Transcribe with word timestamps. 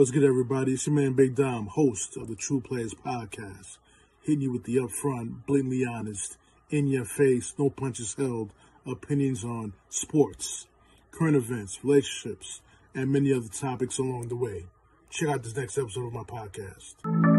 What's 0.00 0.12
good, 0.12 0.24
everybody? 0.24 0.72
It's 0.72 0.86
your 0.86 0.96
man 0.96 1.12
Big 1.12 1.34
Dom, 1.34 1.66
host 1.66 2.16
of 2.16 2.28
the 2.28 2.34
TruPlayaz 2.34 2.94
Podcast, 2.94 3.76
hitting 4.22 4.40
you 4.40 4.50
with 4.50 4.64
the 4.64 4.76
upfront, 4.76 5.44
blatantly 5.44 5.84
honest, 5.84 6.38
in 6.70 6.86
your 6.86 7.04
face, 7.04 7.52
no 7.58 7.68
punches 7.68 8.14
held 8.14 8.50
opinions 8.86 9.44
on 9.44 9.74
sports, 9.90 10.66
current 11.10 11.36
events, 11.36 11.80
relationships, 11.84 12.62
and 12.94 13.12
many 13.12 13.30
other 13.30 13.48
topics 13.48 13.98
along 13.98 14.28
the 14.28 14.36
way. 14.36 14.68
Check 15.10 15.28
out 15.28 15.42
this 15.42 15.54
next 15.54 15.76
episode 15.76 16.06
of 16.06 16.14
my 16.14 16.22
podcast. 16.22 17.29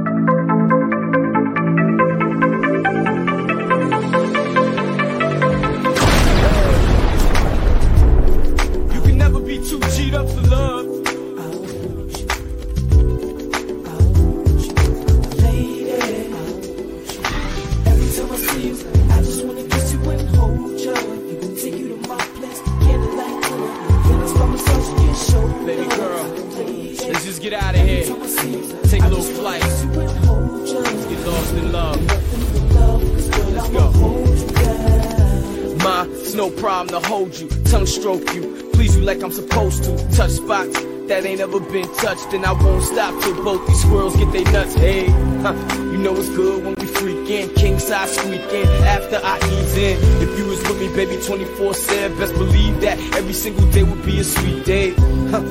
Touched, 42.22 42.34
and 42.34 42.46
I 42.46 42.54
won't 42.54 42.84
stop 42.84 43.22
till 43.22 43.44
both 43.44 43.66
these 43.68 43.82
squirrels 43.82 44.16
get 44.16 44.32
their 44.32 44.52
nuts. 44.52 44.74
Hey, 44.76 45.08
huh, 45.42 45.54
you 45.92 45.98
know 45.98 46.16
it's 46.16 46.30
good 46.30 46.64
when 46.64 46.76
we 46.76 46.86
freakin', 46.86 47.56
king 47.56 47.80
size 47.80 48.16
squeaking 48.16 48.68
after 48.86 49.20
I 49.24 49.38
ease 49.38 49.78
in. 49.78 49.98
If 50.22 50.38
you 50.38 50.46
was 50.48 50.62
with 50.64 50.80
me, 50.80 50.88
baby, 50.96 51.22
24 51.24 51.74
7, 51.74 52.18
best 52.18 52.34
believe 52.34 52.82
that 52.82 53.00
every 53.16 53.34
single 53.34 53.70
day 53.72 53.84
would 53.84 54.06
be 54.06 54.20
a 54.20 54.24
sweet 54.24 54.66
day. 54.66 54.94
Huh. 55.30 55.42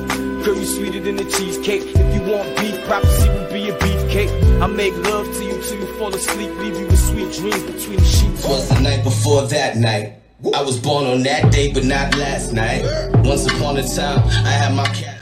You 0.41 0.65
sweeter 0.65 0.99
than 0.99 1.19
a 1.19 1.23
cheesecake. 1.23 1.83
If 1.85 2.15
you 2.15 2.31
want 2.31 2.57
beef, 2.57 2.83
prophecy 2.85 3.29
would 3.29 3.49
be 3.53 3.69
a 3.69 3.77
beefcake. 3.77 4.61
I 4.61 4.67
make 4.67 4.95
love 5.09 5.25
to 5.37 5.43
you 5.43 5.61
till 5.61 5.79
you 5.79 5.85
fall 5.97 6.13
asleep, 6.13 6.49
leave 6.57 6.77
you 6.77 6.87
with 6.87 6.99
sweet 6.99 7.31
dreams 7.33 7.63
between 7.63 7.99
the 7.99 8.05
sheets. 8.05 8.45
was 8.45 8.67
the 8.69 8.79
night 8.79 9.03
before 9.03 9.43
that 9.43 9.77
night. 9.77 10.13
I 10.55 10.63
was 10.63 10.79
born 10.79 11.05
on 11.05 11.21
that 11.23 11.51
day, 11.51 11.71
but 11.71 11.85
not 11.85 12.17
last 12.17 12.53
night. 12.53 12.83
Once 13.23 13.45
upon 13.45 13.77
a 13.77 13.87
time, 13.87 14.27
I 14.43 14.49
had 14.49 14.73
my 14.73 14.85
cat. 14.87 15.20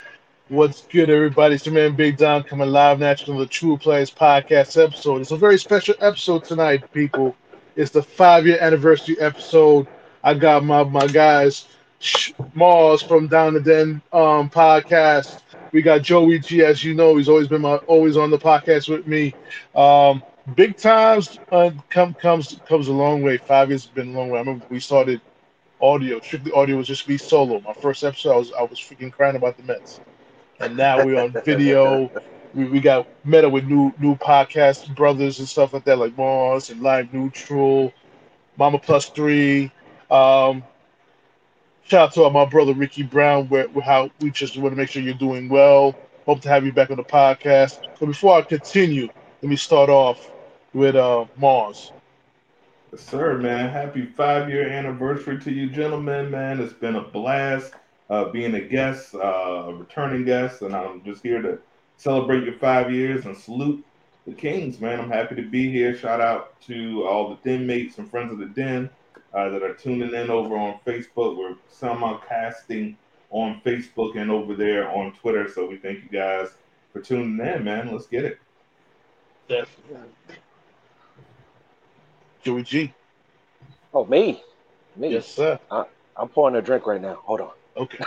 What's 0.60 0.82
good, 0.82 1.08
everybody? 1.08 1.54
It's 1.54 1.64
your 1.64 1.74
man 1.74 1.96
Big 1.96 2.18
Dom 2.18 2.42
coming 2.42 2.68
live 2.68 3.00
naturally 3.00 3.38
the 3.38 3.50
TruPlayaz 3.50 4.14
Podcast 4.14 4.76
episode. 4.78 5.22
It's 5.22 5.30
a 5.30 5.36
very 5.38 5.58
special 5.58 5.94
episode 6.00 6.44
tonight, 6.44 6.92
people. 6.92 7.34
It's 7.76 7.92
the 7.92 8.02
five 8.02 8.46
year 8.46 8.58
anniversary 8.60 9.18
episode. 9.20 9.86
I 10.22 10.34
got 10.34 10.62
my 10.62 10.84
my 10.84 11.06
guys 11.06 11.66
Mars 12.52 13.00
from 13.00 13.26
Down 13.26 13.54
the 13.54 13.60
Den 13.60 14.02
um 14.12 14.50
podcast. 14.50 15.40
We 15.72 15.80
got 15.80 16.02
Joey 16.02 16.40
G, 16.40 16.62
as 16.62 16.84
you 16.84 16.92
know, 16.92 17.16
he's 17.16 17.30
always 17.30 17.48
been 17.48 17.62
my 17.62 17.76
always 17.76 18.18
on 18.18 18.30
the 18.30 18.38
podcast 18.38 18.90
with 18.90 19.06
me. 19.06 19.34
Um, 19.74 20.22
big 20.56 20.76
times 20.76 21.38
uh, 21.52 21.70
come 21.88 22.12
comes 22.12 22.60
comes 22.68 22.88
a 22.88 22.92
long 22.92 23.22
way. 23.22 23.38
Five 23.38 23.70
years 23.70 23.84
has 23.84 23.92
been 23.92 24.14
a 24.14 24.18
long 24.18 24.28
way. 24.28 24.36
I 24.36 24.42
remember 24.42 24.66
we 24.68 24.78
started 24.78 25.22
audio, 25.80 26.20
strictly 26.20 26.52
audio 26.52 26.76
was 26.76 26.86
just 26.86 27.08
me 27.08 27.16
solo. 27.16 27.60
My 27.60 27.72
first 27.72 28.04
episode, 28.04 28.34
I 28.34 28.36
was 28.36 28.52
I 28.52 28.62
was 28.64 28.78
freaking 28.78 29.10
crying 29.10 29.36
about 29.36 29.56
the 29.56 29.62
Mets 29.62 30.00
and 30.60 30.76
now 30.76 31.04
we're 31.04 31.20
on 31.20 31.32
video. 31.44 32.10
We, 32.54 32.64
we 32.64 32.80
got 32.80 33.06
meta 33.24 33.48
with 33.48 33.64
new 33.64 33.92
new 33.98 34.16
podcast 34.16 34.94
brothers 34.94 35.38
and 35.38 35.48
stuff 35.48 35.72
like 35.72 35.84
that, 35.84 35.98
like 35.98 36.16
Mars 36.16 36.70
and 36.70 36.80
Live 36.82 37.12
Neutral, 37.12 37.92
Mama 38.56 38.78
Plus 38.78 39.08
Three. 39.08 39.72
Um, 40.10 40.62
shout 41.84 42.08
out 42.08 42.14
to 42.14 42.30
my 42.30 42.44
brother 42.44 42.74
Ricky 42.74 43.02
Brown. 43.02 43.48
Where, 43.48 43.68
how 43.82 44.10
we 44.20 44.30
just 44.30 44.56
want 44.56 44.72
to 44.72 44.76
make 44.76 44.90
sure 44.90 45.02
you're 45.02 45.14
doing 45.14 45.48
well. 45.48 45.94
Hope 46.26 46.40
to 46.42 46.48
have 46.48 46.64
you 46.64 46.72
back 46.72 46.90
on 46.90 46.96
the 46.96 47.04
podcast. 47.04 47.80
But 47.98 48.06
before 48.06 48.36
I 48.36 48.42
continue, 48.42 49.08
let 49.42 49.48
me 49.48 49.56
start 49.56 49.88
off 49.88 50.30
with 50.74 50.96
uh, 50.96 51.24
Mars. 51.36 51.92
Yes, 52.92 53.02
sir, 53.02 53.38
man. 53.38 53.70
Happy 53.70 54.04
five 54.04 54.50
year 54.50 54.68
anniversary 54.68 55.38
to 55.40 55.52
you, 55.52 55.70
gentlemen, 55.70 56.30
man. 56.30 56.60
It's 56.60 56.72
been 56.72 56.96
a 56.96 57.02
blast 57.02 57.74
uh, 58.10 58.24
being 58.30 58.54
a 58.54 58.60
guest, 58.60 59.14
uh, 59.14 59.18
a 59.68 59.74
returning 59.74 60.24
guest, 60.24 60.62
and 60.62 60.74
I'm 60.74 61.02
just 61.04 61.22
here 61.22 61.40
to 61.40 61.58
celebrate 61.96 62.44
your 62.44 62.58
five 62.58 62.92
years 62.92 63.24
and 63.24 63.36
salute 63.36 63.84
the 64.26 64.34
Kings, 64.34 64.80
man. 64.80 65.00
I'm 65.00 65.10
happy 65.10 65.36
to 65.36 65.48
be 65.48 65.70
here. 65.70 65.96
Shout 65.96 66.20
out 66.20 66.60
to 66.62 67.06
all 67.06 67.30
the 67.30 67.36
den 67.48 67.66
mates 67.66 67.98
and 67.98 68.10
friends 68.10 68.32
of 68.32 68.38
the 68.38 68.46
den 68.46 68.90
uh, 69.32 69.48
that 69.50 69.62
are 69.62 69.74
tuning 69.74 70.12
in 70.12 70.28
over 70.28 70.56
on 70.56 70.80
Facebook. 70.84 71.36
We're 71.36 71.54
simulcasting 71.72 72.96
on 73.30 73.60
Facebook 73.64 74.16
and 74.16 74.30
over 74.30 74.56
there 74.56 74.90
on 74.90 75.12
Twitter, 75.12 75.48
so 75.48 75.66
we 75.66 75.76
thank 75.76 76.02
you 76.02 76.08
guys 76.10 76.48
for 76.92 77.00
tuning 77.00 77.38
in, 77.46 77.64
man. 77.64 77.92
Let's 77.92 78.06
get 78.06 78.24
it. 78.24 78.40
Definitely. 79.48 80.08
Joey 82.42 82.62
G. 82.62 82.92
Oh, 83.94 84.04
me? 84.04 84.42
Me? 84.96 85.12
Yes, 85.12 85.28
sir. 85.28 85.58
I'm 85.70 86.28
pouring 86.28 86.56
a 86.56 86.62
drink 86.62 86.86
right 86.86 87.00
now. 87.00 87.20
Hold 87.24 87.40
on. 87.40 87.50
Okay. 87.76 87.98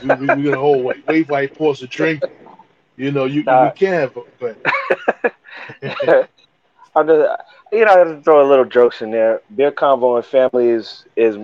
we, 0.00 0.12
we, 0.14 0.28
we're 0.28 0.44
gonna 0.44 0.58
hold 0.60 0.84
wait, 0.84 1.06
wait 1.06 1.28
while 1.28 1.42
he 1.42 1.48
pours 1.48 1.82
a 1.82 1.86
drink. 1.86 2.24
You 2.96 3.10
know, 3.12 3.24
you 3.24 3.46
Nah. 3.46 3.58
we 3.58 3.70
can, 3.70 4.10
but, 4.14 4.24
but 4.38 4.58
I'm 6.96 7.06
just, 7.06 7.30
you 7.72 7.84
know, 7.84 7.92
I 8.00 8.04
just 8.12 8.24
throw 8.24 8.46
a 8.46 8.48
little 8.48 8.64
jokes 8.64 9.02
in 9.02 9.10
there. 9.10 9.40
Beer 9.54 9.72
convo 9.72 10.16
and 10.16 10.24
family 10.26 10.68
is 10.68 11.04
is 11.16 11.36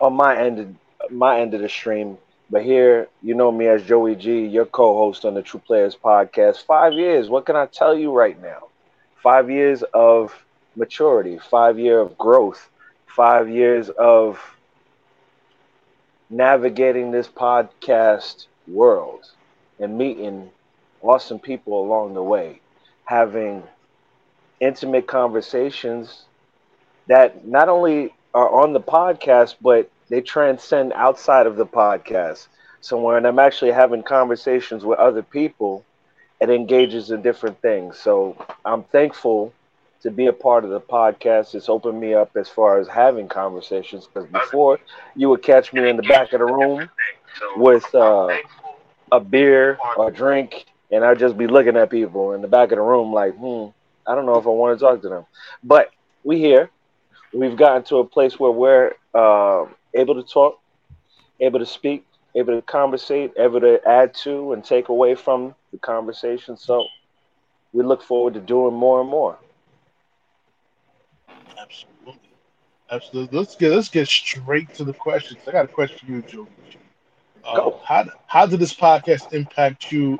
on 0.00 0.12
my 0.14 0.36
end 0.38 0.58
of, 0.58 1.12
my 1.12 1.40
end 1.40 1.54
of 1.54 1.60
the 1.60 1.68
stream. 1.68 2.18
But 2.50 2.62
here, 2.62 3.08
you 3.22 3.34
know 3.34 3.50
me 3.50 3.66
as 3.66 3.84
Joey 3.84 4.14
G, 4.16 4.46
your 4.46 4.66
co-host 4.66 5.24
on 5.24 5.34
the 5.34 5.42
TruPlayaz 5.42 5.96
podcast. 5.98 6.64
Five 6.66 6.92
years. 6.94 7.28
What 7.28 7.46
can 7.46 7.56
I 7.56 7.66
tell 7.66 7.96
you 7.96 8.12
right 8.12 8.40
now? 8.40 8.68
Five 9.22 9.50
years 9.50 9.82
of 9.94 10.32
maturity. 10.76 11.38
Five 11.38 11.78
year 11.78 12.00
of 12.00 12.16
growth. 12.18 12.70
Five 13.06 13.48
years 13.48 13.88
of 13.90 14.40
navigating 16.30 17.10
this 17.10 17.28
podcast 17.28 18.46
world 18.66 19.24
and 19.78 19.96
meeting 19.96 20.50
awesome 21.00 21.38
people 21.38 21.80
along 21.82 22.14
the 22.14 22.22
way, 22.22 22.60
having 23.04 23.62
intimate 24.60 25.06
conversations 25.06 26.26
that 27.08 27.46
not 27.46 27.68
only 27.68 28.14
are 28.34 28.48
on 28.62 28.72
the 28.72 28.80
podcast, 28.80 29.56
but 29.60 29.90
they 30.10 30.20
transcend 30.20 30.92
outside 30.94 31.46
of 31.46 31.56
the 31.56 31.66
podcast. 31.66 32.48
So 32.80 32.98
when 33.00 33.24
I'm 33.26 33.38
actually 33.38 33.72
having 33.72 34.02
conversations 34.02 34.84
with 34.84 34.98
other 34.98 35.22
people, 35.22 35.84
it 36.40 36.50
engages 36.50 37.10
in 37.10 37.22
different 37.22 37.60
things. 37.60 37.98
So 37.98 38.36
I'm 38.64 38.84
thankful 38.84 39.52
to 40.02 40.10
be 40.10 40.26
a 40.26 40.32
part 40.32 40.64
of 40.64 40.70
the 40.70 40.80
podcast. 40.80 41.54
It's 41.54 41.68
opened 41.68 42.00
me 42.00 42.14
up 42.14 42.36
as 42.36 42.48
far 42.48 42.78
as 42.78 42.88
having 42.88 43.28
conversations 43.28 44.06
because 44.06 44.28
before 44.30 44.78
you 45.14 45.28
would 45.30 45.42
catch 45.42 45.72
me 45.72 45.88
in 45.88 45.96
the 45.96 46.02
back 46.02 46.32
of 46.32 46.40
the 46.40 46.46
room 46.46 46.88
with 47.56 47.92
uh, 47.94 48.36
a 49.12 49.20
beer 49.20 49.78
or 49.96 50.10
drink, 50.10 50.66
and 50.90 51.04
I'd 51.04 51.18
just 51.18 51.36
be 51.36 51.46
looking 51.46 51.76
at 51.76 51.90
people 51.90 52.32
in 52.32 52.42
the 52.42 52.48
back 52.48 52.72
of 52.72 52.76
the 52.76 52.82
room 52.82 53.12
like, 53.12 53.34
hmm, 53.34 53.66
I 54.06 54.14
don't 54.14 54.26
know 54.26 54.38
if 54.38 54.46
I 54.46 54.50
want 54.50 54.78
to 54.78 54.84
talk 54.84 55.02
to 55.02 55.08
them. 55.08 55.26
But 55.62 55.90
we 56.24 56.38
here. 56.38 56.70
We've 57.32 57.56
gotten 57.56 57.82
to 57.84 57.98
a 57.98 58.04
place 58.04 58.38
where 58.38 58.50
we're 58.50 58.92
uh, 59.14 59.66
able 59.94 60.14
to 60.14 60.22
talk, 60.22 60.58
able 61.40 61.58
to 61.58 61.66
speak, 61.66 62.06
able 62.34 62.54
to 62.54 62.62
conversate, 62.62 63.32
able 63.38 63.60
to 63.60 63.80
add 63.86 64.14
to 64.24 64.52
and 64.52 64.64
take 64.64 64.88
away 64.88 65.14
from 65.14 65.54
the 65.72 65.78
conversation. 65.78 66.56
So 66.56 66.86
we 67.72 67.84
look 67.84 68.02
forward 68.02 68.34
to 68.34 68.40
doing 68.40 68.74
more 68.74 69.00
and 69.00 69.08
more. 69.10 69.38
Absolutely. 71.60 72.30
Absolutely. 72.90 73.38
Let's 73.38 73.56
get 73.56 73.72
let's 73.72 73.88
get 73.88 74.08
straight 74.08 74.72
to 74.74 74.84
the 74.84 74.94
questions. 74.94 75.40
I 75.46 75.52
got 75.52 75.64
a 75.64 75.68
question 75.68 76.06
for 76.06 76.12
you, 76.12 76.22
Joe. 76.22 76.48
Uh, 77.44 77.60
Go. 77.60 77.80
how 77.80 78.04
how 78.26 78.46
did 78.46 78.60
this 78.60 78.74
podcast 78.74 79.32
impact 79.32 79.90
you 79.92 80.18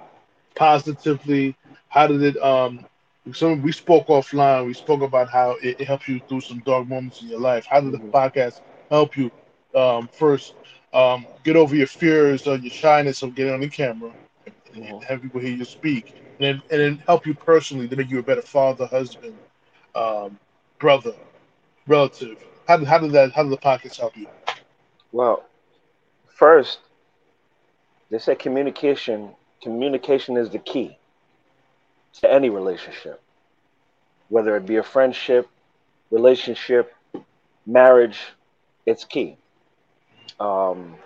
positively? 0.55 1.57
How 1.89 2.07
did 2.07 2.23
it 2.23 2.37
um 2.43 2.87
some 3.33 3.63
we 3.63 3.73
spoke 3.73 4.07
offline, 4.09 4.67
we 4.67 4.75
spoke 4.75 5.03
about 5.03 5.29
how 5.31 5.57
it, 5.63 5.77
it 5.81 5.87
helps 5.87 6.09
you 6.09 6.21
through 6.29 6.41
some 6.41 6.61
dark 6.61 6.87
moments 6.89 7.21
in 7.23 7.29
your 7.29 7.41
life. 7.41 7.67
How 7.69 7.81
did 7.81 7.93
the 7.93 8.01
Mhm. 8.01 8.13
podcast 8.13 8.61
help 8.91 9.17
you 9.17 9.31
um 9.75 10.09
first 10.13 10.55
um 10.93 11.27
get 11.45 11.57
over 11.57 11.75
your 11.75 11.87
fears 11.87 12.47
or 12.47 12.57
your 12.57 12.71
shyness 12.71 13.23
of 13.23 13.35
getting 13.35 13.53
on 13.55 13.61
the 13.61 13.69
camera 13.69 14.13
and 14.75 14.85
Mhm. 14.85 15.03
have 15.07 15.23
people 15.23 15.41
hear 15.41 15.55
you 15.55 15.65
speak 15.65 16.15
and 16.39 16.47
then, 16.47 16.63
and 16.71 16.81
then 16.81 17.03
help 17.07 17.27
you 17.27 17.35
personally 17.35 17.89
to 17.89 17.97
make 17.97 18.11
you 18.11 18.19
a 18.19 18.23
better 18.23 18.43
father, 18.43 18.87
husband, 18.87 19.39
um, 19.95 20.39
brother, 20.79 21.13
relative. 21.89 22.39
How 22.69 22.77
did, 22.79 22.89
how 22.89 22.99
did 22.99 23.13
that 23.13 23.33
how 23.33 23.43
did 23.45 23.53
the 23.53 23.59
podcast 23.59 23.99
help 23.99 24.17
you? 24.17 24.29
Well, 25.13 25.45
first, 26.27 26.81
they 28.11 28.19
said 28.19 28.39
communication 28.39 29.35
communication 29.63 30.37
is 30.37 30.51
the 30.51 30.59
key 30.59 30.99
to 32.21 32.33
any 32.33 32.51
relationship, 32.51 33.23
whether 34.29 34.57
it 34.57 34.67
be 34.67 34.77
a 34.77 34.83
friendship, 34.83 35.49
relationship, 36.11 36.95
marriage. 37.67 38.19
It's 38.87 39.05
key. 39.05 39.39
Um, 40.41 40.97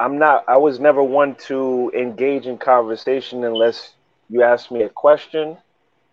I'm 0.00 0.18
not. 0.18 0.44
I 0.48 0.58
was 0.58 0.80
never 0.80 1.02
one 1.02 1.34
to 1.48 1.90
engage 1.94 2.46
in 2.46 2.58
conversation 2.58 3.44
unless 3.44 3.94
you 4.28 4.42
asked 4.42 4.70
me 4.70 4.82
a 4.82 4.88
question. 4.88 5.58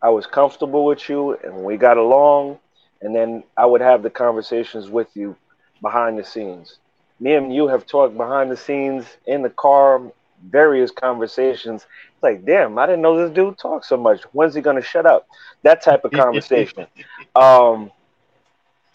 I 0.02 0.10
was 0.10 0.26
comfortable 0.28 0.86
with 0.86 1.10
you, 1.10 1.34
and 1.44 1.64
we 1.64 1.78
got 1.78 1.98
along, 1.98 2.60
and 3.06 3.16
then 3.16 3.44
I 3.58 3.66
would 3.66 3.82
have 3.82 4.04
the 4.04 4.10
conversations 4.12 4.90
with 4.90 5.16
you 5.16 5.38
behind 5.82 6.20
the 6.20 6.26
scenes. 6.26 6.80
Me 7.20 7.36
and 7.36 7.56
you 7.56 7.68
have 7.68 7.86
talked 7.88 8.18
behind 8.18 8.52
the 8.52 8.58
scenes 8.58 9.06
in 9.28 9.44
the 9.44 9.50
car, 9.52 10.02
various 10.50 10.92
conversations. 10.92 11.86
It's 12.14 12.24
like, 12.24 12.46
damn, 12.46 12.78
I 12.80 12.88
didn't 12.88 13.04
know 13.04 13.18
this 13.18 13.32
dude 13.36 13.58
talked 13.60 13.86
so 13.86 13.98
much. 13.98 14.24
When's 14.34 14.56
he 14.56 14.62
gonna 14.62 14.82
shut 14.82 15.06
up? 15.06 15.28
That 15.64 15.84
type 15.84 16.06
of 16.06 16.14
conversation. 16.14 16.88
um, 17.36 17.92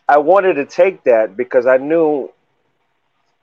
I 0.09 0.19
wanted 0.19 0.55
to 0.55 0.67
take 0.67 1.05
that 1.05 1.37
because 1.37 1.67
I 1.67 1.79
knew 1.79 2.33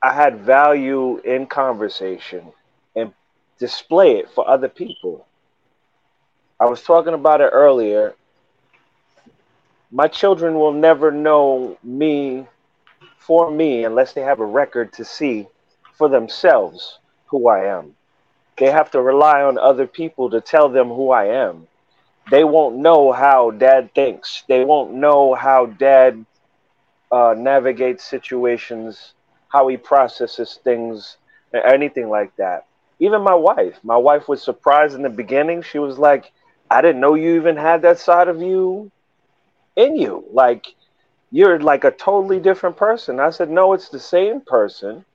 I 0.03 0.13
had 0.13 0.39
value 0.41 1.19
in 1.19 1.47
conversation 1.47 2.53
and 2.95 3.13
display 3.59 4.17
it 4.17 4.29
for 4.31 4.47
other 4.47 4.69
people. 4.69 5.25
I 6.59 6.65
was 6.65 6.83
talking 6.83 7.13
about 7.13 7.41
it 7.41 7.51
earlier. 7.53 8.15
My 9.91 10.09
children 10.09 10.55
will 10.55 10.73
never 10.73 11.11
know 11.11 11.77
me 11.81 12.45
for 13.19 13.49
me 13.49 13.85
unless 13.85 14.11
they 14.11 14.21
have 14.21 14.41
a 14.41 14.45
record 14.45 14.91
to 14.93 15.05
see 15.05 15.47
for 15.93 16.09
themselves 16.09 16.99
who 17.27 17.47
I 17.47 17.65
am. 17.77 17.95
They 18.57 18.69
have 18.69 18.91
to 18.91 19.01
rely 19.01 19.43
on 19.43 19.57
other 19.57 19.87
people 19.87 20.29
to 20.31 20.41
tell 20.41 20.67
them 20.67 20.89
who 20.89 21.11
I 21.11 21.25
am. 21.25 21.67
They 22.29 22.43
won't 22.43 22.75
know 22.75 23.13
how 23.13 23.51
dad 23.51 23.93
thinks. 23.93 24.43
They 24.49 24.65
won't 24.65 24.93
know 24.93 25.35
how 25.35 25.67
dad 25.67 26.25
uh, 27.09 27.35
navigates 27.37 28.03
situations, 28.03 29.13
how 29.47 29.69
he 29.69 29.77
processes 29.77 30.59
things, 30.65 31.15
anything 31.53 32.09
like 32.09 32.35
that. 32.35 32.65
Even 32.99 33.21
my 33.21 33.35
wife. 33.35 33.79
My 33.83 33.95
wife 33.95 34.27
was 34.27 34.41
surprised 34.41 34.95
in 34.95 35.01
the 35.03 35.09
beginning. 35.09 35.61
She 35.61 35.79
was 35.79 35.97
like, 35.97 36.31
I 36.69 36.81
didn't 36.81 36.99
know 36.99 37.13
you 37.13 37.35
even 37.37 37.55
had 37.55 37.83
that 37.83 37.99
side 37.99 38.27
of 38.27 38.41
you 38.41 38.91
in 39.77 39.95
you. 39.95 40.25
Like, 40.33 40.65
you're 41.31 41.59
like 41.59 41.85
a 41.85 41.91
totally 41.91 42.39
different 42.39 42.75
person. 42.75 43.19
I 43.21 43.29
said, 43.29 43.49
No, 43.49 43.73
it's 43.73 43.89
the 43.89 43.99
same 43.99 44.41
person. 44.41 45.05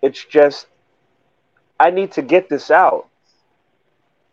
It's 0.00 0.24
just, 0.24 0.66
I 1.78 1.90
need 1.90 2.12
to 2.12 2.22
get 2.22 2.48
this 2.48 2.70
out. 2.70 3.08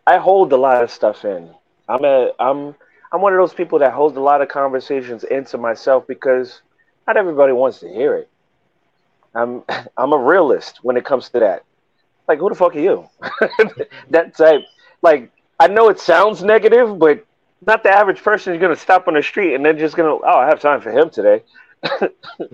I 0.06 0.18
hold 0.18 0.52
a 0.52 0.56
lot 0.56 0.82
of 0.82 0.90
stuff 0.90 1.24
in. 1.24 1.50
I'm 1.88 2.04
a, 2.04 2.32
I'm, 2.38 2.74
I'm 3.12 3.20
one 3.20 3.32
of 3.32 3.38
those 3.38 3.54
people 3.54 3.78
that 3.80 3.92
holds 3.92 4.16
a 4.16 4.20
lot 4.20 4.42
of 4.42 4.48
conversations 4.48 5.24
into 5.24 5.58
myself 5.58 6.06
because 6.06 6.60
not 7.06 7.16
everybody 7.16 7.52
wants 7.52 7.80
to 7.80 7.88
hear 7.88 8.14
it. 8.16 8.28
I'm, 9.34 9.62
I'm 9.96 10.12
a 10.12 10.18
realist 10.18 10.80
when 10.82 10.96
it 10.96 11.04
comes 11.04 11.28
to 11.30 11.40
that. 11.40 11.64
Like, 12.28 12.38
who 12.38 12.48
the 12.48 12.54
fuck 12.54 12.74
are 12.74 12.80
you? 12.80 13.08
that 14.10 14.36
type. 14.36 14.62
Like, 15.02 15.30
I 15.60 15.68
know 15.68 15.88
it 15.88 16.00
sounds 16.00 16.42
negative, 16.42 16.98
but 16.98 17.24
not 17.66 17.82
the 17.82 17.90
average 17.90 18.22
person 18.22 18.54
is 18.54 18.60
going 18.60 18.74
to 18.74 18.80
stop 18.80 19.08
on 19.08 19.14
the 19.14 19.22
street 19.22 19.54
and 19.54 19.64
they're 19.64 19.72
just 19.72 19.96
going 19.96 20.08
to, 20.08 20.26
oh, 20.26 20.38
I 20.38 20.46
have 20.46 20.60
time 20.60 20.80
for 20.80 20.90
him 20.90 21.10
today. 21.10 21.42
you 22.00 22.08
know 22.38 22.52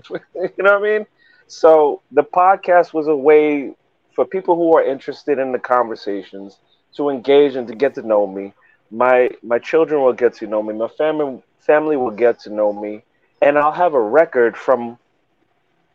what 0.58 0.72
I 0.72 0.80
mean? 0.80 1.06
So 1.46 2.02
the 2.12 2.22
podcast 2.22 2.92
was 2.92 3.08
a 3.08 3.16
way 3.16 3.74
for 4.14 4.24
people 4.24 4.56
who 4.56 4.76
are 4.76 4.84
interested 4.84 5.38
in 5.38 5.52
the 5.52 5.58
conversations 5.58 6.58
to 6.96 7.08
engage 7.08 7.56
and 7.56 7.66
to 7.68 7.74
get 7.74 7.94
to 7.94 8.02
know 8.02 8.26
me. 8.26 8.52
My 8.90 9.30
my 9.42 9.58
children 9.58 10.02
will 10.02 10.12
get 10.12 10.34
to 10.34 10.46
know 10.46 10.62
me. 10.62 10.74
My 10.74 10.88
family 10.88 11.42
family 11.58 11.96
will 11.96 12.10
get 12.10 12.40
to 12.40 12.50
know 12.50 12.72
me, 12.72 13.02
and 13.40 13.56
I'll 13.56 13.72
have 13.72 13.94
a 13.94 14.00
record 14.00 14.56
from 14.56 14.98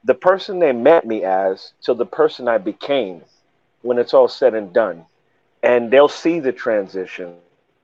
the 0.03 0.13
person 0.13 0.59
they 0.59 0.71
met 0.71 1.05
me 1.05 1.23
as 1.23 1.73
to 1.83 1.93
the 1.93 2.05
person 2.05 2.47
I 2.47 2.57
became 2.57 3.21
when 3.81 3.97
it's 3.97 4.13
all 4.13 4.27
said 4.27 4.53
and 4.53 4.71
done. 4.73 5.05
And 5.63 5.91
they'll 5.91 6.07
see 6.07 6.39
the 6.39 6.51
transition. 6.51 7.35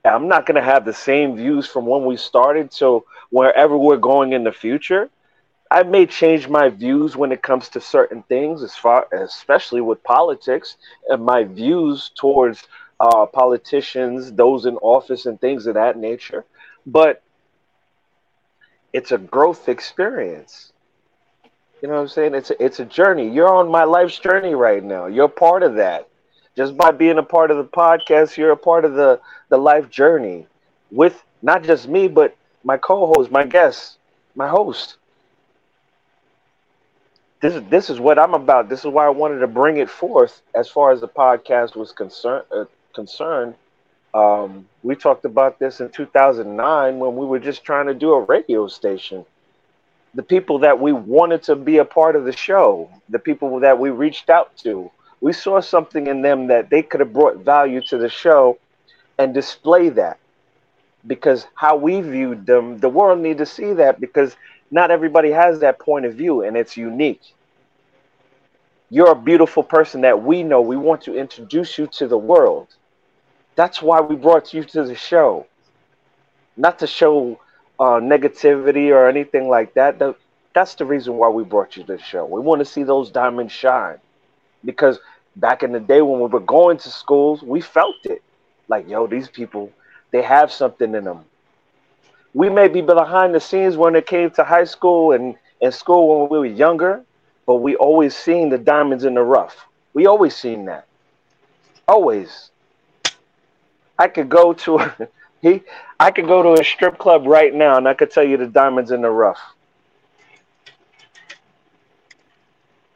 I'm 0.04 0.26
not 0.26 0.46
going 0.46 0.56
to 0.56 0.62
have 0.62 0.84
the 0.84 0.92
same 0.92 1.36
views 1.36 1.66
from 1.66 1.86
when 1.86 2.04
we 2.04 2.16
started 2.16 2.72
to 2.72 3.04
wherever 3.30 3.78
we're 3.78 3.98
going 3.98 4.32
in 4.32 4.42
the 4.42 4.52
future. 4.52 5.10
I 5.70 5.84
may 5.84 6.06
change 6.06 6.48
my 6.48 6.68
views 6.68 7.16
when 7.16 7.30
it 7.32 7.40
comes 7.40 7.68
to 7.70 7.80
certain 7.80 8.22
things, 8.24 8.62
as 8.62 8.74
far, 8.74 9.06
especially 9.12 9.80
with 9.80 10.02
politics, 10.02 10.76
and 11.08 11.24
my 11.24 11.44
views 11.44 12.10
towards 12.16 12.66
uh, 13.00 13.26
politicians, 13.26 14.32
those 14.32 14.66
in 14.66 14.76
office, 14.78 15.24
and 15.26 15.40
things 15.40 15.66
of 15.66 15.74
that 15.74 15.96
nature. 15.96 16.44
But 16.84 17.22
it's 18.92 19.12
a 19.12 19.18
growth 19.18 19.68
experience. 19.68 20.72
You 21.80 21.88
know 21.88 21.94
what 21.94 22.00
I'm 22.00 22.08
saying? 22.08 22.34
It's 22.34 22.50
a, 22.50 22.62
it's 22.62 22.80
a 22.80 22.84
journey. 22.84 23.30
You're 23.30 23.52
on 23.52 23.70
my 23.70 23.84
life's 23.84 24.18
journey 24.18 24.54
right 24.54 24.82
now. 24.82 25.06
You're 25.06 25.28
part 25.28 25.62
of 25.62 25.76
that. 25.76 26.08
Just 26.56 26.76
by 26.76 26.90
being 26.90 27.18
a 27.18 27.22
part 27.22 27.50
of 27.50 27.56
the 27.58 27.64
podcast, 27.64 28.36
you're 28.36 28.52
a 28.52 28.56
part 28.56 28.84
of 28.84 28.94
the 28.94 29.20
the 29.48 29.58
life 29.58 29.88
journey 29.90 30.46
with 30.90 31.24
not 31.42 31.62
just 31.62 31.88
me, 31.88 32.08
but 32.08 32.36
my 32.64 32.76
co-host, 32.76 33.30
my 33.30 33.44
guest, 33.44 33.98
my 34.34 34.48
host. 34.48 34.96
This 37.40 37.54
is 37.54 37.62
this 37.68 37.90
is 37.90 38.00
what 38.00 38.18
I'm 38.18 38.34
about. 38.34 38.68
This 38.68 38.80
is 38.80 38.86
why 38.86 39.06
I 39.06 39.10
wanted 39.10 39.40
to 39.40 39.46
bring 39.48 39.76
it 39.78 39.90
forth 39.90 40.42
as 40.54 40.68
far 40.68 40.92
as 40.92 41.00
the 41.00 41.08
podcast 41.08 41.76
was 41.76 41.92
concerned. 41.92 42.44
Uh, 42.50 42.64
concerned, 42.94 43.54
um, 44.14 44.66
we 44.82 44.94
talked 44.96 45.24
about 45.24 45.58
this 45.58 45.80
in 45.80 45.90
2009 45.90 46.98
when 46.98 47.16
we 47.16 47.26
were 47.26 47.38
just 47.38 47.64
trying 47.64 47.86
to 47.86 47.94
do 47.94 48.12
a 48.12 48.20
radio 48.20 48.66
station. 48.68 49.24
The 50.14 50.22
people 50.22 50.58
that 50.60 50.80
we 50.80 50.92
wanted 50.92 51.42
to 51.44 51.56
be 51.56 51.78
a 51.78 51.84
part 51.84 52.16
of 52.16 52.24
the 52.24 52.32
show, 52.32 52.90
the 53.08 53.18
people 53.18 53.60
that 53.60 53.78
we 53.78 53.90
reached 53.90 54.30
out 54.30 54.56
to, 54.58 54.90
we 55.22 55.32
saw 55.32 55.60
something 55.60 56.08
in 56.08 56.20
them 56.20 56.48
that 56.48 56.68
they 56.68 56.82
could 56.82 57.00
have 57.00 57.12
brought 57.12 57.36
value 57.38 57.80
to 57.80 57.96
the 57.96 58.08
show 58.08 58.58
and 59.18 59.32
display 59.32 59.88
that. 59.88 60.18
Because 61.06 61.46
how 61.54 61.76
we 61.76 62.00
viewed 62.00 62.44
them 62.44 62.78
the 62.78 62.88
world 62.88 63.20
need 63.20 63.38
to 63.38 63.46
see 63.46 63.72
that 63.74 64.00
because 64.00 64.36
not 64.70 64.90
everybody 64.90 65.30
has 65.30 65.60
that 65.60 65.78
point 65.78 66.06
of 66.06 66.14
view 66.14 66.42
and 66.42 66.56
it's 66.56 66.76
unique. 66.76 67.22
You're 68.90 69.12
a 69.12 69.16
beautiful 69.30 69.62
person 69.62 70.00
that 70.02 70.22
we 70.22 70.42
know. 70.42 70.60
We 70.60 70.76
want 70.76 71.02
to 71.02 71.16
introduce 71.16 71.78
you 71.78 71.86
to 71.98 72.08
the 72.08 72.18
world. 72.18 72.68
That's 73.54 73.80
why 73.80 74.00
we 74.00 74.16
brought 74.16 74.52
you 74.52 74.64
to 74.64 74.84
the 74.84 74.96
show. 74.96 75.46
Not 76.56 76.80
to 76.80 76.86
show 76.86 77.38
uh, 77.78 78.00
negativity 78.00 78.90
or 78.90 79.08
anything 79.08 79.48
like 79.48 79.74
that. 79.74 80.02
That's 80.52 80.74
the 80.74 80.84
reason 80.84 81.16
why 81.16 81.28
we 81.28 81.44
brought 81.44 81.76
you 81.76 81.84
to 81.84 81.96
the 81.96 82.02
show. 82.02 82.26
We 82.26 82.40
want 82.40 82.58
to 82.58 82.64
see 82.64 82.82
those 82.82 83.10
diamonds 83.10 83.52
shine. 83.52 83.98
Because 84.64 85.00
back 85.36 85.62
in 85.62 85.72
the 85.72 85.80
day 85.80 86.02
when 86.02 86.20
we 86.20 86.26
were 86.26 86.40
going 86.40 86.78
to 86.78 86.90
schools, 86.90 87.42
we 87.42 87.60
felt 87.60 87.96
it. 88.04 88.22
Like, 88.68 88.88
yo, 88.88 89.06
these 89.06 89.28
people, 89.28 89.70
they 90.12 90.22
have 90.22 90.52
something 90.52 90.94
in 90.94 91.04
them. 91.04 91.24
We 92.34 92.48
may 92.48 92.68
be 92.68 92.80
behind 92.80 93.34
the 93.34 93.40
scenes 93.40 93.76
when 93.76 93.94
it 93.94 94.06
came 94.06 94.30
to 94.32 94.44
high 94.44 94.64
school 94.64 95.12
and, 95.12 95.36
and 95.60 95.72
school 95.74 96.20
when 96.20 96.30
we 96.30 96.38
were 96.38 96.54
younger, 96.54 97.04
but 97.46 97.56
we 97.56 97.76
always 97.76 98.16
seen 98.16 98.48
the 98.48 98.58
diamonds 98.58 99.04
in 99.04 99.14
the 99.14 99.22
rough. 99.22 99.56
We 99.94 100.06
always 100.06 100.34
seen 100.34 100.64
that. 100.66 100.86
Always. 101.88 102.50
I 103.98 104.08
could 104.08 104.28
go 104.28 104.52
to 104.54 105.08
he 105.42 105.62
I 106.00 106.10
could 106.10 106.26
go 106.26 106.42
to 106.42 106.60
a 106.60 106.64
strip 106.64 106.98
club 106.98 107.26
right 107.26 107.54
now 107.54 107.76
and 107.76 107.86
I 107.86 107.94
could 107.94 108.10
tell 108.10 108.24
you 108.24 108.36
the 108.36 108.46
diamonds 108.46 108.90
in 108.90 109.02
the 109.02 109.10
rough. 109.10 109.40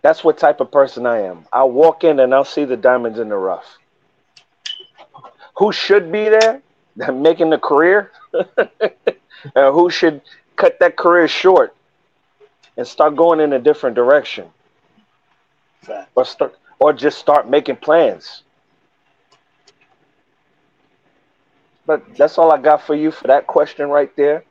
That's 0.07 0.23
what 0.23 0.39
type 0.39 0.61
of 0.61 0.71
person 0.71 1.05
I 1.05 1.23
am. 1.23 1.47
I'll 1.53 1.73
walk 1.73 2.05
in 2.05 2.21
and 2.21 2.33
I'll 2.33 2.45
see 2.45 2.65
the 2.65 2.77
diamonds 2.77 3.19
in 3.19 3.29
the 3.29 3.35
rough. 3.35 3.67
Who 5.57 5.73
should 5.73 6.13
be 6.13 6.29
there? 6.29 6.63
Making 7.13 7.51
the 7.51 7.59
career? 7.59 8.13
and 8.57 9.75
who 9.75 9.91
should 9.91 10.23
cut 10.55 10.79
that 10.79 10.97
career 10.97 11.27
short 11.27 11.75
and 12.77 12.87
start 12.87 13.17
going 13.17 13.41
in 13.41 13.53
a 13.53 13.59
different 13.59 13.97
direction? 13.97 14.47
Or 16.15 16.25
start 16.25 16.55
or 16.79 16.93
just 16.93 17.19
start 17.19 17.51
making 17.51 17.75
plans. 17.75 18.45
But 21.85 22.17
that's 22.17 22.39
all 22.39 22.53
I 22.53 22.59
got 22.59 22.87
for 22.87 22.95
you 22.95 23.11
for 23.11 23.27
that 23.27 23.49
question 23.49 23.89
right 23.89 24.15
there. 24.15 24.45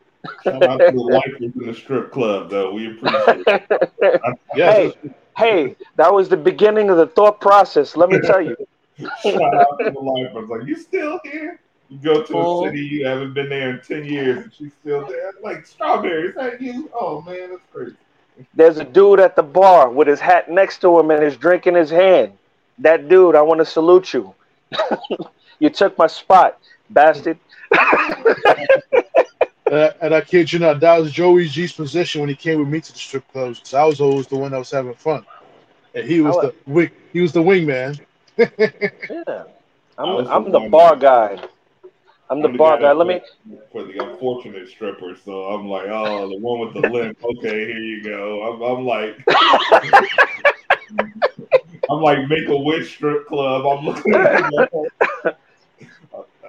Shout 0.43 0.61
out 0.63 0.79
to 0.79 0.91
the 0.91 0.99
lifers 0.99 1.53
in 1.57 1.65
the 1.65 1.73
strip 1.73 2.11
club, 2.11 2.49
though. 2.49 2.73
We 2.73 2.91
appreciate 2.91 3.45
it. 3.47 4.21
yes. 4.57 4.75
Hey, 4.75 5.15
hey, 5.37 5.75
that 5.95 6.13
was 6.13 6.29
the 6.29 6.37
beginning 6.37 6.89
of 6.89 6.97
the 6.97 7.07
thought 7.07 7.39
process. 7.39 7.95
Let 7.95 8.09
me 8.09 8.19
tell 8.19 8.41
you. 8.41 8.55
Shout 9.23 9.55
out 9.55 9.77
to 9.79 9.91
the 9.91 9.99
lifers. 9.99 10.49
Like, 10.49 10.67
you 10.67 10.75
still 10.75 11.19
here? 11.23 11.59
You 11.89 11.99
go 11.99 12.23
to 12.23 12.33
a 12.33 12.37
oh. 12.37 12.65
city 12.65 12.79
you 12.79 13.05
haven't 13.05 13.33
been 13.33 13.49
there 13.49 13.71
in 13.71 13.81
ten 13.81 14.05
years, 14.05 14.43
and 14.43 14.53
she's 14.53 14.71
still 14.81 15.05
there. 15.05 15.33
Like 15.43 15.65
strawberries, 15.65 16.33
that 16.35 16.61
you? 16.61 16.89
Oh 16.93 17.21
man, 17.21 17.51
that's 17.51 17.61
crazy. 17.71 17.95
There's 18.53 18.77
a 18.77 18.83
dude 18.83 19.19
at 19.19 19.35
the 19.35 19.43
bar 19.43 19.89
with 19.89 20.07
his 20.07 20.19
hat 20.19 20.49
next 20.49 20.79
to 20.79 20.99
him 20.99 21.11
and 21.11 21.23
his 21.23 21.37
drink 21.37 21.67
in 21.67 21.75
his 21.75 21.89
hand. 21.89 22.33
That 22.79 23.07
dude, 23.07 23.35
I 23.35 23.41
want 23.41 23.59
to 23.59 23.65
salute 23.65 24.13
you. 24.13 24.33
you 25.59 25.69
took 25.69 25.97
my 25.97 26.07
spot, 26.07 26.59
bastard. 26.89 27.37
Uh, 29.71 29.89
and 30.01 30.13
I 30.13 30.21
kid 30.21 30.53
you 30.53 30.59
not, 30.59 30.79
that 30.81 30.99
was 30.99 31.11
Joey 31.11 31.47
G's 31.47 31.73
position 31.73 32.21
when 32.21 32.29
he 32.29 32.35
came 32.35 32.59
with 32.59 32.67
me 32.67 32.79
to 32.81 32.93
the 32.93 32.99
strip 32.99 33.27
clubs. 33.31 33.59
'cause 33.59 33.73
I 33.73 33.83
was 33.83 33.99
always 33.99 34.27
the 34.27 34.37
one 34.37 34.51
that 34.51 34.59
was 34.59 34.69
having 34.69 34.93
fun, 34.93 35.25
and 35.95 36.07
he 36.07 36.21
was 36.21 36.37
I 36.37 36.41
the 36.41 36.53
wing. 36.67 36.91
He 37.13 37.21
was 37.21 37.31
the 37.31 37.41
wingman. 37.41 37.99
Yeah. 38.37 38.47
I 39.97 40.03
I'm, 40.03 40.27
I'm 40.27 40.43
the 40.45 40.51
the 40.51 40.59
one 40.59 40.69
bar 40.71 40.95
that- 40.95 41.37
guy. 41.39 41.47
I'm 42.29 42.41
the 42.41 42.49
I'm 42.49 42.57
bar 42.57 42.77
guy 42.77 42.83
guy. 42.83 42.91
Let 42.93 43.07
me. 43.07 43.21
for 43.71 43.83
the 43.83 44.03
unfortunate 44.03 44.67
stripper. 44.69 45.15
So 45.23 45.45
I'm 45.45 45.67
like, 45.67 45.87
oh, 45.87 46.27
the 46.27 46.37
one 46.37 46.59
with 46.59 46.73
the 46.73 46.81
limp. 46.89 47.17
Okay, 47.23 47.65
here 47.67 47.77
you 47.79 48.03
go. 48.03 48.43
I'm, 48.43 48.61
I'm 48.79 48.85
like, 48.85 49.17
I'm 51.89 52.01
like 52.01 52.27
Make 52.27 52.47
a 52.49 52.57
Wish 52.57 52.95
strip 52.95 53.27
club. 53.27 53.65
I'm 53.65 53.85
looking 53.85 54.13
at 54.15 54.41
it. 54.41 54.69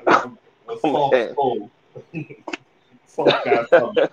I'm 0.06 0.38
a 0.68 0.78
soft 0.80 1.12
Man. 1.12 1.34
Soul. 3.16 3.26
soft 3.26 3.44
guy. 3.44 3.64
stomach. 3.64 4.10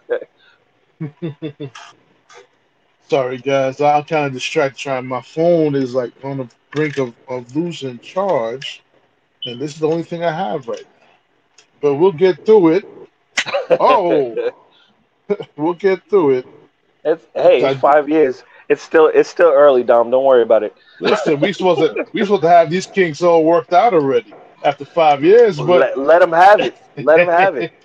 Sorry, 3.09 3.37
guys, 3.37 3.81
I'm 3.81 4.03
kind 4.05 4.27
of 4.27 4.33
distracted. 4.33 4.79
Trying, 4.79 5.05
my 5.05 5.21
phone 5.21 5.75
is 5.75 5.93
like 5.93 6.13
on 6.23 6.37
the 6.37 6.49
brink 6.71 6.97
of, 6.97 7.13
of 7.27 7.55
losing 7.55 7.99
charge, 7.99 8.81
and 9.45 9.59
this 9.59 9.73
is 9.73 9.79
the 9.79 9.87
only 9.87 10.03
thing 10.03 10.23
I 10.23 10.31
have 10.31 10.67
right 10.67 10.85
now. 11.01 11.07
But 11.81 11.95
we'll 11.95 12.11
get 12.11 12.45
through 12.45 12.69
it. 12.69 12.85
Oh, 13.79 14.53
we'll 15.57 15.73
get 15.73 16.03
through 16.09 16.31
it. 16.31 16.45
It's, 17.03 17.25
hey, 17.33 17.63
I- 17.65 17.73
five 17.73 18.09
years. 18.09 18.43
It's 18.69 18.81
still 18.81 19.07
it's 19.07 19.29
still 19.29 19.51
early, 19.51 19.83
Dom. 19.83 20.09
Don't 20.09 20.23
worry 20.23 20.41
about 20.41 20.63
it. 20.63 20.75
Listen, 20.99 21.39
we 21.39 21.51
supposed 21.51 21.81
to 21.81 22.07
we 22.13 22.21
supposed 22.21 22.43
to 22.43 22.49
have 22.49 22.69
these 22.69 22.85
kinks 22.85 23.21
all 23.21 23.43
worked 23.43 23.73
out 23.73 23.93
already 23.93 24.33
after 24.63 24.85
five 24.85 25.23
years, 25.23 25.57
but 25.57 25.67
let, 25.67 25.97
let 25.97 26.19
them 26.19 26.31
have 26.31 26.61
it. 26.61 26.75
Let 26.97 27.17
them 27.17 27.27
have 27.27 27.55
it. 27.57 27.73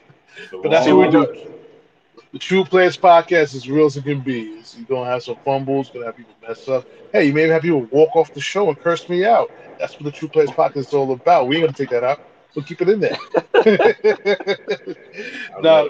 But 0.62 0.71
that's 0.71 0.87
what 0.87 0.97
we 0.97 1.09
do. 1.09 1.26
The 2.33 2.38
TruPlayaz 2.38 2.99
podcast 2.99 3.54
is 3.54 3.68
real 3.68 3.87
as 3.87 3.97
it 3.97 4.04
can 4.04 4.21
be. 4.21 4.40
It's- 4.59 4.76
You're 4.76 4.87
gonna 4.87 5.11
have 5.11 5.23
some 5.23 5.37
fumbles, 5.45 5.90
gonna 5.90 6.07
have 6.07 6.16
people 6.16 6.35
mess 6.47 6.66
up. 6.68 6.85
Hey, 7.12 7.25
you 7.25 7.33
may 7.33 7.42
have 7.49 7.62
people 7.62 7.85
walk 7.90 8.16
off 8.16 8.33
the 8.33 8.40
show 8.40 8.68
and 8.68 8.78
curse 8.78 9.09
me 9.09 9.25
out. 9.25 9.50
That's 9.78 9.99
what 9.99 10.04
the 10.04 10.12
TruPlayaz 10.12 10.54
podcast 10.54 10.76
is 10.78 10.92
all 10.92 11.12
about. 11.12 11.47
We 11.49 11.57
ain't 11.57 11.64
gonna 11.64 11.73
take 11.73 11.90
that 11.90 12.04
out. 12.04 12.21
We'll 12.54 12.64
keep 12.64 12.80
it 12.83 12.88
in 12.88 13.00
there. 13.00 13.16
Now, 15.59 15.88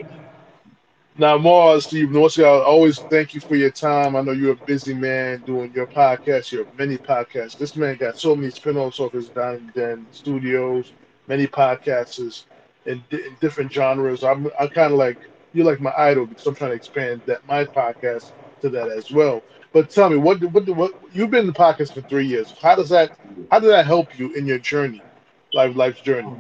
now, 1.17 1.37
Mars, 1.37 1.85
Steve 1.87 2.09
Norsky, 2.09 2.45
I 2.45 2.49
always 2.65 3.01
thank 3.11 3.35
you 3.35 3.41
for 3.41 3.57
your 3.57 3.71
time. 3.71 4.15
I 4.17 4.21
know 4.21 4.33
you're 4.33 4.53
a 4.53 4.57
busy 4.57 4.95
man 4.95 5.43
doing 5.45 5.73
your 5.73 5.87
podcast, 5.87 6.53
your 6.53 6.67
many 6.77 6.97
podcasts. 6.97 7.57
This 7.57 7.75
man 7.77 7.97
got 7.97 8.17
so 8.17 8.35
many 8.37 8.51
spin-offs 8.51 9.01
off 9.01 9.13
his 9.13 9.29
Down 9.29 9.71
Den 9.75 10.07
Studios, 10.11 10.93
many 11.27 11.47
podcasts 11.47 12.45
in, 12.89 13.05
in 13.13 13.37
different 13.41 13.73
genres. 13.73 14.25
I'm, 14.25 14.49
I'm 14.61 14.69
kind 14.71 14.93
of 14.93 14.99
like 14.99 15.19
you're 15.53 15.67
like 15.67 15.81
my 15.81 15.93
idol 15.97 16.27
because 16.27 16.47
I'm 16.47 16.55
trying 16.57 16.73
to 16.73 16.77
expand 16.77 17.23
that 17.27 17.47
my 17.47 17.65
podcast 17.65 18.33
to 18.63 18.71
that 18.71 18.91
as 18.91 19.11
well. 19.13 19.45
But 19.73 19.91
tell 19.91 20.11
me, 20.11 20.17
what 20.17 20.43
what 20.45 20.69
what 20.69 20.93
you've 21.13 21.31
been 21.31 21.43
in 21.43 21.47
the 21.47 21.53
podcast 21.53 21.95
for 21.95 22.03
three 22.03 22.27
years? 22.27 22.55
How 22.61 22.77
does 22.77 22.91
that 22.91 23.13
how 23.51 23.61
did 23.61 23.71
that 23.71 23.87
help 23.87 24.19
you 24.19 24.33
in 24.35 24.47
your 24.47 24.59
journey, 24.59 25.05
life 25.53 25.77
life's 25.77 26.01
journey? 26.01 26.37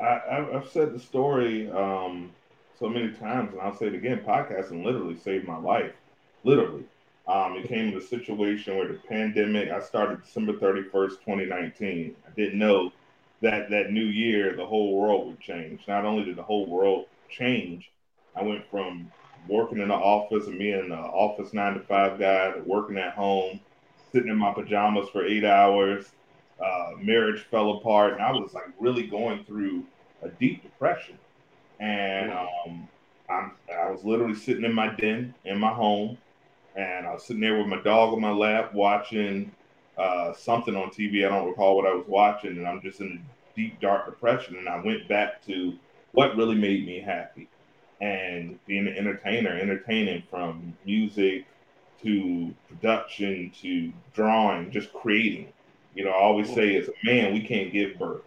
I, 0.00 0.04
I- 0.04 0.56
I've 0.56 0.68
said 0.68 0.92
the 0.92 0.98
story 1.00 1.70
um, 1.70 2.34
so 2.74 2.88
many 2.88 3.12
times, 3.12 3.52
and 3.52 3.60
I'll 3.60 3.74
say 3.74 3.86
it 3.88 3.94
again. 3.94 4.20
Podcasting 4.26 4.84
literally 4.84 5.16
saved 5.16 5.46
my 5.46 5.58
life. 5.58 5.92
Literally, 6.44 6.84
um, 7.26 7.56
it 7.56 7.68
came 7.68 7.90
to 7.92 7.98
a 7.98 8.02
situation 8.02 8.76
where 8.76 8.88
the 8.88 8.94
pandemic. 9.08 9.70
I 9.70 9.80
started 9.80 10.22
December 10.22 10.58
thirty 10.58 10.82
first, 10.90 11.22
twenty 11.22 11.46
nineteen. 11.46 12.16
I 12.26 12.30
didn't 12.36 12.58
know 12.58 12.92
that 13.42 13.70
that 13.70 13.90
new 13.90 14.04
year 14.04 14.56
the 14.56 14.64
whole 14.64 14.96
world 14.96 15.26
would 15.26 15.40
change. 15.40 15.82
Not 15.86 16.04
only 16.04 16.24
did 16.24 16.36
the 16.36 16.42
whole 16.42 16.66
world 16.66 17.06
change, 17.28 17.90
I 18.34 18.42
went 18.42 18.68
from 18.70 19.10
working 19.48 19.78
in 19.78 19.88
the 19.88 19.94
office 19.94 20.46
and 20.46 20.58
being 20.58 20.80
an 20.80 20.92
office 20.92 21.52
nine 21.52 21.74
to 21.74 21.80
five 21.80 22.18
guy 22.18 22.52
to 22.52 22.62
working 22.62 22.96
at 22.96 23.14
home, 23.14 23.60
sitting 24.12 24.28
in 24.28 24.36
my 24.36 24.52
pajamas 24.52 25.08
for 25.10 25.26
eight 25.26 25.44
hours. 25.44 26.06
Uh, 26.64 26.92
marriage 27.00 27.42
fell 27.50 27.72
apart, 27.72 28.12
and 28.12 28.22
I 28.22 28.30
was 28.30 28.54
like 28.54 28.72
really 28.78 29.06
going 29.08 29.44
through 29.44 29.84
a 30.22 30.28
deep 30.28 30.62
depression. 30.62 31.18
And 31.80 32.32
um, 32.32 32.88
I'm, 33.28 33.52
I 33.76 33.90
was 33.90 34.04
literally 34.04 34.36
sitting 34.36 34.64
in 34.64 34.72
my 34.72 34.94
den 34.94 35.34
in 35.44 35.58
my 35.58 35.72
home, 35.72 36.16
and 36.76 37.06
I 37.06 37.12
was 37.12 37.24
sitting 37.24 37.42
there 37.42 37.58
with 37.58 37.66
my 37.66 37.82
dog 37.82 38.12
on 38.12 38.20
my 38.20 38.30
lap 38.30 38.72
watching 38.72 39.50
uh, 39.98 40.32
something 40.34 40.76
on 40.76 40.90
TV. 40.90 41.26
I 41.26 41.28
don't 41.28 41.48
recall 41.48 41.76
what 41.76 41.86
I 41.86 41.94
was 41.94 42.06
watching, 42.06 42.52
and 42.52 42.66
I'm 42.66 42.80
just 42.80 43.00
in 43.00 43.18
a 43.18 43.31
deep, 43.54 43.80
dark 43.80 44.06
depression. 44.06 44.56
And 44.56 44.68
I 44.68 44.82
went 44.82 45.08
back 45.08 45.44
to 45.46 45.74
what 46.12 46.36
really 46.36 46.56
made 46.56 46.86
me 46.86 47.00
happy 47.00 47.48
and 48.00 48.58
being 48.66 48.86
an 48.86 48.96
entertainer, 48.96 49.50
entertaining 49.50 50.22
from 50.28 50.76
music 50.84 51.46
to 52.02 52.52
production 52.68 53.52
to 53.62 53.92
drawing, 54.12 54.70
just 54.70 54.92
creating. 54.92 55.52
You 55.94 56.04
know, 56.04 56.10
I 56.10 56.20
always 56.20 56.52
say 56.52 56.76
as 56.76 56.88
a 56.88 56.92
man, 57.04 57.32
we 57.32 57.40
can't 57.40 57.72
give 57.72 57.98
birth. 57.98 58.22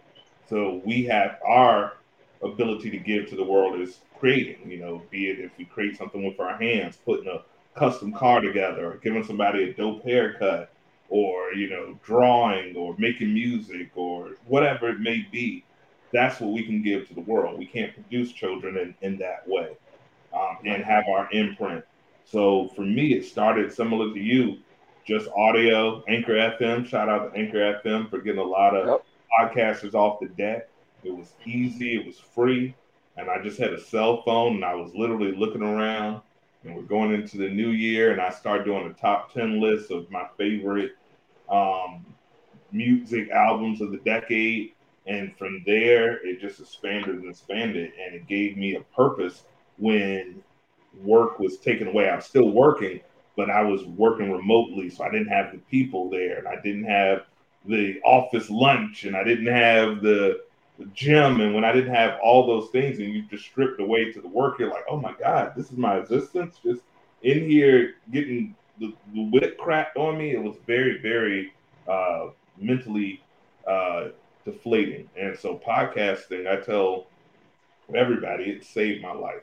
So 0.48 0.80
we 0.84 1.04
have 1.04 1.38
our 1.46 1.94
ability 2.42 2.90
to 2.90 2.98
give 2.98 3.28
to 3.28 3.36
the 3.36 3.44
world 3.44 3.80
is 3.80 3.98
creating, 4.18 4.70
you 4.70 4.78
know, 4.78 5.02
be 5.10 5.28
it 5.28 5.40
if 5.40 5.50
we 5.58 5.64
create 5.64 5.96
something 5.96 6.24
with 6.24 6.40
our 6.40 6.56
hands, 6.56 6.98
putting 7.04 7.28
a 7.28 7.42
custom 7.78 8.12
car 8.12 8.40
together, 8.40 8.92
or 8.92 8.96
giving 8.96 9.24
somebody 9.24 9.64
a 9.64 9.74
dope 9.74 10.02
haircut, 10.04 10.72
or, 11.08 11.52
you 11.54 11.68
know, 11.70 11.98
drawing 12.04 12.76
or 12.76 12.94
making 12.98 13.32
music 13.32 13.90
or 13.94 14.32
whatever 14.44 14.88
it 14.88 15.00
may 15.00 15.26
be. 15.30 15.64
That's 16.12 16.40
what 16.40 16.52
we 16.52 16.64
can 16.64 16.82
give 16.82 17.08
to 17.08 17.14
the 17.14 17.20
world. 17.20 17.58
We 17.58 17.66
can't 17.66 17.94
produce 17.94 18.32
children 18.32 18.76
in, 18.76 18.94
in 19.02 19.18
that 19.18 19.46
way 19.46 19.76
um, 20.34 20.58
and 20.64 20.84
have 20.84 21.04
our 21.08 21.28
imprint. 21.32 21.84
So 22.24 22.68
for 22.74 22.82
me, 22.82 23.14
it 23.14 23.24
started 23.24 23.72
similar 23.72 24.12
to 24.12 24.20
you, 24.20 24.58
just 25.06 25.28
audio, 25.36 26.02
Anchor 26.08 26.32
FM. 26.34 26.86
Shout 26.86 27.08
out 27.08 27.32
to 27.32 27.38
Anchor 27.38 27.80
FM 27.84 28.10
for 28.10 28.18
getting 28.20 28.40
a 28.40 28.44
lot 28.44 28.74
of 28.74 28.86
Yep. 28.88 29.04
podcasters 29.54 29.94
off 29.94 30.20
the 30.20 30.28
deck. 30.28 30.68
It 31.04 31.14
was 31.14 31.34
easy, 31.44 31.94
it 31.96 32.06
was 32.06 32.18
free, 32.18 32.74
and 33.16 33.30
I 33.30 33.40
just 33.42 33.58
had 33.58 33.72
a 33.72 33.80
cell 33.80 34.22
phone 34.22 34.56
and 34.56 34.64
I 34.64 34.74
was 34.74 34.92
literally 34.94 35.32
looking 35.36 35.62
around. 35.62 36.22
And 36.66 36.74
we're 36.74 36.82
going 36.82 37.14
into 37.14 37.36
the 37.36 37.48
new 37.48 37.70
year, 37.70 38.12
and 38.12 38.20
I 38.20 38.30
started 38.30 38.64
doing 38.64 38.86
a 38.86 38.92
top 38.92 39.32
10 39.32 39.60
list 39.60 39.92
of 39.92 40.10
my 40.10 40.26
favorite 40.36 40.96
um, 41.48 42.04
music 42.72 43.30
albums 43.30 43.80
of 43.80 43.92
the 43.92 43.98
decade. 43.98 44.72
And 45.06 45.36
from 45.36 45.62
there, 45.64 46.26
it 46.26 46.40
just 46.40 46.58
expanded 46.58 47.16
and 47.16 47.30
expanded, 47.30 47.92
and 48.04 48.16
it 48.16 48.26
gave 48.26 48.56
me 48.56 48.74
a 48.74 48.80
purpose 48.96 49.44
when 49.78 50.42
work 51.04 51.38
was 51.38 51.58
taken 51.58 51.86
away. 51.86 52.10
I'm 52.10 52.20
still 52.20 52.50
working, 52.50 53.00
but 53.36 53.48
I 53.48 53.62
was 53.62 53.84
working 53.84 54.32
remotely, 54.32 54.90
so 54.90 55.04
I 55.04 55.10
didn't 55.10 55.28
have 55.28 55.52
the 55.52 55.58
people 55.70 56.10
there, 56.10 56.38
and 56.38 56.48
I 56.48 56.60
didn't 56.60 56.84
have 56.84 57.26
the 57.64 58.00
office 58.04 58.50
lunch, 58.50 59.04
and 59.04 59.16
I 59.16 59.22
didn't 59.22 59.46
have 59.46 60.02
the 60.02 60.40
gym. 60.92 61.40
And 61.40 61.54
when 61.54 61.64
I 61.64 61.72
didn't 61.72 61.94
have 61.94 62.18
all 62.22 62.46
those 62.46 62.70
things, 62.70 62.98
and 62.98 63.12
you 63.12 63.22
just 63.22 63.44
stripped 63.44 63.80
away 63.80 64.12
to 64.12 64.20
the 64.20 64.28
work, 64.28 64.58
you're 64.58 64.70
like, 64.70 64.84
oh 64.88 65.00
my 65.00 65.14
God, 65.18 65.52
this 65.56 65.70
is 65.70 65.78
my 65.78 65.98
existence. 65.98 66.58
Just 66.62 66.82
in 67.22 67.48
here 67.48 67.94
getting 68.12 68.54
the, 68.78 68.94
the 69.14 69.22
whip 69.32 69.58
cracked 69.58 69.96
on 69.96 70.18
me. 70.18 70.32
It 70.32 70.42
was 70.42 70.56
very, 70.66 71.00
very 71.00 71.52
uh, 71.88 72.28
mentally 72.58 73.22
uh, 73.66 74.08
deflating. 74.44 75.08
And 75.18 75.38
so, 75.38 75.60
podcasting, 75.66 76.46
I 76.46 76.60
tell 76.64 77.06
everybody, 77.94 78.44
it 78.44 78.64
saved 78.64 79.02
my 79.02 79.12
life 79.12 79.42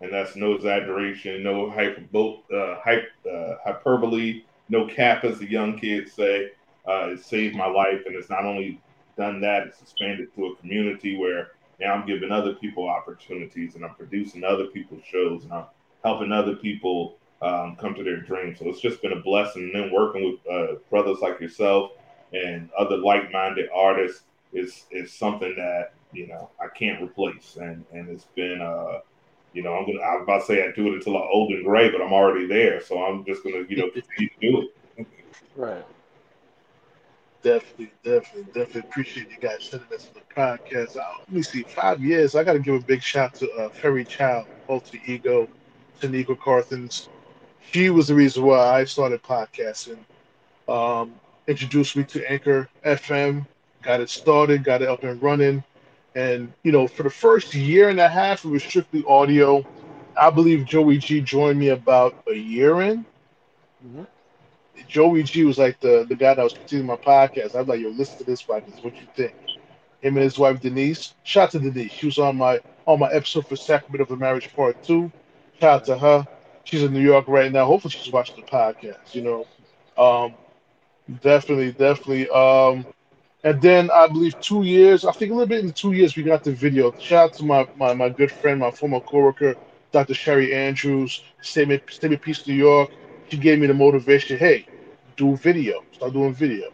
and 0.00 0.12
that's 0.12 0.36
no 0.36 0.52
exaggeration, 0.52 1.42
no 1.42 1.70
hyperbo- 1.70 2.42
uh, 2.52 3.30
uh, 3.30 3.56
hyperbole, 3.64 4.42
no 4.68 4.86
cap, 4.86 5.24
as 5.24 5.38
the 5.38 5.50
young 5.50 5.78
kids 5.78 6.12
say. 6.12 6.50
Uh, 6.86 7.12
it 7.12 7.24
saved 7.24 7.56
my 7.56 7.66
life, 7.66 8.02
and 8.06 8.14
it's 8.14 8.28
not 8.28 8.44
only 8.44 8.78
done 9.16 9.40
that; 9.40 9.66
it's 9.66 9.80
expanded 9.80 10.34
to 10.34 10.46
a 10.46 10.56
community 10.56 11.16
where 11.16 11.52
now 11.80 11.94
I'm 11.94 12.06
giving 12.06 12.30
other 12.30 12.54
people 12.54 12.88
opportunities, 12.88 13.74
and 13.74 13.84
I'm 13.84 13.94
producing 13.94 14.44
other 14.44 14.66
people's 14.66 15.04
shows, 15.04 15.44
and 15.44 15.52
I'm 15.52 15.66
helping 16.02 16.32
other 16.32 16.56
people 16.56 17.18
um, 17.42 17.76
come 17.76 17.94
to 17.94 18.02
their 18.02 18.20
dreams. 18.20 18.58
So 18.58 18.68
it's 18.68 18.80
just 18.80 19.02
been 19.02 19.12
a 19.12 19.20
blessing. 19.20 19.62
And 19.62 19.74
then 19.74 19.92
working 19.92 20.24
with 20.24 20.52
uh, 20.52 20.74
brothers 20.90 21.18
like 21.20 21.40
yourself 21.40 21.92
and 22.32 22.70
other 22.78 22.96
like-minded 22.96 23.68
artists 23.74 24.22
is 24.52 24.86
is 24.90 25.12
something 25.12 25.54
that 25.56 25.92
you 26.12 26.28
know 26.28 26.50
I 26.60 26.68
can't 26.68 27.02
replace, 27.02 27.56
and 27.60 27.84
and 27.92 28.08
it's 28.08 28.26
been. 28.36 28.60
Uh, 28.60 29.00
you 29.52 29.62
know, 29.62 29.74
I'm 29.74 29.86
gonna. 29.86 30.00
I'm 30.00 30.22
about 30.22 30.40
to 30.40 30.46
say 30.46 30.66
I 30.66 30.72
do 30.72 30.88
it 30.88 30.94
until 30.94 31.16
I'm 31.16 31.28
old 31.32 31.52
and 31.52 31.64
gray, 31.64 31.88
but 31.88 32.02
I'm 32.02 32.12
already 32.12 32.46
there. 32.46 32.80
So 32.80 33.02
I'm 33.02 33.24
just 33.24 33.44
gonna, 33.44 33.64
you 33.68 33.76
know, 33.76 33.88
continue 33.94 34.28
to 34.28 34.40
do 34.40 34.68
it. 34.96 35.06
Right. 35.54 35.84
Definitely, 37.44 37.92
definitely, 38.04 38.44
definitely 38.54 38.82
appreciate 38.90 39.28
you 39.30 39.38
guys 39.38 39.64
sending 39.64 39.88
us 39.94 40.06
to 40.08 40.14
the 40.14 40.22
podcast. 40.36 40.96
Uh, 40.96 41.02
let 41.20 41.30
me 41.30 41.42
see, 41.42 41.64
five 41.64 42.02
years. 42.02 42.34
I 42.36 42.44
got 42.44 42.54
to 42.54 42.60
give 42.60 42.74
a 42.76 42.80
big 42.80 43.02
shout 43.02 43.34
to 43.36 43.50
uh, 43.52 43.70
Fairy 43.70 44.04
Child, 44.06 44.46
alter 44.68 44.98
ego, 45.06 45.48
Tanika 46.00 46.36
Carthens. 46.38 47.08
She 47.60 47.90
was 47.90 48.08
the 48.08 48.14
reason 48.14 48.44
why 48.44 48.58
I 48.80 48.84
started 48.84 49.22
podcasting. 49.22 50.04
Um, 50.68 51.20
introduced 51.46 51.96
me 51.96 52.04
to 52.04 52.30
Anchor 52.30 52.70
FM, 52.84 53.46
got 53.82 54.00
it 54.00 54.10
started, 54.10 54.64
got 54.64 54.82
it 54.82 54.88
up 54.88 55.04
and 55.04 55.22
running. 55.22 55.64
And, 56.14 56.54
you 56.64 56.72
know, 56.72 56.88
for 56.88 57.04
the 57.04 57.10
first 57.10 57.54
year 57.54 57.88
and 57.90 58.00
a 58.00 58.08
half, 58.08 58.44
it 58.44 58.48
was 58.48 58.64
strictly 58.64 59.04
audio. 59.08 59.66
I 60.16 60.30
believe 60.30 60.64
Joey 60.66 60.98
G 60.98 61.20
joined 61.20 61.58
me 61.60 61.68
about 61.68 62.14
a 62.28 62.34
year 62.34 62.80
in. 62.82 63.06
Mhm. 63.84 64.06
Joey 64.88 65.22
G 65.22 65.44
was 65.44 65.58
like 65.58 65.80
the, 65.80 66.04
the 66.08 66.16
guy 66.16 66.34
that 66.34 66.42
was 66.42 66.54
continuing 66.54 66.86
my 66.86 66.96
podcast. 66.96 67.54
I 67.54 67.60
was 67.60 67.68
like, 67.68 67.80
yo, 67.80 67.88
listen 67.90 68.18
to 68.18 68.24
this 68.24 68.42
podcast. 68.42 68.82
What 68.82 69.00
you 69.00 69.08
think? 69.14 69.34
Him 70.00 70.16
and 70.16 70.24
his 70.24 70.38
wife 70.38 70.60
Denise. 70.60 71.14
Shout 71.22 71.46
out 71.46 71.50
to 71.52 71.58
Denise. 71.60 71.92
She 71.92 72.06
was 72.06 72.18
on 72.18 72.36
my 72.36 72.60
on 72.86 72.98
my 72.98 73.08
episode 73.10 73.46
for 73.46 73.56
Sacrament 73.56 74.02
of 74.02 74.08
the 74.08 74.16
Marriage 74.16 74.52
Part 74.54 74.82
Two. 74.82 75.12
Shout 75.60 75.76
out 75.76 75.84
to 75.86 75.98
her. 75.98 76.26
She's 76.64 76.82
in 76.82 76.92
New 76.92 77.00
York 77.00 77.26
right 77.28 77.50
now. 77.52 77.66
Hopefully 77.66 77.92
she's 77.92 78.12
watching 78.12 78.36
the 78.36 78.42
podcast, 78.42 79.14
you 79.14 79.22
know. 79.22 79.48
Um 79.96 80.36
definitely, 81.22 81.72
definitely. 81.72 82.28
Um 82.30 82.86
and 83.44 83.60
then 83.60 83.90
I 83.90 84.06
believe 84.08 84.38
two 84.40 84.62
years, 84.62 85.04
I 85.04 85.12
think 85.12 85.30
a 85.30 85.34
little 85.34 85.48
bit 85.48 85.64
in 85.64 85.72
two 85.72 85.92
years, 85.92 86.16
we 86.16 86.22
got 86.22 86.42
the 86.44 86.52
video. 86.52 86.94
Shout 86.98 87.24
out 87.24 87.32
to 87.34 87.44
my, 87.44 87.68
my, 87.76 87.92
my 87.94 88.08
good 88.08 88.32
friend, 88.32 88.58
my 88.60 88.70
former 88.70 89.00
coworker, 89.00 89.56
Dr. 89.92 90.14
Sherry 90.14 90.54
Andrews, 90.54 91.22
Statement, 91.42 91.82
Statement 91.90 92.22
Peace 92.22 92.46
New 92.46 92.54
York. 92.54 92.90
She 93.30 93.38
gave 93.38 93.58
me 93.58 93.66
the 93.66 93.74
motivation, 93.74 94.38
hey, 94.38 94.66
do 95.16 95.36
video. 95.36 95.84
Start 95.92 96.12
doing 96.12 96.34
video. 96.34 96.70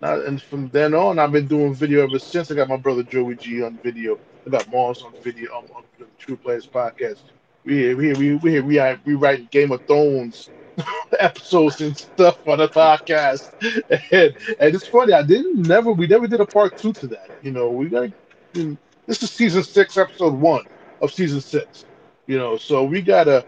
Now, 0.00 0.20
and 0.20 0.40
from 0.40 0.68
then 0.70 0.94
on, 0.94 1.18
I've 1.18 1.32
been 1.32 1.46
doing 1.46 1.74
video 1.74 2.02
ever 2.04 2.18
since. 2.18 2.50
I 2.50 2.54
got 2.54 2.68
my 2.68 2.76
brother 2.76 3.02
Joey 3.02 3.36
G 3.36 3.62
on 3.62 3.78
video. 3.82 4.18
I 4.46 4.50
got 4.50 4.70
Mars 4.70 5.02
on 5.02 5.14
video 5.22 5.50
on, 5.54 5.64
on 5.74 5.84
the 5.98 6.06
TruPlayaz 6.20 6.68
podcast. 6.70 7.22
We 7.64 7.94
we 7.94 8.12
we 8.14 8.34
we 8.36 8.50
here, 8.50 8.64
we, 8.64 8.78
are, 8.78 9.00
we 9.04 9.14
write 9.14 9.50
Game 9.50 9.72
of 9.72 9.86
Thrones 9.86 10.50
episodes 11.18 11.80
and 11.80 11.96
stuff 11.96 12.38
on 12.46 12.58
the 12.58 12.68
podcast. 12.68 13.52
And, 14.12 14.34
and 14.60 14.74
it's 14.74 14.86
funny, 14.86 15.12
I 15.14 15.22
didn't 15.22 15.62
never 15.66 15.92
we 15.92 16.06
never 16.06 16.26
did 16.28 16.40
a 16.40 16.46
part 16.46 16.76
two 16.76 16.92
to 16.94 17.06
that. 17.08 17.30
You 17.40 17.52
know, 17.52 17.70
we 17.70 17.88
got 17.88 18.10
this 18.52 19.22
is 19.22 19.30
season 19.30 19.62
six, 19.62 19.96
episode 19.96 20.34
one 20.34 20.64
of 21.00 21.12
season 21.12 21.40
six. 21.40 21.84
You 22.26 22.38
know, 22.38 22.56
so 22.56 22.84
we 22.84 23.02
gotta 23.02 23.46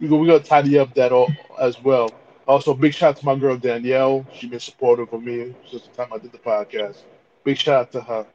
we 0.00 0.08
go 0.08 0.16
we 0.16 0.26
gotta 0.26 0.44
tidy 0.44 0.78
up 0.78 0.94
that 0.94 1.12
all 1.12 1.30
as 1.60 1.80
well. 1.82 2.10
Also, 2.48 2.74
big 2.74 2.94
shout 2.94 3.10
out 3.10 3.16
to 3.18 3.26
my 3.26 3.36
girl 3.36 3.56
Danielle. 3.56 4.26
She's 4.34 4.50
been 4.50 4.60
supportive 4.60 5.12
of 5.12 5.22
me 5.22 5.54
since 5.70 5.86
the 5.86 5.90
time 5.90 6.12
I 6.12 6.18
did 6.18 6.32
the 6.32 6.38
podcast. 6.38 7.02
Big 7.44 7.56
shout 7.58 7.82
out 7.82 7.92
to 7.92 8.00
her. 8.00 8.26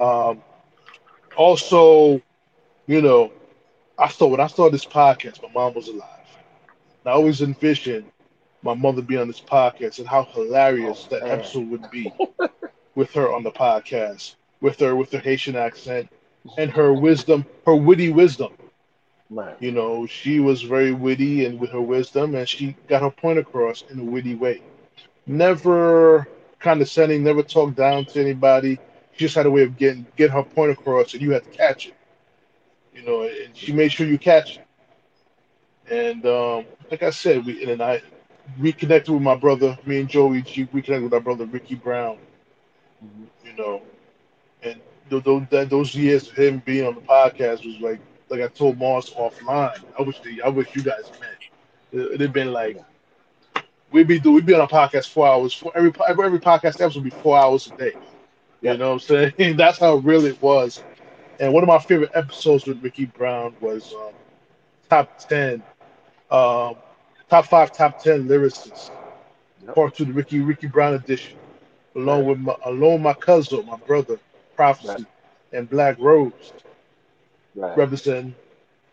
Um, 0.00 0.42
also, 1.36 2.20
you 2.86 3.02
know, 3.02 3.32
I 3.98 4.08
saw 4.08 4.26
when 4.28 4.40
I 4.40 4.46
started 4.48 4.74
this 4.74 4.86
podcast, 4.86 5.42
my 5.42 5.50
mom 5.54 5.74
was 5.74 5.88
alive. 5.88 6.08
And 7.04 7.12
I 7.12 7.12
always 7.12 7.42
envisioned 7.42 8.10
my 8.62 8.74
mother 8.74 9.02
being 9.02 9.20
on 9.20 9.28
this 9.28 9.40
podcast 9.40 9.98
and 9.98 10.08
how 10.08 10.24
hilarious 10.24 11.04
that 11.06 11.22
man. 11.22 11.32
episode 11.32 11.68
would 11.70 11.90
be 11.90 12.12
with 12.94 13.12
her 13.12 13.32
on 13.32 13.42
the 13.42 13.50
podcast, 13.52 14.34
with 14.60 14.80
her 14.80 14.96
with 14.96 15.12
her 15.12 15.18
Haitian 15.18 15.56
accent 15.56 16.08
and 16.56 16.70
her 16.70 16.92
wisdom, 16.92 17.46
her 17.66 17.74
witty 17.74 18.10
wisdom. 18.10 18.52
Man. 19.30 19.56
You 19.60 19.72
know, 19.72 20.06
she 20.06 20.40
was 20.40 20.62
very 20.62 20.92
witty 20.92 21.44
and 21.44 21.58
with 21.60 21.70
her 21.70 21.80
wisdom, 21.80 22.34
and 22.34 22.48
she 22.48 22.76
got 22.88 23.02
her 23.02 23.10
point 23.10 23.38
across 23.38 23.82
in 23.90 23.98
a 24.00 24.04
witty 24.04 24.34
way. 24.34 24.62
Never 25.26 26.26
condescending, 26.58 27.22
never 27.22 27.42
talked 27.42 27.76
down 27.76 28.04
to 28.06 28.20
anybody. 28.20 28.78
She 29.12 29.24
just 29.24 29.34
had 29.36 29.46
a 29.46 29.50
way 29.50 29.62
of 29.62 29.76
getting 29.76 30.06
get 30.16 30.30
her 30.30 30.42
point 30.42 30.72
across, 30.72 31.12
and 31.14 31.22
you 31.22 31.30
had 31.32 31.44
to 31.44 31.50
catch 31.50 31.86
it. 31.88 31.94
You 32.94 33.02
know, 33.02 33.22
and 33.22 33.56
she 33.56 33.72
made 33.72 33.92
sure 33.92 34.06
you 34.06 34.18
catch 34.18 34.56
it. 34.58 34.64
And 35.90 36.24
um, 36.26 36.66
like 36.90 37.02
I 37.02 37.10
said, 37.10 37.44
we 37.44 37.70
and 37.70 37.82
I 37.82 38.00
reconnected 38.58 39.12
with 39.12 39.22
my 39.22 39.36
brother. 39.36 39.78
Me 39.86 40.00
and 40.00 40.08
Joey 40.08 40.42
G 40.42 40.68
reconnected 40.72 41.04
with 41.04 41.14
our 41.14 41.20
brother 41.20 41.44
Ricky 41.46 41.74
Brown. 41.74 42.18
You 43.44 43.52
know, 43.54 43.82
and 44.62 44.80
th- 45.10 45.24
th- 45.24 45.48
that 45.50 45.70
those 45.70 45.94
years 45.94 46.28
of 46.28 46.34
him 46.36 46.62
being 46.64 46.86
on 46.86 46.94
the 46.94 47.00
podcast 47.00 47.64
was 47.66 47.78
like 47.80 48.00
like 48.30 48.40
I 48.40 48.48
told 48.48 48.78
Mars 48.78 49.10
offline. 49.18 49.84
I 49.98 50.02
wish 50.02 50.20
they, 50.20 50.40
I 50.44 50.48
wish 50.48 50.74
you 50.74 50.82
guys 50.82 51.12
met. 51.20 51.38
It, 51.92 52.12
it'd 52.14 52.32
been 52.32 52.52
like 52.52 52.78
we'd 53.90 54.08
be 54.08 54.20
do 54.20 54.32
we'd 54.32 54.46
be 54.46 54.54
on 54.54 54.60
a 54.60 54.68
podcast 54.68 55.08
four 55.10 55.26
hours. 55.28 55.54
For 55.54 55.72
every 55.76 55.92
every, 56.08 56.40
podcast 56.40 56.80
episode 56.80 56.96
would 56.96 57.04
be 57.04 57.10
four 57.10 57.38
hours 57.38 57.66
a 57.68 57.72
day. 57.72 57.92
You 58.60 58.76
know 58.76 58.94
what 58.96 59.10
I'm 59.10 59.32
saying? 59.38 59.56
That's 59.56 59.78
how 59.78 59.96
real 59.96 60.24
it 60.26 60.40
was. 60.42 60.84
And 61.38 61.52
one 61.52 61.62
of 61.62 61.68
my 61.68 61.78
favorite 61.78 62.10
episodes 62.14 62.66
with 62.66 62.82
Ricky 62.82 63.06
Brown 63.06 63.56
was 63.60 63.92
um, 63.94 64.14
top 64.88 65.16
ten, 65.18 65.62
um, 66.30 66.76
top 67.28 67.46
five, 67.46 67.72
top 67.72 67.98
ten 67.98 68.26
lyricists. 68.28 68.90
Yep. 69.64 69.74
Part 69.74 69.94
two, 69.94 70.04
the 70.06 70.12
Ricky 70.12 70.40
Ricky 70.40 70.66
Brown 70.68 70.94
edition, 70.94 71.38
along 71.96 72.24
with 72.26 72.38
my 72.38 72.54
along 72.64 72.94
with 72.94 73.02
my 73.02 73.14
cousin, 73.14 73.64
my 73.66 73.76
brother, 73.86 74.18
Prophecy, 74.56 75.04
Right. 75.04 75.06
and 75.52 75.68
Black 75.68 75.96
Rose 75.98 76.52
Right. 77.54 77.80
represent 77.80 78.34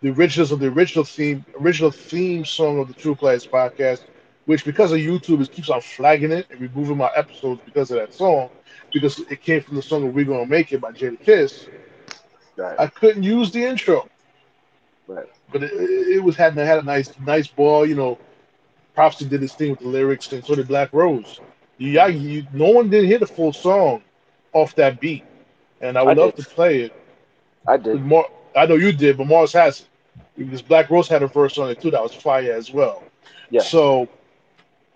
the 0.01 0.09
originals 0.09 0.51
of 0.51 0.59
the 0.59 0.67
original 0.67 1.03
theme, 1.03 1.45
original 1.59 1.91
theme 1.91 2.45
song 2.45 2.79
of 2.79 2.87
the 2.87 2.93
TruPlayaz 2.93 3.47
podcast, 3.49 4.03
which 4.45 4.65
because 4.65 4.91
of 4.91 4.99
YouTube, 4.99 5.41
it 5.41 5.51
keeps 5.51 5.69
on 5.69 5.81
flagging 5.81 6.31
it 6.31 6.47
and 6.49 6.59
removing 6.61 6.97
my 6.97 7.09
episodes 7.15 7.61
because 7.65 7.91
of 7.91 7.97
that 7.97 8.13
song, 8.13 8.49
because 8.93 9.19
it 9.29 9.41
came 9.41 9.61
from 9.61 9.75
the 9.75 9.81
song 9.81 10.07
of 10.07 10.13
"We 10.13 10.23
Gonna 10.25 10.45
Make 10.45 10.71
It" 10.71 10.81
by 10.81 10.91
Jadakiss. 10.91 11.67
Right. 12.57 12.79
I 12.79 12.87
couldn't 12.87 13.23
use 13.23 13.51
the 13.51 13.63
intro, 13.63 14.09
Right. 15.07 15.27
but 15.51 15.63
it, 15.63 15.71
it 15.71 16.23
was 16.23 16.35
had 16.35 16.55
had 16.55 16.79
a 16.79 16.83
nice 16.83 17.09
nice 17.19 17.47
ball. 17.47 17.85
You 17.85 17.95
know, 17.95 18.19
Prophecy 18.93 19.25
did 19.25 19.41
his 19.41 19.53
thing 19.53 19.71
with 19.71 19.79
the 19.79 19.87
lyrics, 19.87 20.31
and 20.31 20.43
so 20.45 20.55
did 20.55 20.67
Black 20.67 20.93
Rose. 20.93 21.39
You, 21.77 21.99
I, 21.99 22.07
you, 22.07 22.45
no 22.51 22.69
one 22.69 22.89
did 22.89 23.05
hear 23.05 23.19
the 23.19 23.27
full 23.27 23.53
song 23.53 24.03
off 24.53 24.75
that 24.75 24.99
beat, 24.99 25.23
and 25.81 25.97
I 25.97 26.03
would 26.03 26.13
I 26.13 26.15
love 26.15 26.35
did. 26.35 26.35
to 26.35 26.43
play 26.43 26.81
it. 26.83 26.93
I 27.67 27.77
did. 27.77 28.01
Mar- 28.01 28.29
I 28.57 28.65
know 28.65 28.75
you 28.75 28.91
did, 28.91 29.17
but 29.17 29.27
Mars 29.27 29.53
hasn't. 29.53 29.89
Because 30.37 30.61
Black 30.61 30.89
Rose 30.89 31.07
had 31.07 31.23
a 31.23 31.27
verse 31.27 31.57
on 31.57 31.69
it 31.69 31.81
too 31.81 31.91
that 31.91 32.01
was 32.01 32.13
fire 32.13 32.53
as 32.53 32.71
well. 32.71 33.03
Yeah. 33.49 33.61
So, 33.61 34.01
you 34.01 34.07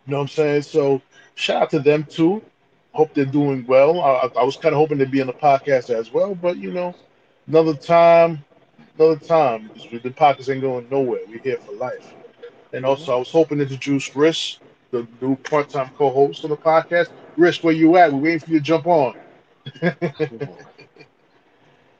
know 0.08 0.17
what 0.17 0.24
I'm 0.24 0.28
saying? 0.28 0.63
So, 0.63 1.02
shout 1.36 1.63
out 1.63 1.69
to 1.71 1.80
them 1.80 2.04
too. 2.04 2.43
Hope 2.93 3.13
they're 3.13 3.26
doing 3.26 3.65
well. 3.67 4.02
I, 4.02 4.30
I- 4.38 4.43
was 4.43 4.58
kind 4.58 4.74
of 4.74 4.80
hoping 4.80 4.97
they'd 4.97 5.10
be 5.12 5.21
on 5.21 5.28
the 5.28 5.34
podcast 5.34 5.89
as 5.89 6.12
well, 6.12 6.36
but 6.36 6.58
you 6.58 6.71
know, 6.71 6.93
another 7.47 7.74
time, 7.74 8.43
another 8.97 9.17
time. 9.17 9.69
Because 9.74 10.02
the 10.02 10.10
podcast 10.10 10.52
ain't 10.52 10.62
going 10.62 10.88
nowhere. 10.89 11.21
We're 11.28 11.39
here 11.39 11.58
for 11.58 11.74
life. 11.74 12.13
And 12.74 12.86
also, 12.86 13.04
mm-hmm. 13.04 13.12
I 13.12 13.15
was 13.15 13.32
hoping 13.32 13.58
to 13.60 13.63
introduce 13.63 14.10
Riss, 14.10 14.58
the 14.91 15.08
new 15.21 15.36
part-time 15.38 15.91
co-host 15.97 16.43
on 16.43 16.50
the 16.50 16.58
podcast. 16.58 17.10
Riss, 17.38 17.63
where 17.63 17.74
you 17.74 17.95
at? 17.97 18.12
We're 18.12 18.19
waiting 18.19 18.39
for 18.39 18.52
you 18.52 18.60
to 18.60 18.63
jump 18.63 18.88
on. 18.88 19.15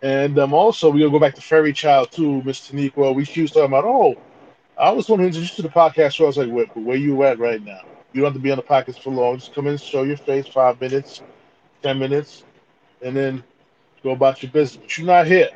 And 0.02 0.40
um, 0.40 0.54
also, 0.54 0.90
we're 0.90 1.00
gonna 1.00 1.12
go 1.12 1.20
back 1.20 1.36
to 1.36 1.42
Fairy 1.42 1.74
Child 1.74 2.12
too, 2.12 2.42
Miss 2.44 2.70
Taniqua. 2.70 3.14
We 3.14 3.24
she 3.26 3.44
was 3.44 3.52
talking 3.52 3.66
about, 3.66 3.86
oh, 3.86 4.16
I 4.78 4.92
was 4.92 5.08
one 5.08 5.20
who 5.20 5.28
introduced 5.28 5.58
you 5.58 5.64
to 5.64 5.70
the 5.70 5.74
podcast. 5.74 6.18
So 6.18 6.24
I 6.24 6.28
was 6.28 6.38
like, 6.38 6.50
where, 6.50 6.66
where 6.74 6.98
you 6.98 7.22
at 7.24 7.38
right 7.40 7.64
now? 7.64 7.82
You 8.14 8.22
don't 8.22 8.34
have 8.34 8.34
to 8.34 8.44
be 8.44 8.52
on 8.52 8.58
the 8.58 8.64
podcast 8.64 9.02
for 9.02 9.12
long. 9.12 9.38
Just 9.38 9.54
come 9.54 9.68
in, 9.68 9.78
show 9.78 10.04
your 10.04 10.18
face, 10.18 10.48
five 10.48 10.82
minutes, 10.82 11.22
ten 11.84 12.00
minutes, 12.00 12.44
and 13.02 13.16
then 13.16 13.44
go 14.04 14.12
about 14.12 14.42
your 14.42 14.52
business. 14.52 14.82
But 14.82 14.98
you're 14.98 15.08
not 15.08 15.28
here. 15.28 15.50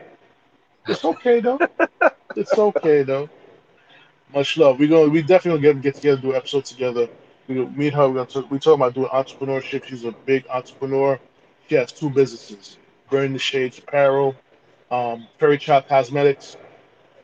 It's 0.87 1.03
okay 1.03 1.39
though. 1.39 1.59
it's 2.35 2.57
okay 2.57 3.03
though. 3.03 3.29
Much 4.33 4.57
love. 4.57 4.79
We're 4.79 4.89
gonna 4.89 5.09
we 5.09 5.21
definitely 5.23 5.61
gonna 5.61 5.73
get 5.73 5.81
get 5.81 5.95
together, 5.95 6.21
do 6.21 6.29
an 6.31 6.37
episode 6.37 6.65
together. 6.65 7.07
We 7.47 7.55
gonna 7.55 7.69
meet 7.71 7.93
her. 7.93 8.07
We're 8.07 8.15
gonna 8.15 8.25
talk, 8.27 8.51
we 8.51 8.59
talking 8.59 8.81
about 8.81 8.93
doing 8.93 9.07
entrepreneurship. 9.07 9.85
She's 9.85 10.05
a 10.05 10.11
big 10.11 10.45
entrepreneur. 10.49 11.19
She 11.67 11.75
has 11.75 11.91
two 11.91 12.09
businesses. 12.11 12.77
Burn 13.09 13.33
the 13.33 13.39
Shades 13.39 13.79
Apparel, 13.79 14.35
um, 14.91 15.27
Fairy 15.39 15.57
Child 15.57 15.87
Cosmetics, 15.87 16.57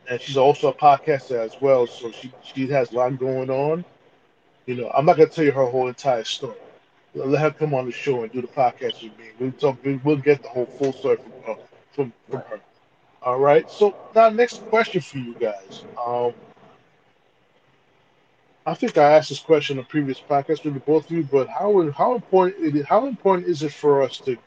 and 0.10 0.20
she's 0.22 0.38
also 0.38 0.70
a 0.70 0.74
podcaster 0.74 1.38
as 1.39 1.60
well. 1.62 1.88
So 1.88 2.12
she 2.12 2.34
she 2.41 2.67
has 2.70 2.91
a 2.91 2.96
lot 2.96 3.17
going 3.20 3.50
on. 3.50 3.86
You 4.65 4.76
know, 4.76 4.91
I'm 4.94 5.06
not 5.06 5.17
gonna 5.17 5.30
tell 5.30 5.44
you 5.46 5.52
her 5.52 5.65
whole 5.65 5.88
entire 5.88 6.24
story. 6.24 6.58
Let 7.13 7.41
her 7.41 7.52
come 7.52 7.74
on 7.74 7.86
the 7.86 7.91
show 7.91 8.24
and 8.24 8.32
do 8.32 8.41
the 8.41 8.48
podcast 8.48 9.02
with 9.04 9.17
me. 9.17 9.32
We'll 9.39 9.52
talk. 9.54 9.78
we- 9.84 10.00
We'll 10.04 10.17
get 10.17 10.41
the 10.44 10.50
whole 10.50 10.67
full 10.67 10.94
story 10.94 11.17
from 11.17 11.34
her. 11.46 11.56
From, 11.91 12.13
from 12.30 12.41
her. 12.50 12.62
All 13.22 13.39
right. 13.39 13.70
So 13.70 13.96
now, 14.15 14.30
next 14.30 14.65
question 14.70 15.02
for 15.02 15.17
you 15.17 15.36
guys. 15.36 15.86
Um, 16.06 16.34
I 18.65 18.74
think 18.76 18.98
I 18.98 19.13
asked 19.13 19.30
this 19.30 19.39
question 19.39 19.78
in 19.78 19.84
a 19.84 19.88
previous 19.88 20.20
podcast 20.22 20.63
with 20.63 20.84
both 20.86 21.06
of 21.06 21.12
you, 21.12 21.24
but 21.24 21.48
how 21.48 21.89
how 21.91 22.15
important 22.15 22.86
how 22.88 23.06
important 23.08 23.48
is 23.48 23.63
it 23.63 23.72
for 23.74 24.02
us 24.04 24.17
to 24.20 24.38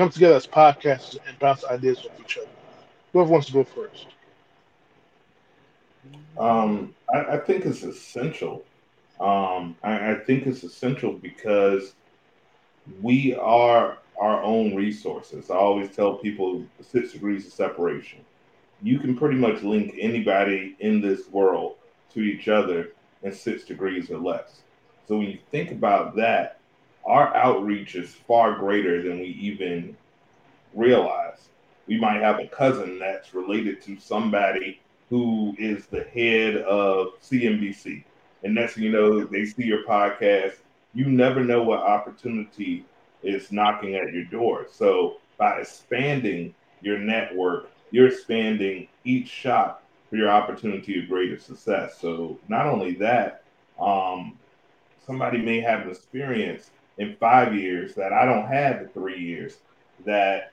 come 0.00 0.08
together 0.08 0.34
as 0.34 0.46
podcasters 0.46 1.18
and 1.28 1.38
bounce 1.40 1.62
ideas 1.66 1.98
off 1.98 2.18
each 2.18 2.38
other? 2.38 2.48
Whoever 3.12 3.30
wants 3.30 3.48
to 3.48 3.52
go 3.52 3.64
first. 3.64 4.06
Um, 6.38 6.94
I, 7.12 7.34
I 7.34 7.36
think 7.36 7.66
it's 7.66 7.82
essential. 7.82 8.64
Um, 9.20 9.76
I, 9.82 10.12
I 10.12 10.14
think 10.14 10.46
it's 10.46 10.64
essential 10.64 11.12
because 11.12 11.92
we 13.02 13.34
are 13.34 13.98
our 14.18 14.42
own 14.42 14.74
resources. 14.74 15.50
I 15.50 15.56
always 15.56 15.94
tell 15.94 16.14
people 16.14 16.64
six 16.80 17.12
degrees 17.12 17.46
of 17.46 17.52
separation. 17.52 18.20
You 18.82 19.00
can 19.00 19.18
pretty 19.18 19.36
much 19.36 19.62
link 19.62 19.94
anybody 20.00 20.76
in 20.80 21.02
this 21.02 21.28
world 21.28 21.74
to 22.14 22.20
each 22.20 22.48
other 22.48 22.92
in 23.22 23.34
six 23.34 23.64
degrees 23.64 24.10
or 24.10 24.16
less. 24.16 24.62
So 25.06 25.18
when 25.18 25.26
you 25.26 25.38
think 25.50 25.72
about 25.72 26.16
that, 26.16 26.59
our 27.04 27.34
outreach 27.34 27.94
is 27.94 28.14
far 28.14 28.58
greater 28.58 29.02
than 29.02 29.20
we 29.20 29.26
even 29.26 29.96
realize. 30.74 31.48
We 31.86 31.98
might 31.98 32.20
have 32.20 32.38
a 32.38 32.46
cousin 32.46 32.98
that's 32.98 33.34
related 33.34 33.82
to 33.82 33.98
somebody 33.98 34.80
who 35.08 35.54
is 35.58 35.86
the 35.86 36.04
head 36.04 36.56
of 36.58 37.20
CNBC. 37.20 38.04
And 38.44 38.54
next 38.54 38.74
thing 38.74 38.84
you 38.84 38.92
know, 38.92 39.24
they 39.24 39.44
see 39.44 39.64
your 39.64 39.84
podcast. 39.84 40.54
You 40.94 41.06
never 41.06 41.42
know 41.42 41.62
what 41.62 41.80
opportunity 41.80 42.84
is 43.22 43.52
knocking 43.52 43.96
at 43.96 44.12
your 44.12 44.24
door. 44.24 44.66
So 44.70 45.16
by 45.36 45.60
expanding 45.60 46.54
your 46.80 46.98
network, 46.98 47.70
you're 47.90 48.08
expanding 48.08 48.88
each 49.04 49.28
shot 49.28 49.82
for 50.08 50.16
your 50.16 50.30
opportunity 50.30 51.00
of 51.00 51.08
greater 51.08 51.38
success. 51.38 51.98
So 52.00 52.38
not 52.48 52.66
only 52.66 52.94
that, 52.94 53.42
um, 53.80 54.38
somebody 55.06 55.38
may 55.38 55.60
have 55.60 55.82
an 55.82 55.90
experience 55.90 56.70
in 57.00 57.16
five 57.16 57.54
years 57.54 57.94
that 57.94 58.12
I 58.12 58.26
don't 58.26 58.46
have 58.46 58.82
in 58.82 58.88
three 58.88 59.18
years 59.18 59.56
that 60.04 60.52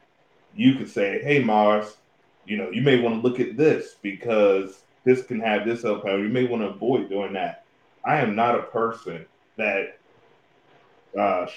you 0.55 0.75
could 0.75 0.89
say, 0.89 1.21
hey, 1.21 1.43
Mars, 1.43 1.97
you 2.45 2.55
know, 2.55 2.71
you 2.71 2.81
may 2.81 3.01
want 3.01 3.21
to 3.21 3.27
look 3.27 3.41
at 3.41 3.57
this 3.57 3.95
because 4.01 4.83
this 5.03 5.23
can 5.23 5.41
have 5.41 5.67
this 5.67 5.83
up. 5.83 6.05
You 6.05 6.29
may 6.29 6.45
want 6.45 6.63
to 6.63 6.69
avoid 6.69 7.09
doing 7.09 7.33
that. 7.33 7.65
I 8.05 8.19
am 8.19 8.33
not 8.33 8.55
a 8.55 8.63
person 8.63 9.25
that 9.57 9.99
uh, 11.19 11.47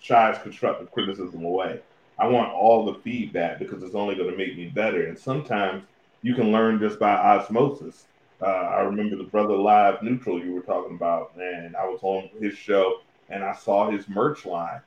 shies 0.00 0.38
constructive 0.42 0.90
criticism 0.90 1.44
away. 1.44 1.80
I 2.18 2.26
want 2.26 2.52
all 2.52 2.86
the 2.86 3.00
feedback 3.00 3.58
because 3.58 3.82
it's 3.82 3.94
only 3.94 4.14
going 4.14 4.30
to 4.30 4.36
make 4.36 4.56
me 4.56 4.68
better. 4.68 5.08
And 5.08 5.18
sometimes 5.18 5.84
you 6.22 6.34
can 6.34 6.52
learn 6.52 6.78
just 6.78 6.98
by 6.98 7.12
osmosis. 7.12 8.06
Uh, 8.40 8.46
I 8.46 8.80
remember 8.80 9.16
the 9.16 9.24
brother 9.24 9.56
live 9.56 10.02
neutral 10.02 10.42
you 10.42 10.54
were 10.54 10.62
talking 10.62 10.96
about, 10.96 11.32
and 11.36 11.76
I 11.76 11.84
was 11.84 12.00
on 12.02 12.30
his 12.40 12.54
show 12.54 13.00
and 13.28 13.42
I 13.42 13.54
saw 13.54 13.90
his 13.90 14.08
merch 14.08 14.44
line. 14.46 14.80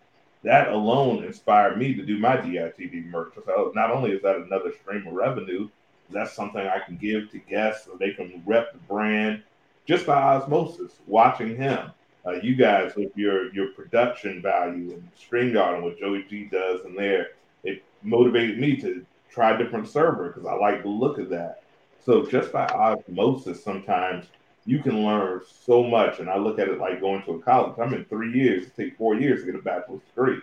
That 0.44 0.70
alone 0.70 1.24
inspired 1.24 1.78
me 1.78 1.96
to 1.96 2.06
do 2.06 2.20
my 2.20 2.38
DITD 2.38 3.08
merch. 3.08 3.34
So 3.46 3.72
not 3.74 3.90
only 3.90 4.12
is 4.12 4.22
that 4.22 4.36
another 4.36 4.72
stream 4.82 5.08
of 5.08 5.14
revenue, 5.14 5.70
that's 6.12 6.34
something 6.34 6.62
I 6.62 6.80
can 6.80 6.98
give 6.98 7.32
to 7.32 7.40
guests 7.40 7.86
so 7.86 7.98
they 7.98 8.12
can 8.12 8.44
rep 8.46 8.72
the 8.74 8.80
brand 8.80 9.42
just 9.88 10.06
by 10.06 10.22
osmosis, 10.22 11.00
watching 11.08 11.56
him. 11.56 11.92
Uh, 12.26 12.34
you 12.42 12.56
guys 12.56 12.96
with 12.96 13.16
your 13.16 13.54
your 13.54 13.70
production 13.74 14.42
value 14.42 14.94
and 14.94 15.08
StreamYard 15.16 15.76
and 15.76 15.84
what 15.84 16.00
Joey 16.00 16.26
G 16.28 16.46
does 16.46 16.84
in 16.86 16.96
there, 16.96 17.30
it 17.64 17.84
motivated 18.02 18.60
me 18.60 18.76
to 18.78 19.06
try 19.30 19.54
a 19.54 19.58
different 19.58 19.88
server 19.88 20.30
because 20.30 20.46
I 20.46 20.54
like 20.54 20.82
the 20.82 20.90
look 20.90 21.20
of 21.20 21.30
that. 21.30 21.62
So 22.04 22.26
just 22.26 22.52
by 22.52 22.66
osmosis, 22.68 23.64
sometimes 23.64 24.26
you 24.66 24.80
can 24.80 25.06
learn 25.06 25.42
so 25.66 25.84
much. 25.84 26.20
And 26.20 26.30
I 26.30 26.38
look 26.38 26.60
at 26.60 26.68
it 26.68 26.80
like 26.80 27.00
going 27.00 27.24
to 27.24 27.34
a 27.34 27.40
college. 27.40 27.78
I'm 27.80 27.94
in 27.94 28.06
three 28.06 28.34
years, 28.34 28.68
it 28.68 28.76
takes 28.76 28.98
four 28.98 29.16
years 29.16 29.42
to 29.42 29.46
get 29.46 29.56
a 29.56 29.64
bachelor's 29.64 30.02
degree. 30.10 30.40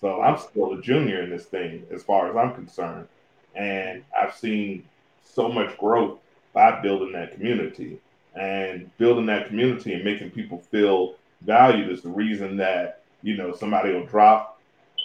So 0.00 0.20
I'm 0.22 0.38
still 0.38 0.74
a 0.74 0.82
junior 0.82 1.22
in 1.22 1.30
this 1.30 1.46
thing 1.46 1.86
as 1.90 2.02
far 2.02 2.28
as 2.30 2.36
I'm 2.36 2.54
concerned. 2.54 3.08
And 3.54 4.04
I've 4.18 4.34
seen 4.34 4.84
so 5.22 5.48
much 5.48 5.76
growth 5.78 6.18
by 6.52 6.80
building 6.80 7.12
that 7.12 7.32
community. 7.32 7.98
And 8.34 8.90
building 8.98 9.26
that 9.26 9.48
community 9.48 9.94
and 9.94 10.04
making 10.04 10.30
people 10.30 10.58
feel 10.58 11.14
valued 11.42 11.90
is 11.90 12.02
the 12.02 12.10
reason 12.10 12.56
that, 12.58 13.02
you 13.22 13.36
know, 13.36 13.54
somebody 13.54 13.92
will 13.92 14.06
drop 14.06 14.60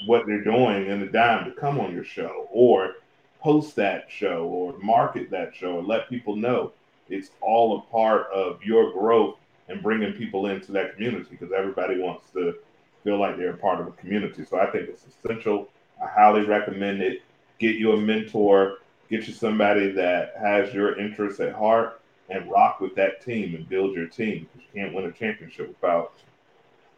what 0.05 0.25
they're 0.25 0.43
doing 0.43 0.87
in 0.87 0.99
the 0.99 1.05
dime 1.05 1.45
to 1.45 1.51
come 1.51 1.79
on 1.79 1.93
your 1.93 2.03
show 2.03 2.47
or 2.51 2.95
post 3.39 3.75
that 3.75 4.05
show 4.09 4.45
or 4.45 4.77
market 4.79 5.29
that 5.31 5.55
show 5.55 5.77
or 5.77 5.83
let 5.83 6.09
people 6.09 6.35
know 6.35 6.73
it's 7.11 7.31
all 7.41 7.77
a 7.77 7.91
part 7.91 8.27
of 8.33 8.63
your 8.63 8.91
growth 8.91 9.35
and 9.67 9.83
bringing 9.83 10.13
people 10.13 10.47
into 10.47 10.71
that 10.71 10.93
community 10.95 11.27
because 11.29 11.51
everybody 11.51 11.99
wants 11.99 12.29
to 12.31 12.55
feel 13.03 13.19
like 13.19 13.37
they're 13.37 13.53
a 13.53 13.57
part 13.57 13.79
of 13.79 13.87
a 13.87 13.91
community. 13.91 14.45
So 14.45 14.59
I 14.59 14.67
think 14.67 14.89
it's 14.89 15.05
essential. 15.05 15.67
I 16.01 16.07
highly 16.07 16.45
recommend 16.45 17.01
it. 17.01 17.21
Get 17.59 17.75
you 17.75 17.91
a 17.93 17.97
mentor, 17.97 18.77
get 19.09 19.27
you 19.27 19.33
somebody 19.33 19.91
that 19.91 20.33
has 20.39 20.73
your 20.73 20.99
interests 20.99 21.39
at 21.39 21.53
heart, 21.53 22.01
and 22.29 22.49
rock 22.49 22.79
with 22.79 22.95
that 22.95 23.23
team 23.23 23.55
and 23.55 23.67
build 23.67 23.93
your 23.93 24.07
team. 24.07 24.47
Because 24.53 24.67
you 24.73 24.81
can't 24.81 24.95
win 24.95 25.05
a 25.05 25.11
championship 25.11 25.67
without 25.67 26.13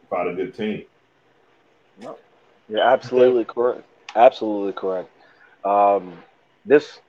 without 0.02 0.28
a 0.28 0.34
good 0.34 0.54
team. 0.54 0.84
No, 2.00 2.16
you're 2.68 2.80
absolutely 2.80 3.44
correct. 3.44 3.84
Absolutely 4.16 4.72
correct. 4.72 5.10
Um, 5.64 6.16
this 6.64 7.00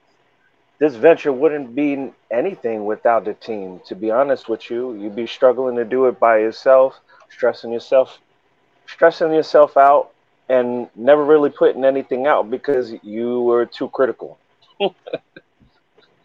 this 0.79 0.95
venture 0.95 1.31
wouldn't 1.31 1.75
be 1.75 2.11
anything 2.31 2.85
without 2.85 3.25
the 3.25 3.33
team. 3.33 3.81
To 3.87 3.95
be 3.95 4.11
honest 4.11 4.49
with 4.49 4.69
you, 4.69 4.93
you'd 4.95 5.15
be 5.15 5.27
struggling 5.27 5.75
to 5.77 5.85
do 5.85 6.05
it 6.07 6.19
by 6.19 6.39
yourself, 6.39 6.99
stressing 7.29 7.71
yourself, 7.71 8.19
stressing 8.87 9.33
yourself 9.33 9.77
out, 9.77 10.11
and 10.49 10.89
never 10.95 11.23
really 11.25 11.49
putting 11.49 11.85
anything 11.85 12.27
out 12.27 12.49
because 12.51 12.93
you 13.03 13.41
were 13.41 13.65
too 13.65 13.89
critical. 13.89 14.39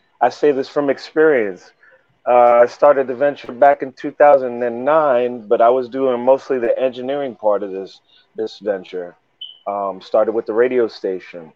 I 0.20 0.28
say 0.30 0.52
this 0.52 0.68
from 0.68 0.90
experience. 0.90 1.72
Uh, 2.26 2.60
I 2.62 2.66
started 2.66 3.06
the 3.06 3.14
venture 3.14 3.52
back 3.52 3.82
in 3.82 3.92
2009, 3.92 5.48
but 5.48 5.60
I 5.62 5.70
was 5.70 5.88
doing 5.88 6.24
mostly 6.24 6.58
the 6.58 6.78
engineering 6.78 7.36
part 7.36 7.62
of 7.62 7.72
this 7.72 8.00
this 8.36 8.58
venture. 8.58 9.16
Um, 9.66 10.00
started 10.00 10.32
with 10.32 10.46
the 10.46 10.54
radio 10.54 10.88
station 10.88 11.52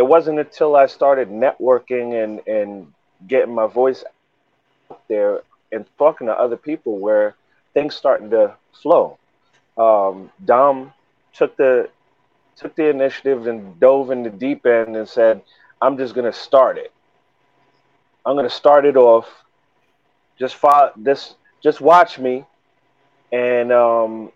it 0.00 0.06
wasn't 0.06 0.38
until 0.38 0.76
I 0.76 0.86
started 0.86 1.28
networking 1.28 2.24
and 2.24 2.40
and 2.48 2.90
getting 3.28 3.54
my 3.54 3.66
voice 3.66 4.02
out 4.90 5.02
there 5.08 5.42
and 5.72 5.84
talking 5.98 6.26
to 6.26 6.32
other 6.32 6.56
people 6.56 6.96
where 6.98 7.34
things 7.74 7.94
started 7.96 8.30
to 8.30 8.56
flow. 8.82 9.18
Um, 9.76 10.30
Dom 10.46 10.94
took 11.34 11.54
the 11.58 11.90
took 12.56 12.74
the 12.76 12.88
initiative 12.88 13.46
and 13.46 13.78
dove 13.78 14.10
in 14.10 14.22
the 14.22 14.30
deep 14.30 14.64
end 14.64 14.96
and 14.96 15.06
said, 15.06 15.42
"I'm 15.82 15.98
just 15.98 16.14
gonna 16.14 16.32
start 16.32 16.78
it. 16.78 16.92
I'm 18.24 18.36
gonna 18.36 18.48
start 18.62 18.86
it 18.86 18.96
off. 18.96 19.28
Just 20.38 20.54
follow 20.54 20.92
this. 20.96 21.34
Just 21.62 21.82
watch 21.82 22.18
me, 22.18 22.46
and 23.32 23.70
um, 23.70 24.32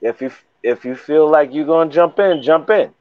if 0.00 0.22
you 0.22 0.30
if 0.62 0.86
you 0.86 0.96
feel 0.96 1.28
like 1.28 1.52
you're 1.52 1.66
gonna 1.74 1.90
jump 1.90 2.18
in, 2.18 2.42
jump 2.42 2.70
in." 2.70 2.94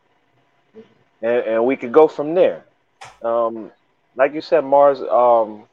And, 1.21 1.43
and 1.45 1.65
we 1.65 1.75
could 1.75 1.91
go 1.91 2.07
from 2.07 2.33
there. 2.33 2.63
Um, 3.23 3.71
like 4.15 4.33
you 4.33 4.41
said, 4.41 4.63
Mars, 4.63 5.01
um, 5.01 5.63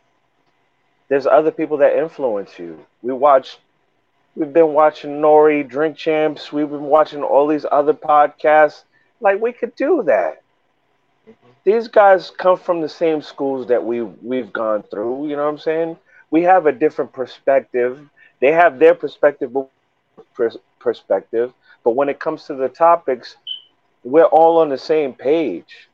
there's 1.08 1.26
other 1.26 1.50
people 1.50 1.78
that 1.78 1.96
influence 1.96 2.58
you. 2.58 2.84
We 3.02 3.12
watch, 3.12 3.58
we've 4.36 4.52
been 4.52 4.72
watching 4.74 5.16
N.O.R.E., 5.18 5.62
Drink 5.64 5.96
Champs, 5.96 6.52
we've 6.52 6.68
been 6.68 6.82
watching 6.82 7.22
all 7.22 7.46
these 7.46 7.66
other 7.70 7.94
podcasts. 7.94 8.84
Like 9.20 9.40
we 9.40 9.52
could 9.52 9.74
do 9.74 10.02
that. 10.06 10.42
These 11.64 11.88
guys 11.88 12.30
come 12.30 12.56
from 12.56 12.80
the 12.80 12.88
same 12.88 13.20
schools 13.20 13.66
that 13.66 13.84
we 13.84 14.02
we've 14.02 14.52
gone 14.52 14.82
through. 14.84 15.28
You 15.28 15.36
know 15.36 15.44
what 15.44 15.52
I'm 15.52 15.58
saying? 15.58 15.96
We 16.30 16.42
have 16.42 16.66
a 16.66 16.72
different 16.72 17.12
perspective. 17.12 18.08
They 18.40 18.52
have 18.52 18.78
their 18.78 18.94
perspective, 18.94 19.54
perspective. 20.78 21.52
But 21.84 21.90
when 21.90 22.08
it 22.08 22.20
comes 22.20 22.44
to 22.44 22.54
the 22.54 22.68
topics, 22.68 23.36
we're 24.10 24.24
all 24.24 24.58
on 24.58 24.70
the 24.70 24.78
same 24.78 25.12
page. 25.12 25.88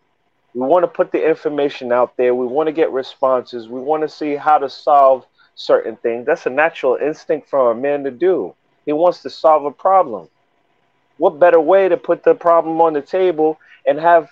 We 0.55 0.61
want 0.61 0.85
to 0.85 0.89
put 0.89 1.11
the 1.11 1.29
information 1.29 1.91
out 1.91 2.17
there. 2.17 2.35
We 2.35 2.47
want 2.47 2.69
to 2.69 2.73
get 2.73 2.93
responses. 2.93 3.69
We 3.69 3.81
want 3.81 4.03
to 4.03 4.09
see 4.09 4.37
how 4.37 4.59
to 4.59 4.71
solve 4.71 5.27
certain 5.57 5.97
things. 5.97 6.27
That's 6.27 6.47
a 6.47 6.51
natural 6.51 6.97
instinct 6.97 7.49
for 7.49 7.73
a 7.73 7.75
man 7.75 8.05
to 8.05 8.13
do. 8.13 8.55
He 8.87 8.93
wants 8.93 9.23
to 9.23 9.31
solve 9.31 9.65
a 9.65 9.73
problem. 9.73 10.29
What 11.17 11.41
better 11.41 11.61
way 11.61 11.89
to 11.89 11.97
put 11.97 12.23
the 12.23 12.35
problem 12.35 12.81
on 12.81 12.93
the 12.93 13.03
table 13.03 13.59
and 13.85 13.99
have 13.99 14.31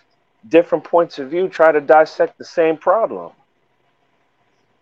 different 0.49 0.85
points 0.85 1.19
of 1.19 1.31
view 1.31 1.49
try 1.49 1.73
to 1.73 1.81
dissect 1.81 2.39
the 2.39 2.45
same 2.45 2.77
problem? 2.77 3.33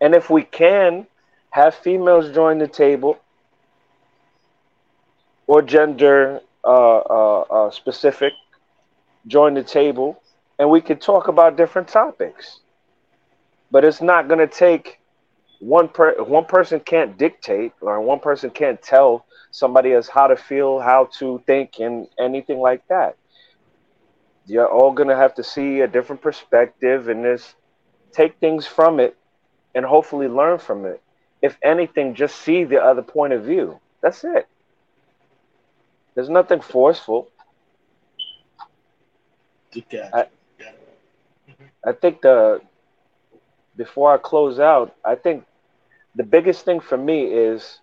And 0.01 0.15
if 0.15 0.29
we 0.29 0.43
can, 0.43 1.07
have 1.51 1.75
females 1.75 2.31
join 2.35 2.59
the 2.59 2.69
table 2.69 3.19
or 5.47 5.63
gender 5.63 6.41
uh, 6.65 6.99
uh, 6.99 7.41
uh, 7.41 7.71
specific 7.71 8.35
join 9.27 9.55
the 9.55 9.63
table 9.63 10.23
and 10.59 10.69
we 10.71 10.81
could 10.81 11.01
talk 11.01 11.29
about 11.29 11.57
different 11.57 11.89
topics. 11.89 12.61
But 13.71 13.85
it's 13.85 14.03
not 14.03 14.29
going 14.29 14.41
to 14.41 14.47
take 14.47 15.01
one 15.61 15.89
per 15.89 16.23
one 16.23 16.47
person 16.47 16.81
can't 16.81 17.17
dictate 17.19 17.73
or 17.81 18.01
one 18.01 18.19
person 18.19 18.51
can't 18.51 18.81
tell 18.81 19.27
somebody 19.51 19.93
else 19.93 20.09
how 20.09 20.27
to 20.27 20.37
feel, 20.37 20.79
how 20.79 21.09
to 21.19 21.43
think 21.47 21.81
and 21.81 22.09
anything 22.19 22.59
like 22.59 22.87
that. 22.89 23.17
You're 24.47 24.69
all 24.69 24.93
going 24.93 25.09
to 25.09 25.17
have 25.17 25.35
to 25.35 25.45
see 25.45 25.81
a 25.81 25.87
different 25.87 26.23
perspective 26.23 27.09
and 27.09 27.25
just 27.25 27.55
take 28.13 28.39
things 28.39 28.67
from 28.67 28.99
it 29.01 29.17
and 29.75 29.85
hopefully 29.85 30.29
learn 30.29 30.59
from 30.59 30.85
it. 30.87 31.01
If 31.43 31.57
anything, 31.63 32.15
just 32.15 32.37
see 32.37 32.65
the 32.65 32.83
other 32.83 33.03
point 33.03 33.33
of 33.33 33.45
view. 33.45 33.79
That's 34.03 34.25
it. 34.25 34.47
There's 36.15 36.29
nothing 36.29 36.61
forceful. 36.61 37.29
I, 40.13 40.27
I 41.85 41.93
think 41.93 42.23
the 42.23 42.61
before 43.77 44.13
I 44.13 44.19
close 44.19 44.59
out, 44.59 44.95
I 45.05 45.15
think 45.15 45.45
the 46.15 46.25
biggest 46.25 46.65
thing 46.65 46.81
for 46.81 46.99
me 46.99 47.25
is 47.25 47.79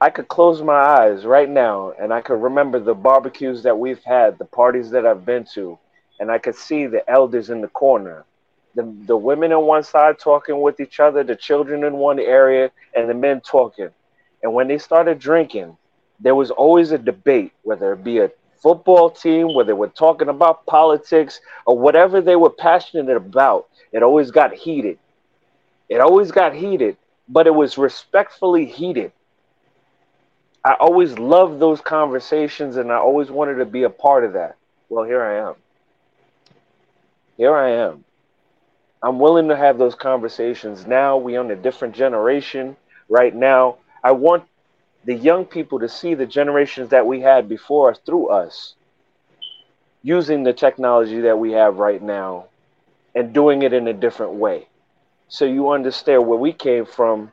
I 0.00 0.10
could 0.10 0.28
close 0.28 0.62
my 0.62 0.74
eyes 0.74 1.24
right 1.24 1.48
now 1.48 1.92
and 1.98 2.12
I 2.12 2.20
could 2.20 2.42
remember 2.42 2.78
the 2.78 2.94
barbecues 2.94 3.62
that 3.62 3.78
we've 3.78 4.02
had, 4.04 4.38
the 4.38 4.44
parties 4.44 4.90
that 4.90 5.06
I've 5.06 5.24
been 5.24 5.44
to, 5.54 5.78
and 6.20 6.30
I 6.30 6.38
could 6.38 6.54
see 6.54 6.86
the 6.86 7.08
elders 7.10 7.50
in 7.50 7.60
the 7.62 7.68
corner. 7.68 8.24
The, 8.74 8.82
the 9.06 9.16
women 9.16 9.52
on 9.52 9.64
one 9.64 9.82
side 9.82 10.18
talking 10.18 10.60
with 10.60 10.80
each 10.80 11.00
other, 11.00 11.24
the 11.24 11.34
children 11.34 11.82
in 11.84 11.94
one 11.94 12.20
area, 12.20 12.70
and 12.94 13.08
the 13.08 13.14
men 13.14 13.40
talking. 13.40 13.88
And 14.42 14.52
when 14.52 14.68
they 14.68 14.76
started 14.76 15.18
drinking, 15.18 15.76
there 16.20 16.34
was 16.34 16.50
always 16.50 16.92
a 16.92 16.98
debate, 16.98 17.52
whether 17.62 17.94
it 17.94 18.04
be 18.04 18.18
a 18.18 18.30
football 18.66 19.08
team, 19.08 19.54
whether 19.54 19.68
they 19.68 19.72
were 19.72 19.86
talking 19.86 20.28
about 20.28 20.66
politics 20.66 21.40
or 21.66 21.78
whatever 21.78 22.20
they 22.20 22.34
were 22.34 22.50
passionate 22.50 23.16
about. 23.16 23.68
It 23.92 24.02
always 24.02 24.32
got 24.32 24.52
heated. 24.52 24.98
It 25.88 26.00
always 26.00 26.32
got 26.32 26.52
heated, 26.52 26.96
but 27.28 27.46
it 27.46 27.54
was 27.54 27.78
respectfully 27.78 28.64
heated. 28.64 29.12
I 30.64 30.74
always 30.80 31.16
loved 31.16 31.60
those 31.60 31.80
conversations 31.80 32.76
and 32.76 32.90
I 32.90 32.96
always 32.96 33.30
wanted 33.30 33.58
to 33.58 33.66
be 33.66 33.84
a 33.84 33.90
part 33.90 34.24
of 34.24 34.32
that. 34.32 34.56
Well, 34.88 35.04
here 35.04 35.22
I 35.22 35.48
am. 35.48 35.54
Here 37.36 37.54
I 37.54 37.70
am. 37.70 38.04
I'm 39.00 39.20
willing 39.20 39.46
to 39.46 39.56
have 39.56 39.78
those 39.78 39.94
conversations. 39.94 40.88
Now 40.88 41.18
We're 41.18 41.38
on 41.38 41.52
a 41.52 41.56
different 41.56 41.94
generation. 41.94 42.76
Right 43.08 43.32
now, 43.32 43.76
I 44.02 44.10
want 44.10 44.42
the 45.06 45.14
young 45.14 45.44
people 45.46 45.78
to 45.78 45.88
see 45.88 46.14
the 46.14 46.26
generations 46.26 46.90
that 46.90 47.06
we 47.06 47.20
had 47.20 47.48
before 47.48 47.92
us 47.92 47.98
through 48.04 48.28
us 48.28 48.74
using 50.02 50.42
the 50.42 50.52
technology 50.52 51.20
that 51.20 51.38
we 51.38 51.52
have 51.52 51.78
right 51.78 52.02
now 52.02 52.46
and 53.14 53.32
doing 53.32 53.62
it 53.62 53.72
in 53.72 53.86
a 53.86 53.92
different 53.92 54.34
way. 54.34 54.66
So 55.28 55.44
you 55.44 55.70
understand 55.70 56.26
where 56.26 56.38
we 56.38 56.52
came 56.52 56.84
from 56.86 57.32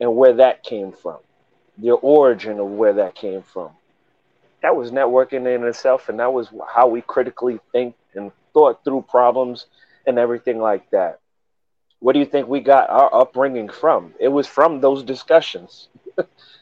and 0.00 0.16
where 0.16 0.32
that 0.34 0.62
came 0.64 0.92
from, 0.92 1.18
the 1.78 1.92
origin 1.92 2.58
of 2.58 2.66
where 2.70 2.94
that 2.94 3.14
came 3.14 3.42
from. 3.42 3.70
That 4.62 4.74
was 4.74 4.90
networking 4.90 5.46
in 5.54 5.64
itself, 5.64 6.08
and 6.08 6.18
that 6.18 6.32
was 6.32 6.48
how 6.74 6.88
we 6.88 7.02
critically 7.02 7.60
think 7.72 7.94
and 8.14 8.32
thought 8.54 8.84
through 8.84 9.06
problems 9.08 9.66
and 10.06 10.18
everything 10.18 10.58
like 10.60 10.90
that. 10.90 11.20
What 12.00 12.14
do 12.14 12.20
you 12.20 12.26
think 12.26 12.48
we 12.48 12.60
got 12.60 12.88
our 12.90 13.14
upbringing 13.14 13.68
from? 13.68 14.14
It 14.18 14.28
was 14.28 14.46
from 14.46 14.80
those 14.80 15.02
discussions. 15.02 15.88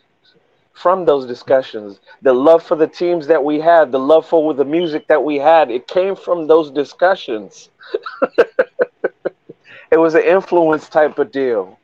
from 0.80 1.04
those 1.04 1.26
discussions, 1.26 2.00
the 2.22 2.32
love 2.32 2.62
for 2.62 2.76
the 2.76 2.86
teams 2.88 3.26
that 3.28 3.44
we 3.44 3.60
had, 3.60 3.92
the 3.92 3.98
love 4.00 4.26
for 4.26 4.54
the 4.54 4.64
music 4.64 5.06
that 5.08 5.22
we 5.22 5.36
had, 5.36 5.70
it 5.70 5.86
came 5.88 6.16
from 6.16 6.46
those 6.46 6.70
discussions. 6.70 7.70
it 9.92 9.98
was 9.98 10.14
an 10.14 10.22
influence 10.22 10.88
type 10.88 11.18
of 11.18 11.30
deal. 11.32 11.78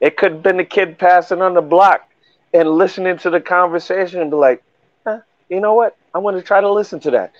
It 0.00 0.16
could 0.16 0.32
have 0.32 0.42
been 0.42 0.58
the 0.58 0.64
kid 0.64 0.98
passing 0.98 1.42
on 1.42 1.54
the 1.54 1.62
block 1.62 2.02
and 2.54 2.68
listening 2.70 3.18
to 3.18 3.30
the 3.30 3.40
conversation 3.40 4.20
and 4.20 4.30
be 4.30 4.36
like, 4.36 4.62
huh, 5.06 5.20
you 5.48 5.60
know 5.60 5.74
what? 5.74 5.96
I 6.14 6.18
want 6.18 6.36
to 6.36 6.42
try 6.42 6.60
to 6.60 6.72
listen 6.72 7.00
to 7.00 7.10
that. 7.12 7.32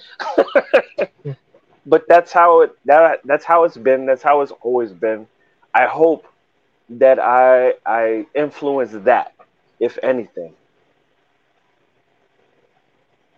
but 1.87 2.05
that's 2.09 2.33
how 2.33 2.62
it 2.62 2.72
that 2.85 3.20
that's 3.24 3.44
how 3.44 3.64
it's 3.64 3.76
been. 3.76 4.07
That's 4.07 4.22
how 4.22 4.40
it's 4.42 4.53
always 4.62 4.92
been. 4.92 5.26
I 5.74 5.87
hope 5.87 6.26
that 6.90 7.18
I 7.18 7.74
I 7.87 8.26
influence 8.35 8.92
that, 9.05 9.33
if 9.81 9.98
anything. 10.03 10.55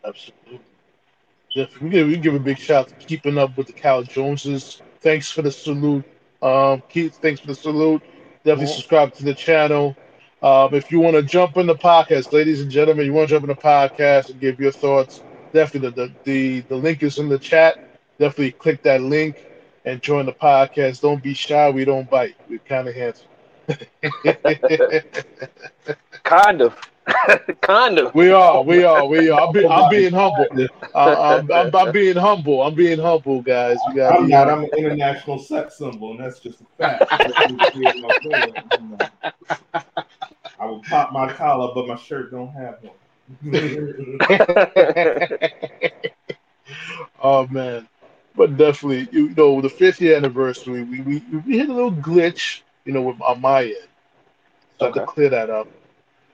Absolutely. 0.05 0.61
Yes, 1.55 1.69
we 1.81 1.91
give, 1.91 2.07
we 2.09 2.17
give 2.17 2.35
a 2.35 2.39
big 2.41 2.59
shout 2.59 2.89
to 2.89 2.95
keeping 2.95 3.39
up 3.39 3.57
with 3.57 3.67
the 3.67 3.73
Cal 3.73 4.03
Joneses. 4.03 4.83
Thanks 5.01 5.31
for 5.31 5.43
the 5.43 5.51
salute. 5.51 6.05
Um, 6.43 6.83
Keith, 6.89 7.17
thanks 7.21 7.41
for 7.41 7.47
the 7.49 7.55
salute. 7.55 8.03
Definitely 8.45 8.67
Yeah. 8.67 8.75
subscribe 8.75 9.13
to 9.15 9.25
the 9.25 9.35
channel. 9.35 9.97
Um, 10.43 10.75
if 10.75 10.91
you 10.91 11.01
want 11.01 11.15
to 11.17 11.23
jump 11.23 11.57
in 11.57 11.67
the 11.67 11.75
podcast, 11.77 12.33
ladies 12.33 12.61
and 12.61 12.71
gentlemen, 12.71 13.07
you 13.07 13.13
want 13.13 13.29
to 13.29 13.35
jump 13.35 13.45
in 13.45 13.49
the 13.49 13.55
podcast 13.55 14.31
and 14.31 14.41
give 14.41 14.59
your 14.61 14.73
thoughts, 14.73 15.23
definitely 15.53 15.91
the, 15.91 16.07
the, 16.07 16.15
the, 16.25 16.61
the 16.69 16.77
link 16.77 17.03
is 17.03 17.19
in 17.19 17.29
the 17.29 17.39
chat. 17.39 17.77
Definitely 18.19 18.53
click 18.53 18.83
that 18.83 19.01
link 19.03 19.47
and 19.85 20.01
join 20.03 20.27
the 20.27 20.33
podcast. 20.33 21.01
Don't 21.01 21.23
be 21.23 21.35
shy. 21.35 21.71
We 21.71 21.85
don't 21.85 22.09
bite. 22.09 22.37
We're 22.49 22.59
kind 22.69 22.89
of 22.89 22.95
handsome. 22.95 23.29
Kind 26.25 26.61
of. 26.63 26.92
kind 27.63 27.99
of. 27.99 28.15
we 28.15 28.31
are. 28.31 28.63
We 28.63 28.85
are. 28.85 29.07
We 29.07 29.31
are. 29.31 29.41
I'm, 29.41 29.53
be, 29.53 29.67
I'm 29.67 29.91
being 29.91 30.13
humble. 30.13 30.47
Uh, 30.95 31.41
I'm, 31.41 31.51
I'm, 31.51 31.75
I'm 31.75 31.91
being 31.91 32.17
humble. 32.17 32.63
I'm 32.63 32.75
being 32.75 32.99
humble, 32.99 33.41
guys. 33.41 33.79
You 33.89 33.95
got 33.95 34.19
I'm 34.21 34.29
not. 34.29 34.51
I'm 34.51 34.65
an 34.65 34.71
international 34.77 35.39
sex 35.39 35.79
symbol, 35.79 36.11
and 36.11 36.21
that's 36.21 36.39
just 36.39 36.61
a 36.61 36.65
fact. 36.79 37.07
I 40.61 40.67
will 40.67 40.83
pop 40.83 41.15
my 41.15 41.33
collar, 41.33 41.73
but 41.75 41.87
my 41.87 41.97
shirt 41.97 42.31
don't 42.31 42.53
have 42.53 42.77
one. 42.83 42.93
oh 47.23 47.47
man, 47.47 47.89
but 48.37 48.59
definitely, 48.59 49.09
you 49.11 49.31
know, 49.31 49.63
the 49.63 49.71
fifth 49.71 49.99
year 50.03 50.15
anniversary, 50.15 50.83
we 50.83 51.01
we, 51.01 51.23
we 51.47 51.57
hit 51.57 51.71
a 51.71 51.73
little 51.73 51.93
glitch, 51.93 52.61
you 52.85 52.93
know, 52.93 53.01
with 53.01 53.19
on 53.23 53.41
my 53.41 53.65
end. 53.65 53.77
So 54.79 54.85
I 54.85 54.89
had 54.89 54.95
to 54.95 55.07
clear 55.07 55.31
that 55.31 55.49
up. 55.49 55.69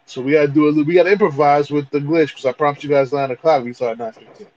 So 0.08 0.22
we 0.22 0.32
gotta 0.32 0.48
do 0.48 0.64
a 0.64 0.68
little, 0.68 0.84
we 0.84 0.94
gotta 0.94 1.12
improvise 1.12 1.70
with 1.70 1.90
the 1.90 1.98
glitch 1.98 2.28
because 2.28 2.46
I 2.46 2.52
promised 2.52 2.82
you 2.82 2.88
guys 2.90 3.12
nine 3.12 3.30
o'clock. 3.30 3.62
We 3.64 3.74
started 3.74 3.98
nine 3.98 4.12
fifteen. 4.12 4.48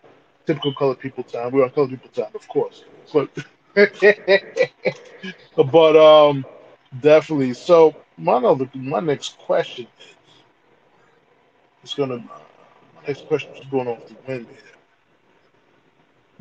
Typical 0.46 0.74
color 0.74 0.96
people 0.96 1.24
time. 1.26 1.52
We're 1.52 1.66
on 1.66 1.72
color 1.72 1.90
people 1.90 2.10
time, 2.10 2.32
of 2.34 2.48
course. 2.48 2.86
But 3.14 3.30
but 5.72 5.96
um, 5.98 6.46
definitely. 7.02 7.54
So 7.54 7.94
my 8.18 8.36
other, 8.36 8.70
my 8.74 9.02
next 9.02 9.38
question 9.40 9.88
is, 11.84 11.94
gonna. 11.94 12.18
My 12.18 13.08
next 13.08 13.28
question 13.28 13.54
is 13.56 13.66
going 13.66 13.88
off 13.90 14.06
the 14.08 14.16
wind 14.26 14.48
here 14.48 14.58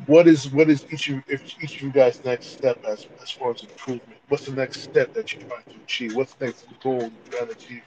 what 0.07 0.27
is 0.27 0.49
what 0.51 0.69
is 0.69 0.85
each 0.91 1.09
of 1.09 1.21
if 1.27 1.43
each 1.63 1.75
of 1.75 1.81
you 1.81 1.91
guys 1.91 2.23
next 2.23 2.47
step 2.47 2.83
as 2.85 3.07
as 3.21 3.29
far 3.31 3.51
as 3.51 3.63
improvement? 3.63 4.19
What's 4.29 4.45
the 4.45 4.53
next 4.53 4.81
step 4.81 5.13
that 5.13 5.33
you're 5.33 5.43
trying 5.43 5.63
to 5.69 5.75
achieve? 5.83 6.15
What's 6.15 6.33
the 6.35 6.47
next 6.47 6.65
goal 6.81 7.01
you're 7.01 7.11
trying 7.31 7.47
to 7.47 7.53
achieve 7.53 7.83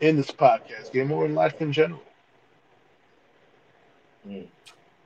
in 0.00 0.16
this 0.16 0.30
podcast 0.32 0.92
game 0.92 1.12
or 1.12 1.24
in 1.26 1.34
life 1.34 1.60
in 1.60 1.72
general? 1.72 2.02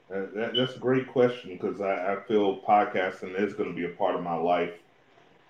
That, 0.08 0.34
that- 0.34 0.54
that's 0.56 0.76
a 0.76 0.80
great 0.80 1.08
question 1.08 1.52
because 1.52 1.80
I, 1.80 2.14
I 2.14 2.20
feel 2.22 2.60
podcasting 2.62 3.38
is 3.40 3.54
going 3.54 3.70
to 3.70 3.76
be 3.76 3.84
a 3.86 3.96
part 3.96 4.14
of 4.16 4.22
my 4.22 4.34
life 4.36 4.72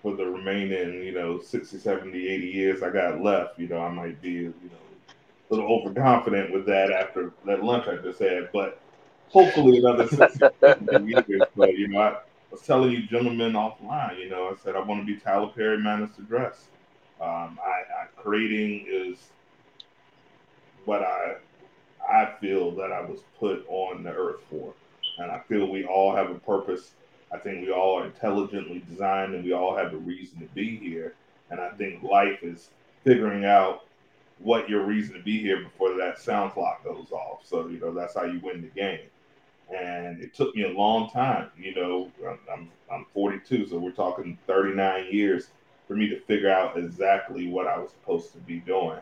for 0.01 0.15
the 0.15 0.25
remaining, 0.25 1.03
you 1.03 1.13
know, 1.13 1.39
60, 1.39 1.79
70, 1.79 2.27
80 2.29 2.47
years 2.47 2.83
I 2.83 2.91
got 2.91 3.21
left. 3.21 3.59
You 3.59 3.67
know, 3.69 3.79
I 3.79 3.89
might 3.89 4.21
be, 4.21 4.31
you 4.31 4.55
know, 4.71 4.77
a 5.49 5.55
little 5.55 5.71
overconfident 5.71 6.53
with 6.53 6.65
that 6.67 6.91
after 6.91 7.33
that 7.45 7.63
lunch 7.63 7.87
I 7.87 7.97
just 7.97 8.19
had, 8.19 8.49
but 8.53 8.81
hopefully 9.29 9.77
another 9.79 10.07
60, 10.07 10.41
70 10.65 11.13
years. 11.27 11.45
But, 11.57 11.71
you 11.73 11.89
know, 11.89 11.99
I 12.01 12.17
was 12.51 12.63
telling 12.63 12.91
you 12.91 13.07
gentlemen 13.07 13.53
offline, 13.53 14.19
you 14.19 14.29
know, 14.29 14.49
I 14.49 14.55
said 14.63 14.75
I 14.75 14.81
want 14.81 15.01
to 15.01 15.05
be 15.05 15.19
Tyler 15.19 15.51
Perry 15.55 15.77
Manners 15.79 16.15
to 16.17 16.23
Dress. 16.23 16.69
Um, 17.21 17.59
I, 17.63 18.03
I 18.03 18.05
creating 18.21 18.85
is 18.89 19.32
what 20.85 21.01
I 21.01 21.35
I 22.07 22.33
feel 22.41 22.71
that 22.71 22.91
I 22.91 23.01
was 23.01 23.21
put 23.39 23.65
on 23.67 24.03
the 24.03 24.11
earth 24.11 24.41
for. 24.49 24.73
And 25.17 25.31
I 25.31 25.39
feel 25.47 25.67
we 25.67 25.85
all 25.85 26.15
have 26.15 26.29
a 26.29 26.39
purpose. 26.39 26.91
I 27.31 27.37
think 27.37 27.65
we 27.65 27.71
all 27.71 27.99
are 27.99 28.05
intelligently 28.05 28.83
designed 28.89 29.33
and 29.33 29.43
we 29.43 29.53
all 29.53 29.75
have 29.75 29.93
a 29.93 29.97
reason 29.97 30.39
to 30.39 30.45
be 30.53 30.77
here. 30.77 31.15
And 31.49 31.59
I 31.59 31.69
think 31.71 32.03
life 32.03 32.43
is 32.43 32.69
figuring 33.03 33.45
out 33.45 33.85
what 34.39 34.69
your 34.69 34.85
reason 34.85 35.15
to 35.15 35.21
be 35.21 35.39
here 35.39 35.63
before 35.63 35.95
that 35.97 36.19
sound 36.19 36.51
clock 36.53 36.83
goes 36.83 37.11
off. 37.11 37.41
So, 37.45 37.67
you 37.67 37.79
know, 37.79 37.93
that's 37.93 38.15
how 38.15 38.23
you 38.23 38.39
win 38.43 38.61
the 38.61 38.67
game. 38.67 39.07
And 39.73 40.21
it 40.21 40.33
took 40.33 40.55
me 40.55 40.63
a 40.63 40.69
long 40.69 41.09
time. 41.09 41.49
You 41.57 41.73
know, 41.73 42.11
I'm, 42.27 42.39
I'm, 42.51 42.69
I'm 42.91 43.05
42, 43.13 43.67
so 43.67 43.77
we're 43.77 43.91
talking 43.91 44.37
39 44.45 45.07
years 45.11 45.47
for 45.87 45.95
me 45.95 46.09
to 46.09 46.19
figure 46.21 46.51
out 46.51 46.77
exactly 46.77 47.47
what 47.47 47.67
I 47.67 47.77
was 47.77 47.91
supposed 47.91 48.33
to 48.33 48.39
be 48.39 48.59
doing. 48.59 48.99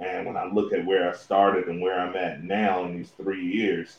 And 0.00 0.26
when 0.26 0.36
I 0.36 0.46
look 0.46 0.72
at 0.72 0.86
where 0.86 1.10
I 1.10 1.16
started 1.16 1.66
and 1.66 1.80
where 1.80 1.98
I'm 1.98 2.16
at 2.16 2.44
now 2.44 2.84
in 2.84 2.96
these 2.96 3.10
three 3.10 3.44
years, 3.44 3.98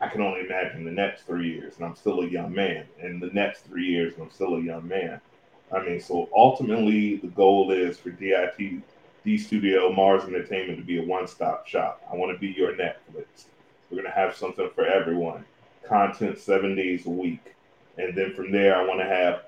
I 0.00 0.08
can 0.08 0.20
only 0.20 0.40
imagine 0.40 0.84
the 0.84 0.90
next 0.90 1.22
three 1.22 1.52
years, 1.52 1.76
and 1.76 1.86
I'm 1.86 1.96
still 1.96 2.20
a 2.20 2.26
young 2.26 2.54
man. 2.54 2.84
And 3.00 3.22
the 3.22 3.30
next 3.32 3.66
three 3.66 3.86
years, 3.86 4.14
and 4.14 4.24
I'm 4.24 4.30
still 4.30 4.56
a 4.56 4.60
young 4.60 4.86
man. 4.86 5.20
I 5.72 5.82
mean, 5.82 6.00
so 6.00 6.28
ultimately, 6.34 7.16
the 7.16 7.28
goal 7.28 7.70
is 7.70 7.98
for 7.98 8.10
DIT, 8.10 8.82
D 9.24 9.38
Studio, 9.38 9.92
Mars 9.92 10.24
Entertainment 10.24 10.78
to 10.78 10.84
be 10.84 10.98
a 10.98 11.04
one 11.04 11.26
stop 11.26 11.66
shop. 11.66 12.02
I 12.10 12.14
want 12.14 12.32
to 12.32 12.38
be 12.38 12.48
your 12.48 12.72
Netflix. 12.74 13.46
We're 13.90 14.02
going 14.02 14.04
to 14.04 14.10
have 14.10 14.36
something 14.36 14.70
for 14.74 14.86
everyone, 14.86 15.44
content 15.88 16.38
seven 16.38 16.76
days 16.76 17.06
a 17.06 17.10
week. 17.10 17.54
And 17.98 18.16
then 18.16 18.34
from 18.34 18.52
there, 18.52 18.76
I 18.76 18.84
want 18.84 19.00
to 19.00 19.06
have 19.06 19.44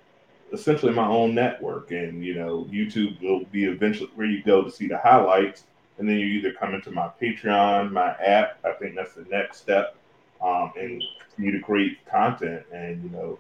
essentially 0.53 0.93
my 0.93 1.07
own 1.07 1.35
network. 1.35 1.91
And, 1.91 2.25
you 2.25 2.35
know, 2.35 2.67
YouTube 2.71 3.21
will 3.23 3.45
be 3.47 3.65
eventually 3.65 4.11
where 4.15 4.27
you 4.27 4.43
go 4.43 4.63
to 4.63 4.71
see 4.71 4.89
the 4.89 4.99
highlights 4.99 5.65
and 5.99 6.09
then 6.09 6.17
you 6.17 6.27
either 6.27 6.53
come 6.53 6.75
into 6.75 6.91
my 6.91 7.11
Patreon, 7.21 7.93
my 7.93 8.11
app. 8.15 8.59
I 8.65 8.73
think 8.73 8.95
that's 8.95 9.15
the 9.15 9.27
next 9.31 9.59
step, 9.59 9.97
um, 10.41 10.73
and 10.79 11.03
you 11.37 11.53
to 11.53 11.61
create 11.61 11.99
content 12.07 12.65
and 12.73 13.03
you 13.03 13.11
know 13.11 13.39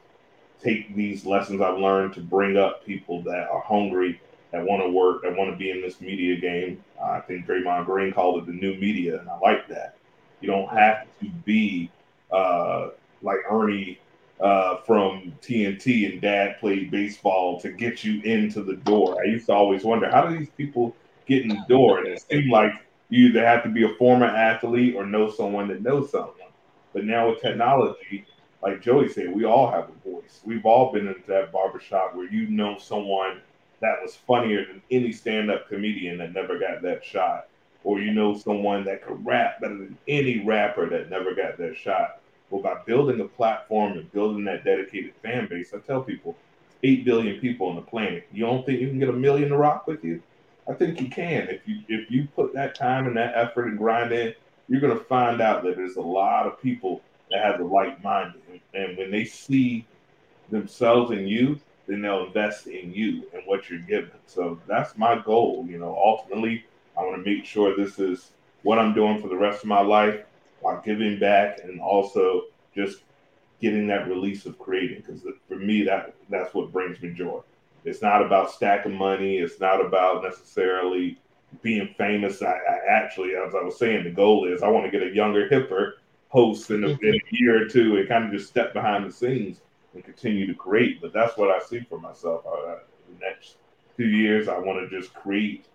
take 0.62 0.94
these 0.94 1.24
lessons 1.24 1.60
I've 1.60 1.78
learned 1.78 2.14
to 2.14 2.20
bring 2.20 2.56
up 2.56 2.84
people 2.84 3.22
that 3.22 3.48
are 3.48 3.60
hungry 3.60 4.20
that 4.50 4.64
want 4.64 4.82
to 4.82 4.88
work, 4.88 5.22
that 5.22 5.36
want 5.36 5.50
to 5.50 5.56
be 5.56 5.70
in 5.70 5.80
this 5.82 6.00
media 6.00 6.36
game. 6.36 6.82
Uh, 7.00 7.10
I 7.10 7.20
think 7.20 7.46
Draymond 7.46 7.86
Green 7.86 8.12
called 8.12 8.42
it 8.42 8.46
the 8.46 8.52
new 8.52 8.74
media, 8.76 9.20
and 9.20 9.28
I 9.28 9.38
like 9.38 9.68
that. 9.68 9.96
You 10.40 10.48
don't 10.48 10.68
have 10.68 11.06
to 11.20 11.28
be 11.44 11.90
uh, 12.32 12.90
like 13.22 13.38
Ernie 13.50 13.98
uh, 14.40 14.76
from 14.78 15.32
TNT 15.42 16.10
and 16.10 16.20
Dad 16.20 16.58
played 16.60 16.90
baseball 16.90 17.60
to 17.60 17.70
get 17.70 18.04
you 18.04 18.22
into 18.22 18.62
the 18.62 18.76
door. 18.76 19.20
I 19.20 19.26
used 19.26 19.46
to 19.46 19.52
always 19.52 19.84
wonder 19.84 20.10
how 20.10 20.26
do 20.26 20.38
these 20.38 20.50
people 20.50 20.94
get 21.28 21.42
in 21.42 21.48
the 21.48 21.64
door, 21.68 21.98
and 21.98 22.08
it 22.08 22.24
seemed 22.28 22.50
like 22.50 22.72
you 23.10 23.28
either 23.28 23.46
have 23.46 23.62
to 23.62 23.68
be 23.68 23.84
a 23.84 23.94
former 23.94 24.26
athlete 24.26 24.94
or 24.96 25.06
know 25.06 25.30
someone 25.30 25.68
that 25.68 25.82
knows 25.82 26.10
someone. 26.10 26.34
But 26.92 27.04
now 27.04 27.30
with 27.30 27.40
technology, 27.40 28.26
like 28.62 28.82
Joey 28.82 29.08
said, 29.08 29.32
we 29.32 29.44
all 29.44 29.70
have 29.70 29.88
a 29.90 30.10
voice. 30.10 30.40
We've 30.44 30.66
all 30.66 30.92
been 30.92 31.06
into 31.06 31.22
that 31.28 31.52
barbershop 31.52 32.14
where 32.14 32.30
you 32.30 32.48
know 32.48 32.78
someone 32.78 33.40
that 33.80 34.02
was 34.02 34.16
funnier 34.16 34.64
than 34.66 34.82
any 34.90 35.12
stand-up 35.12 35.68
comedian 35.68 36.18
that 36.18 36.32
never 36.34 36.58
got 36.58 36.82
that 36.82 37.04
shot, 37.04 37.48
or 37.84 38.00
you 38.00 38.12
know 38.12 38.36
someone 38.36 38.84
that 38.84 39.04
could 39.04 39.24
rap 39.24 39.60
better 39.60 39.76
than 39.76 39.96
any 40.08 40.44
rapper 40.44 40.88
that 40.90 41.10
never 41.10 41.34
got 41.34 41.56
that 41.58 41.76
shot. 41.76 42.20
Well, 42.50 42.62
by 42.62 42.80
building 42.86 43.20
a 43.20 43.26
platform 43.26 43.98
and 43.98 44.10
building 44.12 44.44
that 44.44 44.64
dedicated 44.64 45.14
fan 45.22 45.46
base, 45.48 45.72
I 45.74 45.78
tell 45.78 46.02
people, 46.02 46.34
eight 46.82 47.04
billion 47.04 47.40
people 47.40 47.68
on 47.68 47.76
the 47.76 47.82
planet. 47.82 48.26
You 48.32 48.46
don't 48.46 48.64
think 48.64 48.80
you 48.80 48.88
can 48.88 48.98
get 48.98 49.10
a 49.10 49.12
million 49.12 49.50
to 49.50 49.56
rock 49.56 49.86
with 49.86 50.02
you? 50.02 50.22
I 50.68 50.74
think 50.74 51.00
you 51.00 51.08
can. 51.08 51.48
If 51.48 51.66
you 51.66 51.80
if 51.88 52.10
you 52.10 52.28
put 52.36 52.52
that 52.54 52.74
time 52.74 53.06
and 53.06 53.16
that 53.16 53.34
effort 53.34 53.68
and 53.68 53.78
grind 53.78 54.12
in, 54.12 54.34
you're 54.68 54.80
gonna 54.80 54.98
find 54.98 55.40
out 55.40 55.62
that 55.64 55.76
there's 55.76 55.96
a 55.96 56.02
lot 56.02 56.46
of 56.46 56.60
people 56.60 57.00
that 57.30 57.44
have 57.44 57.58
the 57.58 57.64
like 57.64 58.02
minded, 58.02 58.40
and 58.74 58.96
when 58.96 59.10
they 59.10 59.24
see 59.24 59.86
themselves 60.50 61.10
in 61.10 61.26
you, 61.26 61.58
then 61.86 62.02
they'll 62.02 62.26
invest 62.26 62.66
in 62.66 62.92
you 62.92 63.26
and 63.34 63.42
what 63.46 63.68
you're 63.68 63.80
giving. 63.80 64.10
So 64.26 64.60
that's 64.66 64.96
my 64.96 65.18
goal. 65.18 65.66
You 65.68 65.78
know, 65.78 65.96
ultimately, 65.96 66.64
I 66.96 67.02
want 67.02 67.22
to 67.22 67.30
make 67.30 67.44
sure 67.44 67.76
this 67.76 67.98
is 67.98 68.32
what 68.62 68.78
I'm 68.78 68.94
doing 68.94 69.20
for 69.20 69.28
the 69.28 69.36
rest 69.36 69.62
of 69.62 69.68
my 69.68 69.80
life 69.80 70.20
while 70.60 70.82
giving 70.84 71.18
back 71.18 71.60
and 71.62 71.80
also 71.80 72.44
just 72.74 72.98
getting 73.60 73.86
that 73.88 74.08
release 74.08 74.46
of 74.46 74.58
creating. 74.58 75.02
Because 75.06 75.22
for 75.48 75.56
me, 75.56 75.82
that 75.84 76.14
that's 76.28 76.52
what 76.54 76.72
brings 76.72 77.00
me 77.00 77.12
joy. 77.12 77.40
It's 77.84 78.02
not 78.02 78.24
about 78.24 78.50
stacking 78.50 78.96
money. 78.96 79.38
It's 79.38 79.60
not 79.60 79.84
about 79.84 80.22
necessarily 80.22 81.18
being 81.62 81.94
famous. 81.96 82.42
I, 82.42 82.52
I 82.52 82.78
actually, 82.90 83.30
as 83.34 83.54
I 83.54 83.62
was 83.62 83.78
saying, 83.78 84.04
the 84.04 84.10
goal 84.10 84.52
is 84.52 84.62
I 84.62 84.68
want 84.68 84.84
to 84.84 84.90
get 84.90 85.06
a 85.06 85.14
younger, 85.14 85.48
hipper 85.48 85.92
host 86.28 86.70
in 86.70 86.84
a, 86.84 86.88
in 86.88 87.14
a 87.14 87.20
year 87.30 87.62
or 87.62 87.68
two 87.68 87.96
and 87.96 88.08
kind 88.08 88.24
of 88.24 88.32
just 88.32 88.48
step 88.48 88.74
behind 88.74 89.06
the 89.06 89.12
scenes 89.12 89.60
and 89.94 90.04
continue 90.04 90.46
to 90.46 90.54
create. 90.54 91.00
But 91.00 91.12
that's 91.12 91.36
what 91.36 91.50
I 91.50 91.58
see 91.64 91.80
for 91.88 91.98
myself. 91.98 92.44
Uh, 92.46 92.76
the 93.08 93.24
next 93.24 93.56
two 93.96 94.08
years, 94.08 94.48
I 94.48 94.58
want 94.58 94.78
to 94.88 95.00
just 95.00 95.14
create 95.14 95.66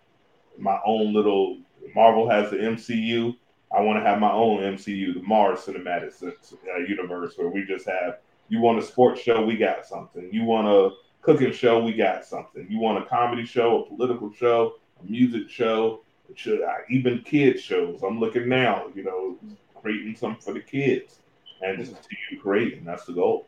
my 0.57 0.79
own 0.85 1.13
little. 1.13 1.57
Marvel 1.95 2.29
has 2.29 2.51
the 2.51 2.57
MCU. 2.57 3.35
I 3.75 3.81
want 3.81 3.97
to 3.97 4.07
have 4.07 4.19
my 4.19 4.31
own 4.31 4.59
MCU, 4.59 5.15
the 5.15 5.23
Mars 5.23 5.61
Cinematic 5.61 6.13
uh, 6.23 6.77
Universe, 6.87 7.33
where 7.37 7.49
we 7.49 7.65
just 7.65 7.87
have. 7.87 8.19
You 8.49 8.59
want 8.59 8.77
a 8.77 8.83
sports 8.83 9.21
show? 9.21 9.43
We 9.43 9.57
got 9.57 9.85
something. 9.85 10.29
You 10.31 10.43
want 10.43 10.67
a 10.67 10.91
cooking 11.23 11.51
show? 11.51 11.83
We 11.83 11.93
got 11.93 12.25
something. 12.25 12.67
You 12.69 12.79
want 12.79 13.03
a 13.03 13.07
comedy 13.07 13.45
show, 13.45 13.83
a 13.83 13.87
political 13.87 14.31
show, 14.31 14.75
a 15.01 15.09
music 15.09 15.49
show, 15.49 16.01
should 16.35 16.63
I, 16.63 16.79
even 16.89 17.21
kids 17.21 17.61
shows. 17.61 18.01
I'm 18.03 18.19
looking 18.19 18.47
now. 18.47 18.87
You 18.93 19.03
know, 19.03 19.37
creating 19.81 20.15
something 20.15 20.41
for 20.41 20.53
the 20.53 20.61
kids 20.61 21.19
and 21.61 21.77
just 21.77 21.91
continue 21.91 22.41
creating. 22.41 22.85
That's 22.85 23.05
the 23.05 23.13
goal. 23.13 23.47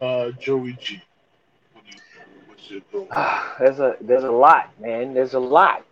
Uh, 0.00 0.30
Joey 0.32 0.76
G. 0.80 1.02
What 1.72 1.84
what's 2.46 2.70
your 2.70 2.80
goal? 2.92 3.08
there's 3.58 3.80
a 3.80 3.96
there's 4.00 4.24
a 4.24 4.30
lot, 4.30 4.70
man. 4.80 5.14
There's 5.14 5.34
a 5.34 5.38
lot. 5.38 5.84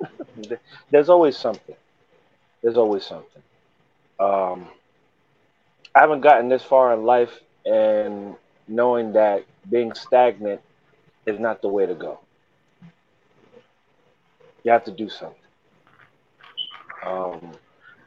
there's 0.90 1.08
always 1.08 1.36
something. 1.36 1.76
There's 2.62 2.76
always 2.76 3.04
something. 3.04 3.42
Um, 4.18 4.68
I 5.94 6.00
haven't 6.00 6.20
gotten 6.20 6.48
this 6.48 6.62
far 6.62 6.92
in 6.94 7.04
life, 7.04 7.40
and 7.66 8.36
knowing 8.68 9.12
that 9.12 9.44
being 9.68 9.92
stagnant 9.92 10.60
is 11.26 11.38
not 11.38 11.62
the 11.62 11.68
way 11.68 11.86
to 11.86 11.94
go. 11.94 12.20
You 14.64 14.70
have 14.72 14.84
to 14.84 14.92
do 14.92 15.08
something. 15.08 15.40
Um, 17.04 17.52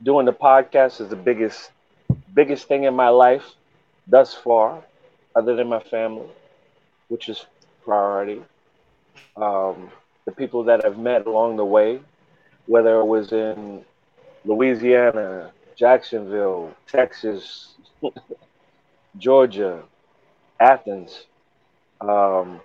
doing 0.04 0.26
the 0.26 0.34
podcast 0.34 1.02
is 1.02 1.10
the 1.10 1.16
biggest 1.16 1.72
biggest 2.34 2.68
thing 2.68 2.84
in 2.84 2.94
my 2.94 3.10
life 3.10 3.46
thus 4.08 4.34
far, 4.34 4.84
other 5.36 5.56
than 5.56 5.68
my 5.68 5.80
family, 5.80 6.28
which 7.10 7.30
is 7.30 7.46
priority. 7.84 8.42
Um, 9.36 9.92
the 10.26 10.32
people 10.32 10.64
that 10.66 10.86
I've 10.86 10.98
met 10.98 11.26
along 11.28 11.58
the 11.58 11.66
way, 11.66 12.00
whether 12.68 13.00
it 13.00 13.06
was 13.06 13.32
in 13.32 13.84
Louisiana, 14.46 15.52
Jacksonville, 15.82 16.76
Texas, 16.86 17.74
Georgia, 19.18 19.82
Athens. 20.60 21.26
Um, 22.00 22.62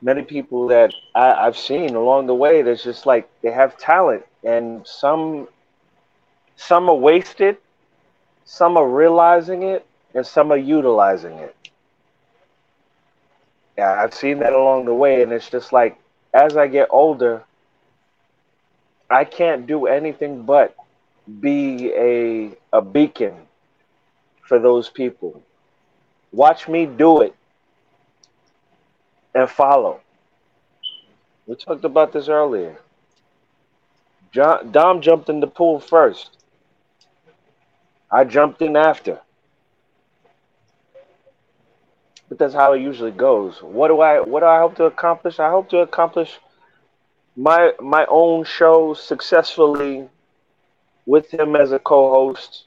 many 0.00 0.22
people 0.22 0.68
that 0.68 0.94
I, 1.12 1.32
I've 1.32 1.58
seen 1.58 1.96
along 1.96 2.28
the 2.28 2.34
way 2.36 2.62
that's 2.62 2.84
just 2.84 3.04
like 3.04 3.28
they 3.42 3.50
have 3.50 3.76
talent 3.78 4.24
and 4.44 4.86
some 4.86 5.48
some 6.54 6.88
are 6.88 6.94
wasted, 6.94 7.56
some 8.44 8.76
are 8.76 8.88
realizing 8.88 9.64
it, 9.64 9.84
and 10.14 10.24
some 10.24 10.52
are 10.52 10.56
utilizing 10.56 11.32
it. 11.32 11.56
Yeah, 13.76 14.00
I've 14.00 14.14
seen 14.14 14.38
that 14.38 14.52
along 14.52 14.84
the 14.84 14.94
way, 14.94 15.20
and 15.20 15.32
it's 15.32 15.50
just 15.50 15.72
like 15.72 15.98
as 16.32 16.56
I 16.56 16.68
get 16.68 16.86
older, 16.92 17.42
I 19.10 19.24
can't 19.24 19.66
do 19.66 19.86
anything 19.86 20.44
but 20.44 20.76
be 21.40 21.92
a 21.94 22.52
a 22.72 22.80
beacon 22.80 23.34
for 24.42 24.58
those 24.58 24.88
people. 24.88 25.42
Watch 26.32 26.68
me 26.68 26.86
do 26.86 27.22
it 27.22 27.34
and 29.34 29.50
follow. 29.50 30.00
We 31.46 31.56
talked 31.56 31.84
about 31.84 32.12
this 32.12 32.28
earlier. 32.28 32.78
John, 34.32 34.70
Dom 34.70 35.00
jumped 35.00 35.28
in 35.28 35.40
the 35.40 35.48
pool 35.48 35.80
first. 35.80 36.36
I 38.12 38.22
jumped 38.24 38.62
in 38.62 38.76
after. 38.76 39.18
But 42.28 42.38
that's 42.38 42.54
how 42.54 42.74
it 42.74 42.80
usually 42.80 43.10
goes. 43.10 43.60
What 43.60 43.88
do 43.88 44.00
I 44.00 44.20
what 44.20 44.40
do 44.40 44.46
I 44.46 44.60
hope 44.60 44.76
to 44.76 44.84
accomplish? 44.84 45.40
I 45.40 45.50
hope 45.50 45.68
to 45.70 45.78
accomplish 45.78 46.38
my 47.40 47.72
my 47.80 48.04
own 48.08 48.44
show 48.44 48.94
successfully 48.94 50.08
with 51.06 51.32
him 51.32 51.56
as 51.56 51.72
a 51.72 51.78
co-host 51.78 52.64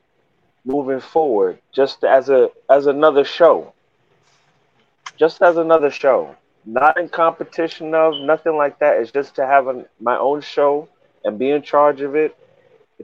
moving 0.65 0.99
forward 0.99 1.59
just 1.71 2.03
as 2.03 2.29
a 2.29 2.49
as 2.69 2.87
another 2.87 3.23
show. 3.23 3.73
Just 5.17 5.41
as 5.41 5.57
another 5.57 5.91
show 5.91 6.35
not 6.65 6.97
in 6.97 7.09
competition 7.09 7.93
of 7.93 8.13
nothing 8.21 8.55
like 8.55 8.79
that. 8.79 8.97
It's 8.97 9.11
just 9.11 9.35
to 9.35 9.45
have 9.45 9.67
a, 9.67 9.85
my 9.99 10.17
own 10.17 10.41
show 10.41 10.87
and 11.23 11.37
be 11.37 11.49
in 11.51 11.61
charge 11.61 12.01
of 12.01 12.15
it 12.15 12.35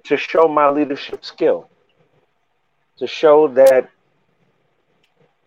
to 0.05 0.17
show 0.17 0.47
my 0.47 0.69
leadership 0.69 1.25
skill, 1.25 1.69
to 2.97 3.07
show 3.07 3.47
that 3.49 3.89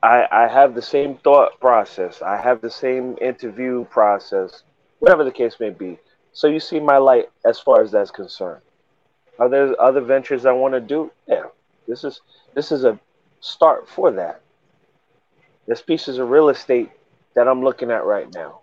I, 0.02 0.26
I 0.30 0.48
have 0.48 0.74
the 0.74 0.82
same 0.82 1.16
thought 1.16 1.60
process, 1.60 2.22
I 2.22 2.36
have 2.36 2.60
the 2.60 2.70
same 2.70 3.16
interview 3.20 3.84
process, 3.86 4.62
whatever 4.98 5.24
the 5.24 5.30
case 5.30 5.56
may 5.60 5.70
be. 5.70 5.98
So 6.32 6.48
you 6.48 6.60
see 6.60 6.80
my 6.80 6.96
light 6.98 7.30
as 7.44 7.58
far 7.60 7.82
as 7.82 7.90
that's 7.92 8.10
concerned. 8.10 8.62
Are 9.38 9.48
there 9.48 9.80
other 9.80 10.00
ventures 10.00 10.46
I 10.46 10.52
want 10.52 10.74
to 10.74 10.80
do? 10.80 11.10
Yeah, 11.26 11.44
this 11.86 12.04
is 12.04 12.20
this 12.54 12.72
is 12.72 12.84
a 12.84 12.98
start 13.40 13.88
for 13.88 14.10
that. 14.12 14.40
There's 15.66 15.82
pieces 15.82 16.18
of 16.18 16.30
real 16.30 16.48
estate 16.48 16.90
that 17.34 17.48
I'm 17.48 17.62
looking 17.62 17.90
at 17.90 18.04
right 18.04 18.32
now. 18.34 18.60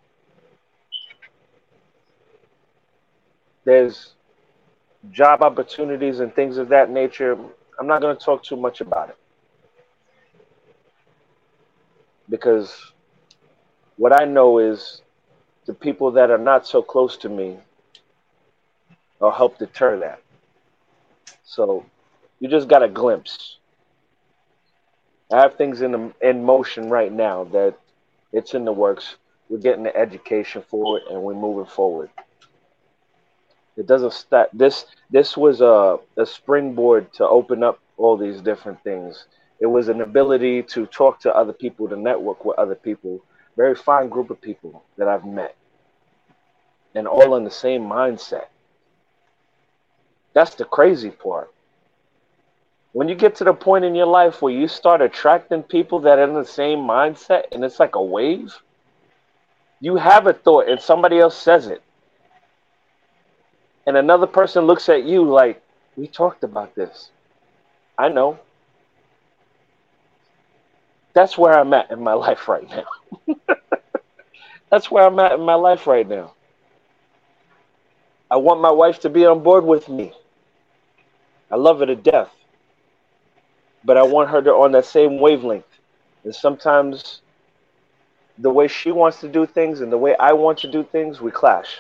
There's 3.66 4.14
job 5.12 5.42
opportunities 5.42 6.20
and 6.20 6.34
things 6.34 6.58
of 6.58 6.70
that 6.70 6.90
nature. 6.90 7.38
I'm 7.80 7.88
not 7.88 8.02
going 8.02 8.18
to 8.18 8.24
talk 8.24 8.44
too 8.44 8.58
much 8.58 8.82
about 8.82 9.10
it 9.10 9.18
because 12.30 12.94
what 13.98 14.14
I 14.20 14.26
know 14.26 14.60
is 14.60 15.02
the 15.70 15.76
people 15.76 16.10
that 16.10 16.32
are 16.32 16.40
not 16.40 16.66
so 16.66 16.82
close 16.82 17.16
to 17.16 17.30
me 17.30 17.56
will 19.20 19.30
help 19.30 19.60
deter 19.60 20.00
that. 20.00 20.20
So 21.44 21.86
you 22.40 22.50
just 22.50 22.68
got 22.68 22.82
a 22.82 22.88
glimpse. 22.90 23.58
I 25.32 25.42
have 25.42 25.58
things 25.58 25.84
in 25.84 26.12
in 26.22 26.44
motion 26.44 26.90
right 26.90 27.14
now 27.14 27.44
that 27.52 27.76
it's 28.34 28.56
in 28.56 28.66
the 28.66 28.72
works. 28.72 29.18
We're 29.48 29.60
getting 29.60 29.84
the 29.84 29.96
education 29.96 30.64
for 30.68 30.98
it, 30.98 31.04
and 31.12 31.22
we're 31.22 31.36
moving 31.36 31.72
forward. 31.72 32.10
It 33.78 33.86
doesn't 33.86 34.14
stop. 34.14 34.50
This 34.52 34.88
this 35.12 35.38
was 35.38 35.62
a, 35.62 36.00
a 36.18 36.26
springboard 36.26 37.14
to 37.14 37.28
open 37.28 37.62
up 37.62 37.78
all 37.96 38.18
these 38.18 38.42
different 38.42 38.84
things. 38.84 39.26
It 39.60 39.68
was 39.68 39.88
an 39.88 40.02
ability 40.02 40.64
to 40.74 40.88
talk 40.88 41.20
to 41.20 41.36
other 41.36 41.54
people, 41.54 41.88
to 41.90 41.96
network 41.96 42.44
with 42.44 42.58
other 42.58 42.74
people. 42.74 43.22
Very 43.56 43.76
fine 43.76 44.10
group 44.10 44.32
of 44.32 44.42
people 44.42 44.84
that 44.98 45.08
I've 45.08 45.26
met, 45.26 45.56
and 46.96 47.08
all 47.08 47.36
in 47.36 47.44
the 47.44 47.52
same 47.52 47.84
mindset. 47.84 48.46
That's 50.34 50.56
the 50.56 50.66
crazy 50.66 51.12
part. 51.12 51.52
When 52.94 53.08
you 53.08 53.16
get 53.16 53.36
to 53.36 53.44
the 53.44 53.54
point 53.54 53.86
in 53.86 53.96
your 53.96 54.08
life 54.08 54.42
where 54.42 54.54
you 54.54 54.68
start 54.68 55.02
attracting 55.02 55.64
people 55.64 56.00
that 56.00 56.18
are 56.20 56.24
in 56.24 56.34
the 56.34 56.46
same 56.46 56.80
mindset 56.80 57.44
and 57.52 57.64
it's 57.64 57.80
like 57.80 57.96
a 57.96 58.04
wave, 58.04 58.54
you 59.80 59.96
have 59.98 60.28
a 60.28 60.34
thought 60.34 60.68
and 60.68 60.80
somebody 60.80 61.20
else 61.20 61.38
says 61.38 61.68
it. 61.68 61.84
And 63.86 63.98
another 63.98 64.28
person 64.28 64.66
looks 64.66 64.90
at 64.90 65.04
you 65.04 65.24
like, 65.30 65.62
we 65.96 66.08
talked 66.08 66.44
about 66.44 66.76
this. 66.76 67.12
I 67.98 68.10
know. 68.10 68.40
That's 71.14 71.38
where 71.38 71.58
I'm 71.58 71.74
at 71.74 71.92
in 71.92 72.04
my 72.04 72.14
life 72.26 72.48
right 72.48 72.68
now. 72.70 72.86
That's 74.72 74.92
where 74.92 75.06
I'm 75.06 75.20
at 75.20 75.34
in 75.34 75.42
my 75.42 75.56
life 75.56 75.88
right 75.88 76.08
now. 76.08 76.34
I 78.32 78.38
want 78.38 78.62
my 78.62 78.72
wife 78.72 79.00
to 79.02 79.10
be 79.10 79.26
on 79.26 79.42
board 79.44 79.66
with 79.66 79.90
me. 79.90 80.14
I 81.52 81.56
love 81.56 81.80
her 81.80 81.86
to 81.88 81.96
death. 81.96 82.30
But 83.84 83.98
I 83.98 84.04
want 84.04 84.30
her 84.30 84.42
to 84.42 84.52
on 84.52 84.72
that 84.74 84.86
same 84.86 85.20
wavelength. 85.20 85.66
And 86.24 86.36
sometimes 86.36 87.22
the 88.38 88.50
way 88.50 88.68
she 88.68 88.92
wants 88.92 89.20
to 89.22 89.28
do 89.28 89.46
things 89.46 89.82
and 89.82 89.92
the 89.92 89.98
way 89.98 90.16
I 90.18 90.34
want 90.34 90.60
to 90.60 90.72
do 90.72 90.84
things, 90.84 91.22
we 91.22 91.32
clash. 91.32 91.80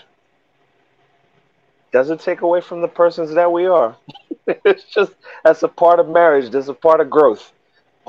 Doesn't 1.91 2.21
take 2.21 2.41
away 2.41 2.61
from 2.61 2.81
the 2.81 2.87
persons 2.87 3.33
that 3.33 3.51
we 3.51 3.65
are. 3.65 3.95
it's 4.47 4.83
just 4.85 5.13
that's 5.43 5.63
a 5.63 5.67
part 5.67 5.99
of 5.99 6.09
marriage. 6.09 6.51
That's 6.51 6.67
a 6.67 6.73
part 6.73 7.01
of 7.01 7.09
growth. 7.09 7.51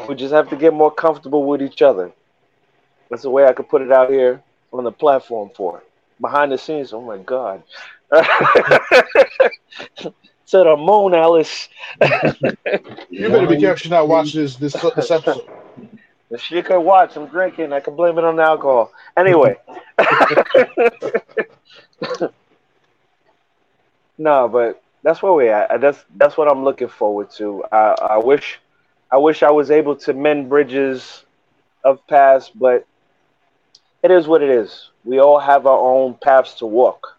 We 0.09 0.15
just 0.15 0.33
have 0.33 0.49
to 0.51 0.57
get 0.57 0.73
more 0.75 0.91
comfortable 0.91 1.45
with 1.45 1.63
each 1.63 1.83
other. 1.83 2.13
That's 3.11 3.23
the 3.23 3.31
way 3.31 3.45
I 3.45 3.53
could 3.53 3.69
put 3.69 3.83
it 3.83 3.93
out 3.93 4.11
here 4.11 4.43
on 4.73 4.85
the 4.85 4.93
platform 4.93 5.51
for 5.57 5.79
it. 5.79 5.85
Behind 6.21 6.53
the 6.53 6.59
scenes, 6.59 6.93
oh 6.93 7.01
my 7.01 7.19
God. 7.19 7.63
To 8.13 8.23
the 10.49 10.77
moon, 10.77 11.15
Alice. 11.15 11.69
You 13.11 13.29
better 13.29 13.47
be 13.47 13.59
careful 13.59 13.89
you're 13.89 13.99
not 13.99 14.09
watching 14.09 14.43
this 14.43 14.57
this, 14.57 14.73
this 14.73 15.11
episode. 15.13 15.43
If 16.31 16.41
she 16.41 16.63
could 16.63 16.81
watch, 16.81 17.17
I'm 17.17 17.27
drinking. 17.27 17.73
I 17.73 17.81
could 17.81 17.97
blame 17.97 18.19
it 18.19 18.25
on 18.25 18.37
the 18.37 18.43
alcohol. 18.43 18.93
Anyway. 19.17 19.57
no, 24.19 24.49
but 24.49 24.83
that's 25.03 25.23
where 25.23 25.33
we 25.33 25.49
at. 25.49 25.81
That's 25.81 26.05
that's 26.17 26.37
what 26.37 26.51
I'm 26.51 26.65
looking 26.65 26.89
forward 26.89 27.31
to. 27.33 27.65
I, 27.73 27.95
I 28.13 28.19
wish 28.19 28.61
I 29.11 29.17
wish 29.19 29.43
I 29.43 29.51
was 29.51 29.71
able 29.71 29.97
to 29.97 30.13
mend 30.15 30.49
bridges 30.49 31.25
of 31.85 32.07
past, 32.07 32.59
but 32.59 32.87
it 34.03 34.11
is 34.11 34.29
what 34.29 34.43
it 34.43 34.51
is. 34.51 34.91
We 35.05 35.19
all 35.21 35.39
have 35.39 35.67
our 35.67 35.79
own 35.79 36.15
paths 36.15 36.55
to 36.57 36.67
walk. 36.67 37.19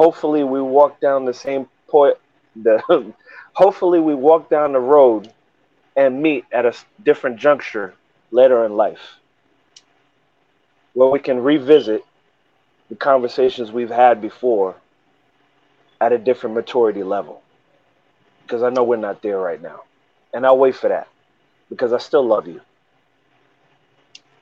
Hopefully, 0.00 0.44
we 0.44 0.62
walk 0.62 0.98
down 0.98 1.26
the 1.26 1.34
same 1.34 1.68
point. 1.86 2.16
The 2.56 2.82
hopefully 3.52 4.00
we 4.00 4.14
walk 4.14 4.48
down 4.48 4.72
the 4.72 4.80
road 4.80 5.30
and 5.94 6.22
meet 6.22 6.46
at 6.50 6.64
a 6.64 6.72
different 7.04 7.38
juncture 7.38 7.92
later 8.30 8.64
in 8.64 8.78
life, 8.78 9.16
where 10.94 11.10
we 11.10 11.18
can 11.18 11.42
revisit 11.42 12.02
the 12.88 12.96
conversations 12.96 13.72
we've 13.72 13.90
had 13.90 14.22
before 14.22 14.74
at 16.00 16.12
a 16.12 16.18
different 16.18 16.56
maturity 16.56 17.02
level. 17.02 17.42
Because 18.46 18.62
I 18.62 18.70
know 18.70 18.84
we're 18.84 18.96
not 18.96 19.20
there 19.20 19.38
right 19.38 19.60
now, 19.60 19.82
and 20.32 20.46
I'll 20.46 20.56
wait 20.56 20.76
for 20.76 20.88
that 20.88 21.08
because 21.68 21.92
I 21.92 21.98
still 21.98 22.26
love 22.26 22.48
you. 22.48 22.62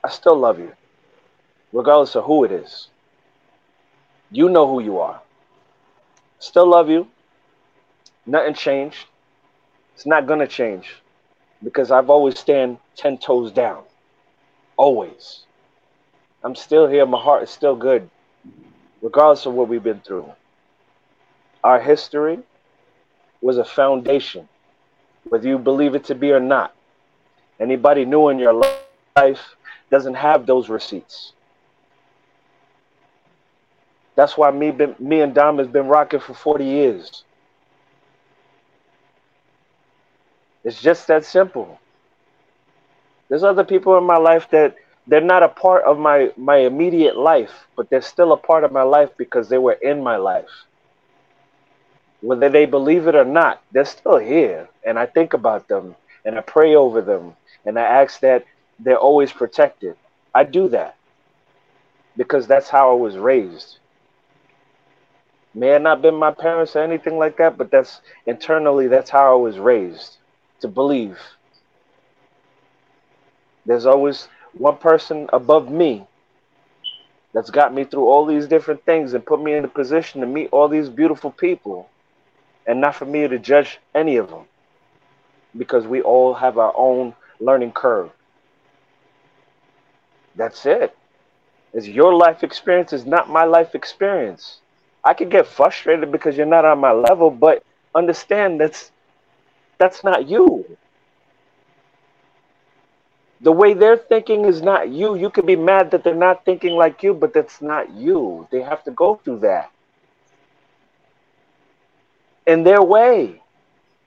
I 0.04 0.10
still 0.10 0.38
love 0.38 0.60
you, 0.60 0.72
regardless 1.72 2.14
of 2.14 2.22
who 2.26 2.44
it 2.44 2.52
is. 2.52 2.86
You 4.30 4.48
know 4.50 4.68
who 4.68 4.80
you 4.80 5.00
are. 5.00 5.20
Still 6.38 6.66
love 6.68 6.88
you. 6.88 7.08
Nothing 8.26 8.54
changed. 8.54 9.06
It's 9.94 10.06
not 10.06 10.26
gonna 10.26 10.46
change 10.46 10.96
because 11.62 11.90
I've 11.90 12.10
always 12.10 12.38
stand 12.38 12.78
ten 12.96 13.18
toes 13.18 13.50
down. 13.50 13.82
Always. 14.76 15.40
I'm 16.44 16.54
still 16.54 16.86
here. 16.86 17.04
My 17.04 17.20
heart 17.20 17.42
is 17.42 17.50
still 17.50 17.74
good, 17.74 18.08
regardless 19.02 19.46
of 19.46 19.54
what 19.54 19.68
we've 19.68 19.82
been 19.82 20.00
through. 20.00 20.30
Our 21.64 21.80
history 21.80 22.38
was 23.40 23.58
a 23.58 23.64
foundation, 23.64 24.48
whether 25.28 25.48
you 25.48 25.58
believe 25.58 25.94
it 25.94 26.04
to 26.04 26.14
be 26.14 26.30
or 26.30 26.40
not. 26.40 26.74
Anybody 27.58 28.04
new 28.04 28.28
in 28.28 28.38
your 28.38 28.52
life 29.16 29.40
doesn't 29.90 30.14
have 30.14 30.46
those 30.46 30.68
receipts. 30.68 31.32
That's 34.18 34.36
why 34.36 34.50
me, 34.50 34.72
been, 34.72 34.96
me 34.98 35.22
and 35.22 35.32
Dom 35.32 35.58
has 35.60 35.68
been 35.68 35.86
rocking 35.88 36.20
for 36.20 36.34
40 36.34 36.66
years. 36.66 37.24
It's 40.64 40.82
just 40.82 41.06
that 41.08 41.24
simple. 41.24 41.80
There's 43.28 43.44
other 43.44 43.64
people 43.64 43.96
in 43.98 44.04
my 44.04 44.18
life 44.18 44.48
that 44.50 44.74
they're 45.06 45.20
not 45.20 45.44
a 45.44 45.48
part 45.48 45.84
of 45.84 45.98
my, 46.00 46.32
my 46.36 46.58
immediate 46.58 47.16
life, 47.16 47.68
but 47.76 47.90
they're 47.90 48.02
still 48.02 48.32
a 48.32 48.36
part 48.38 48.64
of 48.64 48.72
my 48.72 48.82
life 48.82 49.10
because 49.18 49.48
they 49.48 49.58
were 49.58 49.78
in 49.82 50.02
my 50.02 50.16
life. 50.16 50.50
Whether 52.20 52.48
they 52.50 52.66
believe 52.66 53.06
it 53.08 53.14
or 53.14 53.24
not, 53.24 53.62
they're 53.72 53.84
still 53.86 54.18
here. 54.18 54.68
And 54.84 54.98
I 54.98 55.06
think 55.06 55.34
about 55.34 55.68
them 55.68 55.96
and 56.24 56.38
I 56.38 56.42
pray 56.42 56.74
over 56.74 57.02
them 57.02 57.36
and 57.66 57.78
I 57.78 57.84
ask 57.84 58.20
that 58.20 58.44
they're 58.80 58.98
always 58.98 59.32
protected. 59.32 59.96
I 60.34 60.44
do 60.44 60.68
that 60.70 60.96
because 62.16 62.48
that's 62.48 62.68
how 62.68 62.90
I 62.92 62.94
was 62.96 63.16
raised. 63.16 63.78
May 65.54 65.68
have 65.68 65.82
not 65.82 66.02
been 66.02 66.14
my 66.14 66.32
parents 66.32 66.76
or 66.76 66.80
anything 66.84 67.18
like 67.18 67.36
that, 67.38 67.58
but 67.58 67.70
that's 67.70 68.00
internally 68.26 68.88
that's 68.88 69.10
how 69.10 69.32
I 69.32 69.36
was 69.36 69.58
raised 69.58 70.18
to 70.60 70.68
believe. 70.68 71.18
There's 73.66 73.86
always 73.86 74.28
one 74.54 74.78
person 74.78 75.28
above 75.32 75.70
me 75.70 76.06
that's 77.34 77.50
got 77.50 77.74
me 77.74 77.84
through 77.84 78.06
all 78.08 78.26
these 78.26 78.46
different 78.46 78.84
things 78.84 79.14
and 79.14 79.24
put 79.26 79.42
me 79.42 79.54
in 79.54 79.64
a 79.64 79.68
position 79.68 80.20
to 80.20 80.26
meet 80.26 80.48
all 80.52 80.68
these 80.68 80.88
beautiful 80.88 81.30
people 81.30 81.88
and 82.66 82.80
not 82.80 82.94
for 82.96 83.04
me 83.06 83.26
to 83.28 83.38
judge 83.38 83.78
any 83.94 84.16
of 84.16 84.30
them 84.30 84.44
because 85.56 85.86
we 85.86 86.02
all 86.02 86.34
have 86.34 86.58
our 86.58 86.74
own 86.76 87.14
learning 87.40 87.72
curve. 87.72 88.10
That's 90.36 90.66
it. 90.66 90.96
It's 91.72 91.86
your 91.88 92.14
life 92.14 92.42
experience 92.42 92.92
is 92.92 93.06
not 93.06 93.30
my 93.30 93.44
life 93.44 93.74
experience. 93.74 94.60
I 95.04 95.14
could 95.14 95.30
get 95.30 95.46
frustrated 95.46 96.12
because 96.12 96.36
you're 96.36 96.46
not 96.46 96.64
on 96.64 96.78
my 96.80 96.92
level, 96.92 97.30
but 97.30 97.62
understand 97.94 98.60
that's 98.60 98.90
that's 99.78 100.04
not 100.04 100.28
you. 100.28 100.64
The 103.40 103.52
way 103.52 103.72
they're 103.74 103.96
thinking 103.96 104.44
is 104.46 104.62
not 104.62 104.88
you. 104.90 105.14
You 105.14 105.30
could 105.30 105.46
be 105.46 105.56
mad 105.56 105.90
that 105.92 106.04
they're 106.04 106.14
not 106.14 106.44
thinking 106.44 106.74
like 106.74 107.02
you, 107.02 107.14
but 107.14 107.32
that's 107.32 107.62
not 107.62 107.90
you. 107.92 108.48
They 108.50 108.62
have 108.62 108.82
to 108.84 108.90
go 108.90 109.16
through 109.16 109.40
that 109.40 109.70
in 112.46 112.64
their 112.64 112.82
way 112.82 113.40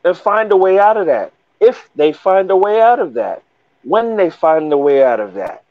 and 0.04 0.18
find 0.18 0.52
a 0.52 0.58
way 0.58 0.80
out 0.80 0.98
of 0.98 1.08
that. 1.08 1.34
If 1.60 1.90
they 1.96 2.14
find 2.14 2.50
a 2.52 2.58
way 2.58 2.82
out 2.82 3.00
of 3.00 3.14
that, 3.16 3.44
when 3.84 4.18
they 4.18 4.30
find 4.30 4.72
a 4.74 4.78
way 4.78 5.04
out 5.04 5.20
of 5.20 5.36
that. 5.36 5.64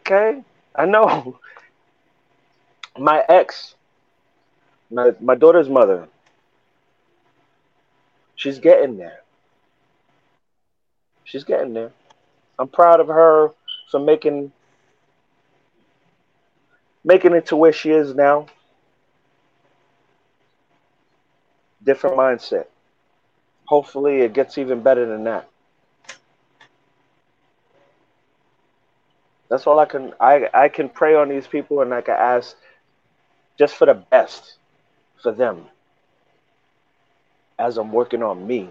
Okay? 0.00 0.42
I 0.74 0.86
know. 0.86 1.38
My 2.98 3.24
ex, 3.28 3.74
my, 4.90 5.12
my 5.20 5.34
daughter's 5.34 5.68
mother, 5.68 6.08
she's 8.36 8.58
getting 8.58 8.96
there. 8.96 9.20
She's 11.24 11.44
getting 11.44 11.74
there. 11.74 11.92
I'm 12.58 12.68
proud 12.68 13.00
of 13.00 13.08
her 13.08 13.50
for 13.90 14.00
making 14.00 14.52
making 17.04 17.34
it 17.34 17.46
to 17.46 17.56
where 17.56 17.72
she 17.72 17.90
is 17.90 18.14
now. 18.14 18.46
Different 21.84 22.16
mindset. 22.16 22.66
Hopefully 23.66 24.20
it 24.22 24.32
gets 24.32 24.58
even 24.58 24.82
better 24.82 25.06
than 25.06 25.24
that. 25.24 25.48
That's 29.48 29.66
all 29.66 29.78
I 29.78 29.86
can 29.86 30.12
I, 30.20 30.48
I 30.54 30.68
can 30.68 30.88
pray 30.88 31.14
on 31.14 31.28
these 31.28 31.46
people 31.46 31.82
and 31.82 31.94
I 31.94 32.00
can 32.00 32.16
ask 32.16 32.56
just 33.58 33.74
for 33.74 33.86
the 33.86 33.94
best 33.94 34.56
for 35.22 35.32
them 35.32 35.66
as 37.58 37.78
I'm 37.78 37.92
working 37.92 38.22
on 38.22 38.46
me. 38.46 38.68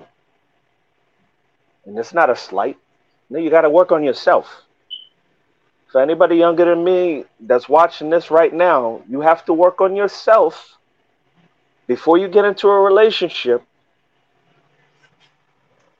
And 1.85 1.97
it's 1.97 2.13
not 2.13 2.29
a 2.29 2.35
slight. 2.35 2.77
No, 3.29 3.39
you 3.39 3.49
got 3.49 3.61
to 3.61 3.69
work 3.69 3.91
on 3.91 4.03
yourself. 4.03 4.63
For 5.91 6.01
anybody 6.01 6.35
younger 6.35 6.65
than 6.65 6.83
me 6.83 7.25
that's 7.39 7.69
watching 7.69 8.09
this 8.09 8.29
right 8.29 8.53
now, 8.53 9.01
you 9.07 9.21
have 9.21 9.45
to 9.45 9.53
work 9.53 9.81
on 9.81 9.95
yourself 9.95 10.77
before 11.87 12.17
you 12.17 12.27
get 12.27 12.45
into 12.45 12.67
a 12.67 12.79
relationship, 12.79 13.63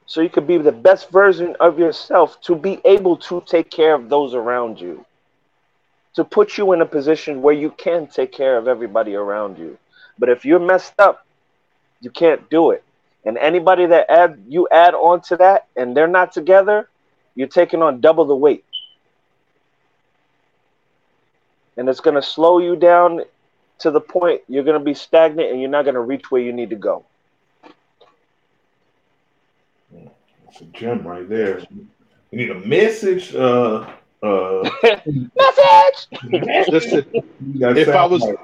so 0.08 0.22
you 0.22 0.30
could 0.30 0.48
be 0.48 0.58
the 0.58 0.72
best 0.72 1.10
version 1.12 1.56
of 1.60 1.80
yourself 1.80 2.42
to 2.42 2.56
be 2.56 2.80
able 2.86 3.18
to 3.18 3.42
take 3.46 3.70
care 3.70 3.94
of 3.94 4.10
those 4.10 4.34
around 4.34 4.80
you, 4.80 5.06
to 6.16 6.24
put 6.24 6.58
you 6.58 6.72
in 6.74 6.82
a 6.82 6.86
position 6.86 7.42
where 7.42 7.54
you 7.54 7.72
can 7.72 8.08
take 8.08 8.32
care 8.32 8.58
of 8.58 8.68
everybody 8.68 9.16
around 9.16 9.58
you. 9.58 9.78
But 10.18 10.30
if 10.30 10.46
you're 10.46 10.60
messed 10.60 11.00
up, 11.00 11.26
you 12.00 12.10
can't 12.10 12.50
do 12.50 12.72
it. 12.72 12.84
And 13.26 13.38
anybody 13.38 13.86
that 13.88 14.10
add 14.10 14.44
you 14.48 14.68
add 14.72 14.94
on 14.94 15.22
to 15.22 15.38
that 15.38 15.68
and 15.76 15.98
they're 15.98 16.08
not 16.08 16.32
together, 16.32 16.90
you're 17.34 17.48
taking 17.48 17.82
on 17.82 18.00
double 18.00 18.26
the 18.26 18.36
weight. 18.36 18.64
And 21.78 21.90
it's 21.90 22.00
going 22.00 22.16
to 22.16 22.22
slow 22.22 22.60
you 22.60 22.76
down 22.76 23.22
to 23.80 23.92
the 23.92 24.00
point 24.00 24.42
you're 24.48 24.64
going 24.64 24.80
to 24.80 24.84
be 24.84 24.94
stagnant 24.94 25.52
and 25.52 25.60
you're 25.60 25.70
not 25.70 25.84
going 25.84 25.96
to 25.96 26.02
reach 26.02 26.32
where 26.32 26.42
you 26.42 26.54
need 26.54 26.70
to 26.70 26.78
go. 26.78 27.04
It's 30.48 30.62
a 30.62 30.66
gem 30.66 31.06
right 31.06 31.28
there. 31.28 31.60
You 31.60 31.88
need 32.32 32.52
a 32.52 32.60
message. 32.60 33.36
Uh, 33.36 33.90
uh, 34.26 34.70
Message. 35.36 36.08
Listen, 36.68 37.06
you 37.14 37.68
If 37.70 37.90
I 37.90 38.06
was- 38.06 38.22
like- 38.24 38.40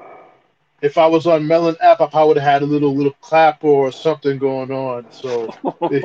if 0.80 0.98
I 0.98 1.06
was 1.06 1.28
on 1.28 1.46
Melon 1.46 1.76
app, 1.80 2.00
I 2.00 2.06
probably 2.08 2.28
would 2.28 2.36
have 2.38 2.52
had 2.54 2.62
a 2.62 2.66
little 2.66 2.92
little 2.94 3.14
clap 3.20 3.62
or 3.62 3.92
something 3.92 4.36
going 4.38 4.72
on. 4.72 5.06
So, 5.10 5.48
you 5.90 6.02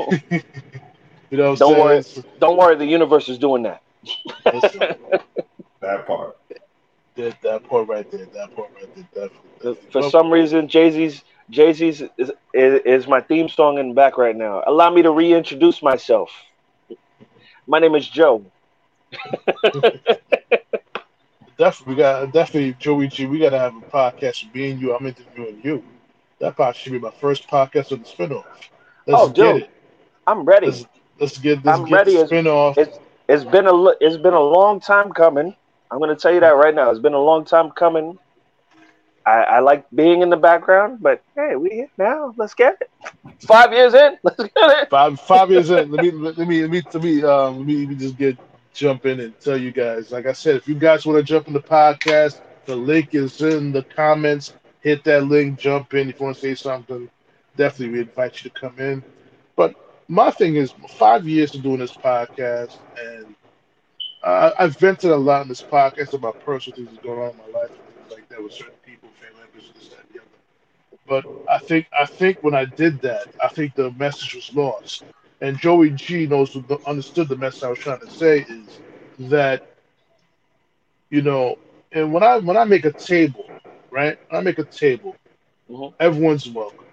know, 1.32 1.50
what 1.52 1.60
Don't 1.60 1.74
I'm 1.74 1.80
worry. 1.80 2.02
saying? 2.04 2.26
Don't 2.40 2.58
worry, 2.58 2.76
the 2.76 2.86
universe 2.86 3.28
is 3.28 3.40
doing 3.40 3.64
that. 3.64 3.82
That 5.82 6.06
part. 6.06 6.38
that, 7.16 7.42
that 7.42 7.64
part 7.68 7.88
right 7.88 8.10
there, 8.12 8.26
that 8.34 8.56
part 8.56 8.70
right 8.76 8.96
there, 8.96 9.30
definitely. 9.30 9.82
For 9.92 10.02
Well, 10.02 10.12
some 10.12 10.30
reason, 10.32 10.68
Jay 10.68 10.92
Z's 10.92 11.24
Jay 11.50 11.74
Z's 11.74 12.02
is, 12.02 12.32
is, 12.54 12.82
is 12.86 13.08
my 13.08 13.22
theme 13.22 13.50
song 13.50 13.80
in 13.80 13.90
the 13.90 13.94
back 13.96 14.18
right 14.18 14.36
now. 14.36 14.64
Allow 14.68 14.92
me 14.92 15.02
to 15.02 15.12
reintroduce 15.12 15.82
myself. 15.82 16.30
My 17.66 17.80
name 17.80 17.96
is 17.96 18.08
Joe. 18.08 18.46
Definitely, 21.58 21.94
we 21.96 21.96
got 21.98 22.32
definitely 22.32 22.74
Joey 22.80 23.08
G. 23.08 23.26
We 23.26 23.40
got 23.40 23.50
to 23.52 23.60
have 23.60 23.76
a 23.76 23.82
podcast 23.82 24.46
with 24.46 24.56
me 24.56 24.72
and 24.72 24.82
you. 24.82 24.96
I'm 24.96 25.06
interviewing 25.06 25.62
you. 25.64 25.84
That 26.40 26.56
probably 26.56 26.74
should 26.76 26.94
be 26.94 27.00
my 27.00 27.12
first 27.12 27.48
podcast 27.48 27.92
of 27.92 28.00
the 28.00 28.06
spinoff. 28.06 28.46
Let's 29.06 29.28
Oh, 29.28 29.30
get 29.30 29.56
dude. 29.56 29.58
it. 29.58 29.70
I'm 30.28 30.46
ready. 30.46 30.72
Let's, 30.72 30.86
let's 31.20 31.38
get 31.38 31.64
let's 31.66 31.80
I'm 31.80 31.82
get 31.82 32.04
ready 32.04 32.18
spinoff. 32.30 32.78
It's 32.78 33.00
it's 33.28 33.44
been 33.46 33.68
a 33.68 33.74
it's 34.00 34.18
been 34.18 34.34
a 34.34 34.40
long 34.42 34.80
time 34.80 35.12
coming. 35.12 35.56
I'm 35.92 36.00
gonna 36.00 36.16
tell 36.16 36.34
you 36.34 36.40
that 36.42 36.56
right 36.56 36.74
now. 36.76 36.90
It's 36.90 37.00
been 37.00 37.14
a 37.14 37.20
long 37.22 37.46
time 37.46 37.72
coming. 37.72 38.20
I, 39.26 39.44
I 39.44 39.60
like 39.60 39.86
being 39.94 40.22
in 40.22 40.30
the 40.30 40.38
background, 40.38 41.00
but 41.02 41.22
hey, 41.36 41.56
we 41.56 41.70
here 41.70 41.90
now. 41.98 42.34
Let's 42.38 42.54
get 42.54 42.78
it. 42.82 42.90
Five 43.48 43.72
years 43.74 43.94
in, 43.94 44.18
let's 44.24 44.42
get 44.44 44.52
it. 44.56 44.90
five 44.90 45.20
five 45.20 45.52
years 45.52 45.70
in. 45.70 45.92
Let 45.92 46.02
me 46.02 46.12
let 46.12 46.38
me 46.38 46.62
let 46.62 46.70
me 46.72 46.82
let 46.94 47.04
me 47.04 47.24
um 47.24 47.58
let 47.58 47.66
me, 47.68 47.78
let 47.80 47.90
me 47.90 47.96
just 47.96 48.18
get 48.18 48.38
jump 48.78 49.06
in 49.06 49.20
and 49.20 49.40
tell 49.40 49.58
you 49.58 49.72
guys. 49.72 50.12
Like 50.12 50.28
I 50.28 50.34
said, 50.34 50.56
if 50.58 50.68
you 50.68 50.76
guys 50.76 51.06
want 51.06 51.18
to 51.18 51.24
jump 51.24 51.48
in 51.48 51.54
the 51.54 51.62
podcast, 51.62 52.42
the 52.66 52.76
link 52.76 53.16
is 53.16 53.42
in 53.42 53.72
the 53.72 53.84
comments. 53.84 54.54
Hit 54.82 55.04
that 55.06 55.26
link, 55.26 55.60
jump 55.60 55.94
in. 55.94 56.10
If 56.10 56.20
you 56.20 56.26
want 56.26 56.38
to 56.38 56.42
say 56.42 56.56
something, 56.56 57.10
definitely 57.56 57.94
we 57.94 58.02
invite 58.02 58.44
you 58.44 58.50
to 58.50 58.60
come 58.60 58.80
in. 58.80 59.04
But 59.56 59.76
my 60.08 60.32
thing 60.32 60.56
is, 60.56 60.74
five 60.90 61.28
years 61.28 61.56
of 61.56 61.64
doing 61.64 61.80
this 61.80 61.94
podcast, 61.96 62.80
and 62.96 63.36
uh, 64.24 64.52
I've 64.60 64.78
vented 64.78 65.12
a 65.12 65.18
lot 65.18 65.42
in 65.44 65.50
this 65.50 65.64
podcast 65.64 66.14
about 66.14 66.40
personal 66.40 66.76
things 66.76 66.98
going 67.00 67.20
on 67.20 67.32
in 67.32 67.38
my 67.38 67.60
life, 67.60 67.72
like 68.10 68.28
that 68.30 68.42
with 68.44 68.54
certain 68.54 68.80
people, 68.86 69.10
family 69.12 69.42
members, 69.42 69.72
this, 69.76 69.90
that, 69.90 70.00
and 70.02 70.10
the 70.14 70.22
other. 70.22 70.38
But 71.08 71.26
I 71.50 71.60
think 71.60 71.88
I 72.00 72.06
think 72.06 72.44
when 72.44 72.54
I 72.56 72.66
did 72.66 73.02
that, 73.02 73.28
I 73.42 73.48
think 73.50 73.76
the 73.76 73.92
message 73.92 74.34
was 74.36 74.54
lost. 74.54 75.04
And 75.42 75.58
Joey 75.60 75.92
G 75.92 76.28
knows 76.28 76.56
understood 76.86 77.30
the 77.30 77.38
message 77.38 77.64
I 77.64 77.70
was 77.70 77.80
trying 77.80 78.00
to 78.00 78.08
say 78.08 78.46
is 78.48 78.80
that 79.20 79.62
you 81.10 81.22
know, 81.22 81.56
and 81.92 82.14
when 82.14 82.24
I 82.24 82.38
when 82.38 82.58
I 82.58 82.66
make 82.66 82.86
a 82.86 82.92
table, 82.94 83.46
right? 83.92 84.18
I 84.32 84.42
make 84.42 84.58
a 84.60 84.66
table, 84.66 85.16
Mhm. 85.70 85.94
everyone's 86.00 86.48
welcome. 86.50 86.88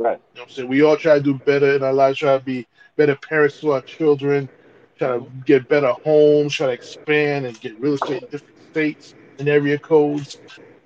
Right, 0.00 0.20
You 0.34 0.38
know 0.40 0.42
what 0.42 0.50
I'm 0.50 0.54
saying? 0.54 0.68
We 0.68 0.82
all 0.82 0.96
try 0.96 1.14
to 1.16 1.22
do 1.22 1.34
better 1.34 1.74
in 1.76 1.82
our 1.82 1.92
lives, 1.92 2.18
try 2.18 2.38
to 2.38 2.44
be 2.44 2.66
better 2.96 3.16
parents 3.16 3.60
to 3.60 3.72
our 3.72 3.82
children, 3.82 4.50
try 4.98 5.08
to 5.18 5.26
get 5.46 5.68
better 5.68 5.92
homes, 6.04 6.54
try 6.54 6.68
to 6.68 6.72
expand 6.72 7.46
and 7.46 7.60
get 7.60 7.78
real 7.80 7.94
estate 7.94 8.22
in 8.22 8.28
different 8.30 8.56
states 8.72 9.14
and 9.38 9.48
area 9.48 9.78
codes. 9.78 10.38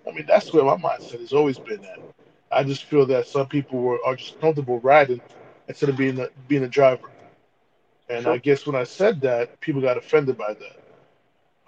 I 0.09 0.12
mean, 0.12 0.27
that's 0.27 0.53
where 0.53 0.65
my 0.65 0.77
mindset 0.77 1.21
has 1.21 1.33
always 1.33 1.59
been 1.59 1.85
at. 1.85 2.01
I 2.51 2.65
just 2.65 2.85
feel 2.85 3.07
that 3.07 3.27
some 3.27 3.47
people 3.49 3.81
were 3.81 3.99
are 4.07 4.17
just 4.17 4.39
comfortable 4.41 4.81
riding 4.81 5.21
instead 5.69 5.91
of 5.91 5.97
being 5.97 6.19
a, 6.21 6.29
being 6.49 6.65
a 6.65 6.69
driver. 6.69 7.09
And 8.09 8.27
I 8.29 8.39
guess 8.39 8.67
when 8.67 8.77
I 8.77 8.85
said 8.85 9.21
that, 9.23 9.61
people 9.61 9.81
got 9.83 9.99
offended 9.99 10.37
by 10.37 10.55
that. 10.55 10.93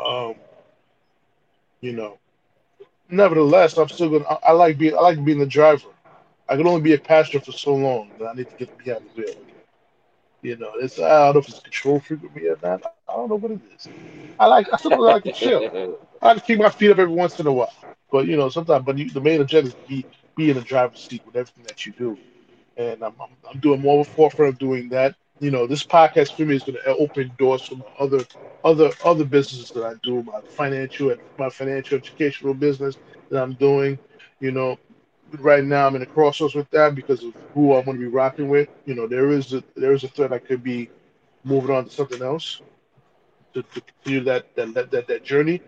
Um, 0.05 0.35
you 1.81 1.93
know, 1.93 2.19
nevertheless, 3.11 3.77
I'm 3.79 3.89
still 3.89 4.11
gonna. 4.11 4.25
I, 4.25 4.51
I 4.51 4.53
like 4.53 4.79
being. 4.79 4.95
I 4.97 5.01
like 5.01 5.25
being 5.25 5.39
the 5.39 5.47
driver. 5.47 5.89
I 6.49 6.57
can 6.57 6.67
only 6.67 6.81
be 6.83 6.95
a 6.95 6.99
pastor 6.99 7.41
for 7.41 7.53
so 7.53 7.75
long 7.75 8.11
that 8.19 8.27
I 8.27 8.35
need 8.35 8.49
to 8.49 8.57
get 8.57 8.77
behind 8.77 9.05
the 9.05 9.11
wheel. 9.23 9.31
Again. 9.31 9.55
You 10.43 10.57
know, 10.57 10.73
it's 10.77 10.99
I 10.99 11.27
don't 11.27 11.35
know 11.35 11.41
if 11.41 11.49
it's 11.49 11.61
control 11.61 12.01
freak 12.01 12.23
with 12.23 12.35
me 12.35 12.49
or 12.49 12.59
not. 12.63 12.83
I 12.85 12.93
don't 12.95 13.07
know 13.07 13.37
what 13.37 13.51
it 13.53 13.61
is. 13.75 13.89
I 14.39 14.47
like 14.47 14.67
I 14.73 14.77
still 14.77 15.03
like 15.03 15.25
to 15.25 15.33
chill. 15.33 15.71
I 16.23 16.29
like 16.29 16.39
to 16.39 16.43
keep 16.45 16.59
my 16.59 16.71
feet 16.71 16.91
up 16.91 16.99
every 16.99 17.15
once 17.15 17.39
in 17.39 17.47
a 17.47 17.53
while. 17.53 17.73
But 18.11 18.27
you 18.27 18.37
know, 18.37 18.49
sometimes 18.49 18.85
but 18.85 18.97
you, 18.99 19.11
the 19.11 19.21
main 19.21 19.41
objective 19.41 19.75
is 19.75 19.77
be 19.89 20.07
be 20.37 20.51
in 20.51 20.57
the 20.57 20.63
driver's 20.63 21.01
seat 21.01 21.23
with 21.25 21.37
everything 21.37 21.65
that 21.65 21.85
you 21.87 21.93
do. 21.93 22.19
And 22.77 23.03
I'm 23.03 23.15
I'm, 23.21 23.31
I'm 23.51 23.61
doing 23.61 23.81
more 23.81 24.01
of 24.01 24.07
a 24.07 24.11
forefront 24.11 24.55
of 24.55 24.59
doing 24.59 24.89
that. 24.91 25.15
You 25.41 25.51
know, 25.51 25.67
this 25.67 25.85
podcast 25.85 26.35
for 26.37 26.45
me 26.45 26.57
is 26.57 26.63
going 26.65 26.79
to 26.83 26.97
open 26.97 27.33
doors 27.39 27.67
for 27.67 27.77
my 27.77 27.85
other 27.99 28.25
other 28.65 28.91
other 29.05 29.25
businesses 29.25 29.71
that 29.73 29.85
I 29.85 29.95
do, 30.03 30.23
my 30.23 30.41
financial 30.49 31.15
my 31.39 31.49
financial 31.51 31.99
educational 31.99 32.55
business 32.55 32.99
that 33.31 33.43
I'm 33.43 33.55
doing. 33.55 33.99
You 34.41 34.53
know, 34.53 34.79
right 35.33 35.65
now 35.65 35.87
I'm 35.87 35.97
in 35.97 36.03
a 36.03 36.07
crossroads 36.07 36.55
with 36.55 36.71
that 36.71 36.95
because 36.95 37.23
of 37.25 37.35
who 37.55 37.75
I'm 37.75 37.85
going 37.85 37.97
to 37.99 38.01
be 38.01 38.09
rocking 38.09 38.49
with. 38.49 38.69
You 38.87 38.95
know, 38.95 39.07
there 39.07 39.31
is 39.31 39.53
a 39.55 39.63
there 39.77 39.93
is 39.93 40.05
a 40.05 40.09
threat 40.09 40.33
I 40.33 40.39
could 40.39 40.63
be 40.63 40.91
moving 41.45 41.75
on 41.75 41.85
to 41.85 41.91
something 41.91 42.23
else 42.23 42.63
to, 43.55 43.63
to 43.63 43.81
continue 43.81 44.25
that 44.25 44.55
that, 44.57 44.75
that 44.75 44.91
that 44.91 45.07
that 45.09 45.25
journey. 45.25 45.63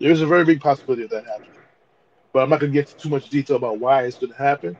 There 0.00 0.10
is 0.10 0.22
a 0.22 0.26
very 0.26 0.44
big 0.44 0.60
possibility 0.60 1.04
of 1.04 1.10
that 1.10 1.26
happening, 1.26 1.50
but 2.32 2.42
I'm 2.42 2.50
not 2.50 2.60
going 2.60 2.72
to 2.72 2.78
get 2.78 2.90
into 2.90 3.02
too 3.02 3.08
much 3.10 3.30
detail 3.30 3.56
about 3.56 3.78
why 3.78 4.04
it's 4.04 4.18
going 4.18 4.32
to 4.32 4.38
happen 4.38 4.76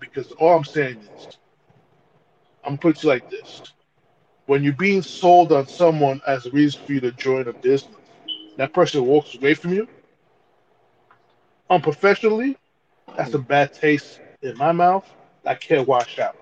because 0.00 0.30
all 0.32 0.56
I'm 0.56 0.64
saying 0.64 0.98
is 1.16 1.28
I'm 2.64 2.76
going 2.76 2.78
to 2.78 2.82
put 2.82 3.04
it 3.04 3.06
like 3.06 3.30
this: 3.30 3.62
when 4.46 4.62
you're 4.62 4.72
being 4.74 5.02
sold 5.02 5.52
on 5.52 5.66
someone 5.66 6.20
as 6.26 6.46
a 6.46 6.50
reason 6.50 6.80
for 6.84 6.92
you 6.92 7.00
to 7.00 7.12
join 7.12 7.48
a 7.48 7.52
business, 7.52 7.96
that 8.56 8.72
person 8.72 9.06
walks 9.06 9.34
away 9.34 9.54
from 9.54 9.72
you 9.72 9.88
unprofessionally 11.70 12.56
that's 13.16 13.34
a 13.34 13.38
bad 13.38 13.72
taste 13.72 14.20
in 14.42 14.56
my 14.56 14.72
mouth. 14.72 15.08
I 15.44 15.54
can't 15.54 15.86
wash 15.86 16.18
out. 16.18 16.36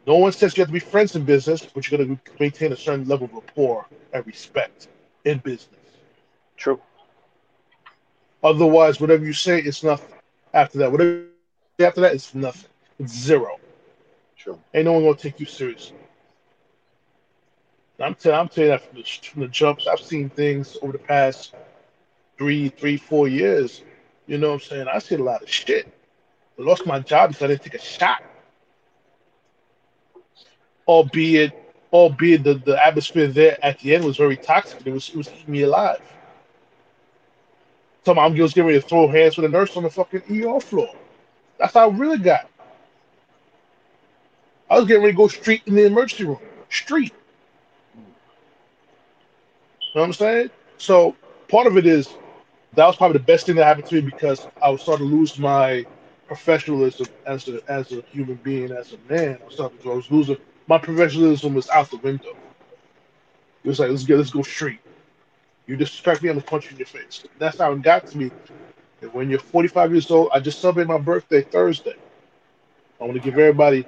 No 0.05 0.17
one 0.17 0.31
says 0.31 0.57
you 0.57 0.61
have 0.61 0.69
to 0.69 0.73
be 0.73 0.79
friends 0.79 1.15
in 1.15 1.23
business, 1.23 1.65
but 1.65 1.89
you're 1.89 1.97
going 1.97 2.17
to 2.17 2.33
maintain 2.39 2.73
a 2.73 2.77
certain 2.77 3.07
level 3.07 3.25
of 3.25 3.33
rapport 3.33 3.85
and 4.13 4.25
respect 4.25 4.87
in 5.23 5.37
business. 5.39 5.79
True. 6.57 6.79
Otherwise, 8.43 8.99
whatever 8.99 9.25
you 9.25 9.33
say, 9.33 9.59
it's 9.61 9.83
nothing. 9.83 10.15
After 10.53 10.77
that, 10.79 10.91
whatever 10.91 11.09
you 11.09 11.27
say 11.79 11.85
after 11.85 12.01
that, 12.01 12.13
it's 12.13 12.35
nothing. 12.35 12.69
It's 12.99 13.13
zero. 13.13 13.59
True. 14.37 14.59
Ain't 14.73 14.85
no 14.85 14.93
one 14.93 15.03
gonna 15.03 15.15
take 15.15 15.39
you 15.39 15.45
seriously. 15.45 15.95
I'm 17.99 18.15
telling, 18.15 18.39
I'm 18.39 18.49
telling 18.49 18.71
you 18.71 18.77
that 18.77 18.81
from 18.81 18.97
the, 18.97 19.03
from 19.03 19.41
the 19.43 19.47
jumps. 19.47 19.87
I've 19.87 19.99
seen 19.99 20.29
things 20.29 20.75
over 20.81 20.91
the 20.91 20.97
past 20.99 21.53
three, 22.37 22.69
three, 22.69 22.97
four 22.97 23.27
years. 23.27 23.81
You 24.27 24.37
know 24.37 24.49
what 24.49 24.53
I'm 24.55 24.59
saying? 24.61 24.87
I 24.87 24.99
seen 24.99 25.19
a 25.19 25.23
lot 25.23 25.43
of 25.43 25.49
shit. 25.49 25.87
I 26.57 26.61
lost 26.61 26.85
my 26.85 26.99
job 26.99 27.31
because 27.31 27.43
I 27.43 27.47
didn't 27.47 27.63
take 27.63 27.75
a 27.75 27.79
shot. 27.79 28.23
Albeit, 30.87 31.53
albeit 31.91 32.43
the, 32.43 32.55
the 32.55 32.85
atmosphere 32.85 33.27
there 33.27 33.63
at 33.63 33.79
the 33.79 33.95
end 33.95 34.03
was 34.03 34.17
very 34.17 34.37
toxic. 34.37 34.85
It 34.85 34.91
was 34.91 35.09
it 35.09 35.15
was 35.15 35.29
eating 35.29 35.51
me 35.51 35.61
alive. 35.63 36.01
Some 38.05 38.19
I'm 38.19 38.35
just 38.35 38.55
getting 38.55 38.67
ready 38.67 38.81
to 38.81 38.87
throw 38.87 39.07
hands 39.07 39.37
with 39.37 39.45
a 39.45 39.49
nurse 39.49 39.77
on 39.77 39.83
the 39.83 39.89
fucking 39.89 40.23
ER 40.29 40.59
floor. 40.59 40.89
That's 41.57 41.73
how 41.73 41.89
I 41.89 41.93
really 41.93 42.17
got. 42.17 42.49
I 44.69 44.77
was 44.77 44.87
getting 44.87 45.03
ready 45.03 45.13
to 45.13 45.17
go 45.17 45.27
straight 45.27 45.61
in 45.67 45.75
the 45.75 45.85
emergency 45.85 46.25
room. 46.25 46.39
Street. 46.69 47.13
You 47.95 48.01
know 49.95 50.01
what 50.01 50.07
I'm 50.07 50.13
saying? 50.13 50.49
So 50.77 51.15
part 51.47 51.67
of 51.67 51.77
it 51.77 51.85
is 51.85 52.09
that 52.75 52.87
was 52.87 52.95
probably 52.97 53.19
the 53.19 53.25
best 53.25 53.45
thing 53.45 53.55
that 53.57 53.65
happened 53.65 53.87
to 53.87 53.95
me 53.95 54.01
because 54.01 54.47
I 54.61 54.69
was 54.69 54.81
starting 54.81 55.09
to 55.09 55.15
lose 55.15 55.37
my 55.39 55.85
professionalism 56.27 57.07
as 57.25 57.47
a 57.49 57.61
as 57.67 57.91
a 57.91 58.01
human 58.11 58.35
being, 58.37 58.71
as 58.71 58.93
a 58.93 58.99
man. 59.11 59.39
I 59.41 59.45
was 59.45 59.55
starting 59.55 59.79
to 59.79 59.91
I 59.91 59.95
was 59.95 60.11
losing 60.11 60.37
my 60.67 60.77
professionalism 60.79 61.53
was 61.53 61.69
out 61.69 61.91
the 61.91 61.97
window. 61.97 62.33
It 63.63 63.69
was 63.69 63.79
like 63.79 63.89
let's 63.89 64.03
get 64.05 64.17
let's 64.17 64.31
go 64.31 64.43
straight. 64.43 64.81
You 65.67 65.77
disrespect 65.77 66.23
me, 66.23 66.29
I'm 66.29 66.35
gonna 66.35 66.45
punch 66.45 66.65
you 66.67 66.71
in 66.73 66.79
your 66.79 66.87
face. 66.87 67.25
That's 67.39 67.59
how 67.59 67.71
it 67.73 67.81
got 67.81 68.07
to 68.07 68.17
me. 68.17 68.31
And 69.01 69.13
when 69.13 69.29
you're 69.29 69.39
45 69.39 69.91
years 69.93 70.11
old, 70.11 70.29
I 70.33 70.39
just 70.39 70.59
celebrated 70.61 70.89
my 70.89 70.99
birthday 70.99 71.41
Thursday. 71.43 71.95
I 72.99 73.05
want 73.05 73.15
to 73.15 73.21
give 73.21 73.37
everybody, 73.37 73.87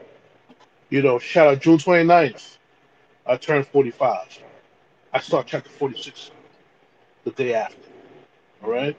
you 0.90 1.02
know, 1.02 1.20
shout 1.20 1.48
out 1.48 1.62
June 1.62 1.78
29th. 1.78 2.58
I 3.26 3.38
turned 3.38 3.68
45. 3.68 4.40
I 5.14 5.20
start 5.22 5.48
chapter 5.48 5.70
46 5.70 6.32
the 7.26 7.32
day 7.32 7.54
after. 7.56 7.95
All 8.66 8.72
right. 8.72 8.98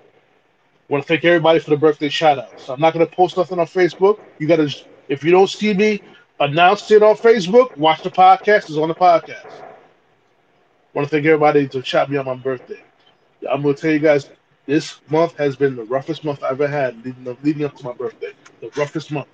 want 0.88 1.02
to 1.02 1.08
thank 1.08 1.24
everybody 1.24 1.58
for 1.58 1.70
the 1.70 1.76
birthday 1.76 2.08
shout 2.08 2.38
outs. 2.38 2.68
I'm 2.68 2.80
not 2.80 2.94
going 2.94 3.06
to 3.06 3.12
post 3.16 3.36
nothing 3.36 3.58
on 3.58 3.66
Facebook. 3.66 4.20
You 4.38 4.46
got 4.46 4.56
to, 4.56 4.72
if 5.08 5.24
you 5.24 5.32
don't 5.32 5.50
see 5.50 5.74
me 5.74 6.02
announce 6.38 6.90
it 6.92 7.02
on 7.02 7.16
Facebook, 7.16 7.76
watch 7.76 8.02
the 8.02 8.10
podcast. 8.12 8.68
It's 8.70 8.76
on 8.76 8.88
the 8.88 8.94
podcast. 8.94 9.62
want 10.94 11.08
to 11.08 11.10
thank 11.10 11.26
everybody 11.26 11.68
to 11.70 11.82
shout 11.84 12.10
me 12.10 12.16
on 12.16 12.26
my 12.26 12.36
birthday. 12.36 12.84
I'm 13.50 13.62
going 13.62 13.74
to 13.74 13.82
tell 13.82 13.90
you 13.90 13.98
guys, 13.98 14.30
this 14.66 15.00
month 15.10 15.36
has 15.38 15.56
been 15.56 15.76
the 15.76 15.84
roughest 15.84 16.24
month 16.24 16.44
I've 16.44 16.52
ever 16.60 16.68
had 16.68 17.04
leading 17.04 17.28
up, 17.28 17.38
leading 17.42 17.64
up 17.64 17.74
to 17.76 17.84
my 17.84 17.92
birthday. 17.92 18.32
The 18.60 18.70
roughest 18.76 19.10
month. 19.12 19.28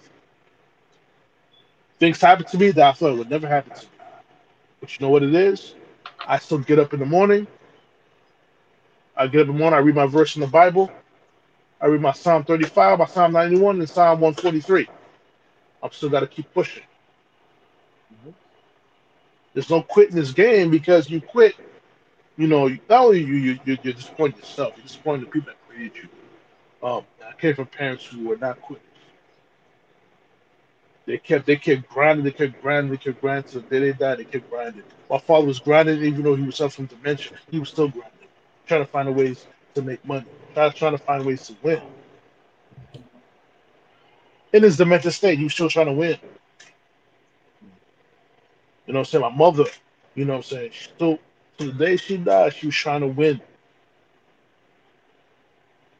Things 2.00 2.20
happen 2.20 2.46
to 2.46 2.58
me 2.58 2.70
that 2.72 2.86
I 2.88 2.92
thought 2.92 3.18
would 3.18 3.30
never 3.30 3.48
happen 3.48 3.72
to 3.72 3.86
me. 3.86 3.92
But 4.80 4.98
you 4.98 5.06
know 5.06 5.10
what 5.10 5.22
it 5.22 5.34
is? 5.34 5.76
I 6.26 6.38
still 6.38 6.58
get 6.58 6.78
up 6.78 6.94
in 6.94 7.00
the 7.00 7.06
morning. 7.06 7.46
I 9.16 9.26
get 9.28 9.42
up 9.42 9.48
in 9.48 9.54
the 9.54 9.58
morning, 9.60 9.78
I 9.78 9.82
read 9.82 9.94
my 9.96 10.06
verse 10.06 10.36
in 10.36 10.42
the 10.42 10.48
Bible. 10.48 10.90
I 11.80 11.86
read 11.86 12.00
my 12.00 12.12
Psalm 12.12 12.44
35, 12.44 12.98
my 13.00 13.06
Psalm 13.06 13.32
91, 13.32 13.80
and 13.80 13.88
Psalm 13.88 14.20
143. 14.20 14.88
I'm 15.82 15.92
still 15.92 16.10
got 16.10 16.20
to 16.20 16.26
keep 16.28 16.52
pushing. 16.54 16.84
There's 19.54 19.70
no 19.70 19.82
quitting 19.82 20.16
this 20.16 20.32
game 20.32 20.70
because 20.70 21.10
you 21.10 21.20
quit, 21.20 21.54
you 22.36 22.46
know, 22.46 22.68
not 22.68 23.04
only 23.06 23.20
you, 23.20 23.34
you, 23.36 23.60
you 23.64 23.78
you're 23.82 23.94
disappointing 23.94 24.38
yourself, 24.38 24.74
you're 24.76 24.84
disappointing 24.84 25.22
the 25.26 25.30
people 25.30 25.52
that 25.52 25.68
created 25.68 25.96
you. 25.96 26.08
Um, 26.88 27.04
I 27.26 27.32
came 27.40 27.54
from 27.54 27.66
parents 27.66 28.06
who 28.06 28.28
were 28.28 28.36
not 28.38 28.60
quitters. 28.62 28.84
They 31.06 31.18
kept 31.18 31.46
they 31.46 31.56
kept 31.56 31.88
grinding, 31.88 32.24
they 32.24 32.32
kept 32.32 32.60
grinding, 32.62 32.92
they 32.92 32.98
kept 32.98 33.20
grinding 33.20 33.50
till 33.50 33.62
the 33.62 33.68
day 33.68 33.80
they 33.80 33.92
died, 33.98 34.18
they 34.18 34.24
kept 34.24 34.50
grinding. 34.50 34.84
My 35.10 35.18
father 35.18 35.46
was 35.46 35.60
grinding 35.60 36.02
even 36.02 36.22
though 36.22 36.36
he 36.36 36.44
was 36.44 36.56
suffering 36.56 36.88
from 36.88 36.98
dementia, 36.98 37.38
he 37.50 37.58
was 37.58 37.70
still 37.70 37.88
grinding, 37.88 38.21
trying 38.66 38.84
to 38.84 38.90
find 38.90 39.14
ways 39.14 39.46
to 39.74 39.82
make 39.82 40.04
money, 40.04 40.26
trying, 40.54 40.72
trying 40.72 40.92
to 40.92 40.98
find 40.98 41.24
ways 41.24 41.46
to 41.48 41.56
win. 41.62 41.80
In 44.52 44.62
his 44.62 44.76
dementia 44.76 45.10
state, 45.10 45.38
he 45.38 45.44
was 45.44 45.54
still 45.54 45.68
trying 45.68 45.86
to 45.86 45.92
win. 45.92 46.18
You 48.86 48.92
know 48.92 49.00
what 49.00 49.08
I'm 49.08 49.10
saying? 49.10 49.22
My 49.22 49.30
mother, 49.30 49.64
you 50.14 50.24
know 50.24 50.34
what 50.34 50.38
I'm 50.38 50.42
saying? 50.42 50.72
Still 50.74 51.18
to 51.58 51.66
the 51.66 51.72
day 51.72 51.96
she 51.96 52.16
died, 52.16 52.54
she 52.54 52.66
was 52.66 52.76
trying 52.76 53.00
to 53.00 53.06
win. 53.08 53.40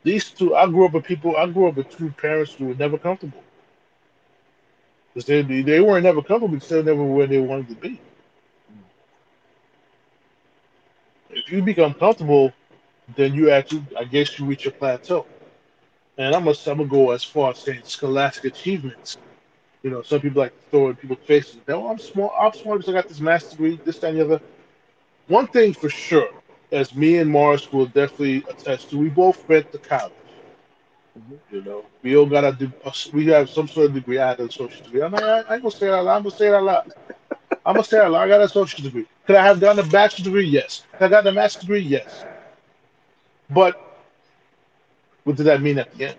These 0.03 0.31
two, 0.31 0.55
I 0.57 0.67
grew 0.67 0.87
up 0.87 0.93
with 0.93 1.05
people, 1.05 1.37
I 1.37 1.47
grew 1.47 1.69
up 1.69 1.77
with 1.77 1.91
two 1.97 2.11
parents 2.11 2.53
who 2.55 2.67
were 2.67 2.75
never 2.75 2.99
comfortable. 2.99 3.43
Because 5.15 5.27
they, 5.27 5.43
they 5.63 5.81
weren't 5.81 6.05
never 6.05 6.23
comfortable 6.23 6.49
because 6.49 6.69
they 6.69 6.83
never 6.83 7.05
where 7.05 7.27
they 7.27 7.39
wanted 7.41 7.69
to 7.69 7.75
be. 7.77 8.01
If 11.33 11.51
you 11.53 11.63
become 11.63 11.95
comfortable, 11.95 12.53
then 13.17 13.35
you 13.35 13.51
actually, 13.51 13.85
I 13.99 14.05
guess, 14.05 14.39
you 14.39 14.47
reach 14.47 14.65
your 14.65 14.75
plateau. 14.75 15.27
And 16.19 16.35
I'm 16.35 16.45
gonna, 16.45 16.57
I'm 16.67 16.79
gonna 16.79 16.89
go 16.89 17.13
as 17.13 17.25
far 17.25 17.53
as 17.53 17.59
saying 17.59 17.83
scholastic 17.85 18.45
achievements. 18.47 19.19
You 19.83 19.91
know, 19.91 20.03
some 20.03 20.21
people 20.21 20.43
like 20.43 20.53
to 20.53 20.71
throw 20.71 20.89
in 20.91 20.97
people's 20.97 21.21
faces. 21.27 21.59
Oh, 21.69 21.89
I'm 21.89 21.99
smart. 21.99 22.33
I'm 22.39 22.53
smart 22.53 22.81
because 22.81 22.95
I 22.95 22.99
got 22.99 23.09
this 23.09 23.21
master's 23.21 23.53
degree, 23.53 23.81
this, 23.85 23.99
that, 24.01 24.11
and 24.11 24.19
the 24.21 24.25
other. 24.25 24.43
One 25.29 25.49
thing 25.49 25.75
for 25.75 25.91
sure, 25.91 26.31
as 26.73 26.95
me 26.95 27.19
and 27.19 27.31
Morris 27.31 27.73
will 27.73 27.87
definitely 27.87 28.45
attest 28.49 28.91
to, 28.91 28.99
we 28.99 29.09
both 29.09 29.49
went 29.49 29.73
to 29.73 29.79
college. 29.79 30.13
You 31.51 31.63
know, 31.63 31.85
we 32.03 32.17
all 32.17 32.27
got 32.27 32.45
a, 32.45 32.53
de- 32.53 32.73
we 33.13 33.27
have 33.27 33.51
some 33.51 33.69
sort 33.69 33.87
of 33.87 33.95
degree. 33.95 34.19
I 34.19 34.29
had 34.31 34.41
an 34.41 34.51
social 34.51 34.85
degree. 34.85 35.03
I'm 35.03 35.13
not, 35.13 35.23
I 35.23 35.55
ain't 35.55 35.63
gonna 35.63 35.71
say 35.71 35.87
that. 35.87 35.99
I'm 35.99 36.05
gonna 36.23 36.31
say 36.31 36.51
that 36.51 36.61
a 36.61 36.65
lot. 36.65 36.89
I'm 37.67 37.75
gonna 37.75 37.85
say 37.85 37.99
that 37.99 38.09
a 38.09 38.11
lot. 38.11 38.23
I 38.25 38.29
got 38.29 38.41
a 38.41 38.49
social 38.49 38.83
degree. 38.83 39.07
Could 39.27 39.37
I 39.37 39.45
have 39.45 39.61
done 39.61 39.79
a 39.79 39.83
bachelor's 39.85 40.25
degree? 40.25 40.47
Yes. 40.47 40.85
Could 40.93 41.07
I 41.07 41.09
got 41.09 41.27
a 41.27 41.33
master's 41.33 41.63
degree? 41.63 41.81
Yes. 41.81 42.25
But 43.51 43.77
what 45.25 45.37
did 45.37 45.45
that 45.45 45.63
mean 45.63 45.79
at 45.79 45.93
the 45.95 46.07
end? 46.07 46.19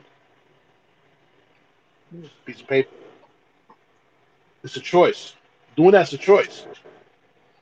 Piece 2.45 2.61
of 2.61 2.67
paper. 2.67 2.91
It's 4.63 4.77
a 4.77 4.81
choice. 4.81 5.35
Doing 5.75 5.91
that's 5.91 6.13
a 6.13 6.17
choice. 6.17 6.67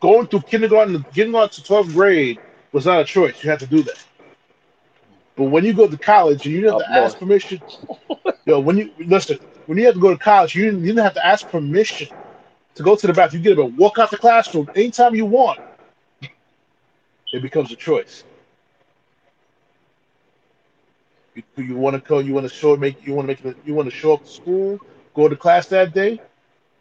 Going 0.01 0.27
through 0.27 0.41
kindergarten, 0.41 1.05
getting 1.13 1.35
on 1.35 1.49
to 1.49 1.61
12th 1.61 1.93
grade 1.93 2.39
was 2.71 2.85
not 2.85 3.01
a 3.01 3.05
choice. 3.05 3.43
You 3.43 3.49
had 3.49 3.59
to 3.59 3.67
do 3.67 3.83
that. 3.83 4.03
But 5.41 5.49
when 5.49 5.65
you 5.65 5.73
go 5.73 5.87
to 5.87 5.97
college 5.97 6.45
and 6.45 6.53
you 6.53 6.67
have 6.67 6.75
Up 6.75 6.81
to 6.81 6.93
ask 6.93 7.17
permission, 7.17 7.63
yo, 8.45 8.59
when 8.59 8.77
you 8.77 8.91
listen, 8.99 9.39
when 9.65 9.79
you 9.79 9.85
have 9.87 9.95
to 9.95 9.99
go 9.99 10.11
to 10.11 10.17
college, 10.19 10.53
you 10.53 10.65
didn't, 10.65 10.81
you 10.81 10.87
didn't 10.89 11.03
have 11.03 11.15
to 11.15 11.25
ask 11.25 11.49
permission 11.49 12.09
to 12.75 12.83
go 12.83 12.95
to 12.95 13.07
the 13.07 13.13
bathroom. 13.13 13.41
You 13.43 13.49
get 13.49 13.59
up 13.59 13.65
and 13.69 13.75
walk 13.75 13.97
out 13.97 14.11
the 14.11 14.17
classroom 14.19 14.69
anytime 14.75 15.15
you 15.15 15.25
want. 15.25 15.59
It 17.33 17.41
becomes 17.41 17.71
a 17.71 17.75
choice. 17.75 18.23
You, 21.33 21.43
you 21.57 21.75
want 21.75 21.95
to 21.95 22.01
come? 22.01 22.23
you 22.27 22.35
want 22.35 22.47
to 22.47 22.53
show 22.53 22.77
make 22.77 23.03
you 23.07 23.15
want 23.15 23.35
to 23.35 23.47
make 23.47 23.57
you 23.65 23.73
want 23.73 23.89
to 23.89 23.95
show 23.95 24.13
up 24.13 24.23
to 24.23 24.29
school, 24.29 24.79
go 25.15 25.27
to 25.27 25.35
class 25.35 25.65
that 25.69 25.91
day. 25.91 26.21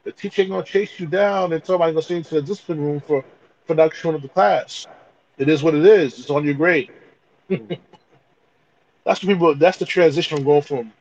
The 0.05 0.13
teacher 0.13 0.43
ain't 0.43 0.51
gonna 0.51 0.65
chase 0.65 1.01
you 1.01 1.07
down 1.07 1.55
and 1.55 1.65
somebody 1.65 1.95
gonna 1.95 2.03
send 2.03 2.19
you 2.19 2.25
to 2.25 2.35
the 2.37 2.43
discipline 2.43 2.83
room 2.83 3.01
for 3.01 3.25
for 3.67 3.75
not 3.75 3.95
showing 3.95 4.17
up 4.17 4.23
to 4.23 4.29
class. 4.29 4.87
It 5.39 5.49
is 5.49 5.63
what 5.63 5.75
it 5.75 5.87
is. 5.87 6.19
It's 6.19 6.29
on 6.31 6.45
your 6.45 6.55
grade. 6.55 6.91
that's 9.11 9.21
the 9.23 9.27
people. 9.27 9.55
That's 9.57 9.79
the 9.79 9.87
transition 9.87 10.37
from 10.39 10.45
going 10.47 10.63
from 10.63 10.93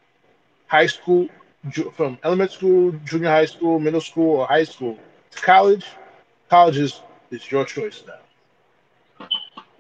high 0.68 0.88
school, 0.88 1.30
ju- 1.70 1.94
from 1.96 2.18
elementary 2.24 2.56
school, 2.56 2.92
junior 3.06 3.30
high 3.30 3.46
school, 3.46 3.80
middle 3.80 4.02
school, 4.02 4.38
or 4.38 4.48
high 4.48 4.64
school 4.64 4.98
to 5.32 5.42
college. 5.42 5.86
College 6.50 6.78
is 6.78 7.02
is 7.30 7.52
your 7.52 7.66
choice 7.66 8.04
now. 8.08 8.20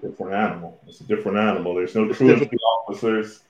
different 0.01 0.33
animal. 0.33 0.79
It's 0.87 1.01
a 1.01 1.07
different 1.07 1.39
animal. 1.39 1.75
There's 1.75 1.95
no 1.95 2.11
truancy 2.11 2.57
officers. 2.77 3.43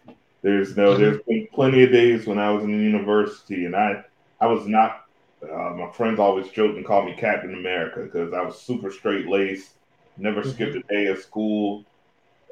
There's 0.43 0.77
no. 0.77 0.97
There's 0.97 1.21
been 1.27 1.47
plenty 1.53 1.84
of 1.84 1.91
days 1.91 2.25
when 2.25 2.39
I 2.39 2.51
was 2.51 2.63
in 2.63 2.77
the 2.77 2.84
university 2.84 3.65
and 3.65 3.75
I 3.75 4.03
I 4.39 4.47
was 4.47 4.65
not. 4.67 5.01
Uh, 5.43 5.71
my 5.75 5.91
friends 5.91 6.19
always 6.19 6.49
joked 6.49 6.77
and 6.77 6.86
called 6.86 7.05
me 7.05 7.15
Captain 7.17 7.53
America 7.53 8.03
because 8.03 8.34
I 8.34 8.41
was 8.41 8.61
super 8.61 8.91
straight 8.91 9.27
laced. 9.27 9.75
Never 10.17 10.43
skipped 10.43 10.75
a 10.75 10.84
day 10.89 11.07
of 11.07 11.19
school. 11.19 11.89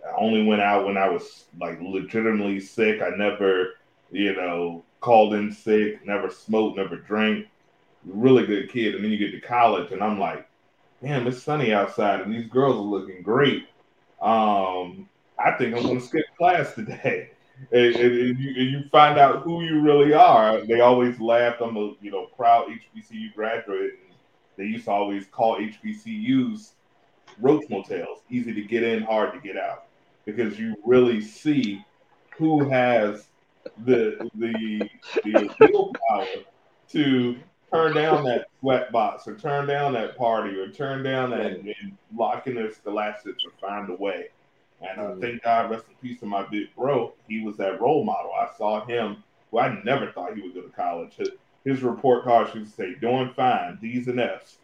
I 0.08 0.16
only 0.18 0.44
went 0.44 0.62
out 0.62 0.86
when 0.86 0.98
I 0.98 1.10
was 1.10 1.46
like 1.60 1.80
legitimately 1.82 2.60
sick. 2.60 3.02
I 3.02 3.10
never, 3.16 3.74
you 4.12 4.36
know, 4.36 4.84
called 5.02 5.34
in 5.34 5.52
sick. 5.52 6.06
Never 6.06 6.30
smoked. 6.30 6.78
Never 6.78 6.98
drank. 6.98 7.48
Really 8.06 8.46
good 8.46 8.72
kid. 8.72 8.96
And 8.96 9.04
then 9.04 9.12
you 9.12 9.18
get 9.18 9.32
to 9.32 9.46
college 9.46 9.92
and 9.92 10.02
I'm 10.02 10.20
like, 10.20 10.48
damn, 11.02 11.28
it's 11.28 11.44
sunny 11.44 11.74
outside 11.74 12.22
and 12.22 12.34
these 12.34 12.48
girls 12.48 12.76
are 12.76 12.80
looking 12.80 13.22
great. 13.22 13.68
Um, 14.22 15.10
I 15.38 15.52
think 15.58 15.76
I'm 15.76 15.84
gonna 15.84 16.02
skip 16.02 16.26
class 16.38 16.74
today. 16.74 17.32
and, 17.72 17.96
and, 17.96 18.20
and 18.20 18.40
you, 18.40 18.50
and 18.56 18.72
you 18.72 18.84
find 18.92 19.20
out 19.20 19.42
who 19.44 19.64
you 19.64 19.82
really 19.82 20.14
are. 20.14 20.62
They 20.66 20.80
always 20.80 21.20
laughed. 21.20 21.62
I'm 21.62 21.76
a 21.76 21.94
you 22.02 22.12
know 22.12 22.28
proud 22.36 22.68
HBCU 22.68 23.34
graduate. 23.36 24.00
And 24.08 24.16
they 24.58 24.66
used 24.66 24.86
to 24.86 24.92
always 24.92 25.26
call 25.28 25.60
HBCUs 25.60 26.72
roach 27.40 27.70
motels, 27.70 28.20
easy 28.30 28.54
to 28.54 28.62
get 28.62 28.84
in, 28.84 29.04
hard 29.04 29.34
to 29.34 29.40
get 29.40 29.58
out, 29.58 29.87
because 30.28 30.60
you 30.60 30.76
really 30.86 31.22
see 31.22 31.84
who 32.38 32.70
has 32.70 33.28
the 33.86 34.30
the 34.36 34.88
the 35.24 35.72
willpower 35.72 36.26
to 36.90 37.38
turn 37.74 37.96
down 37.96 38.24
that 38.26 38.48
sweat 38.60 38.92
box 38.92 39.28
or 39.28 39.36
turn 39.36 39.66
down 39.68 39.94
that 39.94 40.18
party 40.18 40.56
or 40.60 40.70
turn 40.70 41.02
down 41.02 41.32
that 41.32 41.54
and 41.54 41.98
lock 42.16 42.46
in 42.46 42.56
their 42.56 42.72
scholastics 42.72 43.44
or 43.44 43.52
find 43.60 43.90
a 43.90 43.96
way. 43.96 44.28
And 44.82 45.00
uh, 45.00 45.16
thank 45.16 45.42
God, 45.42 45.72
rest 45.72 45.86
in 45.90 45.96
peace 46.08 46.20
to 46.20 46.28
my 46.28 46.46
big 46.46 46.68
bro. 46.76 47.14
He 47.28 47.42
was 47.42 47.58
that 47.58 47.82
role 47.82 48.04
model. 48.04 48.32
I 48.32 48.50
saw 48.58 48.86
him. 48.86 49.24
Well, 49.50 49.66
I 49.66 49.82
never 49.84 50.12
thought 50.12 50.36
he 50.36 50.42
would 50.42 50.54
go 50.54 50.62
to 50.62 50.70
college. 50.70 51.16
His, 51.16 51.30
his 51.66 51.82
report 51.82 52.26
cards 52.26 52.54
used 52.54 52.72
to 52.72 52.76
say, 52.76 52.96
"Doing 53.02 53.34
fine, 53.36 53.80
D's 53.82 54.08
and 54.08 54.20
F's, 54.20 54.58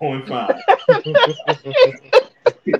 doing 0.00 0.26
fine." 0.26 0.60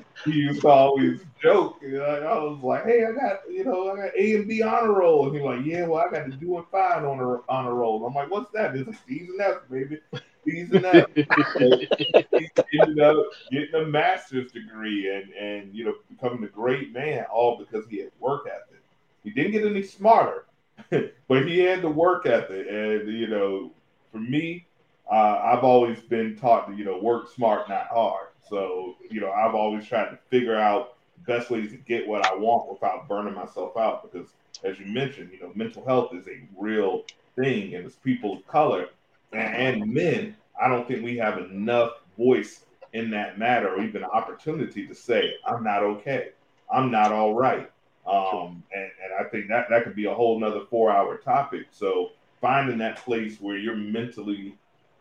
he 0.25 0.33
used 0.33 0.63
to 0.63 0.69
always 0.69 1.21
joke. 1.43 1.79
You 1.83 1.99
know, 1.99 2.05
I 2.05 2.39
was 2.43 2.63
like, 2.63 2.85
"Hey, 2.85 3.05
I 3.05 3.13
got 3.13 3.41
you 3.51 3.65
know, 3.65 3.91
I 3.91 3.97
got 3.97 4.17
A 4.17 4.35
and 4.37 4.49
B 4.49 4.63
on 4.63 4.73
honor 4.73 4.93
roll," 4.93 5.27
and 5.27 5.35
he's 5.35 5.45
like, 5.45 5.65
"Yeah, 5.65 5.87
well, 5.87 6.05
I 6.07 6.11
got 6.11 6.31
to 6.31 6.37
doing 6.37 6.65
fine 6.71 7.05
on 7.05 7.21
a 7.21 7.41
honor 7.53 7.75
roll." 7.75 8.05
I'm 8.05 8.15
like, 8.15 8.31
"What's 8.31 8.53
that?" 8.53 8.77
It's 8.77 8.87
like 8.87 9.07
D's 9.07 9.29
and 9.29 9.41
F's, 9.41 9.61
baby. 9.71 9.99
D's 10.47 10.71
and 10.73 10.85
F's. 10.85 11.11
he 11.15 12.81
ended 12.81 13.01
up 13.01 13.17
getting 13.51 13.75
a 13.75 13.85
master's 13.85 14.51
degree 14.53 15.15
and 15.15 15.33
and 15.33 15.75
you 15.75 15.85
know 15.85 15.95
becoming 16.09 16.45
a 16.45 16.49
great 16.49 16.93
man, 16.93 17.25
all 17.33 17.59
because 17.59 17.87
he 17.89 17.99
had 17.99 18.11
work 18.19 18.47
ethic. 18.47 18.83
He 19.25 19.31
didn't 19.31 19.53
get 19.53 19.67
any 19.67 19.83
smarter, 19.83 20.47
but 20.91 21.47
he 21.47 21.59
had 21.59 21.83
the 21.83 21.91
work 21.91 22.27
ethic, 22.27 22.67
and 22.69 23.09
you 23.09 23.27
know, 23.27 23.73
for 24.13 24.19
me, 24.19 24.67
uh, 25.11 25.41
I've 25.45 25.65
always 25.65 26.01
been 26.01 26.37
taught 26.37 26.69
to 26.69 26.77
you 26.77 26.85
know 26.85 26.99
work 26.99 27.29
smart, 27.35 27.69
not 27.69 27.89
hard. 27.89 28.29
So, 28.49 28.97
you 29.11 29.21
know, 29.21 29.31
I've 29.31 29.55
always 29.55 29.87
tried 29.87 30.11
to 30.11 30.19
figure 30.29 30.57
out 30.57 30.97
best 31.27 31.51
ways 31.51 31.71
to 31.71 31.77
get 31.77 32.07
what 32.07 32.27
I 32.27 32.35
want 32.35 32.71
without 32.71 33.09
burning 33.09 33.35
myself 33.35 33.77
out. 33.77 34.03
Because, 34.03 34.31
as 34.65 34.79
you 34.79 34.87
mentioned, 34.87 35.31
you 35.33 35.41
know, 35.41 35.53
mental 35.55 35.85
health 35.85 36.15
is 36.15 36.27
a 36.27 36.41
real 36.57 37.05
thing, 37.37 37.75
and 37.75 37.87
as 37.87 37.95
people 37.97 38.37
of 38.37 38.47
color 38.47 38.89
and, 39.33 39.83
and 39.83 39.93
men, 39.93 40.37
I 40.61 40.69
don't 40.69 40.87
think 40.87 41.03
we 41.03 41.17
have 41.19 41.39
enough 41.39 41.93
voice 42.19 42.65
in 42.93 43.11
that 43.11 43.39
matter 43.39 43.69
or 43.69 43.83
even 43.83 44.05
opportunity 44.05 44.87
to 44.87 44.95
say, 44.95 45.35
I'm 45.47 45.63
not 45.63 45.83
okay. 45.83 46.31
I'm 46.73 46.91
not 46.91 47.13
all 47.13 47.35
right. 47.35 47.71
Um, 48.07 48.63
and, 48.75 48.91
and 49.05 49.15
I 49.19 49.29
think 49.31 49.49
that 49.49 49.69
that 49.71 49.85
could 49.85 49.95
be 49.95 50.07
a 50.07 50.15
whole 50.15 50.39
nother 50.39 50.63
four 50.69 50.91
hour 50.91 51.17
topic. 51.19 51.67
So 51.71 52.11
finding 52.41 52.79
that 52.79 52.97
place 52.97 53.41
where 53.41 53.57
you're 53.57 53.77
mentally 53.77 54.57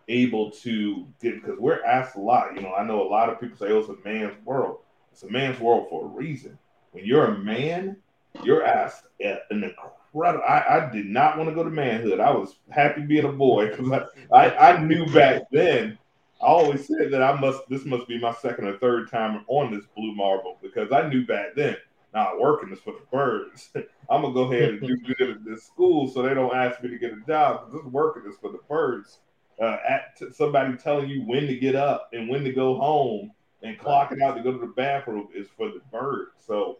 able 0.10 0.52
to 0.52 1.08
get 1.22 1.42
because 1.42 1.60
we're 1.60 1.84
asked 1.86 2.16
a 2.16 2.20
lot. 2.20 2.56
You 2.56 2.62
know, 2.62 2.74
I 2.74 2.84
know 2.84 3.02
a 3.02 3.08
lot 3.08 3.30
of 3.30 3.40
people 3.40 3.58
say, 3.58 3.72
"Oh, 3.72 3.80
it's 3.80 3.90
a 3.90 3.96
man's 4.04 4.36
world." 4.44 4.80
It's 5.12 5.24
a 5.24 5.30
man's 5.30 5.60
world 5.60 5.88
for 5.90 6.06
a 6.06 6.08
reason. 6.08 6.58
When 6.92 7.06
you're 7.06 7.26
a 7.26 7.38
man, 7.38 7.98
you're 8.44 8.66
asked 8.66 9.06
an 9.20 9.40
incredible. 9.52 10.44
I, 10.48 10.64
I 10.70 10.90
did 10.92 11.08
not 11.08 11.38
want 11.38 11.50
to 11.50 11.56
go 11.56 11.64
to 11.64 11.70
manhood. 11.70 12.20
I 12.20 12.32
was 12.32 12.56
happy 12.70 13.02
being 13.02 13.26
a 13.26 13.32
boy 13.32 13.70
because 13.70 13.92
I, 13.92 14.06
I, 14.36 14.72
I 14.72 14.84
knew 14.84 15.06
back 15.08 15.44
then. 15.52 15.98
I 16.42 16.46
always 16.46 16.88
said 16.88 17.12
that 17.12 17.22
I 17.22 17.38
must. 17.40 17.68
This 17.70 17.86
must 17.86 18.08
be 18.08 18.18
my 18.20 18.34
second 18.34 18.68
or 18.68 18.78
third 18.78 19.12
time 19.12 19.44
on 19.48 19.74
this 19.74 19.86
blue 19.96 20.16
marble 20.16 20.58
because 20.62 20.92
I 20.92 21.08
knew 21.10 21.26
back 21.26 21.56
then. 21.56 21.76
Not 22.14 22.40
working 22.40 22.72
is 22.72 22.80
for 22.80 22.94
the 22.94 23.06
birds. 23.12 23.70
I'm 24.10 24.22
gonna 24.22 24.34
go 24.34 24.52
ahead 24.52 24.70
and 24.70 24.82
do 24.82 24.98
good 25.18 25.30
at 25.30 25.46
this 25.46 25.66
school 25.66 26.08
so 26.08 26.22
they 26.22 26.34
don't 26.34 26.56
ask 26.56 26.82
me 26.82 26.90
to 26.90 26.98
get 26.98 27.12
a 27.12 27.22
job. 27.28 27.72
This 27.72 27.84
working 27.84 28.24
is 28.28 28.38
for 28.40 28.52
the 28.52 28.60
birds 28.70 29.20
uh, 29.62 29.78
at 29.88 30.16
t- 30.18 30.32
somebody 30.32 30.76
telling 30.78 31.10
you 31.10 31.22
when 31.24 31.48
to 31.48 31.58
get 31.58 31.76
up 31.76 32.10
and 32.14 32.30
when 32.30 32.44
to 32.44 32.52
go 32.52 32.78
home 32.78 33.32
and 33.62 33.78
clocking 33.78 34.22
out 34.22 34.38
to 34.38 34.44
go 34.44 34.54
to 34.54 34.60
the 34.60 34.74
bathroom 34.76 35.28
is 35.36 35.48
for 35.58 35.70
the 35.70 35.82
bird. 35.92 36.30
So 36.38 36.78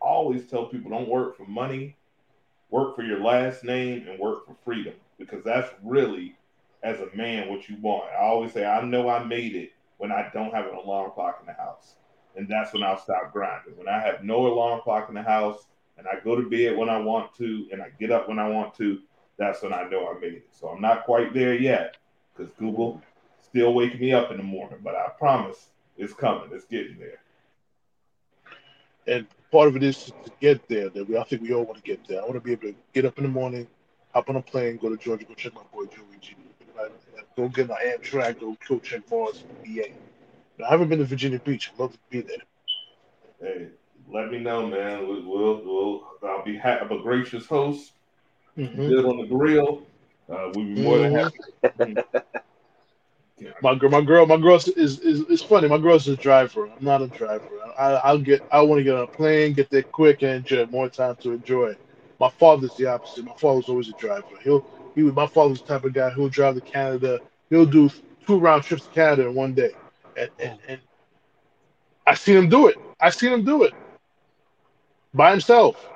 always 0.00 0.46
tell 0.46 0.66
people 0.66 0.90
don't 0.90 1.08
work 1.08 1.36
for 1.36 1.46
money, 1.46 1.96
work 2.70 2.94
for 2.94 3.02
your 3.02 3.22
last 3.22 3.64
name 3.64 4.06
and 4.08 4.18
work 4.18 4.46
for 4.46 4.56
freedom 4.64 4.94
because 5.18 5.42
that's 5.42 5.70
really, 5.82 6.36
as 6.82 7.00
a 7.00 7.08
man, 7.16 7.48
what 7.48 7.68
you 7.68 7.76
want. 7.80 8.10
I 8.12 8.22
always 8.22 8.52
say, 8.52 8.64
I 8.64 8.82
know 8.82 9.08
I 9.08 9.24
made 9.24 9.56
it 9.56 9.70
when 9.96 10.12
I 10.12 10.30
don't 10.32 10.54
have 10.54 10.66
an 10.66 10.74
alarm 10.74 11.12
clock 11.12 11.38
in 11.40 11.46
the 11.46 11.54
house. 11.54 11.96
And 12.36 12.48
that's 12.48 12.72
when 12.72 12.82
I'll 12.82 13.00
stop 13.00 13.32
grinding. 13.32 13.76
When 13.76 13.88
I 13.88 13.98
have 14.00 14.22
no 14.22 14.46
alarm 14.46 14.82
clock 14.82 15.08
in 15.08 15.14
the 15.14 15.22
house 15.22 15.66
and 15.96 16.06
I 16.06 16.22
go 16.22 16.36
to 16.36 16.48
bed 16.48 16.76
when 16.76 16.88
I 16.88 16.98
want 16.98 17.34
to 17.36 17.66
and 17.72 17.82
I 17.82 17.88
get 17.98 18.12
up 18.12 18.28
when 18.28 18.38
I 18.38 18.48
want 18.48 18.74
to, 18.74 19.00
that's 19.38 19.62
when 19.62 19.72
I 19.72 19.88
know 19.88 20.08
I 20.08 20.20
made 20.20 20.34
it. 20.34 20.48
So 20.50 20.68
I'm 20.68 20.80
not 20.80 21.04
quite 21.04 21.32
there 21.32 21.54
yet 21.54 21.96
because 22.38 22.52
Google 22.58 23.02
still 23.42 23.74
waking 23.74 24.00
me 24.00 24.12
up 24.12 24.30
in 24.30 24.36
the 24.36 24.42
morning, 24.42 24.78
but 24.82 24.94
I 24.94 25.08
promise 25.18 25.68
it's 25.96 26.12
coming. 26.12 26.50
It's 26.52 26.64
getting 26.66 26.98
there. 26.98 27.20
And 29.06 29.26
part 29.50 29.68
of 29.68 29.76
it 29.76 29.82
is 29.82 30.12
to 30.24 30.30
get 30.40 30.68
there. 30.68 30.90
That 30.90 31.08
we, 31.08 31.16
I 31.16 31.24
think 31.24 31.42
we 31.42 31.52
all 31.52 31.64
want 31.64 31.78
to 31.78 31.82
get 31.82 32.06
there. 32.06 32.20
I 32.20 32.22
want 32.22 32.34
to 32.34 32.40
be 32.40 32.52
able 32.52 32.68
to 32.68 32.74
get 32.92 33.04
up 33.04 33.18
in 33.18 33.24
the 33.24 33.30
morning, 33.30 33.66
hop 34.12 34.28
on 34.28 34.36
a 34.36 34.42
plane, 34.42 34.78
go 34.80 34.90
to 34.90 34.96
Georgia, 34.96 35.24
go 35.24 35.34
check 35.34 35.54
my 35.54 35.62
boy 35.72 35.84
Joey 35.86 36.18
G. 36.20 36.34
Go 37.36 37.48
get 37.48 37.68
my 37.68 37.76
Amtrak, 37.76 38.40
go 38.40 38.56
go 38.68 38.78
check 38.78 39.02
Mars, 39.10 39.44
VA. 39.64 39.88
I 40.64 40.70
haven't 40.70 40.88
been 40.88 40.98
to 40.98 41.04
Virginia 41.04 41.38
Beach. 41.38 41.70
I'd 41.72 41.80
love 41.80 41.92
to 41.92 41.98
be 42.10 42.20
there. 42.20 42.36
Hey, 43.40 43.68
let 44.12 44.30
me 44.30 44.38
know, 44.40 44.66
man. 44.66 45.06
We'll, 45.06 45.22
we'll, 45.22 45.62
we'll 45.64 46.08
I'll 46.28 46.44
be 46.44 46.56
ha- 46.56 46.78
I'm 46.80 46.90
a 46.90 47.00
gracious 47.00 47.46
host. 47.46 47.92
Mm-hmm. 48.56 48.88
Good 48.88 49.04
on 49.04 49.18
the 49.18 49.26
grill. 49.26 49.86
Uh, 50.30 50.50
we'd 50.54 50.74
be 50.74 50.82
more 50.82 50.98
than 50.98 51.14
happy. 51.14 51.96
My 53.62 53.74
girl, 53.74 53.90
my 53.90 54.00
girl, 54.00 54.26
my 54.26 54.36
girl 54.36 54.56
is, 54.56 54.68
is 54.68 54.98
is 55.00 55.42
funny. 55.42 55.68
My 55.68 55.78
girl's 55.78 56.08
a 56.08 56.16
driver. 56.16 56.66
I'm 56.66 56.84
not 56.84 57.02
a 57.02 57.06
driver. 57.06 57.48
I, 57.78 57.92
I'll 58.04 58.18
get. 58.18 58.42
I 58.50 58.60
want 58.62 58.80
to 58.80 58.84
get 58.84 58.96
on 58.96 59.04
a 59.04 59.06
plane, 59.06 59.52
get 59.52 59.70
there 59.70 59.82
quick, 59.82 60.22
and 60.22 60.32
enjoy 60.32 60.66
more 60.66 60.88
time 60.88 61.16
to 61.16 61.32
enjoy. 61.32 61.76
My 62.18 62.30
father's 62.30 62.74
the 62.74 62.86
opposite. 62.86 63.24
My 63.24 63.34
father's 63.34 63.68
always 63.68 63.88
a 63.88 63.92
driver. 63.92 64.26
He'll 64.42 64.66
he 64.94 65.04
was 65.04 65.14
my 65.14 65.26
father's 65.26 65.60
the 65.60 65.68
type 65.68 65.84
of 65.84 65.92
guy 65.92 66.10
who'll 66.10 66.28
drive 66.28 66.56
to 66.56 66.60
Canada. 66.60 67.20
He'll 67.48 67.66
do 67.66 67.90
two 68.26 68.38
round 68.38 68.64
trips 68.64 68.86
to 68.86 68.90
Canada 68.90 69.28
in 69.28 69.34
one 69.34 69.54
day, 69.54 69.70
and 70.16 70.30
and, 70.40 70.58
and 70.66 70.80
I 72.06 72.14
seen 72.14 72.36
him 72.36 72.48
do 72.48 72.66
it. 72.66 72.76
I 73.00 73.10
seen 73.10 73.32
him 73.32 73.44
do 73.44 73.62
it 73.62 73.72
by 75.14 75.30
himself. 75.30 75.88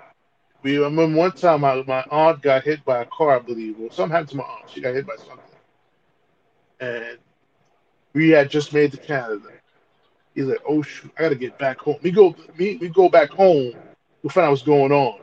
We 0.63 0.79
I 0.79 0.83
remember 0.83 1.19
one 1.19 1.33
time 1.33 1.63
my, 1.63 1.83
my 1.87 2.05
aunt 2.11 2.43
got 2.43 2.65
hit 2.65 2.85
by 2.85 3.03
a 3.03 3.07
car, 3.07 3.37
I 3.37 3.41
believe, 3.41 3.81
or 3.81 3.91
something 3.93 4.13
happened 4.13 4.31
to 4.31 4.37
my 4.39 4.45
aunt. 4.45 4.71
She 4.71 4.81
got 4.81 4.95
hit 4.95 5.07
by 5.07 5.17
something, 5.17 5.57
and 6.81 7.19
we 8.15 8.31
had 8.31 8.51
just 8.51 8.73
made 8.75 8.93
to 8.93 8.99
Canada. 8.99 9.49
He's 10.35 10.47
like, 10.47 10.63
"Oh 10.69 10.83
shoot, 10.83 11.13
I 11.19 11.23
gotta 11.23 11.37
get 11.37 11.59
back 11.59 11.79
home." 11.81 11.97
We 12.03 12.11
go, 12.11 12.35
me, 12.59 12.77
we 12.81 12.89
go 12.89 13.09
back 13.09 13.31
home 13.31 13.75
to 14.23 14.29
find 14.31 14.47
out 14.47 14.51
what's 14.51 14.63
going 14.63 14.93
on. 14.93 15.21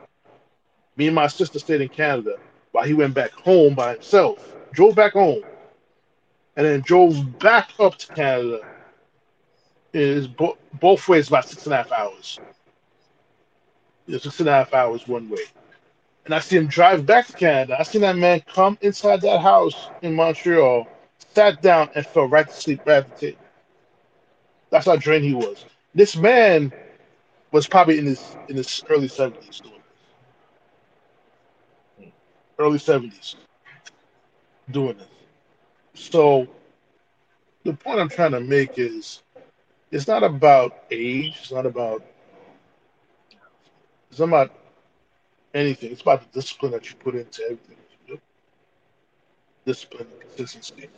Me 0.96 1.06
and 1.06 1.14
my 1.14 1.26
sister 1.28 1.58
stayed 1.58 1.80
in 1.80 1.88
Canada 1.88 2.36
while 2.72 2.84
he 2.84 2.94
went 2.94 3.14
back 3.14 3.32
home 3.32 3.74
by 3.74 3.92
himself. 3.94 4.56
Drove 4.72 4.94
back 4.94 5.12
home, 5.14 5.42
and 6.56 6.66
then 6.66 6.80
drove 6.80 7.38
back 7.38 7.70
up 7.80 7.96
to 7.98 8.08
Canada. 8.08 8.60
It 9.92 10.02
is 10.02 10.28
bo- 10.28 10.58
both 10.80 11.08
ways 11.08 11.28
about 11.28 11.48
six 11.48 11.64
and 11.66 11.74
a 11.74 11.78
half 11.78 11.92
hours. 11.92 12.40
It's 14.08 14.24
six 14.24 14.40
and 14.40 14.48
a 14.48 14.52
half 14.52 14.74
hours 14.74 15.06
one 15.06 15.28
way. 15.28 15.44
And 16.24 16.34
I 16.34 16.40
see 16.40 16.56
him 16.56 16.66
drive 16.66 17.06
back 17.06 17.26
to 17.28 17.32
Canada. 17.32 17.76
I 17.78 17.82
seen 17.82 18.02
that 18.02 18.16
man 18.16 18.42
come 18.52 18.78
inside 18.82 19.20
that 19.22 19.40
house 19.40 19.88
in 20.02 20.14
Montreal, 20.14 20.86
sat 21.34 21.62
down, 21.62 21.90
and 21.94 22.06
fell 22.06 22.26
right 22.26 22.46
to 22.46 22.54
sleep 22.54 22.82
right 22.86 22.98
at 22.98 23.18
the 23.18 23.26
table. 23.26 23.38
That's 24.70 24.86
how 24.86 24.96
drained 24.96 25.24
he 25.24 25.34
was. 25.34 25.64
This 25.94 26.16
man 26.16 26.72
was 27.52 27.66
probably 27.66 27.98
in 27.98 28.06
his 28.06 28.36
in 28.48 28.56
his 28.56 28.84
early 28.88 29.08
seventies 29.08 29.60
doing 29.60 29.82
this. 31.98 32.08
Early 32.58 32.78
seventies 32.78 33.36
doing 34.70 34.96
this. 34.96 35.08
So 35.94 36.46
the 37.64 37.72
point 37.72 37.98
I'm 38.00 38.08
trying 38.08 38.32
to 38.32 38.40
make 38.40 38.78
is 38.78 39.22
it's 39.90 40.06
not 40.06 40.22
about 40.22 40.84
age, 40.90 41.36
it's 41.40 41.52
not 41.52 41.66
about 41.66 42.04
it's 44.10 44.20
not 44.20 44.28
about 44.28 44.52
anything. 45.54 45.92
It's 45.92 46.02
about 46.02 46.22
the 46.22 46.40
discipline 46.40 46.72
that 46.72 46.88
you 46.90 46.96
put 46.96 47.14
into 47.16 47.42
everything 47.44 47.76
you 48.08 48.16
do. 48.16 48.20
Discipline 49.66 50.08
and 50.12 50.20
consistency. 50.36 50.88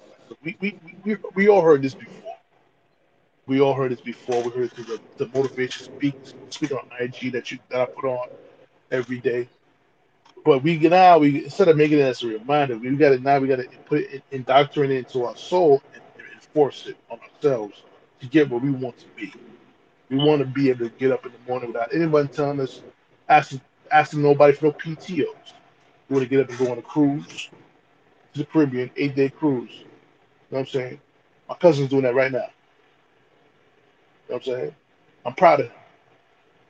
We, 0.42 0.56
we, 0.60 0.80
we, 1.04 1.16
we 1.34 1.48
all 1.48 1.62
heard 1.62 1.82
this 1.82 1.94
before. 1.94 2.34
We 3.46 3.60
all 3.60 3.74
heard 3.74 3.92
this 3.92 4.00
before. 4.00 4.42
We 4.44 4.50
heard 4.50 4.64
it 4.66 4.72
through 4.72 4.84
the, 4.84 5.00
the 5.18 5.30
motivation 5.38 5.84
speak 5.84 6.14
speak 6.50 6.72
on 6.72 6.88
IG 7.00 7.32
that 7.32 7.50
you 7.52 7.58
that 7.70 7.82
I 7.82 7.86
put 7.86 8.04
on 8.06 8.28
every 8.92 9.20
day. 9.20 9.48
But 10.44 10.62
we 10.62 10.78
get 10.78 10.90
now 10.90 11.18
we 11.18 11.44
instead 11.44 11.68
of 11.68 11.76
making 11.76 11.98
it 11.98 12.02
as 12.02 12.22
a 12.22 12.28
reminder, 12.28 12.78
we 12.78 12.94
got 12.96 13.12
it 13.12 13.22
now 13.22 13.38
we 13.40 13.48
got 13.48 13.56
to 13.58 13.68
put 13.86 14.00
it 14.02 14.24
indoctrinate 14.32 14.98
into 14.98 15.24
our 15.24 15.36
soul 15.36 15.82
and, 15.94 16.02
and 16.18 16.26
enforce 16.34 16.86
it 16.86 16.96
on 17.10 17.18
ourselves 17.20 17.84
to 18.20 18.28
get 18.28 18.50
where 18.50 18.60
we 18.60 18.70
want 18.70 18.98
to 18.98 19.06
be. 19.16 19.32
We 20.10 20.18
want 20.18 20.40
to 20.40 20.46
be 20.46 20.70
able 20.70 20.88
to 20.88 20.96
get 20.96 21.12
up 21.12 21.26
in 21.26 21.32
the 21.32 21.38
morning 21.48 21.72
without 21.72 21.94
anyone 21.94 22.28
telling 22.28 22.60
us, 22.60 22.82
asking 23.28 23.60
asking 23.90 24.22
nobody 24.22 24.54
for 24.54 24.66
no 24.66 24.72
PTOs. 24.72 25.18
You 25.18 26.16
want 26.16 26.24
to 26.24 26.28
get 26.28 26.40
up 26.40 26.48
and 26.50 26.58
go 26.58 26.72
on 26.72 26.78
a 26.78 26.82
cruise 26.82 27.50
to 28.32 28.38
the 28.40 28.46
Caribbean, 28.46 28.90
eight 28.96 29.14
day 29.14 29.28
cruise. 29.28 29.70
You 29.72 29.84
know 30.50 30.58
what 30.58 30.60
I'm 30.60 30.66
saying? 30.66 31.00
My 31.48 31.54
cousin's 31.56 31.90
doing 31.90 32.02
that 32.02 32.14
right 32.14 32.32
now. 32.32 32.38
You 32.38 32.44
know 34.30 34.36
what 34.36 34.36
I'm 34.36 34.42
saying? 34.42 34.74
I'm 35.24 35.34
proud 35.34 35.60
of 35.60 35.66
him. 35.66 35.72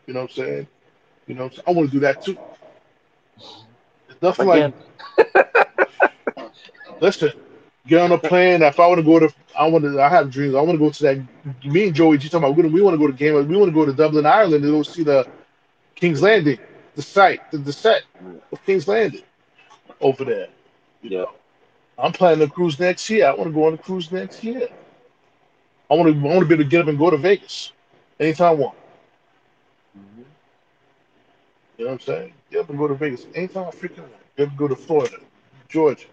You 0.07 0.15
know 0.15 0.21
what 0.23 0.31
I'm 0.31 0.37
saying? 0.37 0.67
You 1.27 1.35
know? 1.35 1.51
I 1.67 1.71
want 1.73 1.89
to 1.91 1.93
do 1.93 2.01
that 2.01 2.23
too. 2.23 2.37
It's 3.37 4.21
nothing 4.21 4.49
Again, 4.49 4.75
like 5.19 5.37
listen, 7.01 7.33
get 7.87 8.01
on 8.01 8.13
a 8.13 8.19
plane. 8.19 8.63
If 8.63 8.79
I 8.81 8.87
want 8.87 8.99
to 8.99 9.05
go 9.05 9.19
to, 9.21 9.33
I 9.59 9.67
want 9.67 9.85
to. 9.85 10.01
I 10.01 10.09
have 10.09 10.31
dreams. 10.31 10.55
I 10.55 10.61
want 10.61 10.73
to 10.73 10.79
go 10.79 10.91
to 10.91 11.03
that. 11.05 11.65
Me 11.65 11.87
and 11.87 11.95
Joey 11.95 12.19
G 12.19 12.29
talking 12.29 12.49
about. 12.49 12.73
We 12.73 12.83
want 12.83 12.95
to 12.95 12.99
go 12.99 13.07
to 13.07 13.13
game. 13.13 13.35
We 13.49 13.57
want 13.57 13.69
to 13.69 13.75
go 13.75 13.87
to 13.87 13.93
Dublin, 13.93 14.27
Ireland, 14.27 14.65
and 14.65 14.73
go 14.73 14.83
see 14.83 15.03
the 15.03 15.27
King's 15.95 16.23
Landing, 16.23 16.59
the 16.95 17.03
site, 17.03 17.51
the, 17.51 17.59
the 17.59 17.73
set 17.73 18.03
of 18.53 18.65
King's 18.65 18.89
Landing 18.89 19.23
over 20.01 20.25
there. 20.25 20.49
You 21.03 21.11
know, 21.11 21.31
I'm 21.99 22.13
planning 22.13 22.43
a 22.47 22.51
cruise 22.51 22.79
next 22.79 23.09
year. 23.11 23.27
I 23.27 23.35
want 23.35 23.49
to 23.49 23.55
go 23.55 23.67
on 23.67 23.75
a 23.75 23.79
cruise 23.79 24.11
next 24.13 24.43
year. 24.45 24.69
I 25.91 25.95
want 25.95 26.13
to. 26.13 26.19
I 26.19 26.23
want 26.23 26.41
to 26.41 26.47
be 26.47 26.55
able 26.55 26.65
to 26.65 26.71
get 26.71 26.83
up 26.83 26.89
and 26.89 26.99
go 26.99 27.11
to 27.11 27.17
Vegas 27.19 27.73
anytime 28.21 28.49
I 28.49 28.55
want. 28.55 28.79
Mhm. 29.97 30.25
You 31.79 31.85
know 31.85 31.91
what 31.93 31.95
I'm 31.95 32.01
saying? 32.01 32.35
Get 32.51 32.61
up 32.61 32.71
and 32.71 32.79
go 32.79 32.89
to 32.89 32.95
Vegas 32.95 33.27
anytime 33.35 33.67
I 33.67 33.71
freaking 33.71 34.01
want. 34.01 34.13
Get 34.37 34.45
up 34.45 34.49
and 34.51 34.59
go 34.59 34.69
to 34.69 34.77
Florida, 34.77 35.17
Georgia. 35.69 36.09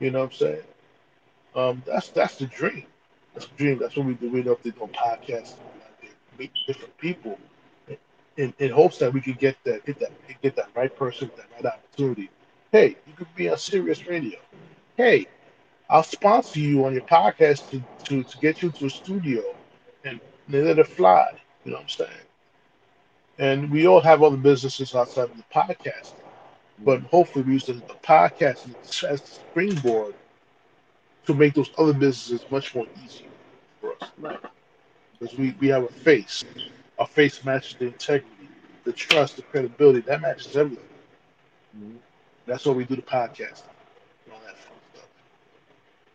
You 0.00 0.10
know 0.10 0.20
what 0.20 0.26
I'm 0.26 0.32
saying? 0.32 0.62
Um, 1.54 1.82
that's 1.86 2.10
that's 2.10 2.36
the 2.36 2.46
dream. 2.46 2.86
That's 3.34 3.46
the 3.46 3.54
dream. 3.56 3.78
That's 3.78 3.96
what 3.96 4.06
we 4.06 4.14
do. 4.14 4.30
We 4.30 4.48
up 4.48 4.62
there 4.62 4.72
doing 4.72 4.90
podcasts, 4.90 5.54
meeting 6.38 6.56
different 6.66 6.96
people, 6.98 7.38
in, 8.36 8.52
in 8.58 8.70
hopes 8.70 8.98
that 8.98 9.12
we 9.12 9.20
could 9.20 9.38
get 9.38 9.56
that 9.64 9.84
get 9.84 9.98
that 9.98 10.12
get 10.42 10.56
that 10.56 10.68
right 10.74 10.94
person, 10.94 11.30
that 11.36 11.46
right 11.54 11.72
opportunity. 11.72 12.30
Hey, 12.72 12.96
you 13.06 13.12
could 13.16 13.32
be 13.34 13.48
on 13.48 13.58
Sirius 13.58 14.06
Radio. 14.06 14.38
Hey, 14.96 15.26
I'll 15.88 16.02
sponsor 16.02 16.58
you 16.58 16.84
on 16.84 16.92
your 16.92 17.02
podcast 17.02 17.70
to, 17.70 17.82
to, 18.04 18.22
to 18.22 18.38
get 18.38 18.62
you 18.62 18.70
to 18.72 18.86
a 18.86 18.90
studio 18.90 19.42
and 20.04 20.20
they 20.48 20.62
let 20.62 20.78
it 20.78 20.86
fly. 20.88 21.28
You 21.64 21.72
know 21.72 21.76
what 21.78 21.84
I'm 21.84 21.88
saying? 21.88 22.10
And 23.38 23.70
we 23.70 23.86
all 23.86 24.00
have 24.00 24.22
other 24.22 24.36
businesses 24.36 24.94
outside 24.94 25.30
of 25.30 25.36
the 25.36 25.44
podcast. 25.54 26.12
But 26.84 27.02
hopefully 27.02 27.44
we 27.44 27.54
use 27.54 27.66
the, 27.66 27.74
the 27.74 27.96
podcast 28.02 28.68
as 29.04 29.20
a 29.20 29.26
springboard 29.26 30.14
to 31.26 31.34
make 31.34 31.54
those 31.54 31.70
other 31.78 31.92
businesses 31.92 32.44
much 32.50 32.74
more 32.74 32.86
easier 33.04 33.28
for 33.80 33.94
us. 34.00 34.10
Right. 34.18 34.38
Because 35.18 35.36
we, 35.38 35.54
we 35.60 35.68
have 35.68 35.84
a 35.84 35.88
face. 35.88 36.44
Our 36.98 37.06
face 37.06 37.44
matches 37.44 37.76
the 37.78 37.86
integrity, 37.86 38.50
the 38.84 38.92
trust, 38.92 39.36
the 39.36 39.42
credibility. 39.42 40.00
That 40.02 40.20
matches 40.20 40.56
everything. 40.56 40.84
Mhm. 41.76 42.00
That's 42.46 42.64
why 42.66 42.72
we 42.72 42.84
do 42.84 42.96
the 42.96 43.02
podcast. 43.02 43.64
and 44.26 44.32
all 44.34 44.40
that 44.46 44.58
fun 44.58 44.78
stuff. 44.92 45.08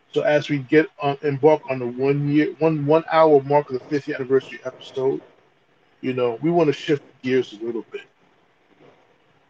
So 0.08 0.22
as 0.22 0.48
we 0.48 0.58
get 0.58 0.86
on 1.00 1.16
embark 1.22 1.62
on 1.68 1.78
the 1.80 1.86
one 1.86 2.28
year, 2.28 2.54
one 2.58 2.86
one 2.86 3.04
hour 3.10 3.42
mark 3.42 3.68
of 3.70 3.74
the 3.74 3.80
50th 3.80 4.16
anniversary 4.16 4.60
episode, 4.64 5.20
you 6.00 6.12
know, 6.14 6.38
we 6.42 6.50
want 6.50 6.68
to 6.68 6.72
shift 6.72 7.04
gears 7.22 7.52
a 7.52 7.64
little 7.64 7.84
bit. 7.90 8.02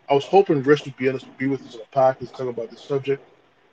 I 0.08 0.14
was 0.14 0.26
hoping 0.26 0.62
Rich 0.62 0.84
would 0.86 0.96
be 0.96 1.08
able 1.08 1.20
to 1.20 1.30
be 1.38 1.46
with 1.46 1.66
us 1.66 1.74
on 1.74 1.80
the 1.80 1.98
podcast 1.98 2.32
talking 2.32 2.50
about 2.50 2.70
this 2.70 2.80
subject, 2.82 3.22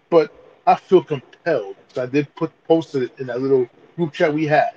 but 0.10 0.32
I 0.66 0.76
feel 0.76 1.03
compelled 1.03 1.78
because 1.88 2.03
I 2.03 2.05
did 2.12 2.34
put 2.36 2.51
posted 2.64 3.03
it 3.03 3.14
in 3.20 3.28
that 3.28 3.41
little 3.41 3.68
group 3.95 4.14
chat 4.14 4.34
we 4.34 4.45
had 4.47 4.72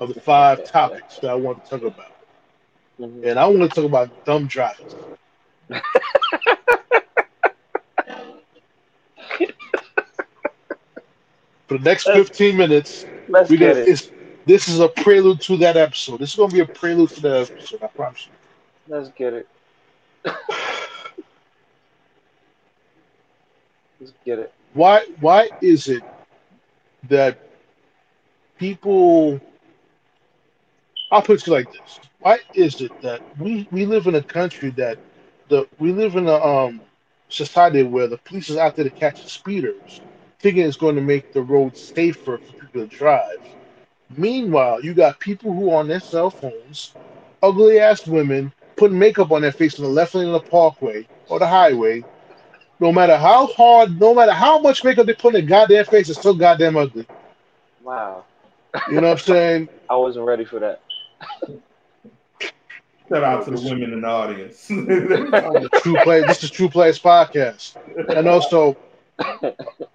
of 0.00 0.08
the 0.08 0.14
five 0.14 0.62
topics 0.62 1.18
that 1.20 1.30
I 1.30 1.34
want 1.34 1.64
to 1.64 1.70
talk 1.70 1.82
about, 1.82 2.12
Mhm. 3.00 3.24
and 3.24 3.38
I 3.38 3.46
want 3.46 3.62
to 3.62 3.68
talk 3.68 3.84
about 3.84 4.10
dumb 4.24 4.46
drivers. 4.46 4.96
For 11.68 11.78
the 11.78 11.84
next 11.84 12.08
15 12.10 12.56
minutes, 12.56 13.06
Let's 13.28 13.50
we 13.50 13.56
get 13.56 13.76
it. 13.76 13.90
this 14.46 14.68
is 14.68 14.80
a 14.80 14.88
prelude 14.88 15.40
to 15.42 15.56
that 15.58 15.76
episode. 15.76 16.18
This 16.20 16.30
is 16.30 16.36
going 16.36 16.50
to 16.50 16.54
be 16.54 16.60
a 16.60 16.66
prelude 16.66 17.10
to 17.10 17.20
that 17.22 17.42
episode. 17.52 17.82
I 17.82 17.88
promise 17.88 18.26
you. 18.26 18.32
Let's 18.88 19.10
get 19.10 19.32
it. 19.34 19.48
Let's 24.00 24.12
get 24.24 24.38
it. 24.38 24.52
why 24.72 25.04
why 25.20 25.50
is 25.60 25.88
it 25.88 26.04
that 27.08 27.38
people 28.58 29.40
I'll 31.14 31.22
put 31.22 31.46
it 31.46 31.52
like 31.52 31.70
this. 31.72 32.00
Why 32.20 32.40
is 32.54 32.80
it 32.82 32.94
that 33.02 33.22
we, 33.38 33.68
we 33.72 33.86
live 33.86 34.08
in 34.08 34.16
a 34.16 34.24
country 34.24 34.72
that 34.72 35.00
the 35.48 35.68
we 35.80 35.92
live 35.92 36.16
in 36.16 36.28
a 36.28 36.36
um 36.36 36.82
society 37.30 37.84
where 37.84 38.08
the 38.08 38.18
police 38.18 38.50
is 38.50 38.58
out 38.58 38.76
there 38.76 38.86
to 38.86 38.92
catch 38.92 39.24
the 39.24 39.30
speeders, 39.30 40.02
thinking 40.40 40.64
it's 40.64 40.78
going 40.78 40.96
to 40.96 41.02
make 41.02 41.32
the 41.32 41.42
roads 41.42 41.80
safer 41.80 42.38
for 42.38 42.54
people 42.54 42.82
to 42.82 42.88
drive. 42.88 43.56
Meanwhile, 44.10 44.84
you 44.84 44.94
got 44.94 45.20
people 45.20 45.54
who 45.54 45.70
are 45.72 45.80
on 45.80 45.88
their 45.88 46.00
cell 46.00 46.30
phones, 46.30 46.96
ugly 47.42 47.80
ass 47.80 48.06
women, 48.06 48.52
putting 48.76 48.98
makeup 49.00 49.32
on 49.32 49.42
their 49.42 49.52
face 49.52 49.78
on 49.80 49.84
the 49.86 49.90
left 49.92 50.14
lane 50.14 50.28
of 50.28 50.34
the 50.34 50.40
parkway 50.50 51.08
or 51.28 51.40
the 51.40 51.48
highway, 51.48 52.06
no 52.80 52.92
matter 52.92 53.16
how 53.18 53.46
hard, 53.48 54.00
no 54.00 54.14
matter 54.14 54.32
how 54.32 54.60
much 54.60 54.84
makeup 54.84 55.06
they 55.06 55.14
put 55.14 55.34
in 55.36 55.46
their 55.46 55.48
goddamn 55.48 55.86
face, 55.86 56.10
it's 56.10 56.18
still 56.20 56.34
goddamn 56.36 56.76
ugly. 56.76 57.08
Wow. 57.82 58.26
You 58.86 59.00
know 59.00 59.08
what 59.08 59.12
I'm 59.14 59.18
saying? 59.18 59.70
I 59.90 59.96
wasn't 59.96 60.26
ready 60.26 60.44
for 60.44 60.60
that. 60.60 60.80
Shout 63.08 63.22
out 63.22 63.44
to 63.44 63.50
the 63.50 63.60
women 63.60 63.92
in 63.92 64.00
the 64.00 64.08
audience. 64.08 64.66
True 65.82 65.96
play. 66.02 66.22
This 66.22 66.42
is 66.42 66.50
TruPlayaz 66.50 67.00
podcast, 67.00 67.76
and 68.16 68.26
also 68.26 68.76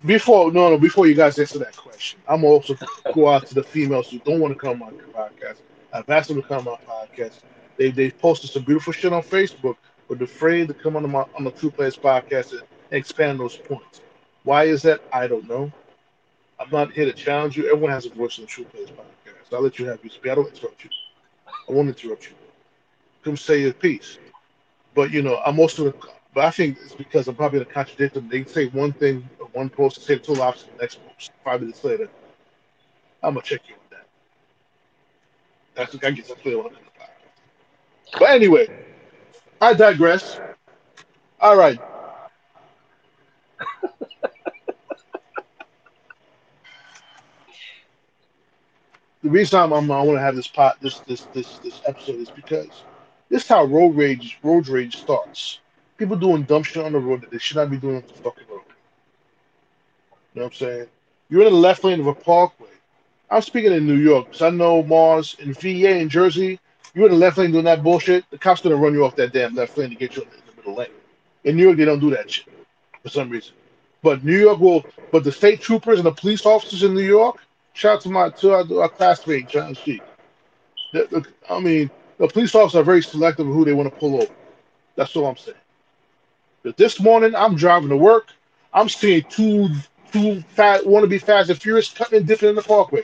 before 0.05 0.51
no 0.51 0.69
no 0.69 0.77
before 0.77 1.07
you 1.07 1.15
guys 1.15 1.39
answer 1.39 1.59
that 1.59 1.75
question, 1.75 2.19
I'm 2.27 2.43
also 2.43 2.75
go 3.13 3.27
out 3.27 3.47
to 3.47 3.55
the 3.55 3.63
females 3.63 4.09
who 4.11 4.19
don't 4.19 4.39
want 4.39 4.53
to 4.53 4.59
come 4.59 4.83
on 4.83 4.95
my 4.95 5.03
podcast. 5.23 5.57
I've 5.91 6.09
asked 6.09 6.29
them 6.29 6.41
to 6.41 6.47
come 6.47 6.67
on 6.67 6.77
my 6.87 6.93
podcast. 6.93 7.41
They 7.77 7.89
they 7.91 8.11
posted 8.11 8.51
some 8.51 8.63
beautiful 8.63 8.93
shit 8.93 9.11
on 9.11 9.23
Facebook, 9.23 9.77
but 10.07 10.19
they're 10.19 10.25
afraid 10.25 10.67
to 10.67 10.73
come 10.73 10.95
on 10.95 11.09
my 11.09 11.25
on 11.35 11.43
the 11.43 11.51
TruPlayaz 11.51 11.99
podcast 11.99 12.51
and 12.51 12.61
expand 12.91 13.39
those 13.39 13.57
points. 13.57 14.01
Why 14.43 14.65
is 14.65 14.83
that? 14.83 15.01
I 15.11 15.27
don't 15.27 15.47
know. 15.49 15.71
I'm 16.59 16.69
not 16.71 16.91
here 16.91 17.05
to 17.05 17.13
challenge 17.13 17.57
you. 17.57 17.65
Everyone 17.65 17.91
has 17.91 18.05
a 18.05 18.09
voice 18.09 18.37
in 18.37 18.45
the 18.45 18.49
TruPlayaz 18.49 18.91
podcast. 18.91 19.53
I'll 19.53 19.61
let 19.61 19.79
you 19.79 19.87
have 19.87 20.03
your 20.03 20.11
speak. 20.11 20.31
I 20.31 20.35
don't 20.35 20.47
interrupt 20.47 20.83
you. 20.83 20.89
I 21.69 21.71
won't 21.73 21.89
interrupt 21.89 22.25
you. 22.29 22.35
Come 23.23 23.37
say 23.37 23.61
your 23.61 23.73
piece. 23.73 24.17
But 24.95 25.11
you 25.11 25.21
know, 25.21 25.37
I'm 25.45 25.59
also, 25.59 25.93
but 26.33 26.45
I 26.45 26.51
think 26.51 26.77
it's 26.83 26.95
because 26.95 27.27
I'm 27.27 27.35
probably 27.35 27.59
gonna 27.59 27.73
contradict 27.73 28.15
them. 28.15 28.29
They 28.29 28.43
say 28.45 28.67
one 28.67 28.93
thing, 28.93 29.27
one 29.53 29.69
post, 29.69 29.97
and 29.97 30.05
say 30.05 30.15
the 30.15 30.21
total 30.21 30.43
opposite 30.43 30.75
the 30.75 30.81
next 30.83 30.99
post. 31.07 31.31
Five 31.43 31.61
minutes 31.61 31.83
later, 31.83 32.09
I'm 33.23 33.33
gonna 33.35 33.45
check 33.45 33.61
you 33.67 33.75
on 33.75 33.81
that. 33.91 34.05
That's 35.75 35.93
what 35.93 36.03
I 36.05 36.09
want 36.55 36.73
to 36.73 36.79
do. 36.79 36.85
But 38.19 38.29
anyway, 38.31 38.67
I 39.61 39.73
digress. 39.73 40.39
All 41.41 41.57
right. 41.57 41.79
the 49.23 49.29
reason 49.29 49.59
I'm, 49.59 49.73
I'm 49.73 49.91
I 49.91 50.01
want 50.01 50.17
to 50.17 50.21
have 50.21 50.35
this 50.35 50.47
pot 50.47 50.77
this 50.81 50.99
this 51.01 51.21
this 51.33 51.57
this 51.59 51.81
episode 51.85 52.17
is 52.17 52.29
because 52.29 52.69
this 53.29 53.43
is 53.43 53.47
how 53.47 53.65
road 53.65 53.95
rage 53.95 54.39
road 54.43 54.67
rage 54.67 54.97
starts. 54.97 55.59
People 55.97 56.15
doing 56.15 56.43
dumb 56.43 56.63
shit 56.63 56.83
on 56.83 56.93
the 56.93 56.99
road 56.99 57.21
that 57.21 57.31
they 57.31 57.37
should 57.37 57.57
not 57.57 57.69
be 57.69 57.77
doing 57.77 57.97
on 57.97 58.03
the 58.07 58.13
fucking 58.13 58.45
road. 58.49 58.61
You 60.33 60.41
know 60.41 60.43
what 60.43 60.45
I'm 60.45 60.53
saying? 60.53 60.87
You're 61.29 61.45
in 61.45 61.53
the 61.53 61.59
left 61.59 61.83
lane 61.83 61.99
of 61.99 62.07
a 62.07 62.15
parkway. 62.15 62.67
I'm 63.29 63.41
speaking 63.41 63.73
in 63.73 63.85
New 63.85 63.97
York 63.97 64.27
because 64.27 64.41
I 64.41 64.49
know 64.49 64.81
Mars 64.81 65.35
in 65.39 65.53
VA 65.53 65.97
in 65.99 66.09
Jersey. 66.09 66.59
You're 66.93 67.07
in 67.07 67.11
the 67.11 67.17
left 67.17 67.37
lane 67.37 67.51
doing 67.51 67.65
that 67.65 67.83
bullshit. 67.83 68.23
The 68.31 68.37
cops 68.37 68.61
gonna 68.61 68.75
run 68.75 68.93
you 68.93 69.05
off 69.05 69.15
that 69.17 69.33
damn 69.33 69.53
left 69.53 69.77
lane 69.77 69.89
to 69.89 69.95
get 69.95 70.15
you 70.15 70.23
in 70.23 70.29
the 70.29 70.55
middle 70.55 70.75
lane. 70.75 70.87
In 71.43 71.57
New 71.57 71.63
York, 71.63 71.77
they 71.77 71.85
don't 71.85 71.99
do 71.99 72.09
that 72.11 72.31
shit 72.31 72.45
for 73.03 73.09
some 73.09 73.29
reason. 73.29 73.53
But 74.01 74.23
New 74.23 74.37
York 74.39 74.59
will. 74.59 74.85
But 75.11 75.23
the 75.23 75.31
state 75.31 75.61
troopers 75.61 75.99
and 75.99 76.05
the 76.05 76.13
police 76.13 76.45
officers 76.45 76.83
in 76.83 76.93
New 76.93 77.01
York. 77.01 77.39
Shout 77.73 77.97
out 77.97 78.01
to 78.01 78.09
my 78.09 78.29
to 78.29 78.53
our, 78.53 78.89
classmate 78.89 79.47
John 79.47 79.73
Sheik. 79.73 80.01
The, 80.93 81.07
the, 81.11 81.25
I 81.53 81.59
mean, 81.59 81.89
the 82.17 82.27
police 82.27 82.53
officers 82.55 82.79
are 82.79 82.83
very 82.83 83.01
selective 83.01 83.47
of 83.47 83.53
who 83.53 83.65
they 83.65 83.73
want 83.73 83.91
to 83.91 83.99
pull 83.99 84.15
over. 84.15 84.33
That's 84.95 85.15
all 85.15 85.27
I'm 85.27 85.37
saying. 85.37 85.57
But 86.63 86.77
this 86.77 86.99
morning, 86.99 87.35
I'm 87.35 87.55
driving 87.55 87.89
to 87.89 87.97
work. 87.97 88.33
I'm 88.73 88.89
seeing 88.89 89.23
two 89.29 89.69
two 90.11 90.41
fat 90.41 90.85
want 90.85 91.03
to 91.03 91.07
be 91.07 91.19
fast 91.19 91.49
and 91.49 91.61
furious 91.61 91.89
cutting 91.89 92.19
and 92.19 92.27
dipping 92.27 92.49
in 92.49 92.55
the 92.55 92.61
parkway 92.61 93.03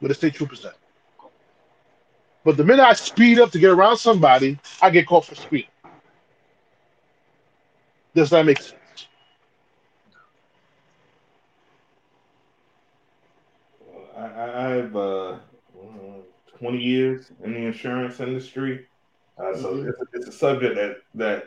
with 0.00 0.10
a 0.10 0.14
state 0.14 0.34
troopers 0.34 0.64
at. 0.64 0.74
But 2.44 2.56
the 2.56 2.64
minute 2.64 2.82
I 2.84 2.92
speed 2.94 3.38
up 3.38 3.50
to 3.52 3.58
get 3.58 3.70
around 3.70 3.98
somebody, 3.98 4.58
I 4.80 4.90
get 4.90 5.06
caught 5.06 5.24
for 5.24 5.34
speed. 5.34 5.68
Does 8.14 8.30
that 8.30 8.46
make 8.46 8.60
sense? 8.60 8.75
I, 14.16 14.20
I- 14.20 14.76
I've 14.76 14.96
uh, 14.96 15.38
20 16.58 16.78
years 16.78 17.30
in 17.44 17.52
the 17.52 17.58
insurance 17.60 18.18
industry. 18.20 18.86
Uh, 19.38 19.54
so 19.54 19.74
Mhm. 19.74 19.88
it's, 19.90 20.00
a, 20.00 20.04
it's 20.14 20.28
a 20.28 20.32
subject 20.32 20.74
that 20.76 20.96
that 21.14 21.44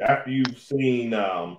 after 0.00 0.30
you've 0.30 0.58
seen 0.58 1.14
um, 1.14 1.58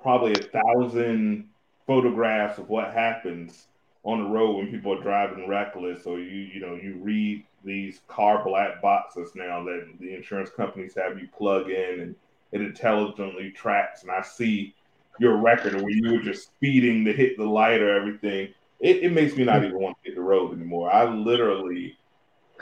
probably 0.00 0.32
a 0.32 0.42
thousand 0.42 1.50
photographs 1.86 2.58
of 2.58 2.68
what 2.70 2.94
happens 2.94 3.68
on 4.04 4.22
the 4.22 4.28
road 4.30 4.56
when 4.56 4.70
people 4.70 4.94
are 4.98 5.02
driving 5.02 5.46
reckless, 5.46 6.06
or 6.06 6.18
you 6.18 6.30
you 6.30 6.60
know 6.60 6.74
you 6.76 6.96
read 7.02 7.44
these 7.62 8.00
car 8.08 8.42
black 8.42 8.80
boxes 8.80 9.32
now 9.34 9.62
that 9.62 9.86
the 10.00 10.14
insurance 10.14 10.48
companies 10.48 10.94
have 10.94 11.18
you 11.18 11.28
plug 11.36 11.68
in 11.68 12.00
and 12.00 12.16
it 12.52 12.62
intelligently 12.62 13.50
tracks, 13.50 14.00
and 14.02 14.10
I 14.10 14.22
see 14.22 14.74
your 15.18 15.36
record 15.36 15.74
where 15.74 15.90
you 15.90 16.12
were 16.12 16.22
just 16.22 16.46
speeding 16.46 17.04
to 17.04 17.12
hit 17.12 17.36
the 17.36 17.44
light 17.44 17.82
or 17.82 17.94
everything. 17.94 18.48
It, 18.80 19.02
it 19.04 19.12
makes 19.12 19.36
me 19.36 19.44
not 19.44 19.62
even 19.64 19.78
want 19.78 19.96
to 20.02 20.08
hit 20.08 20.16
the 20.16 20.22
road 20.22 20.54
anymore. 20.54 20.92
I 20.92 21.04
literally 21.04 21.98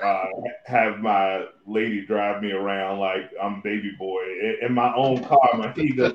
uh, 0.03 0.27
have 0.67 0.99
my 0.99 1.47
lady 1.67 2.05
drive 2.05 2.43
me 2.43 2.53
around 2.53 2.99
like 2.99 3.31
I'm 3.41 3.61
baby 3.61 3.93
boy 3.99 4.21
in, 4.63 4.73
my 4.73 4.95
own 4.95 5.25
car. 5.25 5.51
My 5.55 5.73
ego 5.77 6.11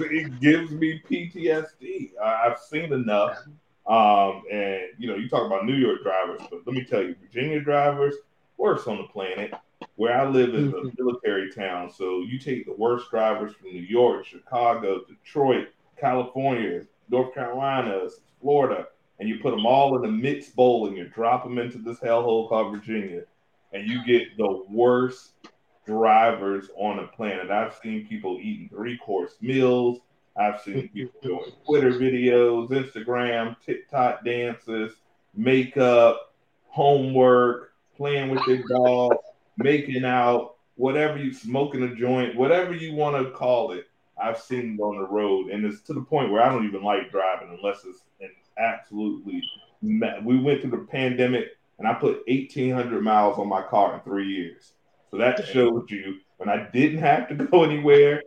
it 0.00 0.40
gives 0.40 0.70
me 0.72 1.02
PTSD. 1.08 2.12
I, 2.22 2.48
I've 2.48 2.58
seen 2.58 2.92
enough. 2.92 3.38
Um, 3.86 4.42
and 4.50 4.82
you 4.98 5.08
know, 5.08 5.16
you 5.16 5.28
talk 5.28 5.46
about 5.46 5.66
New 5.66 5.74
York 5.74 6.02
drivers, 6.02 6.42
but 6.50 6.60
let 6.66 6.74
me 6.74 6.84
tell 6.84 7.02
you, 7.02 7.16
Virginia 7.20 7.60
drivers, 7.60 8.14
worst 8.56 8.86
on 8.86 8.98
the 8.98 9.04
planet. 9.04 9.52
Where 9.96 10.16
I 10.16 10.28
live 10.28 10.54
is 10.54 10.72
a 10.72 10.92
military 10.96 11.50
town, 11.50 11.90
so 11.90 12.20
you 12.20 12.38
take 12.38 12.66
the 12.66 12.72
worst 12.72 13.10
drivers 13.10 13.52
from 13.54 13.72
New 13.72 13.82
York, 13.82 14.24
Chicago, 14.24 15.00
Detroit, 15.04 15.68
California, 15.98 16.82
North 17.08 17.34
Carolina, 17.34 18.08
Florida, 18.40 18.88
and 19.18 19.28
you 19.28 19.38
put 19.38 19.52
them 19.52 19.66
all 19.66 19.96
in 19.96 20.04
a 20.08 20.12
mixed 20.12 20.56
bowl 20.56 20.86
and 20.86 20.96
you 20.96 21.08
drop 21.08 21.44
them 21.44 21.58
into 21.58 21.78
this 21.78 21.98
hellhole 21.98 22.48
called 22.48 22.72
Virginia, 22.72 23.22
and 23.72 23.88
you 23.88 24.04
get 24.04 24.36
the 24.36 24.64
worst 24.68 25.32
drivers 25.86 26.68
on 26.76 26.96
the 26.96 27.04
planet. 27.04 27.50
I've 27.50 27.74
seen 27.82 28.06
people 28.06 28.38
eating 28.40 28.68
three 28.68 28.98
course 28.98 29.34
meals. 29.40 30.00
I've 30.36 30.60
seen 30.60 30.88
people 30.94 31.20
doing 31.22 31.52
Twitter 31.66 31.92
videos, 31.92 32.70
Instagram, 32.70 33.56
TikTok 33.64 34.24
dances, 34.24 34.92
makeup, 35.34 36.34
homework, 36.66 37.74
playing 37.96 38.30
with 38.30 38.44
their 38.46 38.62
dog, 38.68 39.12
making 39.56 40.04
out, 40.04 40.56
whatever 40.76 41.18
you 41.18 41.32
smoking 41.32 41.82
a 41.82 41.94
joint, 41.94 42.34
whatever 42.34 42.74
you 42.74 42.94
want 42.94 43.16
to 43.24 43.30
call 43.32 43.72
it. 43.72 43.86
I've 44.22 44.40
seen 44.40 44.78
on 44.80 44.98
the 44.98 45.06
road, 45.06 45.50
and 45.50 45.64
it's 45.64 45.80
to 45.82 45.94
the 45.94 46.02
point 46.02 46.30
where 46.30 46.42
I 46.42 46.48
don't 46.48 46.66
even 46.66 46.82
like 46.82 47.10
driving 47.10 47.56
unless 47.56 47.84
it's 47.84 48.02
an 48.20 48.30
absolutely. 48.58 49.42
We 49.82 50.38
went 50.38 50.60
through 50.60 50.70
the 50.70 50.86
pandemic, 50.90 51.46
and 51.78 51.88
I 51.88 51.94
put 51.94 52.22
eighteen 52.28 52.74
hundred 52.74 53.02
miles 53.02 53.38
on 53.38 53.48
my 53.48 53.62
car 53.62 53.94
in 53.94 54.00
three 54.00 54.28
years. 54.28 54.72
So 55.10 55.18
that 55.18 55.46
shows 55.46 55.86
you 55.90 56.18
when 56.38 56.48
I 56.48 56.68
didn't 56.72 56.98
have 56.98 57.28
to 57.28 57.34
go 57.46 57.64
anywhere, 57.64 58.22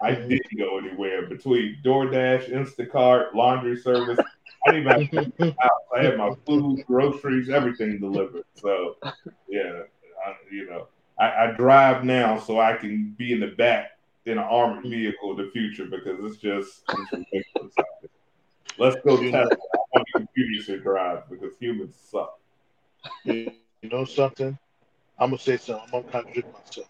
I 0.00 0.12
mm-hmm. 0.12 0.28
didn't 0.28 0.58
go 0.58 0.78
anywhere 0.78 1.26
between 1.26 1.78
DoorDash, 1.84 2.50
Instacart, 2.50 3.34
laundry 3.34 3.76
service. 3.76 4.18
I 4.66 4.72
didn't 4.72 4.86
even 4.86 5.24
have 5.24 5.36
to 5.36 5.44
house. 5.60 5.70
I 5.96 6.02
had 6.02 6.18
my 6.18 6.32
food, 6.46 6.84
groceries, 6.86 7.48
everything 7.48 7.98
delivered. 7.98 8.44
So, 8.54 8.96
yeah, 9.48 9.82
I, 10.26 10.34
you 10.50 10.68
know, 10.68 10.88
I, 11.18 11.46
I 11.46 11.52
drive 11.56 12.04
now 12.04 12.38
so 12.38 12.60
I 12.60 12.74
can 12.76 13.14
be 13.16 13.32
in 13.32 13.40
the 13.40 13.48
back 13.48 13.95
in 14.26 14.38
an 14.38 14.38
armored 14.38 14.80
mm-hmm. 14.80 14.90
vehicle 14.90 15.30
in 15.38 15.46
the 15.46 15.50
future 15.52 15.86
because 15.86 16.18
it's 16.20 16.36
just 16.36 16.82
it's 16.88 17.12
ridiculous. 17.12 17.74
Let's 18.78 18.96
go. 19.04 19.16
I 19.16 19.46
want 19.94 20.06
computers 20.14 20.66
to 20.66 20.80
drive 20.80 21.30
because 21.30 21.52
humans 21.58 21.94
suck. 22.10 22.38
You 23.24 23.52
know 23.84 24.04
something? 24.04 24.58
I'm 25.18 25.30
gonna 25.30 25.38
say 25.38 25.56
something. 25.56 25.84
I'm 25.84 26.02
gonna 26.02 26.12
contradict 26.12 26.52
myself. 26.52 26.88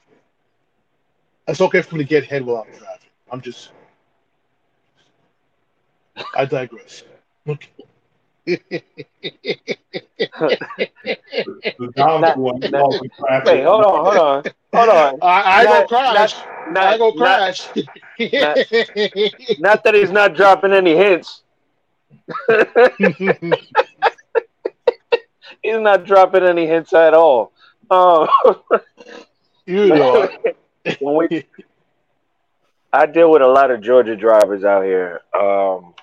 It's 1.46 1.60
okay 1.60 1.82
for 1.82 1.96
me 1.96 2.04
to 2.04 2.08
get 2.08 2.24
head 2.24 2.44
while 2.44 2.64
I'm 2.66 2.72
driving. 2.76 3.10
I'm 3.30 3.40
just. 3.40 3.70
I 6.34 6.46
digress. 6.46 7.02
Okay. 7.46 7.68
The 8.46 8.60
Dom's 11.96 12.36
one 12.36 12.60
not- 12.60 12.70
calls 12.72 13.00
me 13.02 13.08
crashing. 13.18 13.56
Wait, 13.56 13.64
hold 13.64 13.84
on, 13.84 14.04
hold 14.04 14.16
on, 14.16 14.44
hold 14.72 14.88
on. 14.88 15.18
I, 15.22 15.60
I 15.60 15.64
Not- 15.64 15.88
gonna 15.88 16.12
crash. 16.12 16.34
not- 16.70 16.84
I 16.84 16.92
ain't 16.92 17.00
gonna 17.00 17.16
not- 17.16 17.18
crash. 17.18 17.68
Not 19.58 19.82
that 19.84 19.94
he's 19.94 20.10
not 20.10 20.34
dropping 20.34 20.72
any 20.72 20.96
hints. 20.96 21.42
He's 25.62 25.78
not 25.80 26.04
dropping 26.04 26.42
any 26.44 26.66
hints 26.66 26.92
at 26.92 27.14
all. 27.14 27.52
Um, 27.90 28.28
you 29.66 29.86
know. 29.88 30.28
when 31.00 31.16
we, 31.28 31.44
I 32.92 33.06
deal 33.06 33.30
with 33.32 33.42
a 33.42 33.46
lot 33.48 33.70
of 33.72 33.80
Georgia 33.80 34.14
drivers 34.16 34.62
out 34.64 34.84
here. 34.84 35.20
Um, 35.38 35.94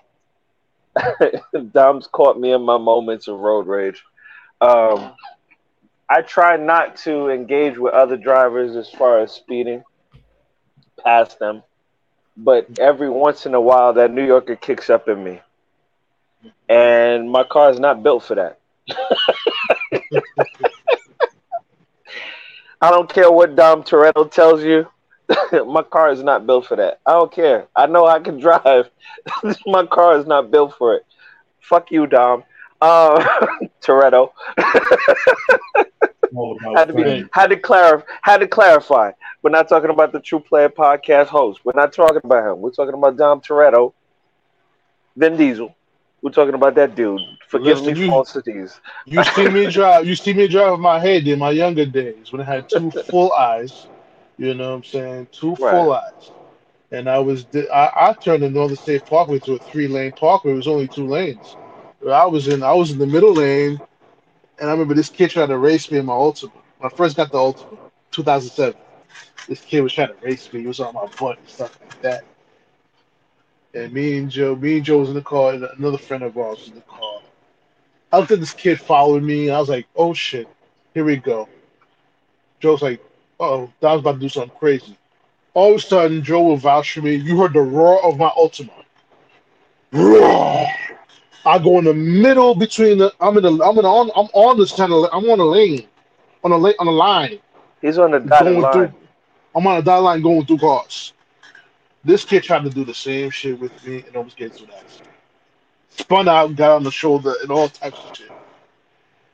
Dom's 1.72 2.08
caught 2.08 2.40
me 2.40 2.52
in 2.52 2.62
my 2.62 2.78
moments 2.78 3.28
of 3.28 3.40
road 3.40 3.68
rage. 3.68 4.04
Um, 4.62 5.14
I 6.10 6.22
try 6.22 6.58
not 6.58 6.96
to 6.98 7.30
engage 7.30 7.78
with 7.78 7.94
other 7.94 8.18
drivers 8.18 8.76
as 8.76 8.90
far 8.90 9.20
as 9.20 9.32
speeding 9.32 9.84
past 11.04 11.40
them, 11.40 11.64
but 12.38 12.80
every 12.80 13.10
once 13.10 13.46
in 13.46 13.54
a 13.54 13.62
while, 13.62 13.94
that 13.94 14.12
New 14.12 14.26
Yorker 14.26 14.56
kicks 14.56 14.90
up 14.90 15.08
in 15.08 15.24
me, 15.24 15.42
and 16.70 17.30
my 17.30 17.44
car 17.44 17.72
is 17.72 17.80
not 17.80 18.04
built 18.04 18.24
for 18.24 18.36
that. 18.36 18.60
I 22.82 22.92
don't 22.92 23.12
care 23.12 23.32
what 23.32 23.56
Dom 23.56 23.84
Toretto 23.84 24.30
tells 24.30 24.64
you. 24.64 24.88
my 25.68 25.84
car 25.84 26.12
is 26.12 26.24
not 26.24 26.46
built 26.46 26.66
for 26.68 26.76
that. 26.78 27.00
I 27.06 27.14
don't 27.14 27.32
care. 27.32 27.68
I 27.76 27.86
know 27.88 28.06
I 28.06 28.20
can 28.20 28.40
drive. 28.48 28.90
my 29.66 29.86
car 29.86 30.18
is 30.18 30.26
not 30.26 30.52
built 30.52 30.76
for 30.78 30.96
it. 30.96 31.06
Fuck 31.62 31.92
you, 31.92 32.08
Dom. 32.08 32.44
Uh, 32.82 33.24
Toretto. 33.82 34.32
All 36.36 36.58
had 36.76 36.88
to 36.88 36.94
be 36.94 37.26
had 37.32 37.48
to 37.52 37.58
clarify 37.58 38.04
had 38.24 38.38
to 38.40 38.48
clarify. 38.48 39.12
We're 39.44 39.52
not 39.52 39.70
talking 39.70 39.92
about 39.92 40.12
the 40.12 40.20
TruPlayaz 40.20 40.70
podcast 40.74 41.28
host. 41.28 41.62
We're 41.64 41.74
not 41.76 41.94
talking 41.94 42.22
about 42.24 42.52
him. 42.52 42.62
We're 42.62 42.72
talking 42.72 42.96
about 42.96 43.18
Dom 43.18 43.40
Toretto, 43.42 43.94
Vin 45.16 45.38
Diesel. 45.38 45.76
We're 46.24 46.32
talking 46.32 46.56
about 46.56 46.76
that 46.76 46.96
dude. 46.96 47.22
Forgive 47.48 47.80
Listen, 47.82 47.94
me 47.94 48.00
you- 48.06 48.08
falsities. 48.08 48.80
You 49.06 49.24
see 49.24 49.48
me 49.50 49.70
drive. 49.70 50.06
You 50.08 50.16
see 50.16 50.34
me 50.34 50.48
drive 50.48 50.72
with 50.72 50.80
my 50.80 51.00
head 51.00 51.28
in 51.28 51.38
my 51.40 51.52
younger 51.52 51.86
days 51.86 52.32
when 52.32 52.42
I 52.42 52.46
had 52.46 52.68
two 52.70 52.90
full 52.92 53.32
eyes. 53.34 53.88
You 54.38 54.54
know 54.54 54.70
what 54.70 54.76
I'm 54.76 54.84
saying? 54.84 55.28
Two 55.32 55.52
Right. 55.52 55.72
full 55.72 55.94
eyes. 55.94 56.32
And 56.92 57.10
I 57.10 57.20
was 57.20 57.46
I, 57.74 57.92
I 57.96 58.14
turned 58.14 58.44
the 58.44 58.50
Northern 58.50 58.78
State 58.78 59.06
Parkway 59.06 59.40
to 59.40 59.54
a 59.54 59.60
three 59.60 59.88
lane 59.88 60.12
parkway. 60.12 60.52
It 60.52 60.56
was 60.56 60.68
only 60.68 60.88
two 60.88 61.08
lanes. 61.08 61.56
I 62.08 62.26
was 62.26 62.48
in 62.48 62.62
I 62.64 62.74
was 62.74 62.92
in 62.92 63.00
the 63.00 63.08
middle 63.08 63.34
lane, 63.34 63.82
and 64.60 64.70
I 64.70 64.72
remember 64.72 64.94
this 64.94 65.10
kid 65.10 65.32
tried 65.32 65.48
to 65.48 65.58
race 65.58 65.90
me 65.90 66.00
in 66.00 66.06
my 66.06 66.14
Altima. 66.14 66.52
When 66.78 66.92
I 66.92 66.96
first 66.96 67.18
got 67.18 67.32
the 67.32 67.38
Altima, 67.38 67.78
2007. 68.12 68.80
This 69.48 69.62
kid 69.62 69.82
was 69.82 69.94
trying 69.94 70.10
to 70.10 70.16
race 70.22 70.52
me. 70.54 70.62
He 70.62 70.68
was 70.68 70.80
on 70.80 70.94
my 70.94 71.08
butt 71.20 71.40
and 71.40 71.50
stuff 71.50 71.80
like 71.82 72.02
that. 72.02 72.24
And 73.74 73.92
me 73.92 74.18
and 74.18 74.30
Joe, 74.30 74.56
me 74.56 74.78
and 74.78 74.86
Joe 74.86 75.00
was 75.00 75.10
in 75.10 75.16
the 75.16 75.22
car, 75.22 75.54
and 75.54 75.64
another 75.64 75.98
friend 75.98 76.24
of 76.24 76.38
ours 76.38 76.60
was 76.60 76.68
in 76.70 76.76
the 76.76 76.82
car. 76.82 77.20
I 78.12 78.20
looked 78.20 78.32
at 78.32 78.40
this 78.40 78.54
kid 78.54 78.80
following 78.80 79.26
me, 79.26 79.48
and 79.48 79.56
I 79.56 79.60
was 79.60 79.70
like, 79.70 79.88
"Oh 79.96 80.14
shit, 80.14 80.48
here 80.94 81.06
we 81.06 81.16
go." 81.18 81.50
Joe's 82.60 82.82
like, 82.82 83.04
"Oh, 83.40 83.70
that 83.80 83.92
was 83.92 84.02
about 84.02 84.14
to 84.14 84.20
do 84.20 84.30
something 84.30 84.58
crazy." 84.58 84.98
All 85.54 85.72
of 85.72 85.78
a 85.78 85.80
sudden, 85.82 86.24
Joe 86.24 86.42
will 86.42 86.58
vouch 86.58 86.94
for 86.94 87.02
me. 87.02 87.16
You 87.16 87.38
heard 87.38 87.54
the 87.54 87.62
roar 87.62 88.04
of 88.04 88.18
my 88.18 88.30
Altima. 88.30 88.72
Roar! 89.92 90.68
I 91.46 91.60
go 91.60 91.78
in 91.78 91.86
the 91.86 91.94
middle 91.94 92.56
between 92.56 92.98
the. 92.98 93.14
I'm 93.20 93.38
in 93.38 93.44
the. 93.44 93.64
I'm 93.64 93.78
in 93.78 93.84
the, 93.84 93.90
on. 93.90 94.10
I'm 94.16 94.30
on 94.34 94.58
this 94.58 94.72
kind 94.72 94.92
of. 94.92 95.10
I'm 95.12 95.30
on 95.30 95.40
a 95.40 95.46
lane, 95.46 95.88
on 96.44 96.52
a 96.52 96.58
lane 96.58 96.76
on 96.80 96.88
a 96.88 96.92
line. 96.92 97.40
He's 97.82 97.98
on 97.98 98.12
the 98.12 98.20
dotted 98.20 98.58
line. 98.58 98.72
through. 98.72 98.94
I'm 99.56 99.68
on 99.68 99.78
a 99.78 99.82
dotted 99.82 100.04
line 100.04 100.22
going 100.22 100.46
through 100.46 100.60
cars. 100.60 101.14
This 102.04 102.26
kid 102.26 102.44
tried 102.44 102.64
to 102.64 102.70
do 102.70 102.84
the 102.84 102.94
same 102.94 103.30
shit 103.30 103.60
with 103.60 103.72
me 103.86 104.04
and 104.08 104.16
almost 104.16 104.38
gets 104.38 104.58
to 104.60 104.66
that. 104.66 104.84
Spun 105.90 106.28
out, 106.28 106.56
got 106.56 106.76
on 106.76 106.84
the 106.84 106.92
shoulder, 106.92 107.36
and 107.42 107.52
all 107.52 107.70
types 107.70 108.04
of 108.04 108.16
shit. 108.18 108.32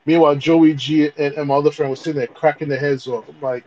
Meanwhile, 0.06 0.36
Joey 0.36 0.74
G 0.74 1.12
and, 1.18 1.34
and 1.36 1.48
my 1.48 1.56
other 1.56 1.72
friend 1.72 1.90
was 1.90 2.02
sitting 2.02 2.20
there 2.20 2.28
cracking 2.28 2.68
their 2.70 2.80
heads 2.80 3.08
off. 3.08 3.30
I'm 3.30 3.40
like, 3.40 3.64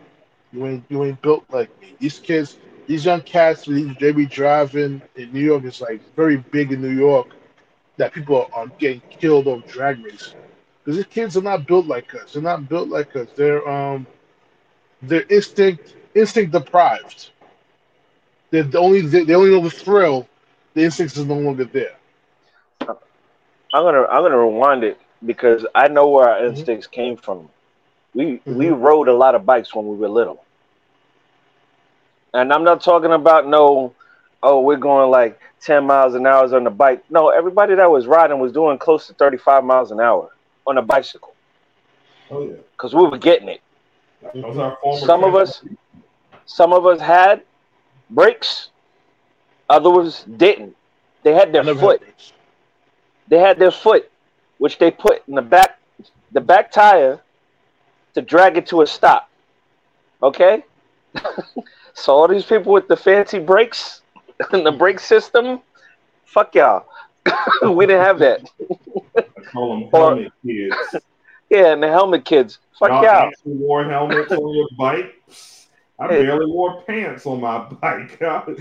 you 0.53 0.66
ain't 0.66 0.84
you 0.88 1.05
ain't 1.05 1.20
built 1.22 1.44
like 1.50 1.70
me. 1.80 1.94
These 1.98 2.18
kids, 2.20 2.59
these 2.86 3.05
young 3.05 3.22
cats, 3.22 3.64
they 3.66 4.12
be 4.12 4.26
driving 4.26 5.03
in 5.16 5.32
New 5.32 5.40
York. 5.40 5.64
It's 5.64 5.80
like 5.80 6.03
very 6.16 6.36
big 6.38 6.72
in 6.72 6.80
New 6.82 6.90
York 6.96 7.28
that 7.96 8.12
people 8.12 8.48
are 8.55 8.66
getting 8.78 9.03
killed 9.11 9.46
on 9.48 9.62
drag 9.66 10.03
racing 10.05 10.40
because 10.84 10.96
these 10.96 11.07
kids 11.07 11.36
are 11.36 11.42
not 11.42 11.66
built 11.66 11.86
like 11.86 12.14
us. 12.14 12.32
They're 12.32 12.42
not 12.42 12.68
built 12.68 12.88
like 12.88 13.14
us. 13.16 13.28
They're 13.36 13.66
um, 13.68 14.07
they're 15.03 15.24
instinct 15.30 15.94
instinct 16.14 16.53
deprived. 16.53 17.30
They're 18.50 18.62
the 18.64 18.78
only 18.78 19.00
they, 19.03 19.24
they 19.24 19.34
only 19.34 19.50
know 19.50 19.62
the 19.62 19.70
thrill. 19.70 20.26
The 20.74 20.84
instincts 20.84 21.16
is 21.16 21.26
no 21.26 21.36
longer 21.38 21.64
there. 21.64 21.96
I'm 23.72 23.84
gonna 23.84 24.05
I'm 24.05 24.22
gonna 24.22 24.38
rewind 24.38 24.84
it 24.84 24.98
because 25.24 25.66
I 25.74 25.88
know 25.88 26.09
where 26.09 26.28
our 26.28 26.44
Mhm. 26.46 26.66
instincts 26.66 26.86
came 26.86 27.16
from. 27.16 27.50
We 28.14 28.40
we 28.44 28.66
Mhm. 28.66 28.80
rode 28.82 29.08
a 29.08 29.12
lot 29.14 29.34
of 29.34 29.46
bikes 29.46 29.74
when 29.74 29.86
we 29.88 29.96
were 29.96 30.08
little, 30.08 30.44
and 32.34 32.52
I'm 32.52 32.64
not 32.64 32.82
talking 32.82 33.12
about 33.12 33.46
no, 33.46 33.94
oh 34.42 34.60
we're 34.60 34.76
going 34.76 35.10
like 35.10 35.40
ten 35.60 35.86
miles 35.86 36.14
an 36.14 36.26
hour 36.26 36.54
on 36.54 36.64
the 36.64 36.70
bike. 36.70 37.02
No, 37.10 37.30
everybody 37.30 37.74
that 37.74 37.90
was 37.90 38.06
riding 38.06 38.38
was 38.38 38.52
doing 38.52 38.78
close 38.78 39.06
to 39.06 39.14
35 39.14 39.64
miles 39.64 39.90
an 39.90 40.00
hour 40.00 40.30
on 40.66 40.76
a 40.78 40.82
bicycle 40.82 41.34
Oh 42.30 42.42
yeah. 42.42 42.56
because 42.72 42.94
we 42.94 43.02
were 43.06 43.18
getting 43.18 43.48
it. 43.48 43.60
Some 45.00 45.24
of 45.24 45.34
us- 45.34 45.62
Some 46.44 46.72
of 46.72 46.86
us 46.86 47.00
had 47.00 47.42
brakes, 48.10 48.70
others 49.70 50.24
didn't. 50.24 50.76
They 51.22 51.32
had 51.34 51.52
their 51.52 51.62
foot. 51.64 52.02
had 52.02 52.14
they 53.28 53.38
had 53.38 53.58
their 53.58 53.70
foot, 53.70 54.10
which 54.58 54.78
they 54.78 54.90
put 54.90 55.22
in 55.28 55.36
the 55.36 55.42
back, 55.42 55.78
the 56.32 56.40
back 56.40 56.72
tire, 56.72 57.20
to 58.14 58.22
drag 58.22 58.56
it 58.56 58.66
to 58.68 58.82
a 58.82 58.86
stop. 58.86 59.28
Okay, 60.22 60.64
so 61.94 62.12
all 62.12 62.28
these 62.28 62.44
people 62.44 62.72
with 62.72 62.88
the 62.88 62.96
fancy 62.96 63.38
brakes 63.38 64.02
and 64.52 64.64
the 64.64 64.72
brake 64.72 65.00
system, 65.00 65.60
fuck 66.24 66.54
y'all. 66.54 66.86
we 67.62 67.86
didn't 67.86 68.04
have 68.04 68.18
that. 68.18 68.50
I 69.16 69.22
call 69.52 69.80
them 69.80 69.90
helmet 69.90 70.32
kids. 70.44 70.76
Yeah, 71.50 71.74
and 71.74 71.82
the 71.82 71.88
helmet 71.88 72.24
kids, 72.24 72.60
fuck 72.78 72.88
Y'all 72.88 73.04
y'all. 73.04 73.30
wore 73.44 73.84
helmets 73.84 74.32
on 74.32 74.54
your 74.54 74.68
bike. 74.78 75.22
I 75.98 76.08
barely 76.08 76.46
wore 76.46 76.80
pants 76.84 77.26
on 77.26 77.42
my 77.42 77.58
bike. 77.58 78.18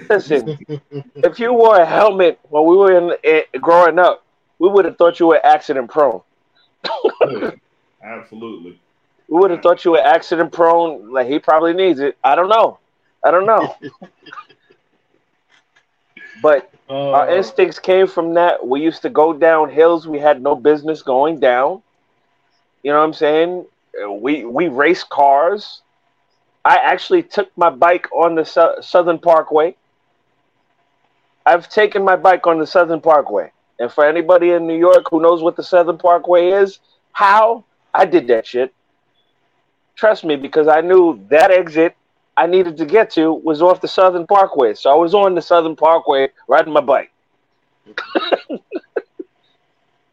Listen, 0.09 0.59
if 1.15 1.39
you 1.39 1.53
wore 1.53 1.79
a 1.79 1.85
helmet 1.85 2.37
when 2.49 2.65
we 2.65 2.75
were 2.75 2.97
in, 2.97 3.17
eh, 3.23 3.43
growing 3.61 3.97
up, 3.97 4.25
we 4.59 4.67
would 4.67 4.83
have 4.83 4.97
thought 4.97 5.21
you 5.21 5.27
were 5.27 5.39
accident 5.45 5.89
prone. 5.89 6.21
Absolutely. 8.03 8.77
We 9.31 9.39
would 9.39 9.51
have 9.51 9.63
thought 9.63 9.85
you 9.85 9.93
were 9.93 10.01
accident 10.01 10.53
prone. 10.53 11.13
Like 11.13 11.27
he 11.27 11.39
probably 11.39 11.73
needs 11.73 12.01
it. 12.01 12.17
I 12.23 12.35
don't 12.35 12.49
know. 12.49 12.79
I 13.25 13.31
don't 13.31 13.47
know. 13.47 13.75
but 16.43 16.69
Uh, 16.89 17.11
Our 17.13 17.37
instincts 17.37 17.79
came 17.79 18.07
from 18.07 18.33
that. 18.35 18.65
We 18.67 18.81
used 18.81 19.01
to 19.03 19.09
go 19.09 19.31
down 19.33 19.69
hills 19.69 20.07
we 20.07 20.19
had 20.19 20.41
no 20.43 20.55
business 20.55 21.01
going 21.01 21.39
down. 21.39 21.81
You 22.83 22.91
know 22.91 22.99
what 22.99 23.05
I'm 23.05 23.13
saying? 23.13 23.65
We 24.19 24.43
we 24.45 24.67
race 24.67 25.03
cars. 25.05 25.81
I 26.65 26.75
actually 26.77 27.23
took 27.23 27.49
my 27.57 27.69
bike 27.69 28.07
on 28.13 28.35
the 28.35 28.43
Sou- 28.45 28.81
Southern 28.81 29.19
Parkway. 29.19 29.75
I've 31.45 31.69
taken 31.69 32.03
my 32.03 32.15
bike 32.17 32.45
on 32.47 32.59
the 32.59 32.67
Southern 32.67 32.99
Parkway. 33.01 33.51
And 33.79 33.91
for 33.91 34.05
anybody 34.05 34.51
in 34.51 34.67
New 34.67 34.77
York 34.77 35.05
who 35.09 35.21
knows 35.21 35.41
what 35.41 35.55
the 35.55 35.63
Southern 35.63 35.97
Parkway 35.97 36.49
is, 36.51 36.79
how 37.13 37.63
I 37.93 38.05
did 38.05 38.27
that 38.27 38.45
shit. 38.45 38.73
Trust 39.95 40.23
me, 40.23 40.35
because 40.35 40.67
I 40.67 40.81
knew 40.81 41.25
that 41.29 41.51
exit 41.51 41.95
I 42.37 42.47
needed 42.47 42.77
to 42.77 42.85
get 42.85 43.11
to 43.11 43.33
was 43.33 43.61
off 43.61 43.81
the 43.81 43.87
Southern 43.87 44.25
Parkway. 44.25 44.73
So 44.73 44.89
I 44.91 44.95
was 44.95 45.13
on 45.13 45.35
the 45.35 45.41
Southern 45.41 45.75
Parkway 45.75 46.29
riding 46.47 46.73
my 46.73 46.81
bike. 46.81 47.11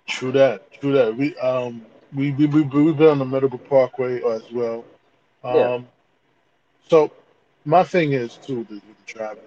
True 0.07 0.33
that. 0.33 0.71
True 0.73 0.93
that. 0.93 1.17
We 1.17 1.37
um 1.39 1.85
we 2.15 2.33
we 2.33 2.47
we 2.47 2.63
we've 2.63 2.97
been 2.97 3.09
on 3.09 3.19
the 3.19 3.25
Medical 3.25 3.59
Parkway 3.59 4.23
as 4.23 4.43
well. 4.53 4.85
Um, 5.45 5.57
Yeah. 5.57 5.81
So 6.89 7.13
my 7.65 7.85
thing 7.85 8.13
is 8.13 8.37
too 8.37 8.59
with 8.59 8.69
the 8.69 8.83
driving. 9.07 9.43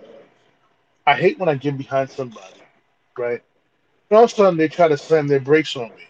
I 1.05 1.15
hate 1.15 1.39
when 1.39 1.49
I 1.49 1.55
get 1.55 1.77
behind 1.77 2.09
somebody, 2.09 2.61
right? 3.17 3.41
And 4.09 4.17
all 4.17 4.23
of 4.23 4.31
a 4.31 4.33
sudden 4.33 4.57
they 4.57 4.67
try 4.67 4.87
to 4.87 4.97
slam 4.97 5.27
their 5.27 5.39
brakes 5.39 5.75
on 5.75 5.89
me. 5.89 6.07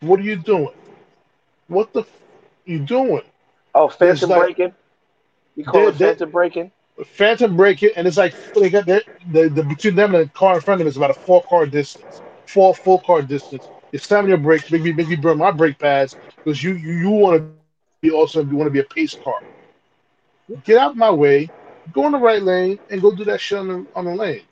What 0.00 0.20
are 0.20 0.24
you 0.24 0.36
doing? 0.36 0.74
What 1.68 1.92
the 1.92 2.04
you 2.66 2.80
doing? 2.80 3.22
Oh, 3.74 3.88
phantom 3.88 4.30
like- 4.30 4.40
braking? 4.40 4.74
You 5.56 5.64
call 5.64 5.82
They- 5.82 5.88
it 5.88 5.98
they- 5.98 6.04
phantom 6.06 6.30
braking? 6.30 6.70
Phantom 7.04 7.54
braking, 7.56 7.90
and 7.94 8.06
it's 8.06 8.16
like 8.16 8.34
they 8.54 8.70
got 8.70 8.86
the, 8.86 9.02
the 9.30 9.62
between 9.62 9.94
them 9.96 10.14
and 10.14 10.24
the 10.24 10.30
car 10.32 10.54
in 10.54 10.60
front 10.62 10.80
of 10.80 10.84
them 10.86 10.88
is 10.88 10.96
about 10.96 11.10
a 11.10 11.14
four 11.14 11.42
car 11.42 11.66
distance, 11.66 12.22
four 12.46 12.74
full 12.74 12.98
car 13.00 13.20
distance. 13.20 13.68
You're 13.92 14.00
slamming 14.00 14.30
your 14.30 14.38
brakes, 14.38 14.70
make 14.70 14.80
me 14.82 14.92
make 14.92 15.08
me 15.08 15.16
burn 15.16 15.36
my 15.36 15.50
brake 15.50 15.78
pads 15.78 16.16
because 16.36 16.62
you 16.62 16.72
you, 16.72 16.92
you 16.94 17.10
want 17.10 17.36
to 17.42 17.48
be 18.00 18.10
also 18.10 18.42
you 18.42 18.56
want 18.56 18.66
to 18.68 18.70
be 18.72 18.78
a 18.80 18.84
pace 18.84 19.14
car. 19.14 19.40
Get 20.64 20.78
out 20.78 20.92
of 20.92 20.96
my 20.96 21.10
way, 21.10 21.50
go 21.92 22.06
in 22.06 22.12
the 22.12 22.18
right 22.18 22.42
lane, 22.42 22.78
and 22.88 23.02
go 23.02 23.14
do 23.14 23.24
that 23.24 23.42
shit 23.42 23.58
on 23.58 23.68
the, 23.68 23.86
on 23.94 24.06
the 24.06 24.14
lane. 24.14 24.42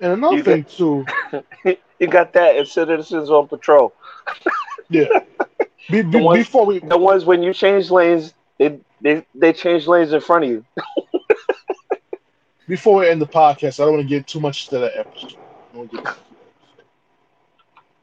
And 0.00 0.14
another 0.14 0.38
You 0.38 0.42
thing 0.42 0.64
too, 0.64 1.06
You 2.00 2.06
got 2.08 2.32
that 2.32 2.56
in 2.56 2.66
Citizens 2.66 3.30
on 3.30 3.46
Patrol. 3.46 3.94
yeah. 4.90 5.06
Be, 5.90 6.02
be, 6.02 6.10
The 6.10 6.18
ones- 6.18 6.44
before 6.44 6.66
we 6.66 6.78
The 6.80 6.98
ones 6.98 7.24
when 7.24 7.42
you 7.42 7.52
change 7.52 7.90
lanes, 7.90 8.34
they 8.58 8.80
they, 9.00 9.24
they 9.34 9.52
change 9.52 9.86
lanes 9.86 10.12
in 10.12 10.20
front 10.20 10.44
of 10.44 10.50
you. 10.50 10.64
before 12.68 13.00
we 13.00 13.08
end 13.08 13.20
the 13.20 13.26
podcast, 13.26 13.80
I 13.80 13.84
don't 13.84 13.94
want 13.94 14.02
to 14.02 14.08
get 14.08 14.26
too 14.26 14.40
much 14.40 14.68
to 14.68 14.78
that 14.78 14.92
episode. 14.96 15.32
I 15.72 15.76
don't 15.76 15.90
wanna 15.92 16.02
get. 16.04 16.16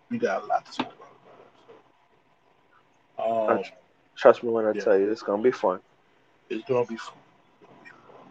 We 0.10 0.18
got 0.20 0.44
a 0.44 0.46
lot 0.46 0.66
to 0.66 0.72
talk 0.72 0.94
about. 3.18 3.58
Um, 3.58 3.64
Trust 4.18 4.44
me 4.44 4.50
when 4.50 4.66
I 4.66 4.74
Yeah. 4.74 4.82
tell 4.84 4.98
you, 4.98 5.12
it's 5.12 5.22
gonna 5.24 5.42
be 5.42 5.52
fun. 5.52 5.80
it's 6.50 6.64
gonna 6.68 6.86
be 6.86 6.98
fun. 6.98 7.16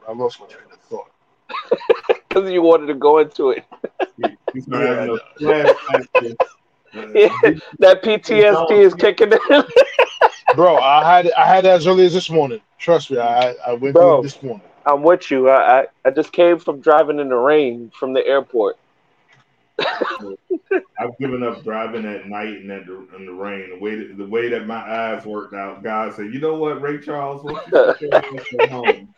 I 0.08 0.12
lost 0.12 0.40
my 0.40 0.46
train 0.46 0.66
of 0.72 0.78
thought. 0.88 1.10
Because 2.28 2.50
you 2.50 2.62
wanted 2.62 2.86
to 2.86 2.94
go 2.94 3.18
into 3.18 3.50
it. 3.50 3.64
He's 4.52 4.66
not 4.68 4.82
Yeah, 5.38 5.64
having 6.92 7.16
I 7.16 7.20
no 7.20 7.20
flashbacks. 7.20 7.34
Yeah, 7.42 7.50
mm-hmm. 7.50 7.76
that 7.78 8.02
PTSD 8.02 8.78
is 8.78 8.94
kicking 8.94 9.32
in. 9.32 9.64
Bro, 10.56 10.76
I 10.76 11.16
had 11.16 11.32
I 11.32 11.46
had 11.46 11.64
that 11.64 11.76
as 11.76 11.86
early 11.86 12.06
as 12.06 12.12
this 12.12 12.30
morning. 12.30 12.60
Trust 12.78 13.10
me, 13.10 13.18
I 13.18 13.54
I 13.66 13.72
went 13.74 13.94
Bro. 13.94 14.20
through 14.20 14.28
this 14.28 14.42
morning. 14.42 14.66
I'm 14.84 15.02
with 15.02 15.30
you. 15.30 15.48
I, 15.48 15.80
I 15.80 15.86
I 16.04 16.10
just 16.10 16.32
came 16.32 16.58
from 16.58 16.80
driving 16.80 17.18
in 17.18 17.28
the 17.28 17.36
rain 17.36 17.90
from 17.98 18.12
the 18.12 18.26
airport. 18.26 18.76
I've 20.98 21.16
given 21.18 21.42
up 21.42 21.64
driving 21.64 22.04
at 22.04 22.28
night 22.28 22.58
and 22.58 22.70
at 22.70 22.86
the, 22.86 23.06
in 23.16 23.26
the 23.26 23.32
rain. 23.32 23.70
The 23.70 23.78
way 23.78 23.96
that, 23.96 24.16
the 24.16 24.26
way 24.26 24.48
that 24.50 24.66
my 24.66 24.76
eyes 24.76 25.24
worked 25.24 25.54
out, 25.54 25.82
God 25.82 26.14
said, 26.14 26.32
"You 26.32 26.40
know 26.40 26.56
what, 26.56 26.80
Ray 26.80 27.00
Charles? 27.00 27.42
What 27.42 28.00
you 28.00 28.68
home? 28.68 29.14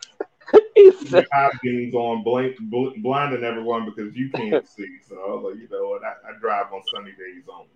He 0.75 0.91
Keep 0.99 1.11
said, 1.11 1.23
your 1.23 1.27
eye 1.33 1.49
beams 1.63 1.93
on, 1.95 2.23
blink, 2.23 2.57
bl- 2.59 2.89
blinding 3.01 3.43
everyone 3.43 3.85
because 3.85 4.15
you 4.15 4.31
can't 4.31 4.65
see." 4.67 4.99
So 5.07 5.15
I 5.15 5.33
was 5.33 5.43
like, 5.51 5.61
you 5.61 5.69
know 5.69 5.89
what? 5.89 6.03
I, 6.03 6.13
I 6.29 6.39
drive 6.39 6.71
on 6.73 6.83
sunny 6.83 7.11
days 7.11 7.45
only. 7.51 7.69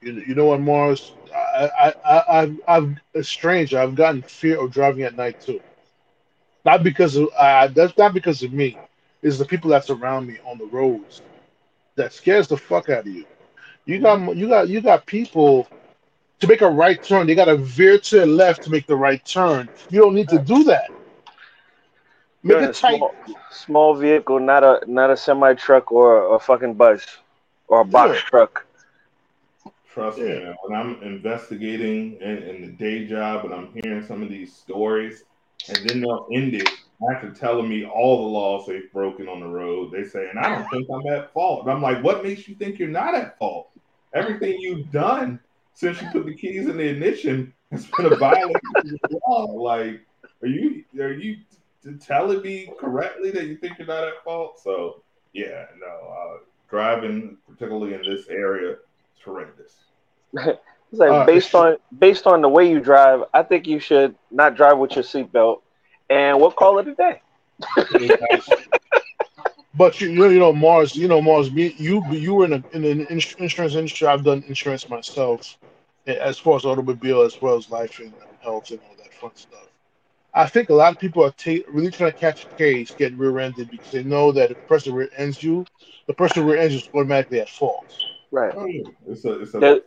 You, 0.00 0.12
you 0.28 0.34
know 0.34 0.46
what, 0.46 0.60
Mars? 0.60 1.12
I 1.34 1.70
I 1.78 1.94
I 2.04 2.24
I've, 2.42 2.60
I've 2.68 2.96
it's 3.14 3.28
strange. 3.28 3.74
I've 3.74 3.94
gotten 3.94 4.22
fear 4.22 4.60
of 4.62 4.72
driving 4.72 5.02
at 5.04 5.16
night 5.16 5.40
too. 5.40 5.60
Not 6.64 6.82
because 6.82 7.16
of 7.16 7.28
uh, 7.36 7.68
that's 7.68 7.96
not 7.96 8.14
because 8.14 8.42
of 8.42 8.52
me. 8.52 8.78
It's 9.22 9.38
the 9.38 9.44
people 9.46 9.70
that's 9.70 9.90
around 9.90 10.26
me 10.26 10.38
on 10.44 10.58
the 10.58 10.66
roads 10.66 11.22
that 11.96 12.12
scares 12.12 12.48
the 12.48 12.56
fuck 12.56 12.88
out 12.88 13.06
of 13.06 13.12
you. 13.12 13.24
You 13.86 14.00
got 14.00 14.36
you 14.36 14.48
got 14.48 14.68
you 14.68 14.80
got 14.80 15.06
people 15.06 15.68
to 16.40 16.46
make 16.48 16.62
a 16.62 16.68
right 16.70 17.02
turn. 17.02 17.26
They 17.26 17.34
got 17.34 17.46
to 17.46 17.56
veer 17.56 17.98
to 17.98 18.20
the 18.20 18.26
left 18.26 18.62
to 18.64 18.70
make 18.70 18.86
the 18.86 18.96
right 18.96 19.24
turn. 19.24 19.68
You 19.90 20.00
don't 20.00 20.14
need 20.14 20.28
to 20.30 20.38
do 20.38 20.64
that. 20.64 20.90
Make 22.46 22.60
You're 22.60 22.66
a 22.66 22.68
a 22.70 22.72
tight. 22.72 22.98
small, 22.98 23.14
small 23.50 23.94
vehicle, 23.96 24.38
not 24.38 24.62
a 24.62 24.80
not 24.86 25.10
a 25.10 25.16
semi 25.16 25.54
truck 25.54 25.90
or 25.90 26.36
a 26.36 26.38
fucking 26.38 26.74
bus 26.74 27.04
or 27.66 27.80
a 27.80 27.84
box 27.84 28.14
Yeah. 28.14 28.20
truck. 28.20 28.64
Trust 29.92 30.18
me, 30.18 30.28
Yeah. 30.28 30.38
man. 30.44 30.54
When 30.62 30.78
I'm 30.80 31.02
investigating 31.02 32.18
in, 32.20 32.36
in 32.44 32.60
the 32.62 32.68
day 32.68 33.04
job 33.08 33.46
and 33.46 33.52
I'm 33.52 33.72
hearing 33.82 34.06
some 34.06 34.22
of 34.22 34.28
these 34.28 34.54
stories, 34.54 35.24
and 35.68 35.78
then 35.88 36.00
they'll 36.02 36.28
end 36.32 36.54
it 36.54 36.68
after 37.12 37.30
telling 37.32 37.68
me 37.68 37.84
all 37.84 38.18
the 38.22 38.28
laws 38.38 38.66
they've 38.68 38.92
broken 38.92 39.28
on 39.28 39.40
the 39.40 39.48
road. 39.48 39.90
They 39.90 40.04
say, 40.04 40.28
and 40.30 40.38
I 40.38 40.48
don't 40.48 40.70
think 40.70 40.86
I'm 40.88 41.04
at 41.12 41.32
fault. 41.32 41.62
And 41.62 41.72
I'm 41.72 41.82
like, 41.82 42.00
what 42.04 42.22
makes 42.22 42.46
you 42.46 42.54
think 42.54 42.78
you're 42.78 42.88
not 42.88 43.16
at 43.16 43.36
fault? 43.40 43.70
Everything 44.14 44.56
you've 44.60 44.92
done 44.92 45.40
since 45.74 46.00
you 46.00 46.06
put 46.10 46.26
the 46.26 46.34
keys 46.36 46.68
in 46.68 46.76
the 46.76 46.84
ignition 46.88 47.52
has 47.72 47.86
been 47.86 48.06
a 48.06 48.14
violation 48.16 48.60
of 48.76 48.84
the 48.84 49.20
law. 49.26 49.46
Like, 49.46 50.00
are 50.42 50.46
you 50.48 50.84
are 51.00 51.12
you 51.12 51.38
t- 51.86 51.98
telling 52.06 52.42
me 52.42 52.74
correctly 52.80 53.30
that 53.32 53.46
you 53.46 53.56
think 53.56 53.78
you're 53.78 53.88
not 53.88 54.04
at 54.04 54.24
fault? 54.24 54.60
So, 54.62 55.02
yeah, 55.32 55.66
no, 55.80 55.86
uh, 55.86 56.38
driving, 56.70 57.38
particularly 57.48 57.94
in 57.94 58.02
this 58.02 58.28
area, 58.28 58.72
is 58.72 59.22
horrendous. 59.24 59.74
It's 60.92 61.00
like 61.00 61.12
Uh, 61.12 61.26
based 61.26 61.54
on 61.54 61.76
based 61.98 62.26
on 62.26 62.42
the 62.42 62.48
way 62.48 62.70
you 62.70 62.80
drive, 62.80 63.22
I 63.34 63.42
think 63.42 63.66
you 63.66 63.80
should 63.80 64.14
not 64.30 64.56
drive 64.56 64.78
with 64.78 64.94
your 64.96 65.04
seatbelt, 65.04 65.58
and 66.08 66.40
we'll 66.40 66.52
call 66.52 66.78
it 66.78 66.88
a 66.88 66.94
day. 66.94 67.22
But 69.74 70.00
you, 70.00 70.08
you 70.10 70.18
know, 70.18 70.28
you 70.28 70.38
know, 70.38 70.52
Mars, 70.52 70.96
you 70.96 71.08
know, 71.08 71.20
Mars, 71.22 71.50
me, 71.52 71.74
you, 71.78 72.02
you 72.10 72.34
were 72.34 72.46
in, 72.46 72.52
a, 72.54 72.64
in 72.72 72.82
the 72.82 73.06
ins- 73.10 73.34
insurance 73.38 73.74
industry. 73.74 74.06
I've 74.08 74.24
done 74.24 74.42
insurance 74.48 74.88
myself, 74.88 75.58
eh, 76.06 76.14
as 76.14 76.38
far 76.38 76.56
as 76.56 76.64
automobile, 76.64 77.22
as 77.22 77.40
well 77.40 77.56
as 77.56 77.70
life 77.70 77.98
and 78.00 78.14
health 78.42 78.70
and 78.70 78.80
all 78.88 78.96
that 78.96 79.14
fun 79.14 79.32
stuff. 79.34 79.68
I 80.36 80.46
think 80.46 80.68
a 80.68 80.74
lot 80.74 80.92
of 80.92 80.98
people 80.98 81.24
are 81.24 81.30
ta- 81.30 81.64
really 81.68 81.90
trying 81.90 82.12
to 82.12 82.18
catch 82.18 82.44
a 82.44 82.48
case, 82.56 82.90
get 82.90 83.16
rear-ended 83.16 83.70
because 83.70 83.90
they 83.90 84.04
know 84.04 84.32
that 84.32 84.50
if 84.50 84.58
the 84.58 84.66
person 84.66 84.92
rear 84.92 85.08
ends 85.16 85.42
you, 85.42 85.64
the 86.06 86.12
person 86.12 86.44
rear 86.44 86.58
ends 86.58 86.74
you 86.74 86.80
is 86.80 86.88
automatically 86.94 87.40
at 87.40 87.48
fault. 87.48 87.86
Right. 88.30 88.52
Oh, 88.54 88.66
yeah. 88.66 88.82
It's 89.08 89.24
a, 89.24 89.40
it's 89.40 89.54
a 89.54 89.58
There, 89.58 89.80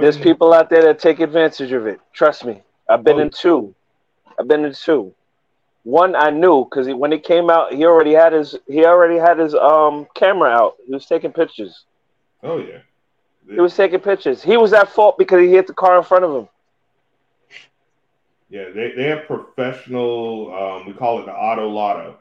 there's 0.00 0.16
people 0.16 0.54
out 0.54 0.70
there 0.70 0.82
that 0.82 1.00
take 1.00 1.18
advantage 1.18 1.72
of 1.72 1.86
it. 1.88 2.00
Trust 2.12 2.44
me. 2.44 2.62
I've 2.88 3.02
been 3.02 3.16
Oh. 3.16 3.22
in 3.22 3.30
two. 3.30 3.74
I've 4.38 4.46
been 4.46 4.64
in 4.64 4.72
two. 4.74 5.12
One 5.82 6.14
I 6.14 6.30
knew 6.30 6.64
because 6.64 6.88
when 6.88 7.12
it 7.12 7.24
came 7.24 7.50
out, 7.50 7.72
he 7.72 7.84
already 7.84 8.12
had 8.12 8.32
his 8.32 8.56
he 8.68 8.84
already 8.84 9.16
had 9.18 9.38
his 9.38 9.54
um 9.54 10.06
camera 10.14 10.50
out. 10.50 10.76
He 10.86 10.92
was 10.92 11.06
taking 11.06 11.32
pictures. 11.32 11.84
Oh 12.42 12.58
yeah. 12.58 12.78
He 13.48 13.60
was 13.60 13.74
taking 13.76 14.00
pictures. 14.00 14.42
He 14.42 14.56
was 14.56 14.72
at 14.72 14.88
fault 14.88 15.16
because 15.16 15.40
he 15.40 15.50
hit 15.50 15.68
the 15.68 15.72
car 15.74 15.96
in 15.96 16.02
front 16.04 16.24
of 16.24 16.34
him. 16.34 16.48
Yeah, 18.48 18.70
they, 18.74 18.92
they 18.92 19.04
have 19.04 19.26
professional. 19.26 20.54
Um, 20.54 20.86
we 20.86 20.92
call 20.92 21.20
it 21.20 21.26
the 21.26 21.32
auto 21.32 21.68
lotto, 21.68 22.18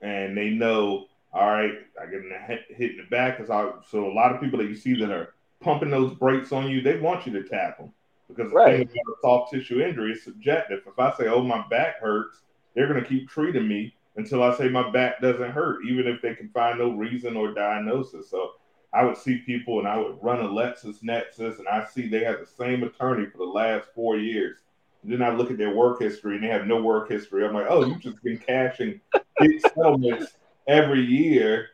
and 0.00 0.36
they 0.36 0.50
know. 0.50 1.06
All 1.32 1.46
right, 1.46 1.72
I 2.00 2.06
get 2.06 2.20
in 2.22 2.30
the 2.30 2.38
hit, 2.38 2.64
in 2.92 2.96
the 2.96 3.06
back 3.10 3.36
because 3.36 3.50
I. 3.50 3.70
So 3.90 4.10
a 4.10 4.12
lot 4.12 4.34
of 4.34 4.40
people 4.40 4.58
that 4.58 4.68
you 4.68 4.74
see 4.74 4.94
that 5.00 5.10
are 5.10 5.34
pumping 5.60 5.90
those 5.90 6.14
brakes 6.14 6.52
on 6.52 6.70
you, 6.70 6.80
they 6.80 6.98
want 6.98 7.26
you 7.26 7.32
to 7.34 7.48
tap 7.48 7.78
them 7.78 7.92
because 8.28 8.50
the 8.50 8.56
Right. 8.56 8.78
thing 8.78 8.82
about 8.82 9.16
a 9.16 9.20
soft 9.20 9.52
tissue 9.52 9.80
injury 9.80 10.12
is 10.12 10.24
subjective. 10.24 10.80
If 10.86 10.98
I 10.98 11.12
say, 11.12 11.28
"Oh, 11.28 11.42
my 11.42 11.64
back 11.68 12.00
hurts," 12.00 12.42
they're 12.74 12.88
gonna 12.88 13.04
keep 13.04 13.28
treating 13.28 13.68
me 13.68 13.94
until 14.16 14.42
I 14.42 14.54
say 14.54 14.68
my 14.68 14.90
back 14.90 15.20
doesn't 15.20 15.52
hurt, 15.52 15.84
even 15.84 16.08
if 16.08 16.20
they 16.22 16.34
can 16.34 16.48
find 16.48 16.78
no 16.78 16.90
reason 16.90 17.36
or 17.36 17.52
diagnosis. 17.54 18.28
So 18.30 18.54
I 18.92 19.04
would 19.04 19.16
see 19.16 19.38
people 19.38 19.78
and 19.78 19.86
I 19.86 19.98
would 19.98 20.18
run 20.22 20.40
a 20.40 20.48
LexisNexis, 20.48 21.58
and 21.58 21.68
I 21.68 21.84
see 21.84 22.08
they 22.08 22.24
have 22.24 22.40
the 22.40 22.46
same 22.46 22.82
attorney 22.82 23.26
for 23.26 23.38
the 23.38 23.44
last 23.44 23.88
four 23.94 24.16
years. 24.16 24.58
Then 25.04 25.22
I 25.22 25.34
look 25.34 25.50
at 25.50 25.58
their 25.58 25.74
work 25.74 26.00
history 26.00 26.34
and 26.36 26.44
they 26.44 26.48
have 26.48 26.66
no 26.66 26.82
work 26.82 27.08
history. 27.08 27.46
I'm 27.46 27.54
like, 27.54 27.66
oh, 27.68 27.84
you've 27.84 28.00
just 28.00 28.22
been 28.22 28.38
cashing 28.38 29.00
big 29.38 29.60
settlements 29.60 30.36
every 30.66 31.00
year 31.00 31.68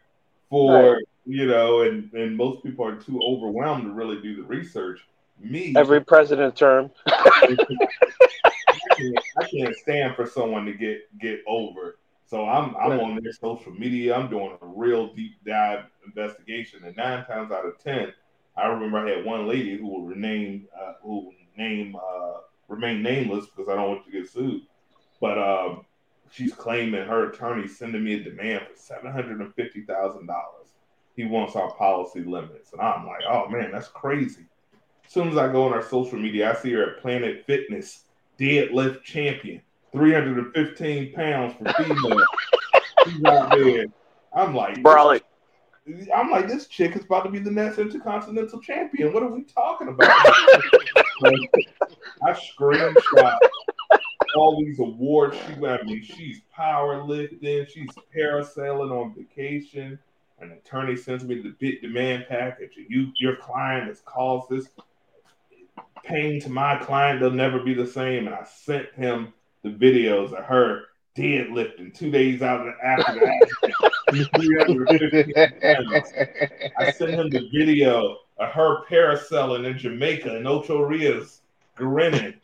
for, 0.50 1.00
you 1.24 1.46
know, 1.46 1.82
and, 1.82 2.12
and 2.12 2.36
most 2.36 2.62
people 2.62 2.86
are 2.86 2.96
too 2.96 3.20
overwhelmed 3.22 3.84
to 3.84 3.90
really 3.90 4.20
do 4.20 4.36
the 4.36 4.42
research. 4.42 5.00
Me, 5.40 5.74
Every 5.76 6.00
president 6.04 6.54
term. 6.54 6.90
I, 7.06 7.56
can't, 8.96 9.18
I 9.38 9.44
can't 9.48 9.74
stand 9.76 10.16
for 10.16 10.26
someone 10.26 10.64
to 10.66 10.72
get 10.72 11.00
get 11.20 11.40
over. 11.46 11.98
So 12.26 12.46
I'm 12.46 12.74
I'm 12.76 12.92
Right. 12.92 13.00
on 13.00 13.20
their 13.22 13.32
social 13.32 13.72
media. 13.72 14.14
I'm 14.16 14.30
doing 14.30 14.56
a 14.60 14.66
real 14.66 15.12
deep 15.14 15.32
dive 15.46 15.84
investigation, 16.06 16.84
and 16.84 16.96
nine 16.96 17.24
times 17.26 17.50
out 17.52 17.66
of 17.66 17.78
ten, 17.82 18.12
I 18.56 18.66
remember 18.68 18.98
I 18.98 19.16
had 19.16 19.24
one 19.24 19.46
lady 19.48 19.76
who 19.76 19.86
will 19.88 20.02
rename 20.02 20.68
uh, 20.80 20.94
who 21.02 21.32
name 21.56 21.96
uh, 21.96 22.38
remain 22.68 23.02
nameless 23.02 23.46
because 23.46 23.68
I 23.68 23.76
don't 23.76 23.88
want 23.88 24.04
to 24.06 24.12
get 24.12 24.30
sued. 24.30 24.62
But 25.20 25.38
um, 25.38 25.84
she's 26.30 26.52
claiming 26.52 27.06
her 27.06 27.30
attorney 27.30 27.68
sending 27.68 28.04
me 28.04 28.14
a 28.14 28.22
demand 28.22 28.66
for 28.70 28.76
seven 28.76 29.12
hundred 29.12 29.40
and 29.40 29.54
fifty 29.54 29.82
thousand 29.82 30.26
dollars. 30.26 30.68
He 31.16 31.24
wants 31.24 31.54
our 31.54 31.72
policy 31.74 32.24
limits, 32.24 32.72
and 32.72 32.80
I'm 32.80 33.06
like, 33.06 33.22
oh 33.28 33.48
man, 33.48 33.70
that's 33.72 33.88
crazy. 33.88 34.46
As 35.06 35.12
soon 35.12 35.28
as 35.28 35.36
I 35.36 35.50
go 35.52 35.66
on 35.66 35.72
our 35.72 35.82
social 35.82 36.18
media, 36.18 36.50
I 36.50 36.60
see 36.60 36.72
her 36.72 36.96
at 36.96 37.02
Planet 37.02 37.44
Fitness, 37.46 38.04
deadlift 38.38 39.02
champion, 39.02 39.60
315 39.92 41.12
pounds 41.12 41.54
for 41.54 41.72
female. 41.74 42.24
She's 43.04 43.24
out 43.24 43.50
there. 43.50 43.86
I'm 44.34 44.54
like, 44.54 44.82
Brawling. 44.82 45.20
I'm 46.14 46.30
like, 46.30 46.48
this 46.48 46.66
chick 46.66 46.96
is 46.96 47.04
about 47.04 47.24
to 47.24 47.30
be 47.30 47.38
the 47.38 47.50
next 47.50 47.78
intercontinental 47.78 48.60
champion. 48.60 49.12
What 49.12 49.22
are 49.22 49.28
we 49.28 49.42
talking 49.42 49.88
about? 49.88 50.10
I 52.22 52.32
screenshot 52.32 53.38
all 54.34 54.64
these 54.64 54.78
awards 54.78 55.36
she 55.36 55.66
I 55.66 55.82
mean, 55.82 56.02
she's 56.02 56.40
powerlifting, 56.56 57.68
she's 57.68 57.90
parasailing 58.16 58.90
on 58.90 59.14
vacation. 59.14 59.98
An 60.40 60.52
attorney 60.52 60.96
sends 60.96 61.24
me 61.24 61.40
the 61.40 61.54
big 61.60 61.80
demand 61.80 62.26
package. 62.28 62.72
You, 62.88 63.12
your 63.18 63.36
client 63.36 63.86
has 63.86 64.00
caused 64.04 64.50
this 64.50 64.68
pain 66.02 66.40
to 66.40 66.50
my 66.50 66.76
client. 66.78 67.20
They'll 67.20 67.30
never 67.30 67.60
be 67.60 67.74
the 67.74 67.86
same. 67.86 68.26
And 68.26 68.34
I 68.34 68.44
sent 68.44 68.92
him 68.94 69.32
the 69.62 69.70
videos 69.70 70.32
of 70.32 70.44
her 70.44 70.86
deadlifting 71.16 71.94
two 71.94 72.10
days 72.10 72.42
out 72.42 72.66
of- 72.66 72.74
after 72.82 73.14
the 73.14 73.26
accident. 73.26 73.93
315 74.10 75.32
pounds. 75.60 76.12
I 76.78 76.90
sent 76.90 77.10
him 77.12 77.30
the 77.30 77.48
video 77.52 78.18
of 78.38 78.50
her 78.50 78.84
parasailing 78.86 79.66
in 79.66 79.78
Jamaica 79.78 80.36
and 80.36 80.46
Ocho 80.46 80.82
Rios 80.82 81.42
grinning. 81.74 82.34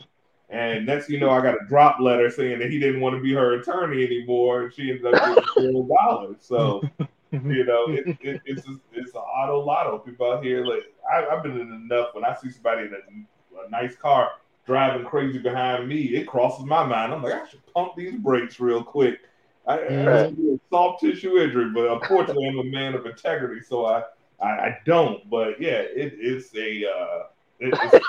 And 0.49 0.85
next 0.85 1.09
you 1.09 1.21
know, 1.21 1.31
I 1.31 1.41
got 1.41 1.55
a 1.55 1.67
drop 1.69 2.01
letter 2.01 2.29
saying 2.29 2.59
that 2.59 2.71
he 2.71 2.81
didn't 2.81 3.01
want 3.01 3.15
to 3.15 3.23
be 3.23 3.33
her 3.35 3.61
attorney 3.61 4.05
anymore, 4.05 4.65
and 4.65 4.75
she 4.75 4.91
ended 4.91 5.15
up 5.15 5.37
getting 5.57 5.73
zero 5.73 5.89
dollars. 5.89 6.37
So, 6.41 6.83
you 7.31 7.65
know, 7.65 7.87
it, 7.89 8.19
it, 8.21 8.41
it's 8.45 8.67
just, 8.67 8.81
it's 8.93 9.15
an 9.15 9.21
auto 9.21 9.61
lotto. 9.61 9.99
People 9.99 10.33
out 10.33 10.43
here, 10.43 10.65
like 10.65 10.93
I, 11.11 11.25
I've 11.27 11.45
been 11.45 11.53
in 11.53 11.89
enough 11.91 12.15
when 12.15 12.25
I 12.25 12.35
see 12.35 12.51
somebody 12.51 12.83
in 12.83 12.95
a, 12.95 13.67
a 13.67 13.71
nice 13.71 13.95
car 13.95 14.33
driving 14.67 15.05
crazy 15.05 15.39
behind 15.39 15.89
me, 15.89 16.03
it 16.17 16.27
crosses 16.27 16.65
my 16.65 16.85
mind. 16.85 17.13
I'm 17.13 17.23
like, 17.23 17.35
I 17.35 17.47
should 17.49 17.65
pump 17.75 17.97
these 17.97 18.15
brakes 18.15 18.61
real 18.61 18.85
quick. 18.85 19.19
I, 19.67 19.75
I 19.75 19.79
Right. 19.89 20.13
have 20.13 20.39
a 20.39 20.59
soft 20.71 21.01
tissue 21.01 21.39
injury, 21.39 21.71
but 21.75 21.91
unfortunately, 21.91 22.49
I'm 22.49 22.59
a 22.61 22.65
man 22.71 22.95
of 22.95 23.07
integrity, 23.07 23.63
so 23.63 23.87
I 23.87 24.03
I, 24.41 24.49
I 24.49 24.79
don't. 24.87 25.29
But 25.31 25.61
yeah, 25.61 25.81
it, 25.81 26.15
it's 26.19 26.55
a. 26.55 26.85
Uh, 26.87 27.23
it, 27.61 27.79
it's, 27.83 27.97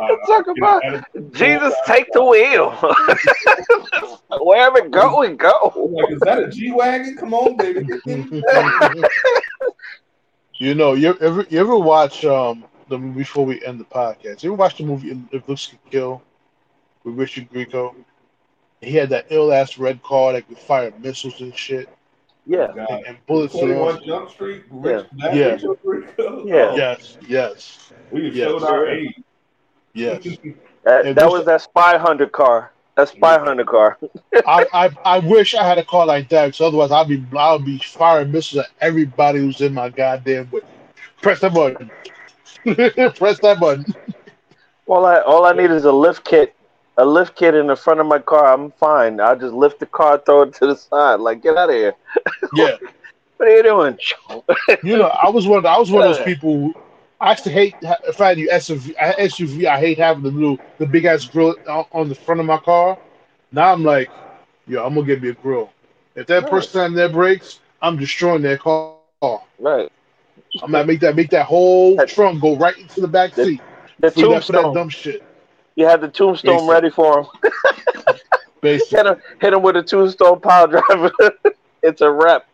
uh, 0.00 0.16
Talk 0.26 0.46
about 0.56 0.82
Jesus, 1.32 1.74
take 1.86 2.12
the 2.12 2.24
wheel. 2.24 2.70
Wherever 4.40 4.78
it 4.78 4.90
go, 4.90 5.20
we 5.20 5.36
go. 5.36 5.72
like, 5.90 6.10
is 6.10 6.22
that 6.22 6.38
a 6.38 6.50
G 6.50 6.72
wagon? 6.72 7.16
Come 7.16 7.34
on, 7.34 7.56
baby. 7.56 7.86
You 10.58 10.74
know, 10.74 10.94
you 10.94 11.16
ever 11.20 11.46
you 11.50 11.60
ever 11.60 11.78
watch 11.78 12.24
um 12.24 12.64
the 12.88 12.98
movie 12.98 13.20
before 13.20 13.46
we 13.46 13.64
end 13.64 13.80
the 13.80 13.84
podcast? 13.84 14.42
You 14.42 14.50
ever 14.52 14.58
watch 14.58 14.76
the 14.76 14.84
movie 14.84 15.10
If 15.32 15.48
Looks 15.48 15.66
Could 15.66 15.78
Kill 15.90 16.22
with 17.04 17.16
Richard 17.16 17.50
Grieco? 17.50 17.94
He 18.84 18.96
had 18.96 19.08
that 19.10 19.26
ill 19.30 19.52
ass 19.52 19.78
red 19.78 20.02
car 20.02 20.32
that 20.32 20.46
could 20.48 20.58
fire 20.58 20.92
missiles 20.98 21.40
and 21.40 21.56
shit 21.56 21.88
Yeah, 22.46 22.68
oh, 22.76 22.94
and, 22.96 23.06
and 23.06 23.16
bullets. 23.26 23.54
and 23.54 23.72
all- 23.72 23.92
21 23.92 24.06
Jump 24.06 24.30
Street. 24.30 24.64
Rich, 24.70 25.06
Yeah. 25.16 25.28
that 25.28 25.36
Yeah. 25.36 25.44
Richard 25.46 25.78
Grieco? 25.84 26.46
Yeah. 26.46 26.54
Oh, 26.70 26.76
Yes, 26.76 27.18
yes, 27.28 27.92
We 28.10 28.28
Yes. 28.30 28.36
showed 28.48 28.62
our 28.64 28.86
age. 28.88 29.14
yes. 29.94 30.22
that, 30.84 31.14
that 31.14 31.30
was 31.30 31.44
that 31.46 31.62
spy 31.62 31.96
hunter 31.98 32.26
car. 32.26 32.72
That 32.96 33.08
spy 33.08 33.38
hunter 33.40 33.64
car. 33.64 33.98
I, 34.46 34.66
I 34.72 34.90
I 35.04 35.18
wish 35.18 35.54
I 35.56 35.64
had 35.64 35.78
a 35.78 35.84
car 35.84 36.06
like 36.06 36.28
that, 36.28 36.46
because 36.46 36.60
otherwise 36.60 36.92
I'd 36.92 37.08
be 37.08 37.24
I'd 37.36 37.64
be 37.64 37.78
firing 37.78 38.30
missiles 38.30 38.64
at 38.66 38.70
everybody 38.80 39.40
who's 39.40 39.60
in 39.60 39.74
my 39.74 39.88
goddamn 39.88 40.48
way. 40.52 40.60
Press 41.20 41.40
that 41.40 41.52
button. 41.54 41.90
Press 43.16 43.40
that 43.40 43.58
button. 43.58 43.84
All 44.86 45.04
I 45.06 45.18
all 45.22 45.44
I 45.44 45.52
need 45.52 45.70
is 45.72 45.86
a 45.86 45.90
lift 45.92 46.24
kit, 46.24 46.54
a 46.96 47.04
lift 47.04 47.34
kit 47.36 47.54
in 47.54 47.66
the 47.66 47.76
front 47.76 48.00
of 48.00 48.06
my 48.06 48.18
car. 48.18 48.52
I'm 48.52 48.70
fine. 48.72 49.20
I'll 49.20 49.38
just 49.38 49.54
lift 49.54 49.80
the 49.80 49.86
car, 49.86 50.18
throw 50.24 50.42
it 50.42 50.54
to 50.54 50.66
the 50.66 50.76
side. 50.76 51.20
Like, 51.20 51.42
get 51.42 51.56
out 51.56 51.70
of 51.70 51.74
here. 51.74 51.94
Yeah. 52.54 52.76
What 53.36 53.48
are 53.48 53.56
you 53.56 53.62
doing? 53.64 53.98
You 54.84 54.96
know, 54.96 55.08
I 55.08 55.28
was 55.28 55.46
one. 55.48 55.58
Of, 55.58 55.66
I 55.66 55.76
was 55.76 55.90
one 55.90 56.02
of 56.06 56.14
those 56.16 56.24
people. 56.24 56.52
Who, 56.56 56.74
I 57.20 57.32
actually 57.32 57.52
hate 57.52 57.74
if 57.82 58.20
I 58.20 58.28
had 58.28 58.38
the 58.38 58.48
SUV. 58.52 58.94
SUV. 58.96 59.64
I 59.64 59.80
hate 59.80 59.98
having 59.98 60.22
the 60.22 60.30
little, 60.30 60.58
the 60.78 60.86
big 60.86 61.04
ass 61.04 61.24
grill 61.24 61.56
on, 61.92 62.08
the 62.08 62.14
front 62.14 62.40
of 62.40 62.46
my 62.46 62.58
car. 62.58 62.96
Now 63.50 63.72
I'm 63.72 63.82
like, 63.82 64.08
yo, 64.68 64.84
I'm 64.86 64.94
gonna 64.94 65.06
get 65.06 65.20
me 65.20 65.30
a 65.30 65.34
grill. 65.34 65.70
If 66.14 66.28
that 66.28 66.42
Right. 66.44 66.50
person 66.50 66.70
slam 66.70 66.94
their 66.94 67.08
brakes, 67.08 67.58
I'm 67.82 67.96
destroying 67.96 68.42
their 68.42 68.56
car. 68.56 68.94
Right. 69.58 69.90
I'm 70.62 70.70
gonna 70.70 70.84
make 70.84 71.00
that 71.00 71.16
make 71.16 71.30
that 71.30 71.46
whole 71.46 71.96
That- 71.96 72.08
trunk 72.08 72.40
go 72.40 72.56
right 72.56 72.78
into 72.78 73.00
the 73.00 73.08
back 73.08 73.34
seat. 73.34 73.60
The 73.98 74.10
For 74.12 74.28
that, 74.28 74.46
that 74.46 74.72
dumb 74.74 74.88
shit. 74.88 75.24
You 75.76 75.86
had 75.86 76.00
the 76.00 76.08
tombstone 76.08 76.66
Basic. 76.66 76.66
ready 76.66 76.90
for 76.90 77.20
him. 77.20 77.26
Basically, 78.60 78.96
hit 78.96 79.06
him, 79.06 79.16
hit 79.40 79.52
him 79.52 79.62
with 79.62 79.76
a 79.76 79.82
tombstone 79.82 80.40
pile 80.40 80.66
driver. 80.68 81.12
it's 81.82 82.00
a 82.00 82.10
rep. 82.10 82.46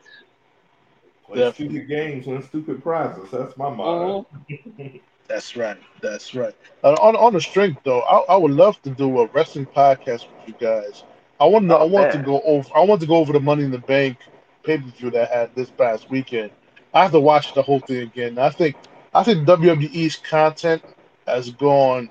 Play 1.27 1.43
stupid 1.45 1.89
games, 1.89 2.27
win 2.27 2.43
stupid 2.43 2.83
prizes. 2.83 3.31
That's 3.31 3.57
my 3.57 3.69
motto. 3.71 4.25
that's 5.29 5.57
right. 5.57 5.79
That's 6.01 6.35
right. 6.35 6.55
Uh, 6.83 6.95
on 7.01 7.17
on 7.17 7.33
the 7.33 7.41
strength 7.41 7.81
though, 7.85 8.01
I, 8.03 8.35
I 8.35 8.37
would 8.37 8.53
love 8.53 8.81
to 8.83 8.91
do 8.91 9.21
a 9.21 9.27
wrestling 9.29 9.67
podcast 9.67 10.27
with 10.31 10.47
you 10.47 10.55
guys. 10.61 11.05
I 11.41 11.47
want 11.47 11.69
to. 11.69 11.77
I 11.77 11.85
Oh, 11.85 11.85
want 11.85 12.11
to 12.13 12.19
go 12.19 12.41
over. 12.43 12.69
I 12.75 12.81
want 12.85 13.01
to 13.01 13.07
go 13.07 13.17
over 13.17 13.33
the 13.33 13.41
Money 13.41 13.65
in 13.65 13.71
the 13.71 13.79
Bank 13.79 14.19
pay 14.65 14.79
per 14.79 14.89
view 14.91 15.11
that 15.13 15.31
I 15.31 15.39
had 15.41 15.55
this 15.55 15.71
past 15.71 16.11
weekend. 16.11 16.51
I 16.93 17.03
have 17.03 17.13
to 17.13 17.21
watch 17.21 17.55
the 17.55 17.63
whole 17.63 17.81
thing 17.81 17.99
again. 18.03 18.39
I 18.39 18.51
think. 18.51 18.77
I 19.15 19.23
think 19.25 19.47
WWE's 19.47 20.17
content 20.17 20.83
has 21.27 21.51
gone, 21.51 22.11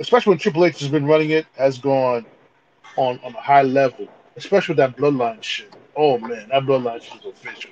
especially 0.00 0.30
when 0.30 0.38
Triple 0.38 0.64
H 0.64 0.80
has 0.80 0.88
been 0.88 1.06
running 1.06 1.30
it, 1.30 1.46
has 1.56 1.78
gone 1.78 2.26
on 2.96 3.18
on 3.22 3.34
a 3.34 3.40
high 3.40 3.62
level. 3.62 4.08
Especially 4.36 4.74
with 4.74 4.78
that 4.78 4.96
bloodline 4.96 5.42
shit. 5.42 5.72
Oh 5.96 6.18
man, 6.18 6.48
that 6.50 6.62
bloodline 6.64 7.02
shit 7.02 7.20
is 7.20 7.26
official. 7.26 7.70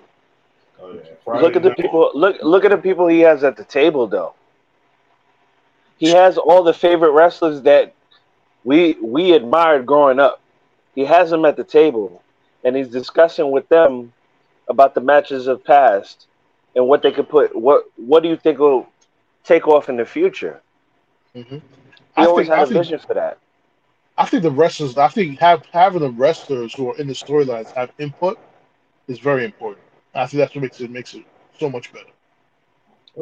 Oh, 0.81 0.93
yeah. 0.93 1.41
Look 1.41 1.57
at 1.57 1.63
the 1.63 1.71
Friday 1.71 1.83
people. 1.83 2.11
Look 2.15 2.37
look 2.43 2.65
at 2.65 2.71
the 2.71 2.79
people 2.79 3.07
he 3.07 3.21
has 3.21 3.45
at 3.45 3.57
the 3.57 3.65
table, 3.65 4.07
though. 4.07 4.35
He 5.99 6.09
has 6.09 6.39
all 6.39 6.63
the 6.63 6.75
favorite 6.75 7.13
wrestlers 7.13 7.63
that 7.63 7.95
we 8.65 8.97
we 9.03 9.33
admired 9.33 9.87
growing 9.87 10.19
up. 10.19 10.41
He 10.95 11.05
has 11.05 11.31
them 11.31 11.45
at 11.45 11.57
the 11.57 11.65
table, 11.65 12.23
and 12.65 12.75
he's 12.77 12.89
discussing 12.89 13.51
with 13.51 13.69
them 13.69 14.13
about 14.69 14.95
the 14.95 15.01
matches 15.01 15.47
of 15.47 15.63
past. 15.65 16.27
and 16.77 16.89
what 16.89 17.03
they 17.03 17.13
could 17.13 17.29
put. 17.29 17.55
What 17.55 17.85
What 17.97 18.23
do 18.23 18.29
you 18.29 18.37
think 18.37 18.59
will 18.59 18.89
take 19.45 19.69
off 19.69 19.89
in 19.89 19.97
the 19.97 20.05
future? 20.05 20.61
Mhm. 21.37 21.61
He 22.17 22.23
I 22.23 22.27
always 22.27 22.47
think, 22.47 22.49
had 22.49 22.59
I 22.59 22.63
a 22.63 22.67
think 22.67 22.79
vision 22.79 22.99
for 22.99 23.15
that. 23.15 23.39
I 24.17 24.27
think 24.27 24.43
the 24.43 24.51
wrestlers. 24.51 24.97
I 24.97 25.09
think 25.09 25.39
have 25.41 25.65
having 25.73 26.01
the 26.01 26.11
wrestlers 26.11 26.75
who 26.75 26.91
are 26.91 26.97
in 26.99 27.07
the 27.07 27.15
storylines 27.15 27.73
have 27.73 27.93
input 27.99 28.39
is 29.09 29.19
very 29.19 29.45
important. 29.45 29.85
I 30.15 30.27
think 30.27 30.39
that's 30.39 30.55
what 30.55 30.63
makes 30.63 30.81
it 30.81 30.91
makes 30.91 31.15
it 31.15 31.25
so 31.59 31.69
much 31.69 31.93
better. 31.93 32.11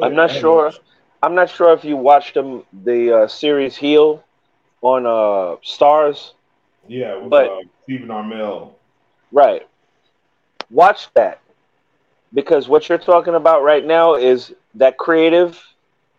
I'm 0.01 0.15
not 0.15 0.31
sure. 0.31 0.71
I'm 1.21 1.35
not 1.35 1.49
sure 1.49 1.73
if 1.73 1.83
you 1.83 1.95
watched 1.97 2.33
them 2.33 2.63
the 2.83 3.23
uh, 3.23 3.27
series 3.27 3.75
Heel 3.77 4.23
on 4.81 5.05
uh, 5.05 5.57
Starz. 5.63 6.33
Yeah, 6.87 7.15
with 7.17 7.29
But- 7.29 7.49
uh, 7.49 7.61
Stephen 7.83 8.09
Amell. 8.09 8.73
Right. 9.31 9.67
Watch 10.69 11.11
that. 11.13 11.39
Because 12.33 12.67
what 12.67 12.89
you're 12.89 12.97
talking 12.97 13.35
about 13.35 13.63
right 13.63 13.85
now 13.85 14.15
is 14.15 14.53
that 14.75 14.97
creative 14.97 15.61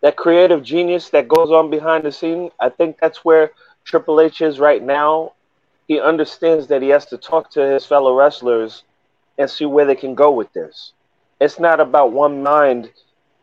that 0.05 0.17
creative 0.17 0.61
genius 0.61 1.09
that 1.09 1.27
goes 1.27 1.49
on 1.49 1.71
behind 1.71 2.03
the 2.03 2.11
scene. 2.11 2.51
I 2.59 2.69
think 2.69 2.99
that's 3.01 3.25
where 3.25 3.49
Triple 3.85 4.21
H 4.21 4.39
is 4.39 4.59
right 4.59 4.83
now. 4.83 5.33
He 5.87 5.99
understands 5.99 6.67
that 6.67 6.83
he 6.83 6.89
has 6.89 7.07
to 7.07 7.17
talk 7.17 7.49
to 7.53 7.61
his 7.61 7.87
fellow 7.87 8.13
wrestlers 8.13 8.83
and 9.39 9.49
see 9.49 9.65
where 9.65 9.87
they 9.87 9.95
can 9.95 10.13
go 10.13 10.29
with 10.29 10.53
this. 10.53 10.93
It's 11.41 11.59
not 11.59 11.79
about 11.79 12.11
one 12.11 12.43
mind 12.43 12.91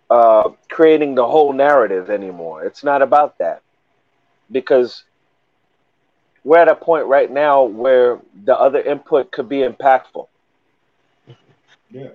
uh, 0.08 0.50
creating 0.70 1.16
the 1.16 1.26
whole 1.26 1.52
narrative 1.52 2.10
anymore. 2.10 2.64
It's 2.64 2.84
not 2.84 3.02
about 3.02 3.38
that. 3.38 3.62
Because 4.48 5.02
we're 6.44 6.58
at 6.58 6.68
a 6.68 6.76
point 6.76 7.06
right 7.06 7.28
now 7.28 7.64
where 7.64 8.20
the 8.44 8.56
other 8.56 8.80
input 8.80 9.32
could 9.32 9.48
be 9.48 9.66
impactful. 9.66 10.28
Yeah, 11.90 12.10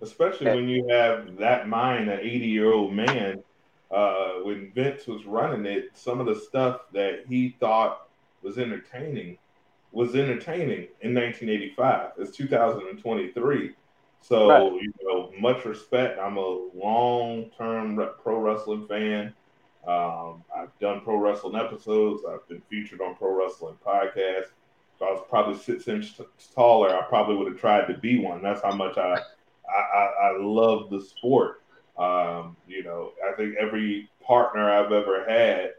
especially 0.00 0.46
when 0.46 0.68
you 0.68 0.88
have 0.88 1.36
that 1.36 1.68
mind, 1.68 2.10
an 2.10 2.18
80 2.18 2.46
year 2.48 2.72
old 2.72 2.92
man. 2.92 3.44
Uh, 3.92 4.34
when 4.44 4.72
Vince 4.74 5.06
was 5.06 5.26
running 5.26 5.66
it, 5.66 5.90
some 5.94 6.20
of 6.20 6.26
the 6.26 6.34
stuff 6.34 6.80
that 6.92 7.24
he 7.28 7.56
thought 7.60 8.08
was 8.42 8.58
entertaining 8.58 9.38
was 9.92 10.14
entertaining 10.16 10.88
in 11.02 11.14
1985. 11.14 12.12
It's 12.18 12.36
2023. 12.36 13.76
So, 14.20 14.48
Right. 14.48 14.82
you 14.82 14.92
know, 15.02 15.32
much 15.38 15.64
respect. 15.66 16.18
I'm 16.18 16.38
a 16.38 16.68
long 16.74 17.50
term 17.58 17.96
pro 18.22 18.38
wrestling 18.40 18.86
fan. 18.88 19.34
Um, 19.86 20.44
I've 20.56 20.76
done 20.80 21.02
pro 21.02 21.16
wrestling 21.16 21.56
episodes. 21.56 22.22
I've 22.24 22.46
been 22.48 22.62
featured 22.70 23.00
on 23.02 23.16
pro 23.16 23.34
wrestling 23.34 23.76
podcasts. 23.84 24.52
If 24.96 25.02
I 25.02 25.10
was 25.12 25.24
probably 25.28 25.56
six 25.58 25.88
inches 25.88 26.20
taller, 26.54 26.94
I 26.96 27.02
probably 27.02 27.36
would 27.36 27.48
have 27.52 27.60
tried 27.60 27.86
to 27.88 27.98
be 27.98 28.18
one. 28.18 28.42
That's 28.42 28.62
how 28.62 28.72
much 28.74 28.96
I 28.96 29.20
I, 29.68 29.80
I, 29.98 30.04
I 30.30 30.36
love 30.38 30.90
the 30.90 31.00
sport. 31.00 31.61
Um, 32.02 32.56
you 32.66 32.82
know, 32.82 33.12
I 33.28 33.36
think 33.36 33.54
every 33.60 34.10
partner 34.24 34.70
I've 34.70 34.90
ever 34.90 35.24
had 35.28 35.74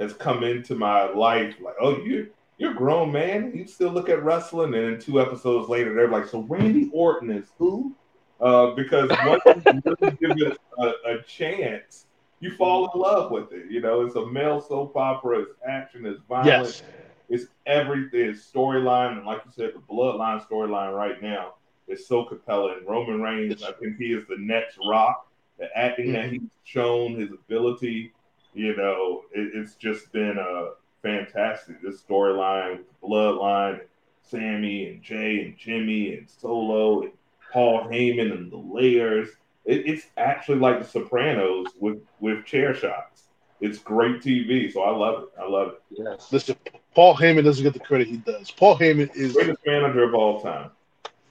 has 0.00 0.12
come 0.12 0.42
into 0.42 0.74
my 0.74 1.08
life 1.10 1.54
like, 1.60 1.74
oh, 1.80 1.98
you 1.98 2.30
you're 2.58 2.72
a 2.72 2.74
grown 2.74 3.12
man. 3.12 3.52
You 3.54 3.66
still 3.66 3.90
look 3.90 4.08
at 4.08 4.24
wrestling, 4.24 4.74
and 4.74 4.94
then 4.94 5.00
two 5.00 5.20
episodes 5.20 5.68
later, 5.68 5.94
they're 5.94 6.10
like, 6.10 6.26
so 6.26 6.40
Randy 6.42 6.90
Orton 6.92 7.30
is 7.30 7.46
who? 7.56 7.94
Uh, 8.40 8.72
because 8.72 9.08
once 9.24 9.42
you 9.46 9.82
really 9.84 10.16
give 10.16 10.52
it 10.52 10.58
a, 10.78 10.92
a 11.06 11.22
chance, 11.22 12.06
you 12.40 12.54
fall 12.56 12.90
in 12.92 13.00
love 13.00 13.30
with 13.30 13.52
it. 13.52 13.70
You 13.70 13.80
know, 13.80 14.04
it's 14.04 14.16
a 14.16 14.26
male 14.26 14.60
soap 14.60 14.96
opera. 14.96 15.40
It's 15.40 15.52
action. 15.68 16.04
It's 16.06 16.20
violence. 16.28 16.82
Yes. 16.82 17.42
It's 17.42 17.52
everything. 17.66 18.30
It's 18.30 18.50
storyline, 18.50 19.18
and 19.18 19.26
like 19.26 19.42
you 19.44 19.52
said, 19.54 19.72
the 19.74 19.94
bloodline 19.94 20.44
storyline 20.44 20.96
right 20.96 21.22
now 21.22 21.54
is 21.86 22.08
so 22.08 22.24
compelling. 22.24 22.80
Roman 22.86 23.22
Reigns, 23.22 23.62
I 23.62 23.72
think 23.72 23.98
he 23.98 24.06
is 24.06 24.26
the 24.28 24.36
next 24.38 24.78
Rock. 24.88 25.27
The 25.58 25.68
acting 25.76 26.12
that 26.12 26.26
mm-hmm. 26.26 26.34
he's 26.34 26.50
shown, 26.64 27.18
his 27.18 27.30
ability, 27.30 28.12
you 28.54 28.76
know, 28.76 29.22
it, 29.32 29.50
it's 29.54 29.74
just 29.74 30.12
been 30.12 30.38
a 30.38 30.70
fantastic. 31.02 31.82
This 31.82 32.00
storyline, 32.02 32.80
bloodline, 33.02 33.80
Sami 34.22 34.88
and 34.88 35.02
Jay 35.02 35.40
and 35.40 35.56
Jimmy 35.56 36.14
and 36.14 36.28
Solo 36.28 37.02
and 37.02 37.12
Paul 37.52 37.84
Heyman 37.84 38.32
and 38.32 38.52
the 38.52 38.56
layers. 38.56 39.30
It, 39.64 39.86
it's 39.86 40.06
actually 40.16 40.58
like 40.58 40.80
The 40.80 40.86
Sopranos 40.86 41.68
with 41.80 41.98
with 42.20 42.44
chair 42.44 42.74
shots. 42.74 43.24
It's 43.60 43.78
great 43.78 44.22
TV, 44.22 44.72
so 44.72 44.82
I 44.82 44.96
love 44.96 45.24
it. 45.24 45.28
I 45.40 45.48
love 45.48 45.68
it. 45.68 45.82
Yes. 45.90 46.32
Listen, 46.32 46.56
Paul 46.94 47.16
Heyman 47.16 47.42
doesn't 47.42 47.64
get 47.64 47.72
the 47.72 47.80
credit 47.80 48.06
he 48.06 48.18
does. 48.18 48.50
Paul 48.52 48.78
Heyman 48.78 49.14
is 49.16 49.32
Greatest 49.32 49.58
manager 49.66 50.04
of 50.04 50.14
all 50.14 50.40
time. 50.40 50.70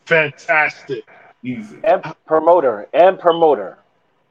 fantastic 0.05 1.05
Easy. 1.43 1.77
And 1.83 2.03
promoter. 2.25 2.87
And 2.93 3.19
promoter. 3.19 3.77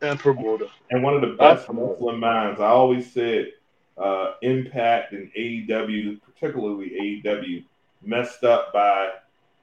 And 0.02 0.18
promoter. 0.18 0.66
And 0.90 1.02
one 1.02 1.14
of 1.14 1.20
the 1.20 1.36
best 1.36 1.68
Absolutely. 1.68 1.92
wrestling 1.92 2.20
minds. 2.20 2.60
I 2.60 2.68
always 2.68 3.10
said 3.12 3.52
uh, 3.96 4.34
Impact 4.42 5.12
and 5.12 5.30
AEW, 5.36 6.20
particularly 6.22 7.22
AEW, 7.24 7.64
messed 8.02 8.44
up 8.44 8.72
by 8.72 9.10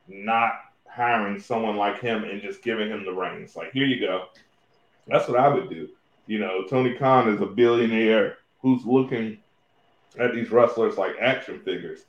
not 0.08 0.54
hiring 0.88 1.40
someone 1.40 1.76
like 1.76 2.00
him 2.00 2.24
and 2.24 2.42
just 2.42 2.62
giving 2.62 2.90
him 2.90 3.06
the 3.06 3.14
reins. 3.14 3.56
Like, 3.56 3.72
here 3.72 3.86
you 3.86 4.00
go. 4.00 4.26
That's 5.08 5.28
what 5.28 5.40
I 5.40 5.48
would 5.48 5.70
do. 5.70 5.90
You 6.28 6.40
know, 6.40 6.66
Tony 6.70 6.96
Khan 6.96 7.30
is 7.30 7.42
a 7.42 7.46
billionaire 7.46 8.38
who's 8.62 8.86
looking 8.86 9.40
at 10.20 10.34
these 10.34 10.52
wrestlers 10.52 10.98
like 10.98 11.16
action 11.20 11.60
figures. 11.60 12.06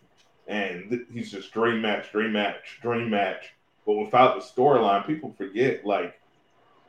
And 0.47 1.07
he's 1.13 1.31
just 1.31 1.53
dream 1.53 1.81
match, 1.81 2.13
dream 2.13 2.33
match, 2.33 2.79
dream 2.83 3.09
match. 3.11 3.55
But 3.87 3.95
without 3.95 4.35
the 4.35 4.45
storyline, 4.45 5.07
people 5.07 5.35
forget, 5.37 5.85
like, 5.87 6.21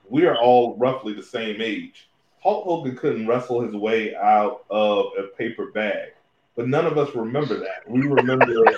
we 0.09 0.25
are 0.25 0.37
all 0.37 0.75
roughly 0.77 1.13
the 1.13 1.23
same 1.23 1.61
age. 1.61 2.09
Hulk 2.41 2.65
Hogan 2.65 2.95
couldn't 2.95 3.27
wrestle 3.27 3.61
his 3.61 3.75
way 3.75 4.15
out 4.15 4.65
of 4.69 5.07
a 5.17 5.23
paper 5.35 5.71
bag, 5.71 6.09
but 6.55 6.67
none 6.67 6.85
of 6.85 6.97
us 6.97 7.13
remember 7.15 7.57
that. 7.57 7.87
We 7.87 8.01
remember 8.01 8.45
the 8.45 8.77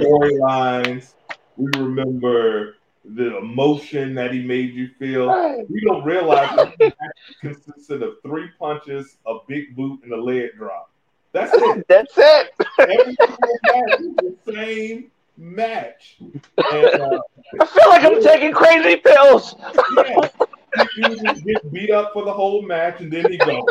storylines. 0.00 1.14
We 1.56 1.70
remember 1.78 2.76
the 3.04 3.38
emotion 3.38 4.14
that 4.14 4.32
he 4.32 4.42
made 4.42 4.74
you 4.74 4.88
feel. 4.98 5.26
We 5.68 5.80
don't 5.80 6.04
realize 6.04 6.54
that 6.56 6.74
he 6.78 6.92
consisted 7.40 8.02
of 8.02 8.22
three 8.22 8.48
punches, 8.58 9.16
a 9.26 9.38
big 9.48 9.74
boot, 9.74 10.00
and 10.04 10.12
a 10.12 10.22
leg 10.22 10.50
drop. 10.56 10.90
That's 11.32 11.50
it. 11.54 11.86
That's 11.88 12.14
it. 12.16 12.52
Every 12.78 13.16
match 13.16 13.98
the 14.16 14.36
same 14.52 15.10
match. 15.36 16.18
And, 16.20 17.00
uh, 17.00 17.20
I 17.60 17.66
feel 17.66 17.88
like 17.88 18.04
I'm 18.04 18.22
taking 18.22 18.52
crazy 18.52 18.96
pills. 18.96 19.56
yeah. 19.96 20.28
He 20.74 20.86
he 21.02 21.16
would 21.20 21.44
get 21.44 21.72
beat 21.72 21.90
up 21.90 22.12
for 22.12 22.24
the 22.24 22.32
whole 22.32 22.62
match, 22.62 23.00
and 23.00 23.12
then 23.12 23.30
he 23.30 23.38
go 23.38 23.68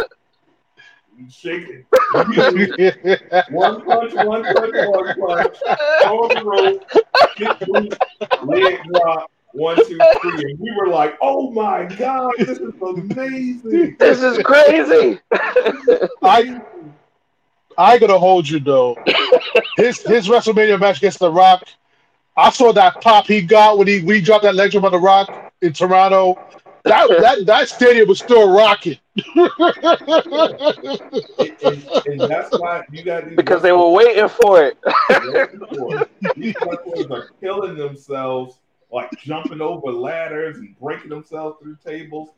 shake 1.30 1.68
it. 1.70 1.86
One 3.52 3.82
punch, 3.84 4.14
one 4.16 4.46
punch, 4.46 4.76
one 4.76 5.14
punch. 5.16 5.56
On 6.06 6.34
the 6.34 6.44
rope, 6.44 6.84
kick 7.38 7.60
boot, 7.62 7.98
leg 8.44 8.80
drop, 8.86 9.32
one, 9.54 9.78
two, 9.78 9.98
three. 10.22 10.44
And 10.44 10.60
we 10.60 10.72
were 10.78 10.88
like, 10.88 11.18
oh 11.22 11.52
my 11.52 11.86
God, 11.86 12.32
this 12.40 12.60
is 12.60 12.74
amazing. 12.82 13.96
This 14.00 14.22
is 14.22 14.38
crazy. 14.40 15.20
I 16.24 16.60
I 17.78 17.98
gotta 17.98 18.18
hold 18.20 18.50
you 18.50 18.60
though. 18.60 18.98
His 19.78 20.02
his 20.04 20.28
WrestleMania 20.28 20.80
match 20.80 20.98
against 20.98 21.20
The 21.20 21.32
Rock. 21.32 21.64
I 22.36 22.50
saw 22.50 22.72
that 22.74 23.02
pop 23.02 23.26
he 23.26 23.42
got 23.42 23.78
when 23.78 23.88
he 23.88 24.02
when 24.02 24.16
he 24.16 24.22
dropped 24.22 24.44
that 24.44 24.56
leg 24.56 24.72
drop 24.72 24.86
on 24.86 24.92
The 24.92 25.00
Rock 25.00 25.30
in 25.62 25.74
Toronto. 25.74 26.38
That 26.86 27.08
that 27.22 27.46
that 27.46 27.70
stadium 27.70 28.08
was 28.08 28.20
still 28.20 28.50
rocking. 28.52 28.98
And, 29.16 29.50
and- 31.64 32.06
and 32.06 32.22
that's 32.22 32.58
why 32.58 32.84
you 32.92 33.04
got 33.04 33.26
these 33.28 33.36
because 33.36 33.62
they 33.62 33.72
were 33.72 33.90
waiting 33.90 34.28
for 34.28 34.64
it. 34.64 34.78
These 36.36 36.56
wrestlers 36.66 37.06
are 37.12 37.30
killing 37.40 37.76
themselves, 37.76 38.60
like 38.92 39.10
jumping 39.24 39.62
over 39.62 39.92
ladders 39.92 40.58
and 40.58 40.78
breaking 40.80 41.10
themselves 41.10 41.58
through 41.62 41.78
tables. 41.86 42.30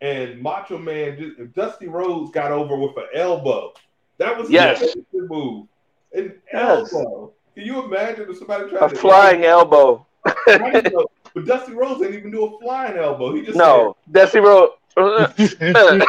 And 0.00 0.42
Macho 0.42 0.78
Man, 0.78 1.16
just, 1.16 1.54
Dusty 1.54 1.86
Rhodes 1.86 2.32
got 2.32 2.50
over 2.50 2.76
with 2.76 2.96
an 2.96 3.06
elbow. 3.14 3.72
That 4.18 4.36
was 4.36 4.50
Yes. 4.50 4.80
a 4.82 4.86
signature 4.88 5.28
move. 5.28 5.68
An 6.12 6.34
Yes. 6.52 6.92
elbow. 6.92 7.32
Can 7.54 7.64
you 7.66 7.84
imagine 7.84 8.28
if 8.30 8.38
somebody 8.38 8.68
tried 8.70 8.82
A 8.82 8.88
to 8.88 8.96
flying 8.96 9.44
elbow. 9.44 10.04
How 10.26 10.66
you 10.66 10.82
know? 10.82 11.06
But 11.34 11.46
Dusty 11.46 11.72
Rhodes 11.72 12.00
didn't 12.00 12.16
even 12.18 12.30
do 12.30 12.44
a 12.44 12.58
flying 12.60 12.96
elbow. 12.96 13.34
He 13.34 13.42
just 13.42 13.56
No, 13.56 13.96
Desi 14.10 14.42
wrote. 14.42 14.72
said, 14.94 15.76
uh, 15.76 16.04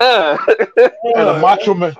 uh, 0.00 0.38
and 0.46 1.26
the 1.26 1.34
uh, 1.36 1.38
Macho 1.40 1.74
Man, 1.74 1.96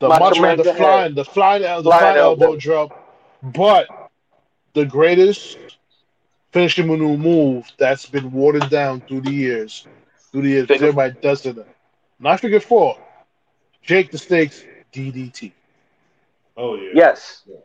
the 0.00 0.08
Macho 0.08 0.20
Macho, 0.24 0.40
Man, 0.42 0.56
Man, 0.56 0.56
the 0.58 0.64
flying, 0.74 1.14
the 1.14 1.24
flying, 1.24 1.62
the 1.62 1.82
Flying 1.82 1.82
flying 1.82 2.16
elbow. 2.18 2.44
elbow. 2.46 2.56
drop. 2.58 3.00
But 3.42 4.10
the 4.74 4.84
greatest 4.84 5.56
finishing 6.52 6.86
move 6.86 7.18
move 7.18 7.66
that's 7.78 8.06
been 8.06 8.30
watered 8.32 8.68
down 8.70 9.00
through 9.02 9.22
the 9.22 9.32
years, 9.32 9.86
through 10.32 10.42
the 10.42 10.48
years, 10.48 10.66
'cause 10.66 10.74
Figure- 10.76 10.88
everybody 10.88 11.20
does 11.20 11.46
it. 11.46 11.56
Not 12.18 12.40
figure 12.40 12.60
four. 12.60 12.96
Jake 13.82 14.10
the 14.10 14.18
Snakes 14.18 14.64
DDT. 14.92 15.52
Oh 16.56 16.76
yeah. 16.76 16.90
yes. 16.94 17.42
Yeah. 17.46 17.56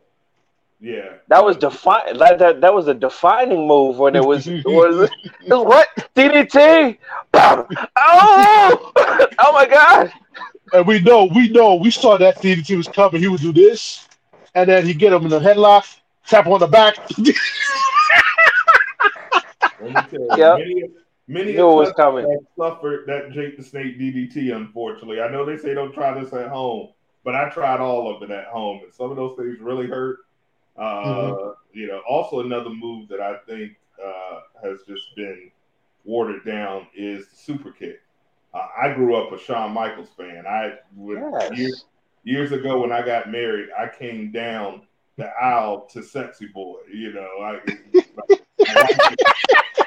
Yeah, 0.80 1.10
that 1.28 1.44
was 1.44 1.56
defi- 1.58 2.14
like 2.14 2.38
that. 2.38 2.60
That 2.62 2.72
was 2.74 2.88
a 2.88 2.94
defining 2.94 3.66
move 3.68 3.98
when 3.98 4.16
it 4.16 4.24
was 4.24 4.46
was 4.46 5.10
it 5.24 5.50
was 5.50 5.66
what 5.66 5.88
DDT. 6.16 6.96
oh, 7.34 8.92
oh 9.38 9.52
my 9.52 9.66
God! 9.66 10.10
And 10.72 10.86
we 10.86 11.00
know, 11.00 11.24
we 11.34 11.48
know, 11.50 11.74
we 11.74 11.90
saw 11.90 12.16
that 12.16 12.40
DDT 12.40 12.76
was 12.76 12.88
coming. 12.88 13.20
He 13.20 13.28
would 13.28 13.40
do 13.40 13.52
this, 13.52 14.08
and 14.54 14.68
then 14.70 14.86
he 14.86 14.94
get 14.94 15.12
him 15.12 15.24
in 15.24 15.28
the 15.30 15.38
headlock, 15.40 15.84
tap 16.26 16.46
him 16.46 16.52
on 16.54 16.60
the 16.60 16.66
back. 16.66 16.96
Let 19.78 19.92
me 19.94 20.02
tell 20.10 20.20
you, 20.20 20.30
Yep. 20.36 20.58
many, 20.58 20.82
many 21.28 21.52
Knew 21.52 21.66
was 21.66 21.88
of 21.88 21.94
us 21.94 21.96
coming. 21.96 22.30
have 22.30 22.46
suffered 22.56 23.06
that 23.06 23.32
Jake 23.32 23.56
the 23.56 23.62
Snake 23.62 23.98
DDT. 23.98 24.54
Unfortunately, 24.54 25.20
I 25.20 25.30
know 25.30 25.44
they 25.44 25.56
say 25.56 25.74
don't 25.74 25.92
try 25.92 26.18
this 26.18 26.32
at 26.32 26.48
home, 26.48 26.88
but 27.24 27.34
I 27.34 27.50
tried 27.50 27.80
all 27.80 28.14
of 28.14 28.22
it 28.22 28.30
at 28.30 28.46
home, 28.46 28.80
and 28.84 28.92
some 28.94 29.10
of 29.10 29.16
those 29.16 29.36
things 29.36 29.58
really 29.60 29.86
hurt. 29.86 30.18
Uh, 30.80 30.84
Mm-hmm. 30.84 31.46
You 31.72 31.86
know, 31.86 32.00
also 32.08 32.40
another 32.40 32.70
move 32.70 33.06
that 33.10 33.20
I 33.20 33.36
think 33.46 33.76
uh, 34.04 34.40
has 34.60 34.80
just 34.88 35.14
been 35.14 35.52
watered 36.04 36.44
down 36.44 36.88
is 36.96 37.28
the 37.28 37.36
super 37.36 37.70
kick. 37.70 38.00
Uh, 38.52 38.66
I 38.82 38.92
grew 38.94 39.14
up 39.14 39.32
a 39.32 39.38
Shawn 39.38 39.72
Michaels 39.72 40.08
fan. 40.16 40.44
I 40.48 40.78
would 40.96 41.18
years, 41.18 41.52
Yes. 41.56 41.84
years 42.24 42.50
ago 42.52 42.80
when 42.80 42.90
I 42.90 43.02
got 43.06 43.30
married, 43.30 43.68
I 43.78 43.86
came 43.88 44.32
down 44.32 44.82
the 45.16 45.28
aisle 45.40 45.86
to 45.92 46.02
Sexy 46.02 46.46
Boy. 46.46 46.78
You 46.92 47.12
know, 47.12 47.28
I, 47.40 47.60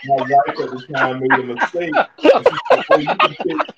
my 0.06 0.16
wife 0.16 0.30
at 0.48 0.70
the 0.72 0.88
time 0.94 1.20
made 1.20 1.32
a 1.34 1.44
mistake. 1.44 1.94
And 1.96 2.46
said, 2.70 2.86
"Well, 2.90 3.02
you 3.02 3.16
can 3.16 3.36
pick 3.36 3.76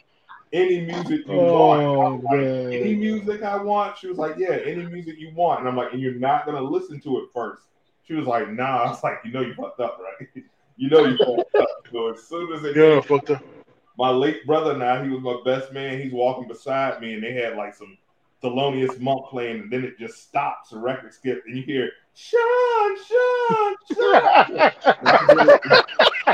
any 0.55 0.81
music 0.81 1.27
you 1.27 1.33
oh, 1.33 1.53
want. 1.53 1.83
Oh 1.83 2.15
was 2.15 2.23
like, 2.23 2.39
any 2.39 2.95
music 2.95 3.43
I 3.43 3.61
want. 3.61 3.97
She 3.97 4.07
was 4.07 4.17
like, 4.17 4.35
yeah, 4.37 4.57
any 4.65 4.85
music 4.85 5.15
you 5.19 5.33
want. 5.35 5.59
And 5.59 5.69
I'm 5.69 5.75
like, 5.75 5.91
and 5.93 6.01
you're 6.01 6.13
not 6.13 6.45
gonna 6.45 6.61
listen 6.61 6.99
to 7.01 7.17
it 7.19 7.25
first. 7.33 7.63
She 8.03 8.13
was 8.13 8.25
like, 8.25 8.49
nah. 8.49 8.83
I 8.83 8.89
was 8.89 9.03
like, 9.03 9.19
you 9.25 9.31
know 9.31 9.41
you 9.41 9.53
fucked 9.53 9.79
up, 9.79 9.99
right? 9.99 10.29
you 10.77 10.89
know 10.89 11.05
you 11.05 11.17
fucked 11.17 11.55
up. 11.55 11.67
So 11.91 12.13
as 12.13 12.23
soon 12.23 12.53
as 12.53 12.63
it 12.63 12.75
Yeah, 12.75 13.01
fucked 13.01 13.31
up. 13.31 13.43
my 13.97 14.09
late 14.09 14.45
brother 14.45 14.77
now, 14.77 15.03
he 15.03 15.09
was 15.09 15.21
my 15.21 15.39
best 15.43 15.73
man. 15.73 16.01
He's 16.01 16.13
walking 16.13 16.47
beside 16.47 17.01
me, 17.01 17.13
and 17.13 17.23
they 17.23 17.33
had 17.33 17.57
like 17.57 17.73
some 17.75 17.97
Thelonious 18.41 18.99
Monk 18.99 19.27
playing, 19.29 19.61
and 19.61 19.71
then 19.71 19.83
it 19.83 19.99
just 19.99 20.23
stops, 20.23 20.69
the 20.69 20.77
record 20.77 21.13
skip, 21.13 21.43
and 21.45 21.57
you 21.57 21.63
hear 21.63 21.91
Sean, 22.17 22.95
Sean, 23.05 23.75
Sean. 23.93 24.13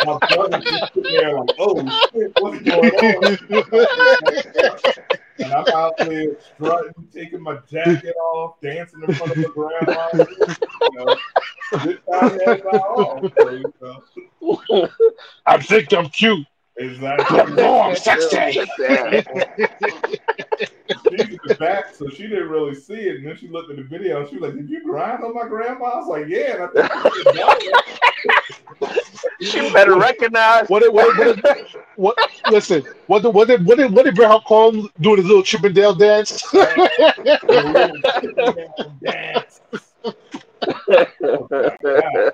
my 0.05 0.17
brother's 0.29 0.63
just 0.63 0.93
sitting 0.93 1.11
there 1.11 1.39
like, 1.39 1.49
oh 1.57 1.89
shit, 2.13 2.31
what's 2.37 2.61
going 2.61 2.91
on? 2.91 3.37
And 5.39 5.51
I'm 5.53 5.65
out 5.73 5.97
there 5.97 6.35
strutting, 6.53 6.93
taking 7.11 7.41
my 7.41 7.57
jacket 7.67 8.15
off, 8.15 8.61
dancing 8.61 9.01
in 9.07 9.15
front 9.15 9.31
of 9.31 9.37
my 9.39 9.49
grandma. 9.55 10.07
You 10.13 10.25
know, 10.93 11.15
this 11.83 11.97
time 12.07 12.39
had 12.45 12.63
my 12.63 12.77
all. 12.77 13.27
So, 13.39 13.49
you 13.49 13.73
know, 13.81 14.87
I 15.47 15.57
think 15.61 15.91
I'm 15.93 16.09
cute. 16.09 16.45
Exactly. 16.81 17.63
Oh, 17.63 17.81
I'm 17.81 17.95
sexy. 17.95 18.51
She's 18.51 18.69
in 21.11 21.39
the 21.45 21.55
back, 21.59 21.93
so 21.95 22.09
she 22.09 22.23
didn't 22.23 22.49
really 22.49 22.75
see 22.75 22.93
it. 22.93 23.17
And 23.17 23.27
then 23.27 23.37
she 23.37 23.47
looked 23.47 23.69
at 23.71 23.77
the 23.77 23.83
video 23.83 24.21
and 24.21 24.29
she 24.29 24.37
was 24.37 24.49
like, 24.49 24.57
Did 24.57 24.69
you 24.69 24.83
grind 24.83 25.23
on 25.23 25.33
my 25.33 25.47
grandma? 25.47 25.85
I 25.85 25.97
was 25.97 26.07
like, 26.07 26.27
Yeah. 26.27 26.55
And 26.55 26.63
I 26.63 26.67
think 28.79 29.01
she 29.41 29.71
better 29.71 29.97
recognize. 29.97 30.69
What 30.69 30.83
it 30.83 30.93
what 30.93 31.15
did, 31.17 31.41
what, 31.43 31.55
did, 31.55 31.65
what 31.95 32.17
listen, 32.49 32.83
what 33.07 33.23
did 33.23 33.33
what 33.33 33.47
did 33.47 33.65
what 33.65 33.77
did 33.77 33.91
what 33.91 34.05
did 34.05 34.15
Bret 34.15 34.29
Hart 34.29 34.45
call 34.45 34.73
him 34.73 34.89
doing 35.01 35.17
his 35.17 35.25
little 35.25 35.43
Chippendale 35.43 35.95
dance? 35.95 36.43
Dance. 39.01 39.61
oh 41.23 42.30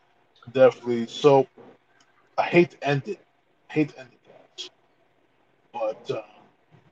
Definitely. 0.51 1.07
So 1.07 1.47
I 2.37 2.43
hate 2.43 2.71
to 2.71 2.87
end 2.87 3.07
it. 3.07 3.19
I 3.69 3.73
hate 3.73 3.89
to 3.89 3.99
end 3.99 4.09
it, 4.11 4.19
guys. 4.27 4.69
But 5.73 6.15
uh, 6.15 6.21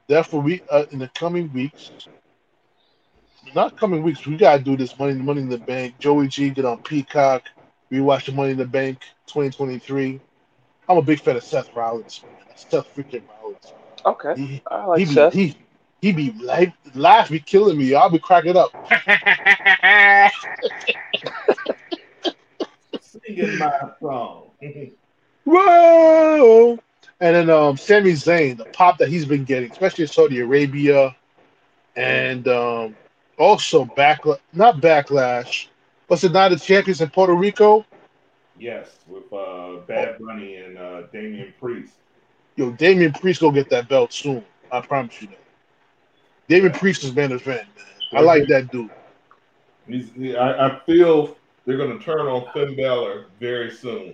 definitely 0.07 0.53
we 0.53 0.61
uh, 0.69 0.85
in 0.91 0.99
the 0.99 1.09
coming 1.09 1.51
weeks. 1.53 1.91
Not 3.53 3.77
coming 3.77 4.03
weeks. 4.03 4.25
We 4.25 4.37
gotta 4.37 4.61
do 4.63 4.75
this 4.75 4.97
money, 4.97 5.13
money 5.13 5.41
in 5.41 5.49
the 5.49 5.57
bank. 5.57 5.97
Joey 5.99 6.27
G 6.27 6.49
get 6.49 6.65
on 6.65 6.79
Peacock. 6.79 7.43
We 7.89 8.01
watch 8.01 8.25
the 8.25 8.31
Money 8.31 8.51
in 8.51 8.57
the 8.57 8.65
Bank 8.65 9.01
2023. 9.27 10.21
I'm 10.87 10.97
a 10.97 11.01
big 11.01 11.19
fan 11.19 11.35
of 11.37 11.43
Seth 11.43 11.69
Rollins. 11.75 12.23
Man. 12.23 12.55
Seth 12.55 12.93
freaking 12.95 13.23
Rollins. 13.27 13.73
Okay, 14.05 14.35
He, 14.35 14.61
I 14.69 14.85
like 14.85 15.05
he 15.05 15.05
Seth. 15.05 15.35
he 15.35 15.55
he 16.01 16.11
be 16.11 16.31
like 16.33 16.73
laugh 16.95 17.29
be 17.29 17.39
killing 17.39 17.77
me. 17.77 17.93
I'll 17.95 18.09
be 18.09 18.19
cracking 18.19 18.57
up. 18.57 18.71
Singing 22.99 23.57
my 23.57 23.71
song. 24.01 24.51
Whoa! 25.45 26.79
And 27.19 27.35
then 27.35 27.49
um 27.49 27.77
Sami 27.77 28.11
Zayn, 28.13 28.57
the 28.57 28.65
pop 28.65 28.97
that 28.99 29.09
he's 29.09 29.25
been 29.25 29.43
getting, 29.45 29.71
especially 29.71 30.03
in 30.03 30.09
Saudi 30.09 30.39
Arabia, 30.39 31.15
and 31.95 32.47
um 32.47 32.97
also 33.37 33.85
backlash 33.85 34.39
not 34.53 34.77
backlash. 34.81 35.67
What's 36.07 36.23
it 36.23 36.31
Night 36.31 36.53
of 36.53 36.61
Champions 36.61 37.01
in 37.01 37.09
Puerto 37.09 37.33
Rico? 37.33 37.85
yes, 38.55 38.99
with 39.07 39.31
uh, 39.33 39.81
Bad 39.87 40.17
Bunny 40.19 40.55
and 40.57 40.77
uh, 40.77 41.03
Damian 41.13 41.53
Priest. 41.59 41.95
Yo, 42.55 42.71
Damian 42.71 43.13
Priest 43.13 43.41
gonna 43.41 43.53
get 43.53 43.69
that 43.69 43.87
belt 43.89 44.13
soon. 44.13 44.45
I 44.71 44.81
promise 44.81 45.21
you 45.21 45.27
that. 45.29 45.46
Damian 46.47 46.71
Priest 46.73 47.03
is 47.03 47.15
main 47.15 47.31
event, 47.31 47.67
man. 47.75 47.85
I 48.13 48.21
like 48.21 48.47
that 48.47 48.71
dude. 48.71 48.89
He's, 49.87 50.11
he, 50.11 50.35
I, 50.35 50.67
I 50.67 50.79
feel 50.85 51.37
they're 51.65 51.77
going 51.77 51.97
to 51.97 52.03
turn 52.03 52.21
on 52.27 52.47
Finn 52.53 52.75
Balor 52.75 53.27
very 53.39 53.71
soon, 53.71 54.13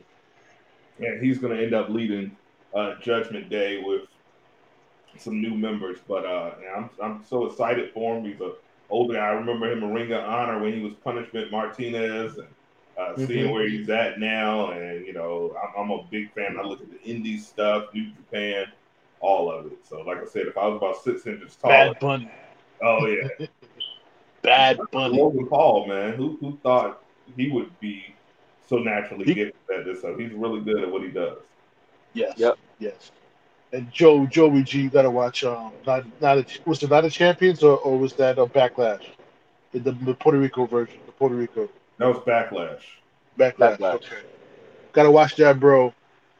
and 0.99 1.23
he's 1.23 1.37
going 1.39 1.55
to 1.55 1.63
end 1.63 1.73
up 1.73 1.89
leading 1.89 2.35
uh, 2.75 2.95
Judgment 3.01 3.49
Day 3.49 3.81
with 3.83 4.01
some 5.17 5.41
new 5.41 5.53
members. 5.53 5.99
But 6.07 6.25
uh, 6.25 6.51
I'm 6.75 6.89
I'm 7.01 7.23
so 7.27 7.45
excited 7.45 7.91
for 7.93 8.17
him. 8.17 8.25
He's 8.25 8.41
a 8.41 8.53
older 8.89 9.13
guy. 9.15 9.19
I 9.27 9.31
remember 9.31 9.71
him 9.71 9.83
in 9.83 9.93
Ring 9.93 10.11
of 10.11 10.23
Honor 10.23 10.59
when 10.59 10.73
he 10.73 10.81
was 10.81 10.93
Punishment 11.03 11.51
Martinez, 11.51 12.37
and 12.37 12.47
uh, 12.97 13.15
seeing 13.15 13.47
Mhm. 13.47 13.53
where 13.53 13.67
he's 13.67 13.89
at 13.89 14.19
now. 14.19 14.71
And 14.71 15.05
you 15.05 15.13
know, 15.13 15.55
I'm, 15.61 15.83
I'm 15.85 15.91
a 15.91 16.03
big 16.09 16.33
fan. 16.33 16.57
I 16.59 16.63
look 16.63 16.81
at 16.81 16.89
the 16.89 16.97
indie 17.11 17.39
stuff, 17.39 17.93
New 17.93 18.11
Japan, 18.11 18.65
all 19.23 19.49
of 19.51 19.65
it. 19.67 19.77
So, 19.87 20.01
like 20.01 20.17
I 20.21 20.25
said, 20.25 20.47
if 20.47 20.57
I 20.57 20.67
was 20.67 20.77
about 20.77 21.01
six 21.03 21.25
inches 21.25 21.55
tall, 21.55 21.71
Bad 21.71 21.99
Bunny. 21.99 22.29
oh 22.83 23.05
yeah. 23.07 23.47
Bad 24.41 24.79
Bunny. 24.91 25.17
Logan 25.17 25.47
Paul, 25.47 25.87
man, 25.87 26.13
who 26.13 26.37
who 26.39 26.57
thought 26.61 27.01
he 27.37 27.49
would 27.49 27.77
be 27.79 28.03
so 28.67 28.77
naturally 28.77 29.25
He- 29.25 29.33
gifted 29.33 29.55
at 29.79 29.85
this 29.85 29.99
stuff? 29.99 30.17
He's 30.19 30.33
really 30.33 30.59
good 30.61 30.83
at 30.83 30.91
what 30.91 31.01
he 31.01 31.07
does. 31.09 31.37
Yes. 32.13 32.33
Yep. 32.37 32.57
Yes. 32.79 33.11
And 33.71 33.89
Joe 33.91 34.25
Joey 34.27 34.63
G, 34.63 34.81
you 34.81 34.89
gotta 34.89 35.09
watch. 35.09 35.43
Um, 35.43 35.71
not 35.87 36.03
not 36.21 36.37
a, 36.37 36.45
was 36.65 36.83
it 36.83 36.89
not 36.89 37.05
a 37.05 37.09
champions 37.09 37.63
or, 37.63 37.77
or 37.79 37.97
was 37.97 38.13
that 38.15 38.37
a 38.37 38.45
backlash? 38.45 39.03
The, 39.71 39.79
the 39.93 40.13
Puerto 40.13 40.37
Rico 40.37 40.67
version, 40.67 40.99
the 41.07 41.11
Puerto 41.13 41.33
Rico 41.35 41.67
That 41.97 42.07
was 42.07 42.17
backlash. 42.17 42.81
backlash. 43.39 43.77
Backlash. 43.79 43.93
Okay. 43.95 44.17
Gotta 44.91 45.09
watch 45.09 45.35
that, 45.37 45.59
bro. 45.59 45.91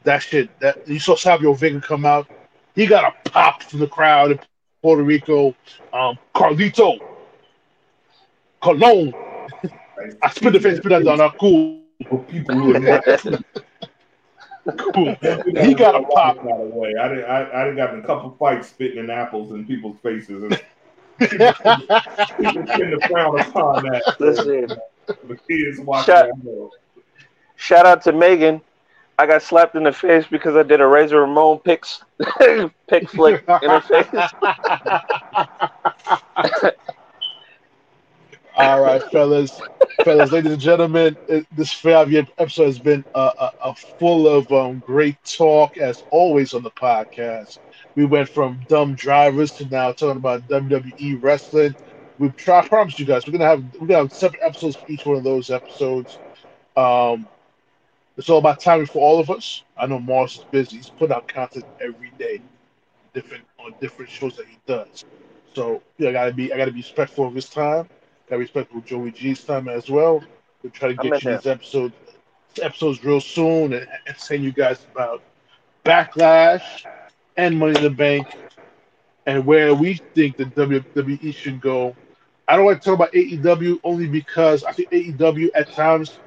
That 0.03 0.19
shit. 0.19 0.49
That 0.59 0.87
you 0.87 0.99
saw 0.99 1.15
Savio 1.15 1.53
Vega 1.53 1.81
come 1.81 2.05
out. 2.05 2.27
He 2.75 2.85
got 2.87 3.13
a 3.25 3.29
pop 3.29 3.63
from 3.63 3.79
the 3.79 3.87
crowd 3.87 4.31
in 4.31 4.39
Puerto 4.81 5.03
Rico. 5.03 5.55
Um, 5.93 6.17
Carlito, 6.35 6.97
Colon. 8.61 9.13
Right? 9.97 10.13
I 10.21 10.29
spit 10.29 10.53
the 10.53 10.59
face, 10.59 10.77
spit 10.77 10.89
that 10.89 11.03
down. 11.05 11.19
Now, 11.19 11.29
cool, 11.39 11.81
people 12.27 12.55
who 12.55 12.75
are 12.75 12.79
not, 12.79 13.03
cool. 14.77 15.15
He 15.63 15.73
got 15.73 15.95
a 15.95 16.03
pop. 16.03 16.37
By 16.37 16.57
the 16.57 16.71
way, 16.73 16.95
I 16.99 17.07
didn't. 17.09 17.25
I, 17.25 17.61
I 17.61 17.65
done 17.65 17.75
got 17.75 17.95
a 17.97 18.01
couple 18.01 18.35
fights 18.39 18.69
spitting 18.69 18.97
in 18.99 19.09
apples 19.09 19.51
in 19.51 19.65
people's 19.65 19.97
faces. 20.01 20.51
And 21.19 21.29
people 21.29 22.65
tend 22.65 22.99
to 22.99 23.07
frown 23.07 23.39
upon 23.39 23.83
that. 23.85 24.15
Listen, 24.19 24.67
The 25.05 25.37
kids 25.47 25.79
watching. 25.79 26.05
Shut- 26.13 26.27
that 26.27 26.43
know. 26.43 26.71
shout 27.55 27.85
out 27.85 28.01
to 28.03 28.11
Megan. 28.11 28.61
I 29.17 29.25
got 29.27 29.41
slapped 29.43 29.75
in 29.75 29.83
the 29.83 29.91
face 29.93 30.25
because 30.27 30.55
I 30.55 30.63
did 30.63 30.81
a 30.81 30.87
Razor 30.87 31.21
Ramon 31.21 31.59
pick 31.59 31.85
pick 32.87 33.09
flick 33.09 33.43
in 33.61 33.69
her 33.69 33.81
face. 33.81 34.33
All 38.55 38.81
right, 38.81 39.03
fellas, 39.11 39.59
fellas, 40.03 40.31
ladies 40.31 40.51
and 40.53 40.61
gentlemen, 40.61 41.17
it, 41.27 41.45
this 41.51 41.73
five-year 41.73 42.27
episode 42.37 42.65
has 42.65 42.79
been 42.79 43.03
uh, 43.13 43.31
uh, 43.37 43.49
uh, 43.61 43.73
full 43.99 44.27
of 44.27 44.51
um, 44.51 44.79
great 44.79 45.17
talk, 45.23 45.77
as 45.77 46.03
always 46.11 46.53
on 46.53 46.63
the 46.63 46.71
podcast. 46.71 47.59
We 47.95 48.05
went 48.05 48.29
from 48.29 48.61
dumb 48.67 48.95
drivers 48.95 49.53
to 49.53 49.65
now 49.65 49.91
talking 49.91 50.17
about 50.17 50.47
WWE 50.47 51.21
wrestling. 51.21 51.75
We 52.17 52.29
try, 52.31 52.59
I 52.59 52.67
promise 52.67 52.99
you 52.99 53.05
guys, 53.05 53.25
we're 53.25 53.33
gonna 53.33 53.45
have 53.45 53.63
we're 53.79 53.87
gonna 53.87 53.99
have 54.03 54.11
separate 54.13 54.43
episodes 54.43 54.75
for 54.75 54.85
each 54.87 55.05
one 55.05 55.17
of 55.17 55.23
those 55.23 55.49
episodes. 55.49 56.19
Um, 56.75 57.29
it's 58.17 58.29
all 58.29 58.39
about 58.39 58.59
timing 58.59 58.85
for 58.87 58.99
all 58.99 59.19
of 59.19 59.29
us. 59.29 59.63
I 59.77 59.87
know 59.87 59.99
Mars 59.99 60.37
is 60.37 60.45
busy; 60.45 60.77
he's 60.77 60.89
putting 60.89 61.15
out 61.15 61.27
content 61.27 61.65
every 61.81 62.11
day, 62.17 62.41
different 63.13 63.45
on 63.59 63.73
different 63.79 64.11
shows 64.11 64.35
that 64.37 64.47
he 64.47 64.59
does. 64.65 65.05
So 65.53 65.83
yeah, 65.97 66.09
I 66.09 66.13
gotta 66.13 66.33
be 66.33 66.51
I 66.53 66.57
gotta 66.57 66.71
be 66.71 66.79
respectful 66.79 67.27
of 67.27 67.33
his 67.35 67.49
time. 67.49 67.89
Gotta 68.27 68.39
be 68.39 68.43
respectful 68.45 68.79
of 68.79 68.85
Joey 68.85 69.11
G's 69.11 69.43
time 69.43 69.67
as 69.67 69.89
well. 69.89 70.23
We'll 70.61 70.71
try 70.71 70.89
to 70.89 70.95
get 70.95 71.21
you 71.21 71.27
these 71.29 71.45
episodes 71.45 71.95
episodes 72.61 73.03
real 73.03 73.19
soon 73.21 73.73
and 73.73 73.87
entertain 74.07 74.43
you 74.43 74.51
guys 74.51 74.85
about 74.91 75.23
backlash 75.85 76.85
and 77.37 77.57
Money 77.57 77.75
in 77.75 77.83
the 77.83 77.89
Bank 77.89 78.37
and 79.25 79.45
where 79.45 79.73
we 79.73 79.99
think 80.15 80.37
the 80.37 80.45
WWE 80.45 81.31
should 81.31 81.61
go. 81.61 81.95
I 82.47 82.55
don't 82.55 82.65
want 82.65 82.81
to 82.81 82.85
talk 82.85 82.95
about 82.95 83.13
AEW 83.13 83.79
only 83.83 84.07
because 84.07 84.63
I 84.63 84.71
think 84.73 84.89
AEW 84.91 85.49
at 85.55 85.71
times, 85.71 86.19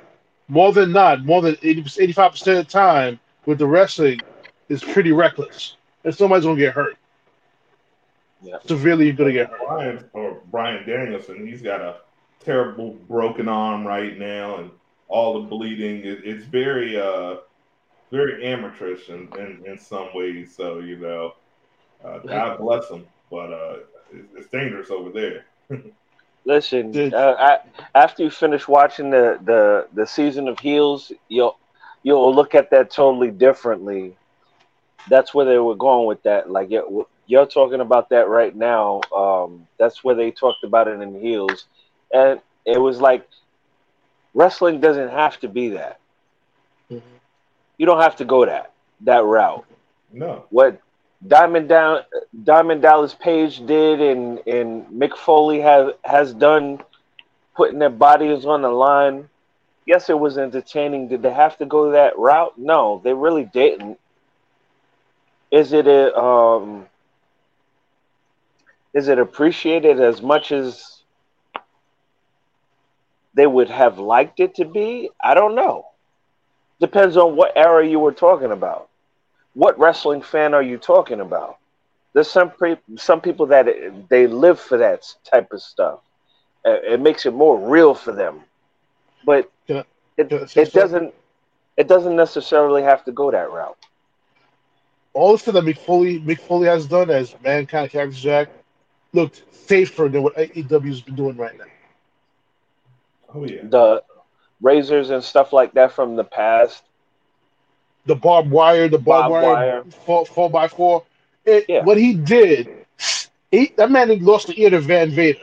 more 0.48 0.72
than 0.72 0.92
not, 0.92 1.24
more 1.24 1.42
than 1.42 1.56
80 1.62 1.82
85% 1.82 2.32
of 2.32 2.56
the 2.56 2.64
time 2.64 3.18
with 3.46 3.58
the 3.58 3.66
wrestling 3.66 4.20
is 4.68 4.82
pretty 4.82 5.12
reckless. 5.12 5.76
And 6.04 6.14
somebody's 6.14 6.44
gonna 6.44 6.58
get 6.58 6.74
hurt. 6.74 6.96
Yeah. 8.42 8.58
Severely 8.66 9.10
gonna 9.12 9.32
get 9.32 9.50
hurt. 9.50 9.60
Bryan 9.66 10.04
or 10.12 10.40
Bryan 10.50 10.86
Danielson, 10.86 11.46
he's 11.46 11.62
got 11.62 11.80
a 11.80 11.96
terrible 12.40 12.92
broken 13.08 13.48
arm 13.48 13.86
right 13.86 14.16
now, 14.18 14.58
and 14.58 14.70
all 15.08 15.40
the 15.40 15.48
bleeding. 15.48 16.04
It, 16.04 16.24
it's 16.24 16.44
very, 16.44 16.98
uh, 16.98 17.36
very 18.12 18.46
amateurish 18.46 19.08
in, 19.08 19.28
in, 19.38 19.62
in 19.66 19.78
some 19.78 20.08
ways. 20.14 20.54
So 20.54 20.78
you 20.78 20.96
know, 20.96 21.34
uh, 22.04 22.18
God 22.18 22.58
bless 22.58 22.88
him, 22.88 23.04
but 23.30 23.52
uh, 23.52 23.76
it's, 24.12 24.32
it's 24.36 24.48
dangerous 24.48 24.90
over 24.90 25.10
there. 25.10 25.46
Listen, 26.46 27.04
uh, 27.12 27.34
I, 27.38 27.58
after 27.94 28.24
you 28.24 28.30
finish 28.30 28.68
watching 28.68 29.10
the, 29.10 29.38
the, 29.44 29.88
the 29.94 30.06
season 30.06 30.48
of 30.48 30.58
Heels, 30.60 31.12
you'll 31.28 31.58
you'll 32.04 32.34
look 32.34 32.54
at 32.54 32.70
that 32.70 32.90
totally 32.90 33.30
differently. 33.32 34.16
That's 35.08 35.34
where 35.34 35.46
they 35.46 35.58
were 35.58 35.76
going 35.76 36.06
with 36.06 36.22
that. 36.24 36.50
Like 36.50 36.70
you're, 36.70 37.06
you're 37.26 37.46
talking 37.46 37.80
about 37.80 38.10
that 38.10 38.28
right 38.28 38.54
now. 38.56 39.00
Um, 39.14 39.66
that's 39.78 40.04
where 40.04 40.14
they 40.14 40.30
talked 40.32 40.64
about 40.64 40.88
it 40.88 41.00
in 41.00 41.20
Heels, 41.20 41.66
and 42.12 42.40
it 42.66 42.78
was 42.78 43.00
like 43.00 43.28
wrestling 44.34 44.80
doesn't 44.80 45.10
have 45.10 45.38
to 45.40 45.48
be 45.48 45.70
that. 45.70 46.00
Mhm. 46.90 47.20
You 47.78 47.86
don't 47.86 48.00
have 48.00 48.16
to 48.16 48.24
go 48.24 48.44
that 48.46 48.72
that 49.02 49.24
route. 49.24 49.64
No, 50.12 50.46
what 50.50 50.80
Diamond 51.26 51.68
Down 51.68 52.02
Diamond 52.44 52.82
Dallas 52.82 53.14
Page 53.14 53.64
did 53.66 54.00
and 54.00 54.38
and 54.46 54.86
Mick 54.86 55.16
Foley 55.16 55.60
has 55.60 55.92
has 56.04 56.34
done 56.34 56.80
putting 57.54 57.78
their 57.78 57.90
bodies 57.90 58.44
on 58.44 58.62
the 58.62 58.68
line. 58.68 59.28
Yes, 59.86 60.10
it 60.10 60.18
was 60.18 60.36
entertaining. 60.36 61.08
Did 61.08 61.22
they 61.22 61.32
have 61.32 61.56
to 61.58 61.66
go 61.66 61.92
that 61.92 62.18
route? 62.18 62.58
No, 62.58 63.00
they 63.02 63.14
really 63.14 63.44
didn't. 63.44 63.98
Is 65.50 65.72
it 65.72 65.86
a 65.86 66.16
um 66.16 66.86
is 68.92 69.08
it 69.08 69.18
appreciated 69.18 70.00
as 70.00 70.22
much 70.22 70.52
as 70.52 71.02
they 73.34 73.46
would 73.46 73.70
have 73.70 73.98
liked 73.98 74.40
it 74.40 74.54
to 74.56 74.64
be? 74.64 75.10
I 75.22 75.34
don't 75.34 75.54
know. 75.54 75.86
Depends 76.80 77.16
on 77.16 77.36
what 77.36 77.56
era 77.56 77.86
you 77.86 77.98
were 77.98 78.12
talking 78.12 78.52
about 78.52 78.88
what 79.56 79.78
wrestling 79.80 80.22
fan 80.22 80.54
are 80.54 80.62
you 80.62 80.78
talking 80.78 81.20
about? 81.20 81.58
There's 82.14 82.30
some 82.30 82.50
pre- 82.50 82.78
some 82.96 83.20
people 83.22 83.46
that 83.48 83.68
it- 83.68 84.08
they 84.10 84.26
live 84.26 84.60
for 84.60 84.78
that 84.78 85.04
type 85.24 85.52
of 85.52 85.62
stuff. 85.62 86.00
Uh, 86.66 86.78
It 86.94 87.00
makes 87.00 87.26
it 87.26 87.34
more 87.34 87.58
real 87.58 87.94
for 87.94 88.12
them, 88.12 88.44
but 89.24 89.50
I- 89.70 89.84
it, 90.18 90.28
can 90.28 90.38
I 90.40 90.46
it 90.54 90.72
doesn't 90.72 91.14
it 91.76 91.88
doesn't 91.88 92.16
necessarily 92.16 92.82
have 92.82 93.04
to 93.04 93.12
go 93.12 93.30
that 93.32 93.50
route. 93.50 93.78
All 95.14 95.32
the 95.32 95.38
stuff 95.38 95.54
that 95.54 95.64
Mick 95.64 95.78
Foley, 95.78 96.20
Mick 96.20 96.40
Foley 96.40 96.66
has 96.66 96.86
done 96.86 97.10
as 97.10 97.34
Mankind 97.42 97.90
Cactus 97.90 98.20
Jack 98.20 98.48
looked 99.12 99.42
safer 99.54 100.08
than 100.08 100.22
what 100.22 100.36
AEW's 100.38 101.00
been 101.02 101.16
doing 101.16 101.36
right 101.36 101.58
now. 101.58 101.64
oh 103.34 103.44
yeah, 103.44 103.62
The 103.62 104.02
razors 104.60 105.10
and 105.10 105.22
stuff 105.22 105.52
like 105.52 105.72
that 105.74 105.92
from 105.92 106.16
the 106.16 106.24
past. 106.24 106.82
The 108.06 108.14
barbed 108.14 108.50
wire, 108.50 108.88
the 108.88 108.98
barbed, 108.98 109.30
Barbed 109.30 109.46
wire, 109.46 109.54
wire. 109.54 109.84
Four, 110.04 110.26
four 110.26 110.50
by 110.50 110.68
four. 110.68 111.04
It, 111.44 111.66
Yeah. 111.68 111.84
What 111.84 111.98
he 111.98 112.14
did, 112.14 112.68
he, 113.50 113.72
that 113.76 113.90
man 113.90 114.08
had 114.08 114.22
lost 114.22 114.48
the 114.48 114.60
ear 114.60 114.70
to 114.70 114.80
Van 114.80 115.10
Vader. 115.10 115.40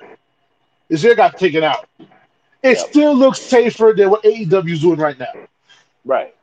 His 0.89 1.03
ear 1.05 1.15
got 1.15 1.37
taken 1.37 1.63
out. 1.63 1.87
It 2.63 2.77
Yep. 2.77 2.77
still 2.77 3.15
looks 3.15 3.39
safer 3.41 3.93
than 3.95 4.09
what 4.09 4.23
AEW 4.23 4.73
is 4.73 4.81
doing 4.81 4.99
right 4.99 5.17
now. 5.19 5.33
Right. 6.05 6.33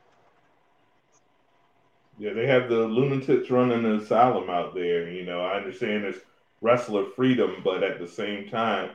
yeah. 2.18 2.32
They 2.32 2.46
have 2.46 2.68
the 2.68 2.76
lunatics 2.86 3.50
running 3.50 3.82
the 3.82 3.96
asylum 3.96 4.50
out 4.50 4.74
there. 4.74 5.10
You 5.10 5.24
know, 5.24 5.40
I 5.40 5.56
understand 5.56 6.04
it's 6.04 6.18
wrestler 6.60 7.06
freedom, 7.16 7.56
but 7.64 7.82
at 7.82 7.98
the 7.98 8.06
same 8.08 8.48
time, 8.48 8.90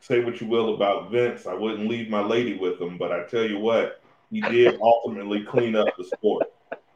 say 0.00 0.22
what 0.24 0.40
you 0.40 0.46
will 0.46 0.74
about 0.74 1.10
Vince, 1.10 1.46
I 1.46 1.54
wouldn't 1.54 1.88
leave 1.88 2.08
my 2.08 2.22
lady 2.22 2.56
with 2.56 2.80
him. 2.80 2.96
But 2.98 3.12
I 3.12 3.24
tell 3.24 3.44
you 3.44 3.58
what, 3.58 4.00
he 4.30 4.40
did 4.40 4.78
ultimately 4.80 5.42
clean 5.44 5.76
up 5.76 5.88
the 5.96 6.04
sport. 6.04 6.46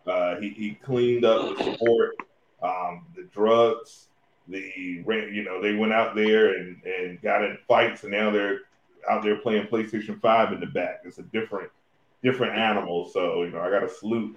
Uh, 0.06 0.36
he, 0.36 0.50
he 0.50 0.74
cleaned 0.82 1.24
up 1.24 1.56
the 1.56 1.74
sport, 1.74 2.14
um, 2.62 3.06
the 3.16 3.24
drugs, 3.32 4.08
the 4.48 4.72
you 4.76 5.42
know 5.44 5.62
they 5.62 5.74
went 5.74 5.92
out 5.92 6.14
there 6.14 6.58
and, 6.58 6.82
and 6.84 7.20
got 7.22 7.42
in 7.42 7.56
fights, 7.66 8.02
and 8.02 8.12
now 8.12 8.30
they're 8.30 8.60
out 9.10 9.22
there 9.22 9.38
playing 9.38 9.66
PlayStation 9.66 10.20
Five 10.20 10.52
in 10.52 10.60
the 10.60 10.66
back. 10.66 11.00
It's 11.04 11.18
a 11.18 11.22
different 11.22 11.70
different 12.22 12.56
animal. 12.56 13.08
So 13.08 13.42
you 13.44 13.50
know 13.50 13.60
I 13.60 13.70
got 13.70 13.80
to 13.80 13.88
salute 13.88 14.36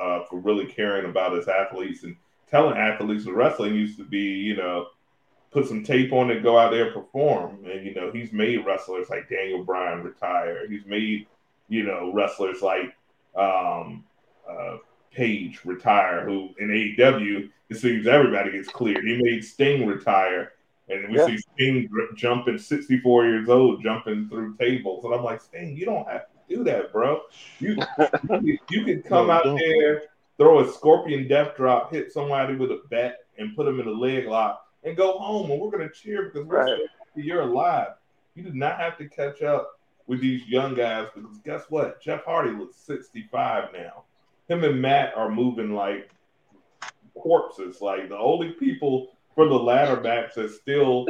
uh, 0.00 0.24
for 0.24 0.38
really 0.38 0.66
caring 0.66 1.08
about 1.08 1.36
his 1.36 1.48
athletes 1.48 2.04
and 2.04 2.16
telling 2.50 2.78
athletes. 2.78 3.24
The 3.24 3.32
wrestling 3.32 3.74
used 3.74 3.98
to 3.98 4.04
be 4.04 4.22
you 4.22 4.56
know 4.56 4.86
put 5.50 5.66
some 5.66 5.84
tape 5.84 6.12
on 6.12 6.30
it, 6.30 6.42
go 6.42 6.58
out 6.58 6.72
there 6.72 6.86
and 6.86 6.94
perform, 6.94 7.64
and 7.64 7.84
you 7.84 7.94
know 7.94 8.10
he's 8.10 8.32
made 8.32 8.64
wrestlers 8.64 9.10
like 9.10 9.28
Daniel 9.28 9.62
Bryan 9.62 10.02
retire. 10.02 10.68
He's 10.68 10.86
made 10.86 11.26
you 11.68 11.82
know 11.82 12.12
wrestlers 12.14 12.62
like 12.62 12.94
um, 13.36 14.04
uh, 14.48 14.78
Page 15.18 15.60
retire, 15.64 16.24
who 16.26 16.50
in 16.58 16.68
AEW 16.70 17.48
it 17.70 17.76
seems 17.76 18.06
everybody 18.06 18.52
gets 18.52 18.68
cleared. 18.68 19.04
He 19.06 19.20
made 19.22 19.44
Sting 19.44 19.86
retire, 19.86 20.52
and 20.88 21.08
we 21.10 21.16
Yeah. 21.18 21.26
see 21.26 21.38
Sting 21.38 21.88
jumping 22.16 22.58
64 22.58 23.26
years 23.26 23.48
old, 23.48 23.82
jumping 23.82 24.28
through 24.28 24.56
tables, 24.56 25.04
and 25.04 25.14
I'm 25.14 25.22
like, 25.24 25.40
Sting, 25.40 25.76
you 25.76 25.86
don't 25.86 26.06
have 26.08 26.26
to 26.26 26.56
do 26.56 26.64
that, 26.64 26.92
bro. 26.92 27.20
You 27.60 27.76
you, 28.42 28.58
you 28.70 28.84
can 28.84 29.02
come 29.08 29.28
No, 29.28 29.32
out 29.32 29.44
don't. 29.44 29.56
there, 29.58 30.02
throw 30.36 30.60
a 30.60 30.72
scorpion 30.72 31.28
death 31.28 31.56
drop, 31.56 31.92
hit 31.92 32.12
somebody 32.12 32.56
with 32.56 32.70
a 32.72 32.82
bat, 32.90 33.18
and 33.38 33.54
put 33.56 33.66
them 33.66 33.80
in 33.80 33.86
a 33.86 33.92
leg 33.92 34.26
lock, 34.26 34.66
and 34.82 34.96
go 34.96 35.16
home, 35.18 35.50
and 35.50 35.60
we're 35.60 35.70
gonna 35.70 35.90
cheer 35.90 36.24
because 36.24 36.44
we're 36.46 36.64
Right. 36.64 36.80
you're 37.14 37.42
alive. 37.42 37.92
You 38.34 38.42
do 38.42 38.52
not 38.52 38.78
have 38.80 38.98
to 38.98 39.08
catch 39.08 39.42
up 39.42 39.78
with 40.06 40.20
these 40.20 40.46
young 40.48 40.74
guys 40.74 41.06
because 41.14 41.38
guess 41.38 41.64
what? 41.70 42.02
Jeff 42.02 42.24
Hardy 42.24 42.50
looks 42.50 42.76
65 42.76 43.72
now. 43.72 44.04
Him 44.48 44.64
and 44.64 44.80
Matt 44.80 45.14
are 45.16 45.30
moving 45.30 45.74
like 45.74 46.10
corpses. 47.14 47.80
Like 47.80 48.08
the 48.08 48.18
only 48.18 48.50
people 48.52 49.08
from 49.34 49.48
the 49.48 49.58
ladder 49.58 50.00
match 50.00 50.34
that 50.36 50.50
still 50.50 51.06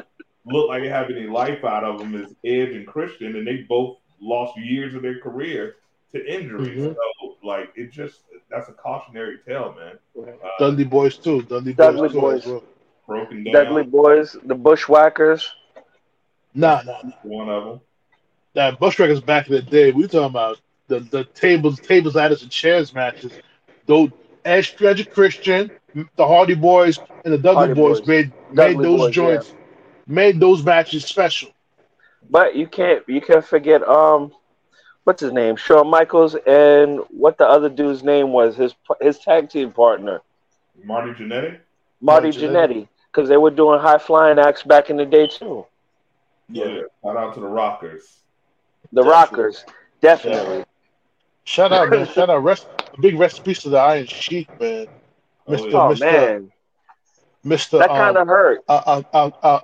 look 0.46 0.68
like 0.68 0.82
they 0.82 0.88
have 0.88 1.10
any 1.10 1.26
life 1.26 1.64
out 1.64 1.84
of 1.84 1.98
them 1.98 2.14
is 2.14 2.30
Edge 2.44 2.74
and 2.74 2.86
Christian, 2.86 3.36
and 3.36 3.46
they 3.46 3.58
both 3.68 3.98
lost 4.20 4.56
years 4.58 4.94
of 4.94 5.02
their 5.02 5.18
career 5.20 5.76
to 6.12 6.34
injuries. 6.34 6.80
Mhm. 6.82 6.94
So, 6.94 7.36
like, 7.42 7.72
it 7.76 7.90
just 7.90 8.20
that's 8.50 8.68
a 8.68 8.72
cautionary 8.72 9.38
tale, 9.46 9.74
man. 9.78 9.98
Uh, 10.16 10.48
Dudley 10.58 10.84
Boys 10.84 11.16
too. 11.18 11.42
Dudley, 11.42 11.72
Dudley 11.72 12.08
Boys, 12.08 12.44
too, 12.44 12.50
Boys. 12.52 12.62
broken 13.06 13.44
down. 13.44 13.52
Dudley 13.52 13.82
Boys, 13.82 14.36
the 14.44 14.54
Bushwhackers. 14.54 15.50
Nah, 16.54 16.82
nah, 16.84 16.98
nah. 17.02 17.10
One 17.22 17.48
of 17.48 17.64
them. 17.64 17.80
That 18.54 18.78
Bushwhackers 18.78 19.20
back 19.20 19.48
in 19.48 19.54
the 19.54 19.62
day. 19.62 19.90
We 19.90 20.04
talking 20.04 20.26
about 20.26 20.60
the, 20.88 21.00
the 21.00 21.24
tables, 21.24 21.80
tables, 21.80 22.14
ladders, 22.14 22.42
and 22.42 22.50
chairs 22.50 22.94
matches. 22.94 23.32
Those 23.86 24.10
Edge, 24.44 24.76
Edge 24.82 25.10
Christian, 25.10 25.70
the 25.94 26.26
Hardy 26.26 26.54
Boys, 26.54 26.98
and 27.24 27.32
the 27.32 27.38
Dudley 27.38 27.54
Hardy 27.54 27.74
Boys, 27.74 28.00
Boys. 28.00 28.08
made 28.08 28.32
Dudley 28.54 28.76
made 28.76 28.84
those 28.84 29.00
Boys, 29.00 29.14
joints, 29.14 29.54
made 30.06 30.40
those 30.40 30.62
matches 30.64 31.04
special. 31.04 31.50
But 32.28 32.54
you 32.54 32.66
can't 32.66 33.02
you 33.08 33.20
can't 33.20 33.44
forget 33.44 33.86
um 33.86 34.32
what's 35.04 35.20
his 35.20 35.32
name? 35.32 35.56
Shawn 35.56 35.88
Michaels 35.88 36.36
and 36.46 37.00
what 37.10 37.38
the 37.38 37.46
other 37.46 37.68
dude's 37.68 38.02
name 38.02 38.32
was, 38.32 38.56
his 38.56 38.74
his 39.00 39.18
tag 39.18 39.50
team 39.50 39.72
partner, 39.72 40.20
Marty 40.82 41.12
Jannetty. 41.12 41.58
Marty 42.00 42.28
Marty 42.28 42.30
Jannetty, 42.32 42.88
because 43.10 43.28
they 43.28 43.36
were 43.36 43.50
doing 43.50 43.80
high 43.80 43.98
flying 43.98 44.38
acts 44.38 44.62
back 44.62 44.90
in 44.90 44.96
the 44.96 45.06
day 45.06 45.26
too. 45.26 45.66
Yeah. 46.48 46.64
yeah. 46.66 46.80
Shout 47.02 47.16
out 47.16 47.34
to 47.34 47.40
the 47.40 47.46
Rockers. 47.46 48.18
The 48.92 49.02
Definitely. 49.02 49.10
Rockers, 49.10 49.64
definitely. 50.00 50.64
Shout 51.44 51.72
out, 51.72 51.90
man! 51.90 52.06
Shout 52.14 52.30
out, 52.30 52.42
rest 52.42 52.68
a 52.96 53.00
big 53.00 53.18
rest 53.18 53.38
in 53.38 53.44
peace 53.44 53.62
to 53.62 53.70
the 53.70 53.78
Iron 53.78 54.06
Sheik, 54.06 54.48
man. 54.58 54.88
Oh, 55.46 55.52
Mr. 55.54 55.72
Oh 55.72 55.92
Mr. 55.92 55.98
man, 55.98 56.52
Mister. 57.44 57.78
that 57.78 57.94
kind 57.94 58.16
of 58.16 58.26
hurt. 58.28 58.60
uh, 58.68 58.82
uh, 58.86 59.02
uh, 59.12 59.30
uh, 59.42 59.60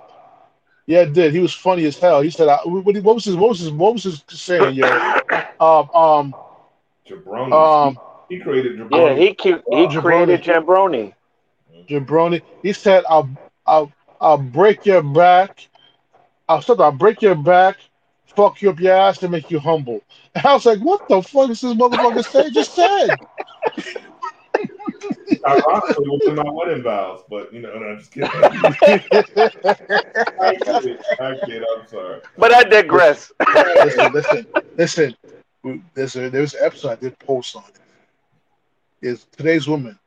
yeah, 0.85 1.01
it 1.01 1.13
did. 1.13 1.33
He 1.33 1.39
was 1.39 1.53
funny 1.53 1.85
as 1.85 1.97
hell. 1.97 2.21
He 2.21 2.29
said, 2.29 2.47
uh, 2.47 2.59
what, 2.65 2.85
what 2.85 3.15
was 3.15 3.25
his, 3.25 3.35
what 3.35 3.49
was 3.49 3.59
his, 3.59 3.71
what 3.71 3.93
was 3.93 4.03
his 4.03 4.23
saying, 4.27 4.75
yo? 4.75 5.01
Um, 5.59 5.89
um, 5.93 6.35
Jabroni. 7.07 7.53
um, 7.53 7.99
he 8.29 8.39
created 8.39 8.77
Yeah, 8.89 9.13
Jabroni. 9.13 9.15
he 9.15 9.33
cu- 9.33 9.63
he 9.71 9.87
Jabroni. 9.87 9.89
created 9.89 10.41
Jambroni. 10.43 11.13
Jabroni. 11.89 12.41
He 12.61 12.73
said, 12.73 13.03
"I'll, 13.09 13.29
I'll, 13.65 13.91
I'll 14.19 14.37
break 14.37 14.85
your 14.85 15.01
back. 15.03 15.67
I'll 16.47 16.61
said 16.61 16.79
I'll 16.81 16.91
break 16.91 17.21
your 17.21 17.35
back, 17.35 17.77
fuck 18.35 18.61
you 18.61 18.69
up 18.69 18.79
your 18.79 18.95
ass, 18.95 19.21
and 19.23 19.31
make 19.31 19.49
you 19.51 19.59
humble." 19.59 20.01
And 20.35 20.45
I 20.45 20.53
was 20.53 20.65
like, 20.65 20.79
"What 20.79 21.07
the 21.07 21.21
fuck 21.21 21.49
is 21.49 21.61
this 21.61 21.73
motherfucker 21.73 22.25
say? 22.25 22.49
Just 22.51 22.75
said." 22.75 23.09
Ironically, 25.47 26.07
was 26.07 26.27
in 26.27 26.35
my 26.35 26.49
wedding 26.49 26.83
vows, 26.83 27.21
but 27.29 27.51
you 27.53 27.61
know, 27.61 27.77
no, 27.77 27.85
I'm 27.87 27.99
just 27.99 28.11
kidding. 28.11 28.29
I 28.31 28.49
kid, 30.81 30.99
I 31.19 31.35
kid, 31.45 31.63
I'm 31.75 31.87
sorry. 31.87 32.21
But 32.37 32.53
I 32.53 32.63
digress. 32.63 33.31
listen, 33.55 34.13
listen, 34.13 34.45
listen. 34.77 35.15
There's 35.93 36.15
a 36.15 36.29
there's 36.29 36.53
an 36.53 36.59
episode 36.63 36.89
I 36.89 36.95
did 36.95 37.17
post 37.19 37.55
on 37.55 37.63
it. 37.69 37.79
Is 39.07 39.25
today's 39.31 39.67
woman, 39.67 39.97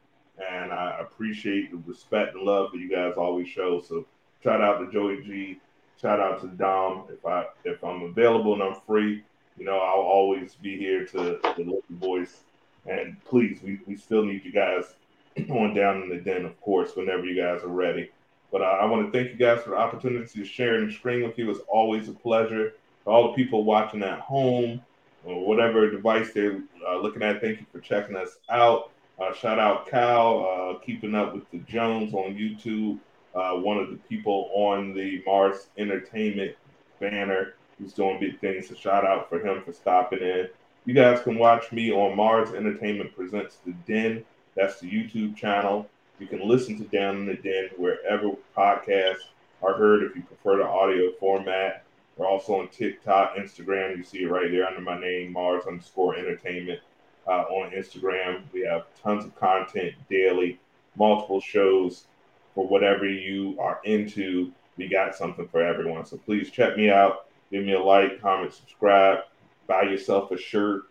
and 0.50 0.72
I 0.72 0.98
appreciate 1.00 1.70
the 1.70 1.78
respect 1.86 2.34
and 2.34 2.44
love 2.44 2.72
that 2.72 2.78
you 2.78 2.90
guys 2.90 3.14
always 3.16 3.48
show. 3.48 3.80
So 3.80 4.04
shout 4.42 4.60
out 4.60 4.78
to 4.78 4.92
Joey 4.92 5.22
G. 5.22 5.60
Shout 6.00 6.20
out 6.20 6.40
to 6.42 6.48
Dom. 6.48 7.04
If 7.10 7.24
I 7.24 7.46
if 7.64 7.82
I'm 7.82 8.02
available 8.02 8.54
and 8.54 8.62
I'm 8.62 8.80
free, 8.86 9.22
you 9.56 9.64
know, 9.64 9.78
I'll 9.78 10.02
always 10.02 10.54
be 10.54 10.76
here 10.76 11.06
to, 11.06 11.38
to 11.38 11.54
let 11.56 11.82
the 11.88 11.96
voice. 11.96 12.40
And 12.86 13.16
please, 13.24 13.60
we, 13.62 13.80
we 13.86 13.96
still 13.96 14.24
need 14.24 14.44
you 14.44 14.52
guys 14.52 14.94
on 15.50 15.74
down 15.74 16.02
in 16.02 16.08
the 16.08 16.16
den, 16.16 16.44
of 16.44 16.60
course, 16.60 16.94
whenever 16.94 17.24
you 17.24 17.40
guys 17.40 17.62
are 17.62 17.68
ready. 17.68 18.10
But 18.52 18.62
uh, 18.62 18.78
I 18.80 18.84
want 18.86 19.12
to 19.12 19.16
thank 19.16 19.30
you 19.30 19.36
guys 19.36 19.62
for 19.62 19.70
the 19.70 19.76
opportunity 19.76 20.26
to 20.26 20.44
share 20.44 20.76
and 20.76 20.92
screen 20.92 21.22
with 21.22 21.38
you. 21.38 21.50
It's 21.50 21.60
always 21.68 22.08
a 22.08 22.12
pleasure. 22.12 22.74
To 23.04 23.10
all 23.10 23.28
the 23.28 23.34
people 23.34 23.64
watching 23.64 24.02
at 24.02 24.20
home 24.20 24.80
or 25.24 25.46
whatever 25.46 25.90
device 25.90 26.32
they're 26.32 26.62
uh, 26.88 26.98
looking 26.98 27.22
at, 27.22 27.40
thank 27.40 27.60
you 27.60 27.66
for 27.72 27.80
checking 27.80 28.16
us 28.16 28.38
out. 28.48 28.90
Uh, 29.18 29.32
shout 29.32 29.58
out 29.58 29.88
Cal, 29.88 30.46
uh, 30.76 30.78
keeping 30.84 31.14
up 31.14 31.34
with 31.34 31.50
the 31.50 31.58
Jones 31.58 32.14
on 32.14 32.34
YouTube. 32.34 32.98
Uh, 33.34 33.58
one 33.60 33.78
of 33.78 33.90
the 33.90 33.96
people 34.08 34.50
on 34.54 34.94
the 34.94 35.22
Mars 35.26 35.68
Entertainment 35.76 36.56
banner 37.00 37.54
who's 37.78 37.92
doing 37.92 38.18
big 38.18 38.40
things. 38.40 38.68
So 38.68 38.74
shout 38.74 39.04
out 39.04 39.28
for 39.28 39.38
him 39.38 39.62
for 39.62 39.72
stopping 39.72 40.20
in. 40.20 40.48
You 40.86 40.94
guys 40.94 41.20
can 41.20 41.38
watch 41.38 41.72
me 41.72 41.92
on 41.92 42.16
Mars 42.16 42.52
Entertainment 42.52 43.14
Presents 43.14 43.58
The 43.66 43.72
Den. 43.86 44.24
That's 44.54 44.80
the 44.80 44.90
YouTube 44.90 45.36
channel. 45.36 45.88
You 46.18 46.26
can 46.26 46.46
listen 46.48 46.78
to 46.78 46.84
Down 46.84 47.16
in 47.16 47.26
the 47.26 47.34
Den 47.34 47.68
wherever 47.76 48.30
podcasts 48.56 49.28
are 49.62 49.74
heard 49.74 50.02
if 50.04 50.16
you 50.16 50.22
prefer 50.22 50.58
the 50.58 50.64
audio 50.64 51.12
format. 51.20 51.84
We're 52.16 52.26
also 52.26 52.60
on 52.60 52.68
TikTok, 52.68 53.36
Instagram. 53.36 53.98
You 53.98 54.02
see 54.02 54.22
it 54.22 54.30
right 54.30 54.50
there 54.50 54.66
under 54.66 54.80
my 54.80 54.98
name, 54.98 55.32
Mars 55.32 55.64
underscore 55.66 56.16
entertainment. 56.16 56.80
Uh, 57.26 57.42
on 57.50 57.72
Instagram, 57.72 58.42
we 58.52 58.60
have 58.60 58.84
tons 59.02 59.24
of 59.24 59.34
content 59.34 59.92
daily, 60.08 60.58
multiple 60.96 61.40
shows 61.40 62.06
for 62.54 62.66
whatever 62.66 63.06
you 63.06 63.56
are 63.60 63.80
into. 63.84 64.52
We 64.76 64.88
got 64.88 65.14
something 65.14 65.48
for 65.48 65.62
everyone. 65.62 66.06
So 66.06 66.16
please 66.16 66.50
check 66.50 66.76
me 66.76 66.88
out. 66.88 67.26
Give 67.50 67.64
me 67.64 67.72
a 67.72 67.80
like, 67.80 68.20
comment, 68.20 68.54
subscribe. 68.54 69.18
Buy 69.66 69.82
yourself 69.82 70.30
a 70.30 70.38
shirt. 70.38 70.84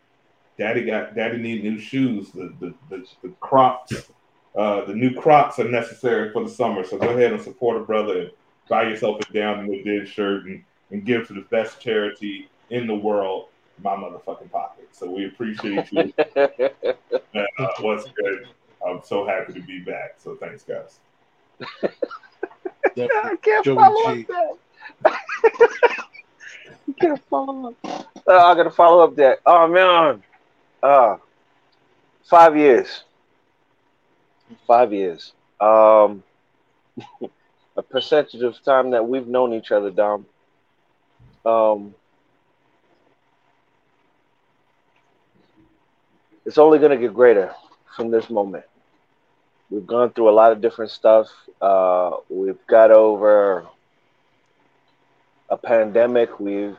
Daddy 0.57 0.84
got 0.84 1.15
daddy 1.15 1.38
need 1.38 1.64
new 1.64 1.80
shoes. 1.80 2.31
The 2.31 2.53
the 2.60 2.73
the, 2.89 3.06
the 3.23 3.30
Crocs, 3.39 4.10
uh, 4.57 4.86
the 4.86 4.94
new 4.94 5.14
Crocs 5.14 5.60
are 5.60 5.69
necessary 5.69 6.32
for 6.32 6.44
the 6.44 6.49
summer. 6.49 6.84
So 6.84 6.98
go 6.98 7.10
ahead 7.10 7.34
and 7.34 7.41
support 7.41 7.77
a 7.77 7.86
brother 7.86 8.22
and 8.22 8.32
buy 8.69 8.84
yourself 8.84 9.22
a 9.22 9.34
down 9.34 9.60
in 9.60 9.68
the 9.68 9.84
den 9.84 10.06
shirt 10.06 10.45
and, 10.45 10.64
and 10.91 11.06
give 11.06 11.27
to 11.27 11.34
the 11.34 11.45
best 11.52 11.80
charity 11.80 12.49
in 12.69 12.88
the 12.88 12.95
world, 12.95 13.49
my 13.84 13.95
motherfucking 13.95 14.52
pocket. 14.52 14.88
So 14.91 15.10
we 15.10 15.27
appreciate 15.27 15.91
you. 15.91 16.14
and, 16.36 17.48
uh, 17.60 17.68
what's 17.82 18.06
good? 18.11 18.48
I'm 18.86 19.02
so 19.03 19.26
happy 19.26 19.53
to 19.53 19.61
be 19.61 19.80
back. 19.80 20.15
So 20.18 20.36
thanks, 20.36 20.64
guys. 20.64 20.99
I 22.98 23.36
can't 23.41 23.65
Joey 23.65 23.76
follow 23.76 24.15
G. 24.15 24.22
up 24.22 24.27
that. 24.27 25.19
I 26.88 26.94
can't 26.99 27.22
follow 27.30 27.69
up. 27.69 28.07
Uh, 28.27 28.38
I 28.38 28.56
gotta 28.56 28.72
follow 28.72 29.03
up 29.03 29.15
that. 29.15 29.40
Oh 29.45 29.68
man, 29.68 30.23
uh, 30.84 31.18
five 32.23 32.56
years. 32.56 33.03
Five 34.67 34.93
years. 34.93 35.34
Um, 35.59 36.23
a 37.77 37.81
percentage 37.81 38.41
of 38.41 38.61
time 38.63 38.91
that 38.91 39.07
we've 39.07 39.27
known 39.27 39.53
each 39.53 39.72
other, 39.72 39.91
Dom. 39.91 40.26
Um, 41.45 41.93
it's 46.45 46.57
only 46.57 46.80
gonna 46.80 46.97
get 46.97 47.13
greater 47.13 47.53
from 47.95 48.11
this 48.11 48.30
moment. 48.30 48.65
We've 49.69 49.85
gone 49.85 50.11
through 50.11 50.30
a 50.30 50.31
lot 50.31 50.51
of 50.51 50.61
different 50.61 50.91
stuff. 50.91 51.27
Uh, 51.61 52.17
we've 52.30 52.65
got 52.67 52.91
over 52.91 53.65
a 55.49 55.57
pandemic. 55.57 56.39
We've 56.39 56.77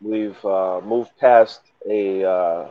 we've 0.00 0.42
uh, 0.44 0.80
moved 0.84 1.10
past 1.18 1.60
a 1.88 2.24
uh, 2.24 2.68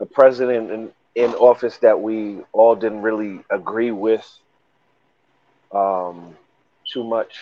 a 0.00 0.06
president 0.06 0.70
in, 0.70 0.90
in 1.18 1.34
office 1.34 1.78
that 1.78 2.00
we 2.00 2.40
all 2.52 2.76
didn't 2.76 3.02
really 3.02 3.40
agree 3.50 3.90
with 3.90 4.26
um, 5.72 6.36
too 6.92 7.04
much, 7.04 7.34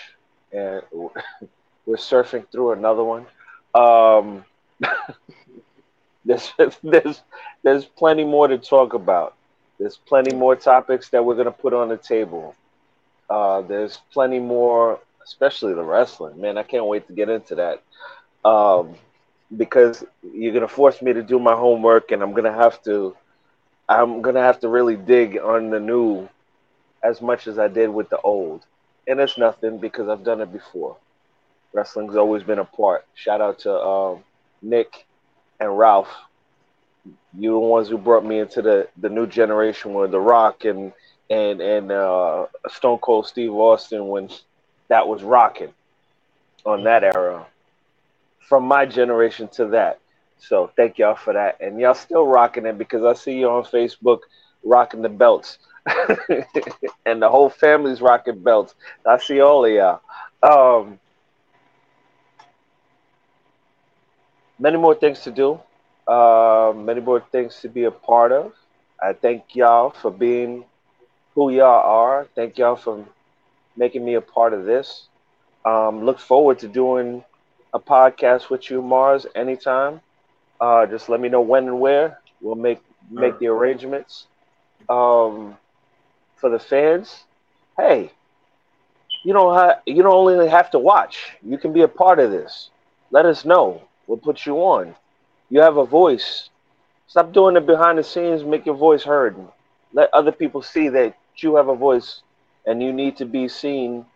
and 0.53 0.83
we're 0.93 1.97
surfing 1.97 2.47
through 2.51 2.73
another 2.73 3.05
one. 3.05 3.27
Um, 3.75 4.45
there's 6.25 6.53
there's 6.83 7.23
there's 7.63 7.85
plenty 7.85 8.25
more 8.25 8.49
to 8.49 8.59
talk 8.59 8.95
about. 8.95 9.35
There's 9.79 9.99
plenty 10.09 10.35
more 10.35 10.57
topics 10.57 11.11
that 11.11 11.25
we're 11.25 11.37
gonna 11.37 11.53
put 11.53 11.75
on 11.75 11.89
the 11.89 11.97
table. 11.99 12.55
Uh, 13.31 13.63
there's 13.63 13.99
plenty 14.13 14.39
more, 14.41 15.01
especially 15.25 15.75
the 15.75 15.83
wrestling. 15.85 16.41
Man, 16.41 16.59
I 16.59 16.63
can't 16.65 16.87
wait 16.87 17.07
to 17.09 17.15
get 17.15 17.29
into 17.31 17.57
that. 17.57 17.83
Um, 18.49 18.95
because 19.57 20.05
you're 20.23 20.55
gonna 20.55 20.69
force 20.69 21.03
me 21.03 21.13
to 21.13 21.23
do 21.23 21.39
my 21.39 21.55
homework, 21.55 22.13
and 22.13 22.23
I'm 22.23 22.33
gonna 22.35 22.53
have 22.53 22.83
to. 22.85 23.17
I'm 23.89 24.23
gonna 24.23 24.43
have 24.43 24.61
to 24.61 24.69
really 24.69 24.97
dig 24.97 25.39
on 25.39 25.71
the 25.71 25.81
new 25.81 26.29
as 27.03 27.21
much 27.21 27.47
as 27.47 27.59
I 27.59 27.69
did 27.69 27.89
with 27.89 28.09
the 28.09 28.21
old, 28.21 28.65
and 29.07 29.21
it's 29.21 29.39
nothing 29.39 29.79
because 29.79 30.09
I've 30.09 30.25
done 30.25 30.41
it 30.41 30.53
before. 30.53 30.97
Wrestling's 31.73 32.17
always 32.17 32.43
been 32.43 32.59
a 32.59 32.65
part. 32.65 33.05
Shout 33.15 33.41
out 33.41 33.61
to 33.61 33.73
um, 33.73 34.25
Nick 34.63 35.07
and 35.61 35.79
Ralph. 35.79 36.09
You 37.39 37.53
the 37.53 37.59
ones 37.59 37.89
who 37.89 37.99
brought 37.99 38.25
me 38.25 38.41
into 38.41 38.63
the 38.63 38.89
the 38.97 39.09
new 39.09 39.27
generation 39.27 39.95
with 39.95 40.11
The 40.11 40.21
Rock 40.21 40.65
and 40.65 40.93
and 41.31 41.61
and 41.61 41.93
uh, 41.93 42.47
Stone 42.69 42.99
Cold 42.99 43.27
Steve 43.27 43.53
Austin 43.53 44.09
when 44.09 44.29
that 44.89 45.07
was 45.07 45.23
rocking 45.23 45.73
on 46.65 46.85
that 46.85 47.05
era. 47.05 47.47
From 48.41 48.65
my 48.65 48.87
generation 48.87 49.49
to 49.55 49.67
that. 49.69 50.01
So 50.39 50.71
thank 50.77 50.99
y'all 50.99 51.17
for 51.17 51.33
that. 51.33 51.61
And 51.61 51.81
y'all 51.81 51.95
still 51.95 52.27
rocking 52.27 52.67
it 52.67 52.79
because 52.79 53.05
I 53.05 53.15
see 53.15 53.39
you 53.39 53.49
on 53.49 53.65
Facebook 53.65 54.21
rocking 54.65 55.03
the 55.03 55.09
belts. 55.09 55.59
and 57.07 57.23
the 57.23 57.29
whole 57.29 57.49
family's 57.49 58.01
rocking 58.01 58.43
belts. 58.43 58.75
I 59.07 59.19
see 59.19 59.41
all 59.41 59.65
of 59.65 59.73
y'all. 59.73 60.01
Um, 60.43 60.99
many 64.59 64.77
more 64.77 64.95
things 64.95 65.21
to 65.23 65.31
do. 65.31 65.61
Uh, 66.07 66.73
many 66.77 67.01
more 67.01 67.21
things 67.33 67.61
to 67.61 67.69
be 67.69 67.85
a 67.85 67.91
part 67.91 68.33
of. 68.33 68.53
I 69.03 69.13
thank 69.13 69.55
y'all 69.55 69.91
for 69.91 70.11
being 70.11 70.65
who 71.35 71.51
y'all 71.51 71.83
are. 71.85 72.27
Thank 72.35 72.59
y'all 72.59 72.77
for 72.77 73.05
making 73.77 74.05
me 74.05 74.15
a 74.15 74.21
part 74.21 74.53
of 74.55 74.65
this. 74.65 75.09
Um, 75.65 76.05
look 76.05 76.19
forward 76.19 76.59
to 76.61 76.69
doing 76.69 77.25
a 77.75 77.81
podcast 77.81 78.51
with 78.51 78.71
you, 78.71 78.83
Mars, 78.83 79.27
anytime. 79.35 80.01
Uh, 80.61 80.87
just 80.87 81.09
let 81.09 81.21
me 81.21 81.29
know 81.29 81.41
when 81.41 81.67
and 81.67 81.81
where. 81.81 82.19
We'll 82.41 82.55
make 82.55 82.81
make 83.11 83.39
the 83.39 83.49
arrangements. 83.49 84.27
Um, 84.89 85.57
for 86.37 86.51
the 86.51 86.59
fans, 86.59 87.25
hey, 87.77 88.13
you 89.25 89.33
don't 89.33 89.55
ha- 89.55 89.81
you 89.87 90.03
don't 90.03 90.15
only 90.15 90.49
have 90.49 90.71
to 90.71 90.79
watch. 90.79 91.37
You 91.43 91.59
can 91.59 91.73
be 91.73 91.83
a 91.83 91.89
part 91.89 92.19
of 92.19 92.31
this. 92.31 92.71
Let 93.11 93.27
us 93.27 93.45
know. 93.45 93.83
We'll 94.07 94.19
put 94.19 94.47
you 94.47 94.57
on. 94.59 94.95
You 95.51 95.61
have 95.61 95.77
a 95.77 95.87
voice. 95.87 96.49
Stop 97.09 97.33
doing 97.33 97.57
it 97.57 97.67
behind 97.67 97.99
the 97.99 98.05
scenes. 98.05 98.45
Make 98.45 98.67
your 98.67 98.77
voice 98.77 99.03
heard. 99.05 99.37
Let 99.93 100.13
other 100.13 100.33
people 100.33 100.63
see 100.63 100.89
that 100.91 101.17
you 101.37 101.57
have 101.57 101.69
a 101.69 101.75
voice 101.77 102.23
and 102.67 102.83
you 102.83 102.93
need 102.93 103.17
to 103.19 103.25
be 103.25 103.49
seen 103.49 104.07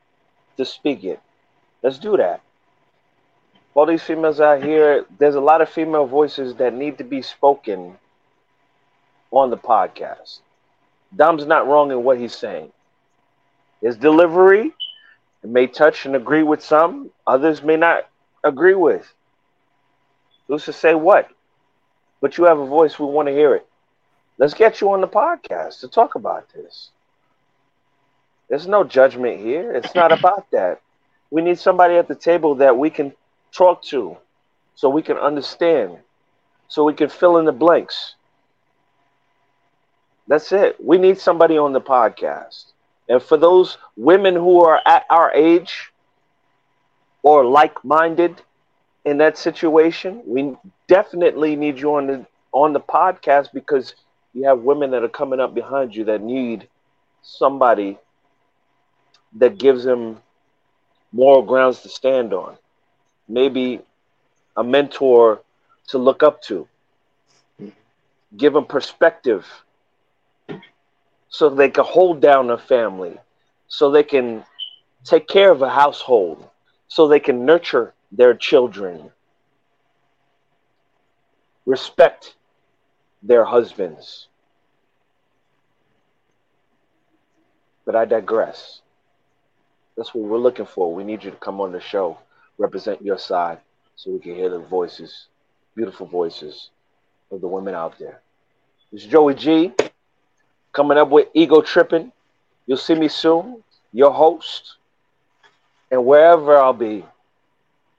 to 0.57 0.65
speak 0.65 1.05
it. 1.05 1.21
Let's 1.83 1.99
do 1.99 2.17
that. 2.17 2.41
All 3.75 3.87
these 3.87 4.03
females 4.03 4.41
out 4.41 4.63
here, 4.63 5.05
there's 5.19 5.37
a 5.37 5.41
lot 5.41 5.61
of 5.61 5.69
female 5.69 6.07
voices 6.07 6.55
that 6.57 6.75
need 6.75 6.99
to 6.99 7.05
be 7.05 7.23
spoken 7.23 7.99
on 9.31 9.51
the 9.51 9.57
podcast. 9.57 10.41
Dom's 11.15 11.47
not 11.47 11.67
wrong 11.67 11.91
in 11.91 12.03
what 12.05 12.19
he's 12.19 12.35
saying. 12.35 12.73
His 13.81 13.97
delivery 13.97 14.73
may 15.43 15.67
touch 15.67 16.07
and 16.07 16.17
agree 16.17 16.43
with 16.43 16.63
some, 16.63 17.11
others 17.27 17.63
may 17.63 17.77
not 17.77 18.07
agree 18.45 18.75
with. 18.75 19.13
Who's 20.49 20.65
to 20.67 20.73
say 20.73 20.95
what? 20.95 21.29
But 22.21 22.37
you 22.39 22.45
have 22.45 22.59
a 22.59 22.67
voice, 22.67 22.99
we 22.99 23.07
want 23.07 23.29
to 23.29 23.33
hear 23.35 23.55
it. 23.55 23.67
Let's 24.39 24.55
get 24.55 24.81
you 24.81 24.93
on 24.93 25.01
the 25.01 25.09
podcast 25.09 25.81
to 25.81 25.89
talk 25.89 26.15
about 26.15 26.49
this. 26.55 26.91
There's 28.49 28.67
no 28.67 28.85
judgment 28.85 29.41
here. 29.41 29.73
It's 29.73 29.95
not 29.95 30.13
about 30.19 30.51
that. 30.51 30.81
We 31.31 31.43
need 31.43 31.59
somebody 31.59 31.95
at 31.97 32.09
the 32.09 32.15
table 32.15 32.57
that 32.57 32.77
we 32.77 32.91
can 32.91 33.13
talk 33.52 33.82
to 33.85 34.16
so 34.74 34.89
we 34.89 35.02
can 35.02 35.16
understand, 35.16 35.98
so 36.68 36.85
we 36.85 36.94
can 36.94 37.09
fill 37.09 37.39
in 37.39 37.44
the 37.44 37.52
blanks. 37.52 38.14
That's 40.27 40.52
it. 40.52 40.77
We 40.82 40.98
need 40.98 41.18
somebody 41.18 41.59
on 41.59 41.72
the 41.72 41.81
podcast. 41.81 42.72
And 43.09 43.22
for 43.22 43.36
those 43.36 43.78
women 43.97 44.35
who 44.35 44.62
are 44.64 44.81
at 44.86 45.05
our 45.10 45.32
age 45.35 45.93
or 47.22 47.44
like 47.44 47.85
minded 47.85 48.43
in 49.05 49.18
that 49.18 49.36
situation, 49.39 50.22
we 50.27 50.56
definitely 50.89 51.56
need 51.56 51.78
you 51.78 51.94
on 51.94 52.06
the 52.06 52.27
on 52.52 52.72
the 52.72 52.81
podcast 52.81 53.48
because 53.52 53.94
you 54.32 54.44
have 54.44 54.60
women 54.60 54.90
that 54.90 55.02
are 55.05 55.09
coming 55.09 55.40
up 55.40 55.55
behind 55.55 55.94
you 55.94 56.05
that 56.05 56.22
need 56.22 56.68
somebody 57.22 57.98
that 59.35 59.59
gives 59.59 59.85
them 59.85 60.18
moral 61.12 61.43
grounds 61.43 61.81
to 61.82 61.89
stand 61.89 62.32
on. 62.32 62.56
Maybe 63.31 63.81
a 64.57 64.65
mentor 64.65 65.40
to 65.89 65.98
look 65.98 66.24
up 66.24 66.43
to. 66.43 66.66
Give 68.36 68.52
them 68.52 68.65
perspective 68.65 69.47
so 71.28 71.48
they 71.48 71.70
can 71.70 71.85
hold 71.85 72.20
down 72.20 72.51
a 72.51 72.59
family, 72.59 73.16
so 73.69 73.90
they 73.90 74.02
can 74.02 74.44
take 75.05 75.28
care 75.28 75.52
of 75.52 75.62
a 75.62 75.70
household, 75.70 76.44
so 76.89 77.07
they 77.07 77.20
can 77.20 77.44
nurture 77.44 77.94
their 78.11 78.35
children, 78.35 79.12
respect 81.66 82.35
their 83.23 83.44
husbands. 83.44 84.27
But 87.85 87.94
I 87.94 88.07
digress. 88.07 88.81
That's 89.97 90.12
what 90.12 90.24
we're 90.24 90.39
looking 90.39 90.66
for. 90.66 90.93
We 90.93 91.05
need 91.05 91.23
you 91.23 91.31
to 91.31 91.36
come 91.36 91.61
on 91.61 91.70
the 91.70 91.81
show, 91.81 92.19
represent 92.61 93.03
your 93.03 93.19
side, 93.19 93.59
so 93.97 94.11
we 94.12 94.20
can 94.20 94.35
hear 94.37 94.51
the 94.51 94.61
voices, 94.61 95.27
beautiful 95.74 96.07
voices 96.07 96.70
of 97.32 97.41
the 97.41 97.49
women 97.49 97.74
out 97.74 97.99
there. 97.99 98.20
It's 98.93 99.05
Joey 99.07 99.35
G 99.35 99.73
coming 100.73 100.99
up 100.99 101.09
with 101.11 101.28
Ego 101.35 101.62
Tripping. 101.62 102.12
You'll 102.66 102.77
see 102.77 102.95
me 102.95 103.09
soon, 103.09 103.62
your 103.93 104.12
host. 104.12 104.77
And 105.91 106.05
wherever 106.07 106.57
I'll 106.57 106.73
be, 106.74 107.05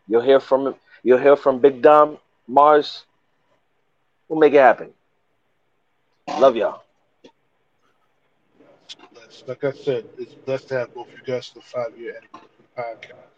you'll 0.07 0.21
hear 0.21 0.39
from 0.39 0.75
you'll 1.03 1.17
hear 1.17 1.35
from 1.35 1.59
Big 1.59 1.81
Dom 1.81 2.17
Mars. 2.47 3.05
We'll 4.29 4.39
make 4.39 4.53
it 4.53 4.57
happen. 4.61 4.93
Love 6.39 6.55
y'all. 6.55 6.83
Like 9.47 9.63
I 9.63 9.71
said, 9.71 10.05
it's 10.19 10.35
blessed 10.35 10.69
to 10.69 10.75
have 10.79 10.93
both 10.93 11.07
you 11.11 11.23
guys 11.25 11.51
on 11.55 11.61
the 11.61 11.65
five 11.65 11.97
year 11.97 12.15
anniversary 12.17 12.67
podcast. 12.77 13.30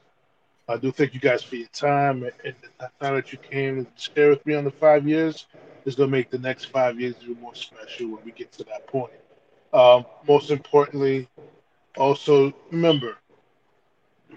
I 0.67 0.77
do 0.77 0.91
thank 0.91 1.13
you 1.13 1.19
guys 1.19 1.43
for 1.43 1.55
your 1.55 1.67
time 1.67 2.23
and, 2.23 2.31
and 2.45 2.55
the 2.61 2.89
time 3.01 3.15
that 3.15 3.31
you 3.31 3.37
came 3.39 3.85
to 3.85 3.91
share 4.15 4.29
with 4.29 4.45
me 4.45 4.55
on 4.55 4.63
the 4.63 4.71
five 4.71 5.07
years 5.07 5.47
is 5.85 5.95
going 5.95 6.09
to 6.09 6.11
make 6.11 6.29
the 6.29 6.39
next 6.39 6.65
five 6.65 6.99
years 6.99 7.15
even 7.21 7.39
more 7.39 7.55
special 7.55 8.11
when 8.11 8.23
we 8.23 8.31
get 8.31 8.51
to 8.53 8.63
that 8.65 8.85
point. 8.87 9.11
Um, 9.73 10.05
most 10.27 10.49
importantly, 10.51 11.27
also 11.97 12.53
remember, 12.71 13.17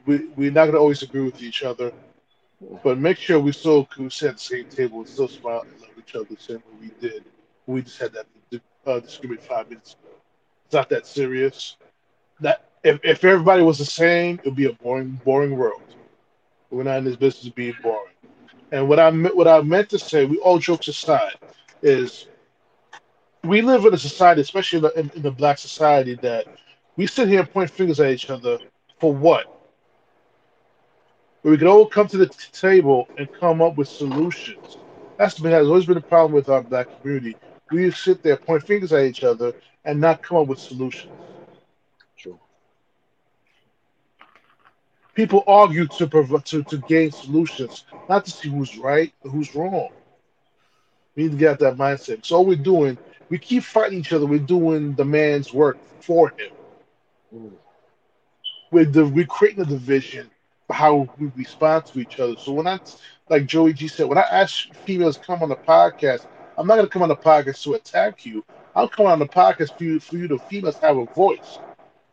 we, 0.06 0.28
we're 0.36 0.50
not 0.50 0.64
going 0.64 0.74
to 0.74 0.78
always 0.78 1.02
agree 1.02 1.22
with 1.22 1.42
each 1.42 1.62
other, 1.62 1.92
but 2.82 2.98
make 2.98 3.18
sure 3.18 3.38
we 3.40 3.52
still 3.52 3.84
can 3.86 4.10
sit 4.10 4.30
at 4.30 4.34
the 4.36 4.40
same 4.40 4.66
table 4.66 4.98
and 5.00 5.08
still 5.08 5.28
smile 5.28 5.64
and 5.70 5.80
love 5.80 5.90
each 5.98 6.14
other 6.14 6.26
the 6.30 6.36
same 6.36 6.56
way 6.58 6.74
we 6.80 6.90
did. 7.00 7.24
We 7.66 7.82
just 7.82 7.98
had 7.98 8.12
that 8.14 8.26
uh, 8.86 9.00
disagreement 9.00 9.42
five 9.42 9.68
minutes 9.68 9.94
ago. 9.94 10.16
It's 10.66 10.74
not 10.74 10.88
that 10.90 11.06
serious. 11.06 11.76
That 12.40 12.60
if, 12.84 13.00
if 13.04 13.24
everybody 13.24 13.62
was 13.62 13.78
the 13.78 13.84
same, 13.84 14.36
it 14.38 14.44
would 14.46 14.56
be 14.56 14.66
a 14.66 14.72
boring, 14.72 15.20
boring 15.24 15.56
world. 15.56 15.82
We're 16.70 16.84
not 16.84 16.98
in 16.98 17.04
this 17.04 17.16
business 17.16 17.52
being 17.52 17.74
boring. 17.82 18.12
And 18.72 18.88
what 18.88 18.98
I 18.98 19.10
what 19.10 19.46
I 19.48 19.60
meant 19.62 19.90
to 19.90 19.98
say, 19.98 20.24
we 20.24 20.38
all 20.38 20.58
jokes 20.58 20.88
aside, 20.88 21.36
is 21.82 22.26
we 23.44 23.62
live 23.62 23.84
in 23.84 23.94
a 23.94 23.98
society, 23.98 24.40
especially 24.40 24.78
in 24.78 24.82
the, 24.82 24.98
in, 25.16 25.22
the 25.22 25.30
black 25.30 25.58
society, 25.58 26.14
that 26.22 26.46
we 26.96 27.06
sit 27.06 27.28
here 27.28 27.40
and 27.40 27.50
point 27.50 27.70
fingers 27.70 28.00
at 28.00 28.10
each 28.10 28.28
other 28.28 28.58
for 28.98 29.14
what? 29.14 29.52
We 31.42 31.56
can 31.56 31.68
all 31.68 31.86
come 31.86 32.08
to 32.08 32.16
the 32.16 32.26
table 32.26 33.08
and 33.16 33.32
come 33.38 33.62
up 33.62 33.76
with 33.76 33.88
solutions. 33.88 34.78
That's 35.16 35.38
been 35.38 35.52
has 35.52 35.68
always 35.68 35.86
been 35.86 35.96
a 35.96 36.00
problem 36.00 36.32
with 36.32 36.48
our 36.48 36.62
black 36.62 36.88
community. 37.00 37.36
We 37.70 37.90
sit 37.92 38.22
there, 38.22 38.36
point 38.36 38.66
fingers 38.66 38.92
at 38.92 39.04
each 39.04 39.22
other, 39.22 39.52
and 39.84 40.00
not 40.00 40.22
come 40.22 40.38
up 40.38 40.48
with 40.48 40.58
solutions. 40.58 41.12
True. 42.16 42.38
People 45.16 45.42
argue 45.48 45.88
to 45.88 46.06
prov- 46.06 46.44
to 46.44 46.62
to 46.64 46.78
gain 46.78 47.10
solutions, 47.10 47.84
not 48.08 48.24
to 48.26 48.30
see 48.30 48.50
who's 48.50 48.78
right 48.78 49.12
who's 49.24 49.54
wrong. 49.56 49.90
We 51.16 51.24
need 51.24 51.32
to 51.32 51.38
get 51.38 51.58
that 51.60 51.76
mindset. 51.76 52.26
So 52.26 52.36
all 52.36 52.46
we're 52.46 52.56
doing, 52.56 52.98
we 53.30 53.38
keep 53.38 53.64
fighting 53.64 53.98
each 54.00 54.12
other. 54.12 54.26
We're 54.26 54.38
doing 54.40 54.94
the 54.94 55.06
man's 55.06 55.52
work 55.54 55.78
for 56.00 56.28
him. 56.30 56.50
Mm. 57.34 57.52
We're, 58.70 58.84
the, 58.84 59.06
we're 59.06 59.26
creating 59.26 59.62
a 59.62 59.66
division 59.66 60.30
how 60.70 61.08
we 61.18 61.32
respond 61.36 61.86
to 61.86 62.00
each 62.00 62.20
other. 62.20 62.36
So 62.36 62.52
when 62.52 62.66
I, 62.66 62.78
like 63.30 63.46
Joey 63.46 63.72
G 63.72 63.88
said, 63.88 64.06
when 64.06 64.18
I 64.18 64.22
ask 64.30 64.72
females 64.74 65.16
come 65.16 65.42
on 65.42 65.48
the 65.48 65.56
podcast, 65.56 66.26
I'm 66.58 66.66
not 66.66 66.76
to 66.76 66.88
come 66.88 67.02
on 67.02 67.08
the 67.08 67.16
podcast 67.16 67.62
to 67.64 67.74
attack 67.74 68.26
you. 68.26 68.44
I'll 68.74 68.88
come 68.88 69.06
on 69.06 69.18
the 69.18 69.26
podcast 69.26 69.78
for 69.78 69.84
you, 69.84 70.00
for 70.00 70.16
you 70.16 70.28
to 70.28 70.38
females 70.38 70.78
have 70.78 70.98
a 70.98 71.06
voice 71.06 71.58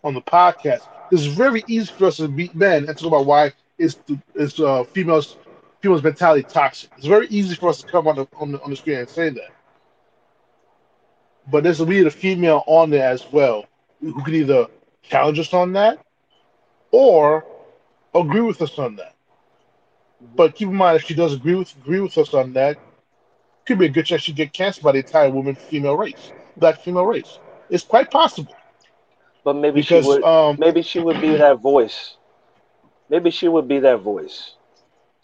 on 0.03 0.13
the 0.13 0.21
podcast. 0.21 0.87
It's 1.13 1.25
very 1.25 1.63
easy 1.67 1.93
for 1.93 2.07
us 2.07 2.17
to 2.17 2.27
beat 2.27 2.55
men 2.55 2.89
and 2.89 2.97
talk 2.97 3.09
about 3.09 3.27
why 3.27 3.51
is 3.77 3.97
is 4.33 4.59
uh, 4.59 4.83
females 4.83 5.37
females 5.79 6.01
mentality 6.01 6.41
toxic. 6.41 6.89
It's 6.97 7.05
very 7.05 7.27
easy 7.27 7.53
for 7.53 7.69
us 7.69 7.81
to 7.81 7.87
come 7.87 8.07
on 8.07 8.15
the 8.15 8.27
on 8.35 8.51
the, 8.53 8.61
on 8.63 8.71
the 8.71 8.75
screen 8.75 8.97
and 8.97 9.07
say 9.07 9.29
that. 9.29 9.51
But 11.51 11.63
there's 11.63 11.79
a 11.81 11.85
need 11.85 12.07
a 12.07 12.09
female 12.09 12.63
on 12.65 12.89
there 12.89 13.07
as 13.07 13.31
well 13.31 13.67
who 14.01 14.23
can 14.23 14.33
either 14.33 14.65
challenge 15.03 15.37
us 15.37 15.53
on 15.53 15.73
that 15.73 15.99
or 16.89 17.45
agree 18.15 18.41
with 18.41 18.59
us 18.63 18.79
on 18.79 18.95
that. 18.95 19.13
But 20.35 20.55
keep 20.55 20.69
in 20.69 20.75
mind, 20.75 20.95
if 20.95 21.03
she 21.03 21.13
does 21.13 21.35
agree 21.35 21.53
with 21.53 21.75
agree 21.77 21.99
with 21.99 22.17
us 22.17 22.33
on 22.33 22.53
that, 22.53 22.79
could 23.67 23.77
be 23.77 23.85
a 23.85 23.89
good 23.89 24.07
chance 24.07 24.23
she 24.23 24.33
get 24.33 24.51
canceled 24.51 24.85
by 24.85 24.93
the 24.93 25.05
entire 25.05 25.29
woman 25.29 25.53
female 25.53 25.95
race, 25.95 26.31
black 26.57 26.81
female 26.81 27.05
race. 27.05 27.37
It's 27.69 27.83
quite 27.83 28.09
possible 28.09 28.55
But 29.43 29.55
maybe 29.55 29.81
because 29.81 29.83
she 29.83 30.01
would 30.01 30.23
um, 30.23 30.57
maybe 30.57 30.81
she 30.81 30.99
would 30.99 31.19
be 31.21 31.35
that 31.35 31.59
voice. 31.59 32.17
Maybe 33.09 33.31
she 33.31 33.47
would 33.47 33.67
be 33.67 33.79
that 33.79 33.99
voice 34.01 34.55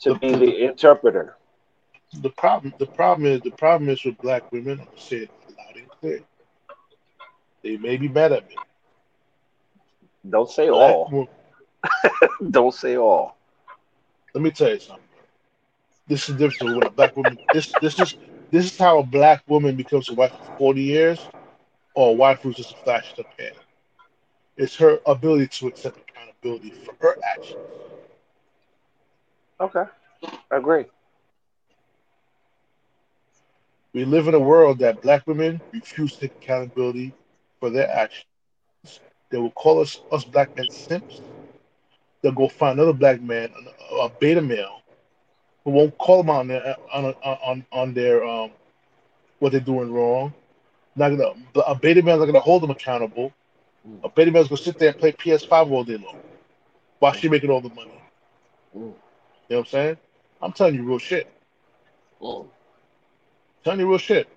to 0.02 0.14
be 0.14 0.34
the 0.36 0.66
interpreter. 0.66 1.38
the 2.14 2.30
problem 2.30 2.74
the 2.80 2.88
problem 2.88 3.26
is 3.28 3.42
the 3.42 3.52
problem 3.52 3.90
is 3.90 4.04
with 4.04 4.20
black 4.22 4.44
women. 4.52 4.74
I'm 4.80 4.86
gonna 4.86 4.98
say 4.98 5.18
it 5.18 5.32
loud 5.58 5.76
and 5.76 5.90
clear. 6.00 6.22
They 7.64 7.78
may 7.78 7.98
be 7.98 8.08
mad 8.10 8.32
at 8.34 8.48
me. 8.48 8.62
Don't 10.30 10.50
say 10.50 10.70
Black 10.72 10.98
all. 10.98 11.16
Don't 12.52 12.74
say 12.74 12.98
all. 12.98 13.38
Let 14.34 14.44
me 14.44 14.52
tell 14.52 14.70
you 14.72 14.80
something. 14.80 15.04
This 16.08 16.30
is 16.30 16.36
different 16.36 16.76
with 16.76 16.86
a 16.86 16.90
black 16.90 17.16
woman. 17.16 17.40
This 17.52 17.76
this 17.78 18.00
is 18.00 18.16
this 18.52 18.66
is 18.66 18.78
how 18.78 19.00
a 19.00 19.04
black 19.04 19.44
woman 19.48 19.76
becomes 19.76 20.10
a 20.10 20.14
wife 20.14 20.34
for 20.38 20.46
40 20.58 20.82
years, 20.82 21.30
or 21.96 22.10
a 22.12 22.14
wife 22.14 22.42
who's 22.42 22.58
just 22.58 22.72
a 22.74 22.78
flash 22.84 23.14
in 23.18 23.24
the 23.24 23.44
pan. 23.44 23.54
It's 24.60 24.76
her 24.76 25.00
ability 25.06 25.48
to 25.48 25.68
accept 25.70 25.98
accountability 26.02 26.72
for 26.72 26.94
her 27.00 27.16
actions. 27.24 27.62
Okay. 29.62 29.86
I 30.52 30.58
agree. 30.58 30.86
We 33.94 34.04
live 34.04 34.28
in 34.28 34.36
a 34.36 34.40
world 34.40 34.80
that 34.80 35.02
black 35.02 35.26
women 35.28 35.62
refuse 35.72 36.16
to 36.16 36.20
take 36.28 36.34
accountability 36.44 37.16
for 37.62 37.70
their 37.70 37.90
actions. 37.90 38.26
They 39.32 39.38
will 39.38 39.52
call 39.52 39.80
us 39.82 40.02
us 40.12 40.26
black 40.26 40.52
men 40.58 40.68
simps. 40.70 41.22
They'll 42.22 42.34
go 42.34 42.50
find 42.50 42.78
another 42.80 42.94
black 42.94 43.22
man, 43.22 43.50
a, 44.02 44.10
beta 44.20 44.42
male, 44.42 44.82
who 45.64 45.72
won't 45.72 45.98
call 45.98 46.18
them 46.18 46.30
on 46.32 46.48
their 46.50 46.76
on 46.94 47.16
on 47.24 47.66
on 47.72 47.94
their 47.94 48.26
um 48.26 48.52
what 49.40 49.54
they're 49.54 49.62
doing 49.62 49.94
wrong. 49.94 50.34
Not 50.98 51.12
gonna 51.12 51.34
a 51.66 51.76
beta 51.76 52.02
male's 52.04 52.20
not 52.20 52.26
gonna 52.26 52.42
hold 52.42 52.64
them 52.64 52.72
accountable. 52.72 53.34
A 54.04 54.10
beta 54.10 54.32
male's 54.32 54.48
gonna 54.48 54.58
sit 54.58 54.78
there 54.78 54.90
and 54.90 54.98
play 54.98 55.12
PS5 55.12 55.72
all 55.72 55.84
day 55.84 55.98
long 55.98 56.18
while 57.00 57.14
she 57.14 57.30
making 57.30 57.50
all 57.50 57.62
the 57.62 57.70
money. 57.70 57.92
Mm. 58.76 58.82
You 58.82 58.82
know 58.82 58.94
what 59.48 59.60
I'm 59.60 59.66
saying? 59.66 59.98
I'm 60.42 60.52
telling 60.52 60.76
you 60.76 60.84
real 60.84 61.00
shit. 61.00 61.32
Mm. 62.22 62.48
Telling 63.64 63.80
you 63.80 63.90
real 63.90 63.98
shit. 63.98 64.28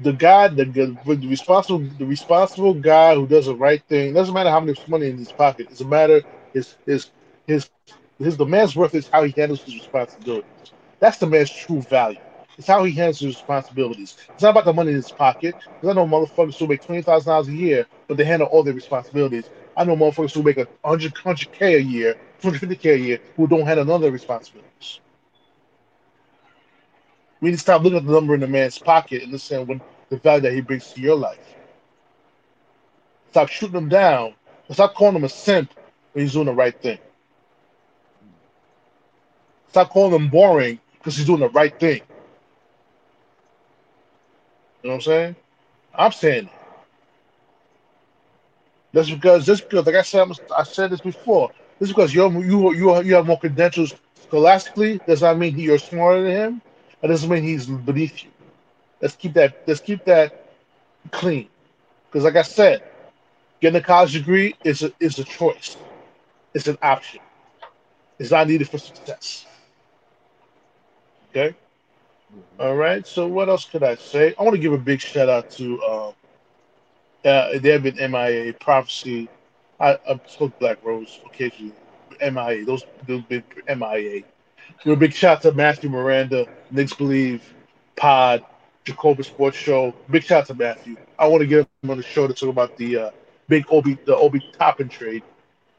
The 0.00 0.12
guy, 0.12 0.48
the, 0.48 0.64
the, 0.64 1.14
the 1.14 1.28
responsible, 1.28 1.80
the 1.98 2.06
responsible 2.06 2.74
guy 2.74 3.14
who 3.14 3.26
does 3.26 3.46
the 3.46 3.54
right 3.54 3.82
thing. 3.88 4.14
Doesn't 4.14 4.32
matter 4.34 4.50
how 4.50 4.60
much 4.60 4.88
money 4.88 5.10
in 5.10 5.18
his 5.18 5.32
pocket. 5.32 5.68
It's 5.70 5.82
a 5.82 5.84
matter 5.84 6.22
his 6.54 6.76
his 6.86 7.10
his 7.46 7.70
his 8.18 8.36
the 8.36 8.46
man's 8.46 8.74
worth 8.74 8.94
is 8.94 9.08
how 9.08 9.24
he 9.24 9.32
handles 9.36 9.62
his 9.62 9.74
responsibilities. 9.74 10.72
That's 11.00 11.18
the 11.18 11.26
man's 11.26 11.50
true 11.50 11.82
value. 11.82 12.18
It's 12.60 12.66
how 12.68 12.84
he 12.84 12.92
handles 12.92 13.20
his 13.20 13.36
responsibilities. 13.36 14.18
It's 14.34 14.42
not 14.42 14.50
about 14.50 14.66
the 14.66 14.74
money 14.74 14.90
in 14.90 14.96
his 14.96 15.10
pocket. 15.10 15.56
Because 15.80 15.88
I 15.88 15.92
know 15.94 16.06
motherfuckers 16.06 16.58
who 16.58 16.66
make 16.66 16.84
twenty 16.84 17.00
thousand 17.00 17.30
dollars 17.30 17.48
a 17.48 17.52
year, 17.54 17.86
but 18.06 18.18
they 18.18 18.24
handle 18.24 18.48
all 18.48 18.62
their 18.62 18.74
responsibilities. 18.74 19.48
I 19.78 19.84
know 19.84 19.96
motherfuckers 19.96 20.34
who 20.34 20.42
make 20.42 20.58
a 20.58 20.68
hundred 20.84 21.16
hundred 21.16 21.50
k 21.52 21.76
a 21.76 21.78
year, 21.78 22.18
hundred 22.42 22.58
fifty 22.58 22.76
k 22.76 22.90
a 22.92 22.96
year, 22.96 23.18
who 23.34 23.46
don't 23.46 23.64
handle 23.64 23.86
none 23.86 23.94
of 23.96 24.02
their 24.02 24.10
responsibilities. 24.10 25.00
We 27.40 27.48
need 27.48 27.56
to 27.56 27.62
stop 27.62 27.82
looking 27.82 27.96
at 27.96 28.04
the 28.04 28.12
number 28.12 28.34
in 28.34 28.40
the 28.40 28.46
man's 28.46 28.78
pocket 28.78 29.22
and 29.22 29.32
listen 29.32 29.66
when 29.66 29.80
the 30.10 30.18
value 30.18 30.42
that 30.42 30.52
he 30.52 30.60
brings 30.60 30.92
to 30.92 31.00
your 31.00 31.16
life. 31.16 31.54
Stop 33.30 33.48
shooting 33.48 33.78
him 33.78 33.88
down. 33.88 34.34
Stop 34.70 34.94
calling 34.94 35.16
him 35.16 35.24
a 35.24 35.30
simp 35.30 35.72
when 36.12 36.26
he's 36.26 36.34
doing 36.34 36.44
the 36.44 36.52
right 36.52 36.78
thing. 36.78 36.98
Stop 39.70 39.88
calling 39.88 40.14
him 40.14 40.28
boring 40.28 40.78
because 40.98 41.16
he's 41.16 41.24
doing 41.24 41.40
the 41.40 41.48
right 41.48 41.80
thing. 41.80 42.02
You 44.82 44.88
know 44.88 44.94
what 44.94 44.96
I'm 44.96 45.00
saying? 45.02 45.36
I'm 45.94 46.12
saying 46.12 46.46
it. 46.46 46.52
That's 48.92 49.10
because 49.10 49.46
just 49.46 49.68
because, 49.68 49.86
like 49.86 49.96
I 49.96 50.02
said, 50.02 50.28
I 50.56 50.62
said 50.64 50.90
this 50.90 51.00
before. 51.00 51.50
Just 51.80 51.92
because 51.92 52.14
you're 52.14 52.30
you 52.32 52.72
you 52.74 53.02
you 53.02 53.14
have 53.14 53.26
more 53.26 53.38
credentials 53.38 53.94
scholastically 54.14 55.00
does 55.06 55.22
not 55.22 55.38
mean 55.38 55.58
you're 55.58 55.78
smarter 55.78 56.22
than 56.22 56.32
him. 56.32 56.62
That 57.00 57.08
doesn't 57.08 57.28
mean 57.30 57.42
he's 57.42 57.66
beneath 57.66 58.22
you. 58.24 58.30
Let's 59.00 59.16
keep 59.16 59.34
that. 59.34 59.54
Let's 59.66 59.80
keep 59.80 60.04
that 60.04 60.32
clean. 61.12 61.48
Because, 62.08 62.24
like 62.24 62.36
I 62.36 62.42
said, 62.42 62.82
getting 63.60 63.80
a 63.80 63.84
college 63.84 64.12
degree 64.12 64.54
is 64.64 64.82
a 64.82 64.92
is 65.00 65.18
a 65.18 65.24
choice. 65.24 65.76
It's 66.54 66.68
an 66.68 66.78
option. 66.82 67.20
It's 68.18 68.30
not 68.30 68.48
needed 68.48 68.68
for 68.68 68.78
success. 68.78 69.46
Okay. 71.30 71.56
All 72.58 72.76
right. 72.76 73.06
So 73.06 73.26
what 73.26 73.48
else 73.48 73.64
could 73.64 73.82
I 73.82 73.96
say? 73.96 74.34
I 74.38 74.42
want 74.42 74.54
to 74.54 74.60
give 74.60 74.72
a 74.72 74.78
big 74.78 75.00
shout 75.00 75.28
out 75.28 75.50
to 75.52 75.82
um, 75.82 76.14
uh, 77.24 77.58
they 77.58 77.70
have 77.70 77.82
been 77.82 77.96
MIA 77.96 78.52
prophecy. 78.54 79.28
I, 79.78 79.98
I 80.08 80.20
spoke 80.26 80.58
Black 80.58 80.84
Rose 80.84 81.20
occasionally. 81.26 81.74
MIA. 82.20 82.64
Those 82.64 82.84
those 83.06 83.22
big 83.22 83.44
MIA. 83.68 84.22
Give 84.84 84.92
a 84.92 84.96
big 84.96 85.12
shout 85.12 85.38
out 85.38 85.42
to 85.42 85.52
Matthew 85.52 85.90
Miranda, 85.90 86.46
Knicks 86.70 86.94
Believe, 86.94 87.42
Pod, 87.96 88.44
Jacoba 88.84 89.24
Sports 89.24 89.56
Show. 89.56 89.94
Big 90.10 90.22
shout 90.22 90.42
out 90.42 90.46
to 90.48 90.54
Matthew. 90.54 90.96
I 91.18 91.26
want 91.26 91.40
to 91.42 91.46
get 91.46 91.68
him 91.82 91.90
on 91.90 91.96
the 91.96 92.02
show 92.02 92.26
to 92.26 92.34
talk 92.34 92.48
about 92.48 92.76
the 92.76 92.96
uh, 92.96 93.10
big 93.48 93.64
Obi 93.70 93.98
the 94.04 94.16
Obi 94.16 94.40
Toppin 94.58 94.88
trade, 94.88 95.22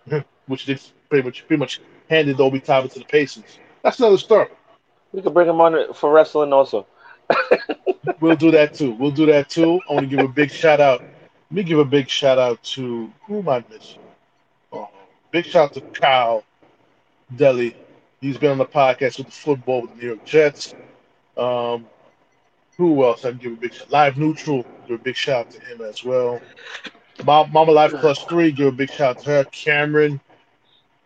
which 0.47 0.65
they 0.65 0.77
pretty 1.09 1.25
much 1.25 1.47
pretty 1.47 1.59
much 1.59 1.81
handed 2.09 2.39
Obi 2.39 2.59
Toppin 2.59 2.89
to 2.91 2.99
the 2.99 3.05
Pacers. 3.05 3.59
That's 3.83 3.99
another 3.99 4.17
story. 4.17 4.47
We 5.13 5.21
could 5.21 5.33
bring 5.33 5.49
him 5.49 5.59
on 5.61 5.93
for 5.93 6.11
wrestling 6.11 6.53
also. 6.53 6.85
We'll 8.19 8.35
do 8.35 8.51
that 8.51 8.73
too. 8.73 8.93
We'll 8.93 9.11
do 9.11 9.25
that 9.27 9.49
too. 9.49 9.79
I 9.89 9.93
want 9.93 10.09
to 10.09 10.15
give 10.15 10.25
a 10.25 10.27
big 10.27 10.51
shout 10.51 10.79
out. 10.79 11.01
Let 11.01 11.51
me 11.51 11.63
give 11.63 11.79
a 11.79 11.85
big 11.85 12.09
shout 12.09 12.39
out 12.39 12.61
to 12.63 13.11
who 13.25 13.39
am 13.39 13.49
I 13.49 13.63
missing? 13.69 13.99
Oh, 14.71 14.89
big 15.31 15.45
shout 15.45 15.63
out 15.65 15.73
to 15.73 15.81
Kyle 15.81 16.43
Deli. 17.35 17.75
He's 18.21 18.37
been 18.37 18.51
on 18.51 18.57
the 18.57 18.65
podcast 18.65 19.17
with 19.17 19.27
the 19.27 19.33
football 19.33 19.81
with 19.81 19.91
the 19.91 19.97
New 19.97 20.07
York 20.07 20.25
Jets. 20.25 20.75
Um, 21.37 21.87
who 22.77 23.03
else? 23.03 23.25
I 23.25 23.29
can 23.31 23.39
give 23.39 23.53
a 23.53 23.55
big 23.55 23.73
shout. 23.73 23.91
Live 23.91 24.17
Neutral. 24.17 24.65
Give 24.87 24.99
a 24.99 25.03
big 25.03 25.15
shout 25.15 25.47
out 25.47 25.51
to 25.51 25.61
him 25.61 25.81
as 25.81 26.03
well. 26.03 26.39
Mama 27.25 27.71
Life 27.71 27.91
Plus 27.91 28.23
Three. 28.23 28.51
Give 28.51 28.67
a 28.67 28.71
big 28.71 28.91
shout 28.91 29.17
out 29.17 29.23
to 29.23 29.29
her. 29.29 29.43
Cameron, 29.45 30.19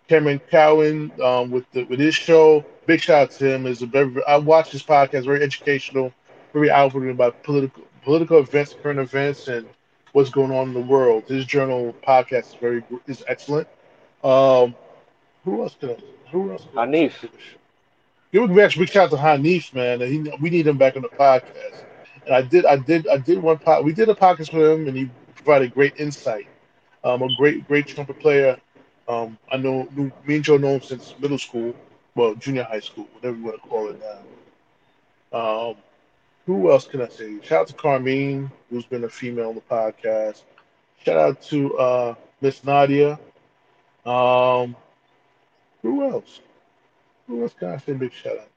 Cameron 0.08 0.40
Cowan, 0.52 1.12
um, 1.22 1.52
with 1.52 1.70
the 1.72 1.84
with 1.86 2.00
his 2.00 2.16
show. 2.16 2.64
Big 2.86 3.02
shout 3.02 3.24
out 3.24 3.32
to 3.32 3.54
him. 3.54 3.66
Is 3.66 3.82
a 3.82 3.86
very. 3.86 4.24
I 4.28 4.38
watch 4.38 4.72
his 4.72 4.84
podcast. 4.84 5.26
Very 5.26 5.42
educational. 5.42 6.14
Very 6.54 6.70
outward 6.72 7.10
about 7.10 7.44
political 7.44 7.84
political 8.04 8.40
events, 8.40 8.76
current 8.82 9.00
events, 9.00 9.48
and 9.48 9.68
what's 10.14 10.30
going 10.30 10.52
on 10.52 10.70
in 10.70 10.74
the 10.74 10.80
world. 10.80 11.24
His 11.28 11.46
journal 11.46 11.94
podcast 12.06 12.50
is 12.50 12.56
very 12.56 12.84
is 13.08 13.24
excellent. 13.28 13.68
Um, 14.24 14.76
who 15.44 15.62
else 15.62 15.76
can 15.80 15.92
I? 15.92 15.98
Who 16.32 16.52
else? 16.52 16.66
Can 16.74 16.90
Hanif. 16.92 17.30
Give 18.32 18.44
a 18.44 18.48
big 18.48 18.78
big 18.78 18.90
shout 18.90 19.06
out 19.06 19.10
to 19.12 19.18
Hanif, 19.18 19.74
man. 19.74 20.02
And 20.02 20.12
He, 20.12 20.32
we 20.42 20.50
need 20.50 20.68
him 20.68 20.78
back 20.78 20.96
on 20.96 21.02
the 21.02 21.10
podcast. 21.10 21.84
And 22.26 22.36
I 22.36 22.42
did, 22.42 22.66
I 22.66 22.78
did, 22.78 23.08
I 23.08 23.18
did 23.18 23.42
one 23.42 23.58
pod. 23.60 23.86
We 23.86 23.94
did 23.94 24.10
a 24.10 24.16
podcast 24.16 24.52
with 24.54 24.72
him, 24.72 24.88
and 24.88 24.98
he 24.98 25.10
provided 25.36 25.74
great 25.74 26.00
insight. 26.00 26.48
Um, 27.04 27.22
a 27.22 27.28
great, 27.38 27.68
great 27.68 27.88
trumpet 27.88 28.20
player. 28.20 28.60
Um, 29.08 29.38
I 29.52 29.58
know 29.58 29.88
me 30.26 30.36
and 30.36 30.44
Joe 30.44 30.58
know 30.58 30.76
him 30.76 30.82
since 30.82 31.14
middle 31.20 31.38
school, 31.38 31.76
well, 32.16 32.34
junior 32.36 32.64
high 32.64 32.80
school, 32.80 33.08
whatever 33.14 33.38
you 33.38 33.44
want 33.44 33.62
to 33.62 33.68
call 33.70 33.90
it 33.90 34.02
now. 34.02 35.70
Um, 35.70 35.76
who 36.46 36.72
else 36.72 36.88
can 36.88 37.02
I 37.02 37.10
say? 37.10 37.40
Shout 37.42 37.62
out 37.62 37.68
to 37.68 37.74
Carmine, 37.74 38.52
who's 38.70 38.86
been 38.86 39.04
a 39.04 39.10
female 39.10 39.50
on 39.50 39.56
the 39.56 39.62
podcast. 39.62 40.44
Shout 41.04 41.18
out 41.18 41.42
to 41.44 41.78
uh, 41.78 42.16
Miss 42.42 42.64
Nadia. 42.64 43.20
Um, 44.06 44.76
who 45.82 46.04
else? 46.10 46.40
Who 47.28 47.42
else 47.42 47.54
can 47.60 47.70
I 47.70 47.78
say 47.78 47.92
a 47.94 47.96
big 47.96 48.14
shout 48.14 48.38
out 48.38 48.50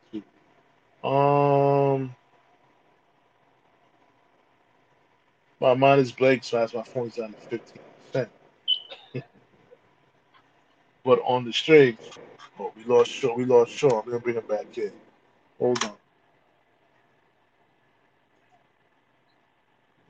to? 1.02 1.08
Um, 1.08 2.14
my 5.60 5.74
mind 5.74 6.00
is 6.02 6.12
blank, 6.12 6.44
so 6.44 6.58
as 6.58 6.74
my 6.74 6.82
phone's 6.82 7.16
down 7.16 7.32
to 7.32 7.40
fifteen 7.40 7.82
percent. 8.06 8.28
but 11.04 11.20
on 11.24 11.44
the 11.44 11.52
straight, 11.52 11.98
oh, 12.60 12.72
we 12.76 12.84
lost 12.84 13.10
Sean. 13.10 13.36
We 13.38 13.44
lost 13.44 13.72
Sean. 13.72 14.02
We're 14.06 14.12
gonna 14.12 14.20
bring 14.20 14.36
him 14.36 14.46
back 14.48 14.78
in. 14.78 14.92
Hold 15.58 15.84
on. 15.84 15.92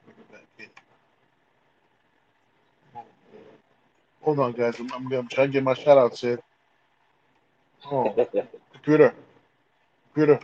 Bring 0.06 0.16
him 0.16 0.24
back 0.32 0.42
in. 0.58 0.66
Hold 4.22 4.38
on, 4.40 4.52
guys. 4.52 4.78
I'm, 4.80 4.92
I'm, 4.92 5.12
I'm 5.12 5.28
trying 5.28 5.48
to 5.48 5.52
get 5.52 5.64
my 5.64 5.74
shout 5.74 5.98
outs 5.98 6.24
in. 6.24 6.38
Oh, 7.90 8.14
computer. 8.72 9.14
Computer. 10.14 10.40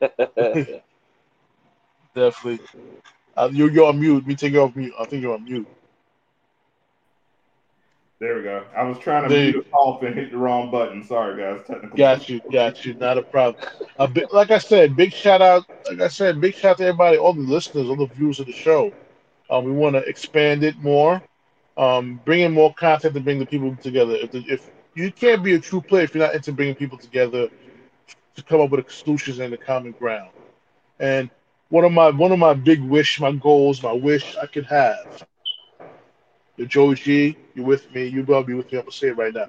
Definitely. 2.14 2.60
Uh, 3.36 3.50
you, 3.52 3.70
you're 3.70 3.88
on 3.88 4.00
mute. 4.00 4.16
Let 4.16 4.26
me 4.26 4.36
take 4.36 4.52
you 4.52 4.62
off 4.62 4.76
mute. 4.76 4.94
I 5.00 5.06
think 5.06 5.22
you're 5.22 5.34
on 5.34 5.44
mute. 5.44 5.68
There 8.20 8.36
we 8.36 8.42
go. 8.42 8.64
I 8.76 8.82
was 8.82 8.98
trying 8.98 9.22
to 9.22 9.28
There 9.28 9.52
mute 9.52 9.66
off 9.72 10.02
and 10.02 10.12
hit 10.12 10.32
the 10.32 10.38
wrong 10.38 10.72
button. 10.72 11.04
Sorry, 11.04 11.40
guys. 11.40 11.64
Technical. 11.66 11.96
Got 11.96 12.28
you. 12.28 12.40
Got 12.50 12.84
you. 12.84 12.94
Not 12.94 13.16
a 13.16 13.22
problem. 13.22 13.64
A 13.98 14.08
bit, 14.08 14.32
like 14.32 14.50
I 14.50 14.58
said, 14.58 14.96
big 14.96 15.12
shout 15.12 15.40
out. 15.40 15.66
Like 15.88 16.00
I 16.00 16.08
said, 16.08 16.40
big 16.40 16.54
shout 16.54 16.72
out 16.72 16.78
to 16.78 16.84
everybody, 16.84 17.16
all 17.16 17.32
the 17.32 17.42
listeners, 17.42 17.88
all 17.88 17.94
the 17.96 18.06
viewers 18.06 18.40
of 18.40 18.46
the 18.46 18.52
show. 18.52 18.92
Um, 19.50 19.64
we 19.64 19.70
want 19.70 19.94
to 19.94 20.00
expand 20.00 20.64
it 20.64 20.76
more, 20.78 21.22
um, 21.76 22.20
bring 22.24 22.40
in 22.40 22.52
more 22.52 22.74
content 22.74 23.14
to 23.14 23.20
bring 23.20 23.38
the 23.38 23.46
people 23.46 23.74
together. 23.76 24.14
If, 24.16 24.32
the, 24.32 24.44
if 24.48 24.68
you 24.94 25.12
can't 25.12 25.44
be 25.44 25.54
a 25.54 25.60
true 25.60 25.80
player 25.80 26.02
if 26.02 26.14
you're 26.14 26.26
not 26.26 26.34
into 26.34 26.52
bringing 26.52 26.74
people 26.74 26.98
together 26.98 27.48
to 28.34 28.42
come 28.42 28.60
up 28.60 28.70
with 28.70 28.90
solutions 28.90 29.38
and 29.38 29.52
the 29.52 29.56
common 29.56 29.92
ground. 29.92 30.30
And 30.98 31.30
one 31.68 31.84
of 31.84 31.92
my 31.92 32.10
one 32.10 32.32
of 32.32 32.38
my 32.38 32.54
big 32.54 32.82
wish, 32.82 33.20
my 33.20 33.32
goals, 33.32 33.82
my 33.82 33.92
wish 33.92 34.36
I 34.36 34.46
could 34.46 34.66
have. 34.66 35.24
Joey 36.66 36.94
G, 36.94 37.36
You're 37.54 37.64
with 37.64 37.92
me? 37.94 38.06
You 38.06 38.22
better 38.22 38.44
be 38.44 38.54
with 38.54 38.70
me. 38.70 38.78
I'm 38.78 38.84
gonna 38.84 38.92
say 38.92 39.08
it 39.08 39.16
right 39.16 39.32
now. 39.32 39.46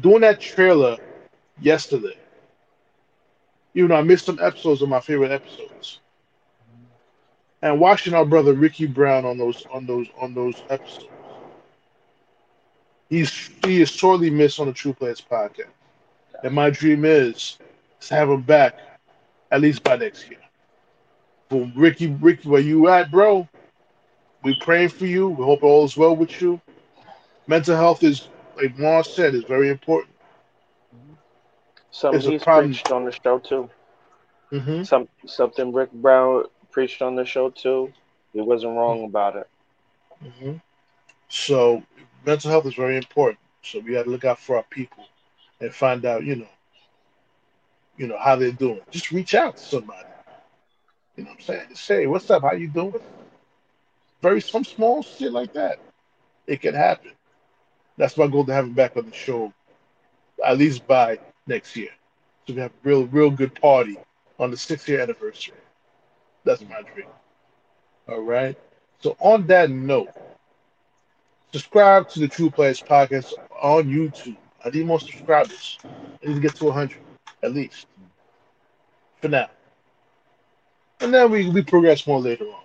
Doing 0.00 0.20
that 0.22 0.40
trailer 0.40 0.96
yesterday. 1.60 2.16
Even 3.74 3.88
though 3.90 3.96
I 3.96 4.02
missed 4.02 4.24
some 4.26 4.38
episodes 4.40 4.82
of 4.82 4.88
my 4.88 5.00
favorite 5.00 5.30
episodes. 5.30 6.00
And 7.62 7.80
watching 7.80 8.14
our 8.14 8.24
brother 8.24 8.52
Ricky 8.54 8.86
Brown 8.86 9.24
on 9.24 9.36
those 9.38 9.64
on 9.72 9.86
those 9.86 10.08
on 10.20 10.34
those 10.34 10.62
episodes. 10.68 11.10
He's 13.08 13.50
he 13.64 13.80
is 13.82 13.90
sorely 13.92 14.30
missed 14.30 14.58
on 14.60 14.66
the 14.66 14.72
TruPlayaz 14.72 15.22
podcast. 15.26 15.72
And 16.42 16.54
my 16.54 16.70
dream 16.70 17.04
is 17.04 17.58
to 18.00 18.14
have 18.14 18.28
him 18.30 18.42
back 18.42 18.74
at 19.50 19.60
least 19.60 19.82
by 19.84 19.96
next 19.96 20.28
year. 20.30 20.40
Well, 21.50 21.70
Ricky, 21.76 22.06
Ricky, 22.08 22.48
where 22.48 22.60
you 22.60 22.88
at, 22.88 23.10
bro? 23.10 23.48
We 24.42 24.54
praying 24.54 24.90
for 24.90 25.06
you. 25.06 25.28
We 25.28 25.44
hope 25.44 25.62
all 25.62 25.84
is 25.84 25.96
well 25.96 26.14
with 26.16 26.40
you. 26.40 26.60
Mental 27.46 27.76
health 27.76 28.02
is, 28.02 28.28
like 28.56 28.76
Juan 28.78 29.04
said, 29.04 29.34
is 29.34 29.44
very 29.44 29.68
important. 29.68 30.14
Something 31.90 32.24
It's 32.24 32.26
he's 32.26 32.44
preached 32.44 32.90
on 32.90 33.04
the 33.04 33.12
show 33.12 33.38
too. 33.38 33.70
hmm 34.50 34.82
Some 34.82 35.08
something 35.26 35.72
Rick 35.72 35.92
Brown 35.92 36.44
preached 36.70 37.02
on 37.02 37.14
the 37.16 37.24
show 37.24 37.50
too. 37.50 37.92
He 38.32 38.40
wasn't 38.40 38.76
wrong 38.76 39.04
about 39.04 39.36
it. 39.36 39.48
hmm 40.20 40.52
So 41.28 41.82
mental 42.24 42.50
health 42.50 42.66
is 42.66 42.74
very 42.74 42.96
important. 42.96 43.38
So 43.62 43.78
we 43.80 43.92
got 43.92 44.04
to 44.04 44.10
look 44.10 44.24
out 44.24 44.38
for 44.38 44.56
our 44.56 44.62
people 44.64 45.04
and 45.60 45.72
find 45.72 46.04
out, 46.04 46.24
you 46.24 46.36
know, 46.36 46.48
you 47.96 48.06
know 48.06 48.18
how 48.18 48.36
they're 48.36 48.52
doing. 48.52 48.80
Just 48.90 49.10
reach 49.12 49.34
out 49.34 49.56
to 49.56 49.62
somebody. 49.62 50.08
You 51.16 51.24
know 51.24 51.30
what 51.30 51.36
I'm 51.38 51.42
saying? 51.44 51.66
Just 51.70 51.84
say, 51.84 52.06
"What's 52.06 52.30
up? 52.30 52.42
How 52.42 52.52
you 52.52 52.68
doing?" 52.68 52.94
Very 54.22 54.40
some 54.40 54.64
small 54.64 55.02
shit 55.02 55.32
like 55.32 55.52
that. 55.54 55.78
It 56.46 56.60
can 56.60 56.74
happen. 56.74 57.12
That's 57.96 58.16
my 58.16 58.26
goal 58.28 58.44
to 58.46 58.54
have 58.54 58.64
him 58.64 58.74
back 58.74 58.96
on 58.96 59.06
the 59.06 59.14
show, 59.14 59.52
at 60.44 60.58
least 60.58 60.86
by 60.86 61.18
next 61.46 61.76
year. 61.76 61.90
So 62.46 62.54
we 62.54 62.60
have 62.60 62.70
a 62.70 62.88
real, 62.88 63.06
real 63.06 63.30
good 63.30 63.54
party 63.60 63.98
on 64.38 64.50
the 64.50 64.56
six 64.56 64.88
year 64.88 65.00
anniversary. 65.00 65.54
That's 66.44 66.62
my 66.62 66.82
dream. 66.82 67.08
All 68.08 68.20
right. 68.22 68.56
So 69.00 69.16
on 69.20 69.46
that 69.48 69.70
note, 69.70 70.10
subscribe 71.52 72.08
to 72.10 72.20
the 72.20 72.28
TruPlayaz 72.28 72.86
podcast 72.86 73.32
on 73.60 73.84
YouTube. 73.84 74.36
I 74.64 74.70
need 74.70 74.86
more 74.86 75.00
subscribers. 75.00 75.78
I 75.84 76.28
need 76.28 76.34
to 76.34 76.40
get 76.40 76.56
to 76.56 76.66
100 76.66 76.98
at 77.42 77.52
least 77.52 77.86
for 79.20 79.28
now. 79.28 79.50
And 81.00 81.12
then 81.12 81.30
we, 81.30 81.50
we 81.50 81.62
progress 81.62 82.06
more 82.06 82.20
later 82.20 82.44
on. 82.44 82.61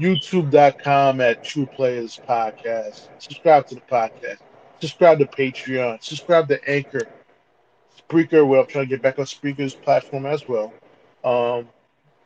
YouTube.com 0.00 1.20
at 1.20 1.44
TruPlayaz 1.44 2.24
Podcast. 2.26 3.08
Subscribe 3.18 3.66
to 3.68 3.76
the 3.76 3.80
podcast. 3.82 4.38
Subscribe 4.80 5.20
to 5.20 5.26
Patreon. 5.26 6.02
Subscribe 6.02 6.48
to 6.48 6.68
Anchor. 6.68 7.06
Spreaker, 7.96 8.46
where 8.46 8.60
I'm 8.60 8.66
trying 8.66 8.86
to 8.86 8.88
get 8.88 9.02
back 9.02 9.18
on 9.18 9.24
Spreaker's 9.24 9.74
platform 9.74 10.26
as 10.26 10.48
well. 10.48 10.74
Um, 11.22 11.68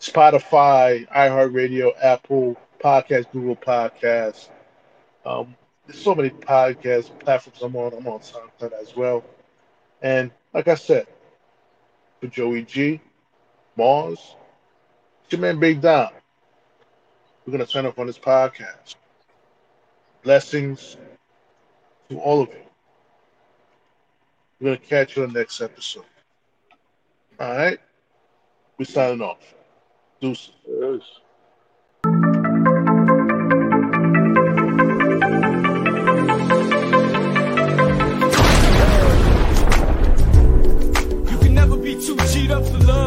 Spotify, 0.00 1.06
iHeartRadio, 1.08 1.92
Apple 2.02 2.56
Podcast, 2.80 3.30
Google 3.32 3.56
Podcasts. 3.56 4.48
Um, 5.26 5.54
there's 5.86 6.00
so 6.00 6.14
many 6.14 6.30
podcast 6.30 7.18
platforms 7.20 7.60
I'm 7.62 7.76
on. 7.76 7.92
I'm 7.92 8.06
on 8.06 8.20
SoundCloud 8.20 8.72
as 8.80 8.96
well. 8.96 9.24
And 10.00 10.30
like 10.54 10.68
I 10.68 10.74
said, 10.74 11.06
for 12.20 12.28
Joey 12.28 12.62
G, 12.62 13.00
Mars, 13.76 14.36
it's 15.24 15.32
your 15.32 15.42
man 15.42 15.60
Big 15.60 15.82
Dom 15.82 16.10
we're 17.48 17.52
going 17.56 17.64
to 17.64 17.72
sign 17.72 17.86
up 17.86 17.98
on 17.98 18.06
this 18.06 18.18
podcast. 18.18 18.96
Blessings 20.22 20.98
to 22.10 22.18
all 22.18 22.42
of 22.42 22.50
you. 22.50 22.60
We're 24.60 24.66
going 24.66 24.78
to 24.78 24.84
catch 24.84 25.16
you 25.16 25.22
on 25.22 25.32
the 25.32 25.38
next 25.38 25.62
episode. 25.62 26.04
All 27.40 27.56
right? 27.56 27.78
We're 28.76 28.84
signing 28.84 29.22
off. 29.22 29.38
Deuces. 30.20 30.52
You 41.24 41.38
can 41.38 41.54
never 41.54 41.78
be 41.78 41.94
too 41.94 42.14
cheat 42.30 42.50
up 42.50 42.66
for 42.66 42.76
love. 42.76 42.97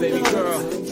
baby 0.00 0.22
girl. 0.30 0.85